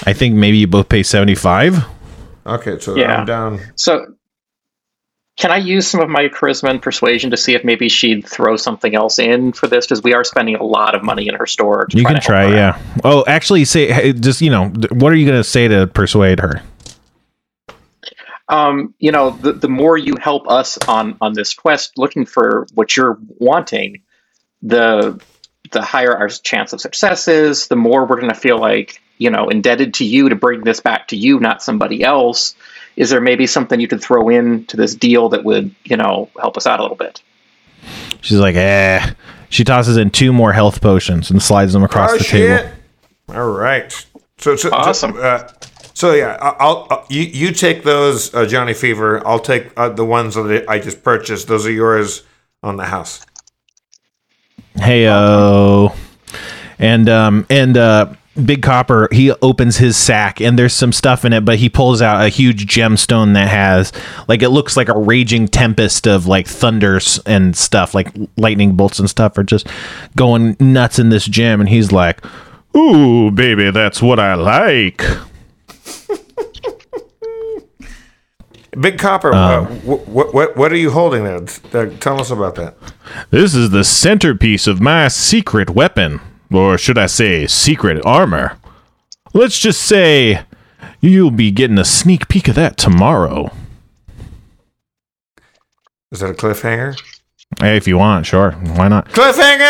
I 0.06 0.12
think 0.12 0.34
maybe 0.34 0.56
you 0.58 0.66
both 0.66 0.88
pay 0.88 1.02
75. 1.02 1.84
Okay, 2.46 2.78
so 2.78 2.96
Yeah. 2.96 3.18
I'm 3.20 3.26
down. 3.26 3.60
So, 3.76 4.14
can 5.38 5.50
I 5.50 5.56
use 5.56 5.86
some 5.86 6.00
of 6.00 6.08
my 6.10 6.28
charisma 6.28 6.68
and 6.70 6.82
persuasion 6.82 7.30
to 7.30 7.36
see 7.36 7.54
if 7.54 7.64
maybe 7.64 7.88
she'd 7.88 8.26
throw 8.26 8.56
something 8.56 8.94
else 8.94 9.18
in 9.18 9.52
for 9.52 9.66
this? 9.66 9.86
Because 9.86 10.02
we 10.02 10.12
are 10.14 10.24
spending 10.24 10.56
a 10.56 10.62
lot 10.64 10.94
of 10.94 11.02
money 11.02 11.26
in 11.28 11.34
her 11.34 11.46
store. 11.46 11.86
To 11.86 11.96
You 11.96 12.02
try 12.02 12.12
can 12.12 12.20
to 12.20 12.26
try, 12.26 12.42
her 12.42 12.48
out. 12.48 12.54
yeah. 12.54 12.82
Oh, 13.04 13.24
actually, 13.26 13.64
say 13.64 14.12
just 14.12 14.40
you 14.42 14.50
know, 14.50 14.68
what 14.90 15.10
are 15.12 15.14
you 15.16 15.26
going 15.26 15.38
to 15.40 15.44
say 15.48 15.68
to 15.68 15.86
persuade 15.86 16.40
her? 16.40 16.62
um, 18.48 18.94
you 18.98 19.10
know, 19.10 19.30
the, 19.30 19.52
the 19.52 19.68
more 19.68 19.96
you 19.96 20.14
help 20.20 20.48
us 20.50 20.76
on 20.86 21.16
on 21.20 21.32
this 21.32 21.54
quest, 21.54 21.96
looking 21.96 22.26
for 22.26 22.66
what 22.74 22.96
you're 22.96 23.18
wanting, 23.38 24.02
the 24.60 25.18
the 25.72 25.82
higher 25.82 26.16
our 26.16 26.28
chance 26.28 26.72
of 26.72 26.80
success 26.80 27.28
is. 27.28 27.68
The 27.68 27.76
more 27.76 28.04
we're 28.06 28.20
going 28.20 28.32
to 28.32 28.38
feel 28.38 28.58
like 28.58 29.00
you 29.18 29.30
know 29.30 29.48
indebted 29.48 29.94
to 29.94 30.04
you 30.04 30.28
to 30.28 30.34
bring 30.36 30.62
this 30.62 30.80
back 30.80 31.08
to 31.08 31.16
you, 31.16 31.40
not 31.40 31.62
somebody 31.62 32.02
else. 32.02 32.54
Is 32.96 33.10
there 33.10 33.20
maybe 33.20 33.46
something 33.46 33.80
you 33.80 33.88
could 33.88 34.02
throw 34.02 34.28
in 34.28 34.66
to 34.66 34.76
this 34.76 34.94
deal 34.94 35.28
that 35.30 35.44
would 35.44 35.74
you 35.84 35.96
know 35.96 36.28
help 36.40 36.56
us 36.56 36.66
out 36.66 36.80
a 36.80 36.82
little 36.82 36.96
bit? 36.96 37.22
She's 38.20 38.38
like, 38.38 38.54
eh. 38.54 39.12
She 39.48 39.64
tosses 39.64 39.96
in 39.98 40.10
two 40.10 40.32
more 40.32 40.52
health 40.52 40.80
potions 40.80 41.30
and 41.30 41.42
slides 41.42 41.72
them 41.72 41.82
across 41.82 42.12
oh 42.12 42.18
the 42.18 42.24
shit! 42.24 42.64
table. 42.64 42.72
All 43.28 43.50
right. 43.50 43.92
So, 44.38 44.56
so 44.56 44.70
Awesome. 44.72 45.12
So, 45.12 45.20
uh, 45.20 45.52
so 45.94 46.14
yeah, 46.14 46.38
I- 46.40 46.56
I'll, 46.58 47.06
you 47.10 47.22
you 47.22 47.52
take 47.52 47.82
those 47.84 48.34
uh, 48.34 48.46
Johnny 48.46 48.74
Fever. 48.74 49.26
I'll 49.26 49.38
take 49.38 49.70
uh, 49.76 49.90
the 49.90 50.04
ones 50.04 50.34
that 50.34 50.64
I 50.68 50.78
just 50.78 51.02
purchased. 51.02 51.48
Those 51.48 51.66
are 51.66 51.70
yours 51.70 52.22
on 52.62 52.76
the 52.76 52.84
house. 52.84 53.24
Hey, 54.82 55.08
oh. 55.08 55.94
And 56.78 57.08
um 57.08 57.46
and 57.48 57.76
uh 57.76 58.14
Big 58.44 58.62
Copper, 58.62 59.08
he 59.12 59.30
opens 59.30 59.76
his 59.76 59.96
sack 59.96 60.40
and 60.40 60.58
there's 60.58 60.72
some 60.72 60.92
stuff 60.92 61.24
in 61.24 61.32
it, 61.34 61.44
but 61.44 61.58
he 61.58 61.68
pulls 61.68 62.00
out 62.00 62.24
a 62.24 62.28
huge 62.28 62.66
gemstone 62.66 63.34
that 63.34 63.48
has 63.48 63.92
like 64.26 64.42
it 64.42 64.48
looks 64.48 64.76
like 64.76 64.88
a 64.88 64.98
raging 64.98 65.46
tempest 65.46 66.08
of 66.08 66.26
like 66.26 66.48
thunders 66.48 67.20
and 67.26 67.56
stuff, 67.56 67.94
like 67.94 68.08
lightning 68.36 68.74
bolts 68.74 68.98
and 68.98 69.08
stuff 69.08 69.38
are 69.38 69.44
just 69.44 69.68
going 70.16 70.56
nuts 70.58 70.98
in 70.98 71.10
this 71.10 71.26
gem 71.26 71.60
and 71.60 71.68
he's 71.68 71.92
like, 71.92 72.24
"Ooh, 72.76 73.30
baby, 73.30 73.70
that's 73.70 74.02
what 74.02 74.18
I 74.18 74.34
like." 74.34 75.04
Big 78.80 78.98
Copper. 78.98 79.32
uh, 79.34 79.64
wh- 79.66 80.04
wh- 80.06 80.34
what 80.34 80.56
what 80.56 80.72
are 80.72 80.76
you 80.76 80.90
holding 80.90 81.24
there? 81.24 81.44
Uh, 81.74 81.90
tell 82.00 82.20
us 82.20 82.30
about 82.30 82.54
that. 82.54 82.74
This 83.30 83.54
is 83.54 83.70
the 83.70 83.84
centerpiece 83.84 84.66
of 84.66 84.80
my 84.80 85.08
secret 85.08 85.70
weapon, 85.70 86.20
or 86.52 86.78
should 86.78 86.96
I 86.98 87.06
say, 87.06 87.46
secret 87.46 88.04
armor. 88.06 88.56
Let's 89.34 89.58
just 89.58 89.82
say 89.82 90.42
you'll 91.00 91.30
be 91.30 91.50
getting 91.50 91.78
a 91.78 91.84
sneak 91.84 92.28
peek 92.28 92.48
of 92.48 92.54
that 92.54 92.76
tomorrow. 92.78 93.50
Is 96.10 96.20
that 96.20 96.30
a 96.30 96.34
cliffhanger? 96.34 97.00
Hey, 97.60 97.76
if 97.76 97.86
you 97.86 97.98
want, 97.98 98.24
sure. 98.26 98.52
Why 98.52 98.88
not? 98.88 99.08
Cliffhanger. 99.10 99.68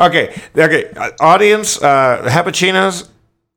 Okay, 0.00 0.40
okay. 0.56 0.90
Uh, 0.96 1.10
audience, 1.20 1.80
uh. 1.82 2.22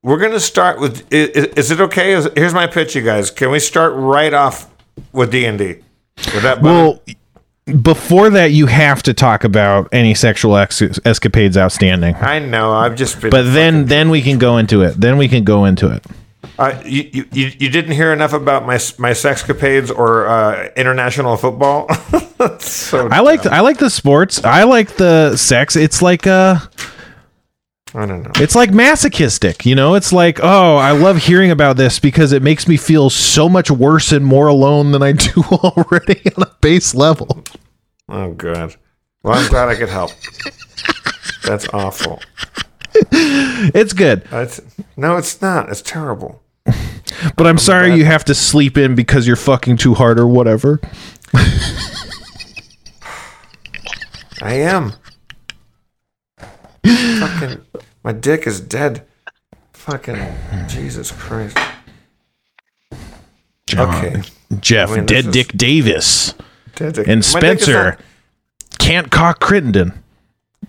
We're 0.04 0.20
gonna 0.20 0.40
start 0.42 0.82
with. 0.82 1.12
Is, 1.12 1.48
is 1.56 1.72
it 1.72 1.80
okay? 1.80 2.12
Is, 2.12 2.28
here's 2.36 2.54
my 2.54 2.68
pitch, 2.68 2.94
you 2.94 3.02
guys. 3.02 3.32
Can 3.32 3.50
we 3.52 3.60
start 3.60 3.94
right 3.96 4.34
off 4.34 4.70
with 5.14 5.32
D 5.32 5.46
and 5.46 5.58
D? 5.58 5.78
With 6.18 6.44
that. 6.44 6.62
Well, 6.62 7.02
before 7.82 8.30
that, 8.32 8.52
you 8.52 8.66
have 8.66 9.02
to 9.04 9.14
talk 9.14 9.46
about 9.46 9.88
any 9.94 10.14
sexual 10.14 10.58
ex- 10.58 10.82
escapades 11.06 11.56
outstanding. 11.56 12.16
I 12.16 12.40
know. 12.40 12.74
I've 12.74 12.96
just 12.96 13.22
been. 13.22 13.30
But 13.30 13.54
then, 13.54 13.86
then 13.86 14.10
we 14.10 14.22
can 14.22 14.38
go 14.38 14.58
into 14.58 14.82
it. 14.82 15.00
Then 15.00 15.18
we 15.18 15.30
can 15.30 15.46
go 15.46 15.64
into 15.64 15.90
it. 15.90 16.06
Uh, 16.60 16.82
you, 16.86 17.26
you, 17.32 17.52
you 17.58 17.70
didn't 17.70 17.94
hear 17.94 18.12
enough 18.12 18.34
about 18.34 18.64
my 18.64 18.74
my 19.00 19.12
sexcapades 19.12 19.90
or 19.90 20.28
uh, 20.28 20.68
international 20.76 21.38
football. 21.38 21.88
so 22.60 23.08
I 23.08 23.22
like 23.22 23.46
I 23.46 23.62
like 23.62 23.78
the 23.78 23.90
sports. 23.90 24.44
I 24.44 24.64
like 24.64 24.98
the 24.98 25.38
sex. 25.38 25.78
It's 25.78 26.02
like 26.02 26.28
uh 26.28 26.60
I 27.95 28.06
don't 28.06 28.24
know. 28.24 28.32
It's 28.36 28.56
like 28.56 28.72
masochistic, 28.72 29.65
you 29.65 29.76
know? 29.76 29.94
It's 29.94 30.11
like, 30.11 30.40
oh, 30.41 30.78
I 30.78 30.91
love 30.91 31.18
hearing 31.18 31.52
about 31.52 31.78
this 31.78 31.99
because 31.99 32.32
it 32.32 32.41
makes 32.41 32.68
me 32.68 32.76
feel 32.76 33.10
so 33.11 33.48
much 33.48 33.70
worse 33.70 34.11
and 34.11 34.26
more 34.26 34.48
alone 34.48 34.91
than 34.91 35.03
I 35.03 35.11
do 35.11 35.41
already 35.52 36.22
on 36.36 36.44
a 36.44 36.52
base 36.61 36.95
level. 36.95 37.44
Oh 38.10 38.34
god. 38.34 38.76
Well, 39.22 39.36
I'm 39.36 39.48
glad 39.49 39.70
I 39.70 39.76
could 39.76 39.90
help. 39.90 40.11
That's 41.45 41.68
awful. 41.74 42.20
It's 43.11 43.94
good. 43.94 44.24
That's, 44.26 44.60
no, 44.98 45.18
it's 45.18 45.41
not. 45.41 45.70
It's 45.70 45.82
terrible. 45.82 46.41
But 47.36 47.48
I'm 47.48 47.57
sorry 47.57 47.95
you 47.95 48.06
have 48.06 48.26
to 48.26 48.36
sleep 48.36 48.78
in 48.78 48.95
because 48.95 49.28
you're 49.28 49.36
fucking 49.36 49.78
too 49.78 49.94
hard 49.94 50.20
or 50.20 50.28
whatever. 50.28 50.82
I 54.41 54.56
am. 54.56 54.94
Fucking, 56.86 57.62
my 58.04 58.12
dick 58.12 58.46
is 58.48 58.60
dead. 58.60 59.06
Fucking 59.74 60.18
Jesus 60.68 61.12
Christ. 61.12 61.58
Okay. 63.76 64.22
Jeff, 64.60 64.92
I 64.92 64.96
mean, 64.98 65.06
Dead 65.06 65.26
is- 65.26 65.32
Dick 65.34 65.48
Davis, 65.56 66.34
Dead 66.76 66.94
dick. 66.94 67.08
and 67.08 67.26
Spencer, 67.26 67.84
not- 67.84 68.00
can't 68.80 69.10
cock 69.12 69.40
Crittenden. 69.40 69.94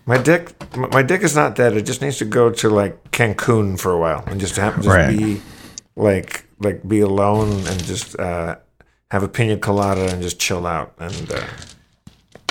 My 0.07 0.17
dick, 0.19 0.53
my 0.77 0.89
my 0.89 1.03
dick 1.03 1.23
is 1.23 1.35
not 1.37 1.55
dead. 1.55 1.77
It 1.77 1.83
just 1.87 2.01
needs 2.03 2.19
to 2.19 2.25
go 2.25 2.51
to 2.51 2.69
like 2.71 3.11
Cancun 3.11 3.79
for 3.79 3.93
a 3.93 3.99
while 3.99 4.25
and 4.27 4.41
just 4.41 4.57
have 4.57 4.77
just 4.77 4.89
Right. 4.89 5.17
be 5.17 5.41
like 5.97 6.45
like 6.61 6.87
be 6.87 7.01
alone 7.01 7.67
and 7.67 7.85
just 7.85 8.19
uh, 8.19 8.57
have 9.11 9.23
a 9.23 9.29
pina 9.29 9.57
colada 9.57 10.11
and 10.13 10.23
just 10.23 10.39
chill 10.39 10.67
out 10.67 10.95
and 10.99 11.31
uh, 11.33 11.43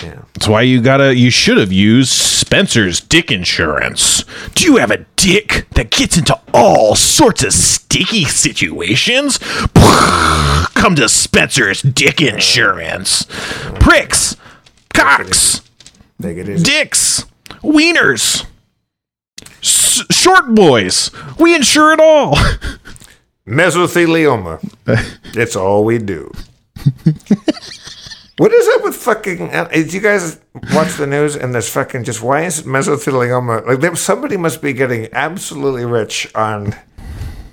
yeah. 0.03 0.21
That's 0.33 0.47
why 0.47 0.61
you 0.61 0.81
gotta, 0.81 1.15
you 1.15 1.29
should 1.29 1.57
have 1.57 1.71
used 1.71 2.11
Spencer's 2.53 2.99
dick 3.01 3.31
insurance. 3.31 4.25
Do 4.53 4.65
you 4.65 4.75
have 4.77 4.91
a 4.91 5.07
dick 5.15 5.65
that 5.71 5.89
gets 5.89 6.19
into 6.19 6.39
all 6.53 6.93
sorts 6.93 7.43
of 7.43 7.51
sticky 7.51 8.25
situations? 8.25 9.39
Come 10.75 10.93
to 10.97 11.09
Spencer's 11.09 11.81
dick 11.81 12.21
insurance. 12.21 13.25
Pricks, 13.79 14.35
cocks, 14.93 15.61
dicks, 16.21 17.25
wieners, 17.63 18.45
s- 19.63 20.03
short 20.11 20.53
boys. 20.53 21.09
We 21.39 21.55
insure 21.55 21.91
it 21.93 21.99
all. 21.99 22.35
Mesothelioma. 23.47 24.59
it's 25.35 25.55
all 25.55 25.83
we 25.85 25.97
do. 25.97 26.31
what 28.43 28.51
is 28.51 28.67
up 28.75 28.83
with 28.83 28.97
fucking? 28.97 29.53
Uh, 29.53 29.63
did 29.69 29.93
you 29.93 30.01
guys 30.01 30.37
watch 30.73 30.95
the 30.97 31.07
news 31.07 31.37
and 31.37 31.53
there's 31.53 31.69
fucking 31.69 32.03
just 32.03 32.21
why 32.21 32.41
is 32.41 32.63
mesothelioma 32.63 33.65
like 33.65 33.79
there, 33.79 33.95
somebody 33.95 34.35
must 34.35 34.61
be 34.61 34.73
getting 34.73 35.07
absolutely 35.13 35.85
rich 35.85 36.29
on 36.35 36.75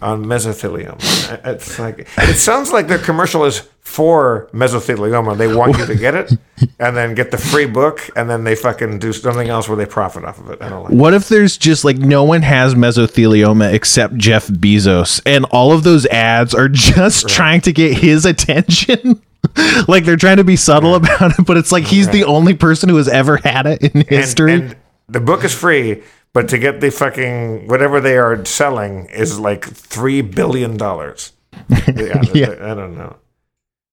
on 0.02 0.24
mesothelioma. 0.24 0.98
It's 1.44 1.78
like 1.78 2.08
it 2.18 2.34
sounds 2.38 2.72
like 2.72 2.88
their 2.88 2.98
commercial 2.98 3.44
is 3.44 3.68
for 3.82 4.50
mesothelioma. 4.52 5.38
They 5.38 5.54
want 5.54 5.78
you 5.78 5.86
to 5.86 5.94
get 5.94 6.16
it 6.16 6.32
and 6.80 6.96
then 6.96 7.14
get 7.14 7.30
the 7.30 7.38
free 7.38 7.66
book 7.66 8.10
and 8.16 8.28
then 8.28 8.42
they 8.42 8.56
fucking 8.56 8.98
do 8.98 9.12
something 9.12 9.48
else 9.48 9.68
where 9.68 9.76
they 9.76 9.86
profit 9.86 10.24
off 10.24 10.40
of 10.40 10.50
it. 10.50 10.60
I 10.60 10.70
don't 10.70 10.82
like. 10.82 10.92
it. 10.92 10.96
What 10.96 11.14
if 11.14 11.28
there's 11.28 11.56
just 11.56 11.84
like 11.84 11.98
no 11.98 12.24
one 12.24 12.42
has 12.42 12.74
mesothelioma 12.74 13.72
except 13.72 14.16
Jeff 14.16 14.48
Bezos, 14.48 15.22
and 15.24 15.44
all 15.52 15.70
of 15.70 15.84
those 15.84 16.04
ads 16.06 16.52
are 16.52 16.68
just 16.68 17.28
trying 17.28 17.60
to 17.60 17.72
get 17.72 17.96
his 17.96 18.26
attention? 18.26 19.22
like 19.88 20.04
they're 20.04 20.16
trying 20.16 20.36
to 20.36 20.44
be 20.44 20.56
subtle 20.56 20.94
about 20.94 21.38
it, 21.38 21.46
but 21.46 21.56
it's 21.56 21.72
like 21.72 21.84
he's 21.84 22.08
the 22.08 22.24
only 22.24 22.54
person 22.54 22.88
who 22.88 22.96
has 22.96 23.08
ever 23.08 23.36
had 23.38 23.66
it 23.66 23.82
in 23.82 24.04
history. 24.06 24.52
And, 24.54 24.76
the 25.08 25.20
book 25.20 25.42
is 25.42 25.52
free, 25.54 26.02
but 26.32 26.48
to 26.50 26.58
get 26.58 26.80
the 26.80 26.90
fucking 26.90 27.66
whatever 27.66 28.00
they 28.00 28.16
are 28.16 28.44
selling 28.44 29.06
is 29.06 29.40
like 29.40 29.64
three 29.64 30.22
billion 30.22 30.76
dollars. 30.76 31.32
Yeah, 31.68 32.22
Yeah. 32.32 32.54
I 32.60 32.74
don't 32.74 32.96
know. 32.96 33.16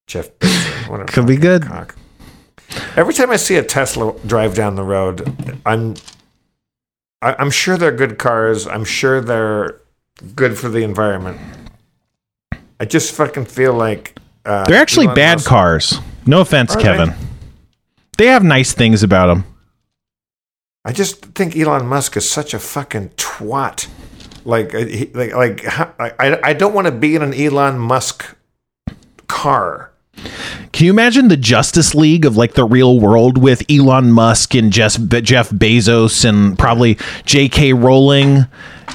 Jeff 0.06 0.30
Bezos, 0.40 1.08
Could 1.08 1.26
be 1.28 1.38
good. 1.38 1.64
cock. 1.66 1.96
Every 2.96 3.14
time 3.14 3.32
I 3.32 3.36
see 3.38 3.56
a 3.56 3.64
Tesla 3.64 4.14
drive 4.26 4.54
down 4.56 4.76
the 4.76 4.84
road, 4.84 5.60
I'm 5.66 5.96
I, 7.22 7.36
I'm 7.40 7.50
sure 7.52 7.78
they're 7.78 7.92
good 7.92 8.18
cars. 8.20 8.68
I'm 8.68 8.84
sure 8.86 9.20
they're 9.22 9.82
good 10.36 10.58
for 10.58 10.70
the 10.70 10.84
environment. 10.84 11.40
I 12.80 12.86
just 12.86 13.14
fucking 13.16 13.46
feel 13.46 13.74
like 13.74 14.18
uh, 14.48 14.66
they're 14.66 14.82
actually 14.82 15.06
Elon 15.08 15.16
bad 15.16 15.36
Musk- 15.38 15.48
cars. 15.48 16.00
No 16.26 16.42
offense, 16.42 16.76
Are? 16.76 16.82
Kevin. 16.82 17.14
They 18.18 18.28
have 18.28 18.44
nice 18.44 18.74
things 18.74 19.04
about 19.04 19.28
them. 19.28 19.46
I 20.86 20.92
just 20.94 21.24
think 21.36 21.56
Elon 21.56 21.86
Musk 21.86 22.18
is 22.18 22.30
such 22.30 22.54
a 22.54 22.60
fucking 22.60 23.10
twat. 23.18 23.88
Like, 24.46 24.74
uh, 24.74 24.86
he, 24.86 25.06
like, 25.14 25.34
like 25.36 25.62
I, 26.00 26.40
I 26.44 26.54
don't 26.54 26.74
want 26.74 26.88
to 26.88 26.92
be 26.92 27.16
in 27.16 27.22
an 27.22 27.34
Elon 27.34 27.78
Musk 27.78 28.36
car. 29.28 29.92
Can 30.72 30.86
you 30.86 30.92
imagine 30.92 31.28
the 31.28 31.38
Justice 31.38 31.94
League 31.94 32.26
of 32.26 32.38
like 32.38 32.54
the 32.54 32.66
real 32.66 33.00
world 33.00 33.38
with 33.38 33.64
Elon 33.70 34.12
Musk 34.12 34.56
and 34.56 34.72
Jeff, 34.72 34.98
Jeff 35.22 35.50
Bezos 35.50 36.26
and 36.28 36.58
probably 36.58 36.98
J.K. 37.26 37.74
Rowling 37.74 38.46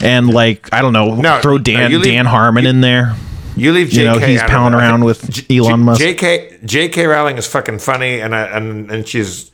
and 0.03 0.31
like 0.31 0.69
I 0.73 0.83
don't 0.83 0.93
know, 0.93 1.15
No, 1.15 1.41
throw 1.41 1.59
Dan 1.59 1.91
you 1.93 1.99
leave- 1.99 2.07
Dan 2.13 2.27
Harmon 2.27 2.67
in 2.67 2.81
there. 2.81 3.15
You 3.57 3.73
leave 3.73 3.89
JK. 3.89 3.97
You 3.97 4.05
know, 4.05 4.19
he's 4.19 4.41
out 4.41 4.47
of 4.47 4.51
palling 4.51 4.75
it. 4.75 4.77
I 4.79 4.81
around 4.81 5.05
with 5.05 5.47
Elon 5.51 5.81
Musk. 5.81 6.01
JK 6.01 6.65
J.K. 6.65 7.07
Rowling 7.07 7.39
is 7.39 7.47
fucking 7.47 7.79
funny, 7.79 8.21
and 8.21 8.35
I, 8.35 8.43
and 8.47 8.91
and 8.91 9.07
she's 9.07 9.52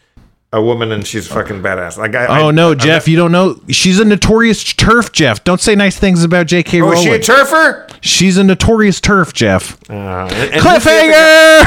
a 0.52 0.62
woman, 0.62 0.92
and 0.92 1.06
she's 1.06 1.28
fucking 1.28 1.60
badass. 1.62 1.98
Like, 1.98 2.14
I, 2.14 2.26
Oh 2.42 2.48
I, 2.48 2.50
no, 2.52 2.72
I'm 2.72 2.78
Jeff, 2.78 3.06
you 3.06 3.16
don't 3.16 3.32
know. 3.32 3.60
She's 3.68 4.00
a 4.00 4.04
notorious 4.04 4.64
turf, 4.64 5.12
Jeff. 5.12 5.44
Don't 5.44 5.60
say 5.60 5.74
nice 5.74 5.98
things 5.98 6.24
about 6.24 6.46
J.K. 6.46 6.80
Oh, 6.80 6.86
Rowling. 6.90 7.02
she 7.02 7.10
a 7.10 7.18
turfer? 7.18 7.86
She's 8.00 8.38
a 8.38 8.44
notorious 8.44 9.00
turf, 9.00 9.34
Jeff. 9.34 9.78
Uh, 9.90 10.26
who's 10.28 10.62
Cliffhanger. 10.62 11.64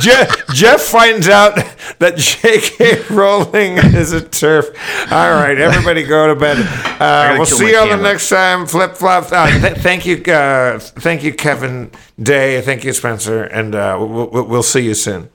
Jeff, 0.00 0.46
Jeff 0.54 0.80
finds 0.80 1.28
out 1.28 1.54
that 2.00 2.16
J.K. 2.16 3.02
Rowling 3.14 3.78
is 3.78 4.12
a 4.12 4.20
turf. 4.20 4.66
All 5.12 5.30
right, 5.30 5.58
everybody 5.58 6.02
go 6.04 6.26
to 6.32 6.34
bed. 6.38 6.58
Uh, 7.00 7.32
we'll 7.38 7.46
see 7.46 7.70
you 7.70 7.78
on 7.78 7.88
the 7.88 7.96
next 7.96 8.28
time. 8.28 8.66
Flip 8.66 8.94
flops. 8.94 9.32
Uh, 9.32 9.46
th- 9.58 9.78
thank 9.78 10.04
you, 10.04 10.16
uh, 10.30 10.78
thank 10.78 11.22
you, 11.24 11.32
Kevin 11.32 11.90
Day. 12.22 12.60
Thank 12.60 12.84
you, 12.84 12.92
Spencer, 12.92 13.44
and 13.44 13.74
uh, 13.74 13.96
we'll, 13.98 14.26
we'll 14.44 14.62
see 14.62 14.80
you 14.84 14.92
soon. 14.92 15.30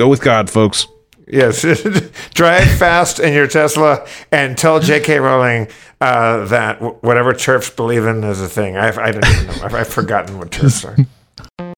Go 0.00 0.08
with 0.08 0.22
God, 0.22 0.48
folks. 0.48 0.86
Yes, 1.28 1.60
drive 2.34 2.66
fast 2.78 3.20
in 3.20 3.34
your 3.34 3.46
Tesla 3.46 4.08
and 4.32 4.56
tell 4.56 4.80
J.K. 4.80 5.18
Rowling 5.18 5.68
uh, 6.00 6.46
that 6.46 6.78
w- 6.80 6.96
whatever 7.02 7.34
turfs 7.34 7.68
believe 7.68 8.06
in 8.06 8.24
is 8.24 8.40
a 8.40 8.48
thing. 8.48 8.78
I've, 8.78 8.96
I 8.96 9.10
don't 9.10 9.26
even 9.26 9.46
know. 9.48 9.62
I've, 9.62 9.74
I've 9.74 9.88
forgotten 9.88 10.38
what 10.38 10.52
turfs 10.52 10.86
are. 10.86 10.96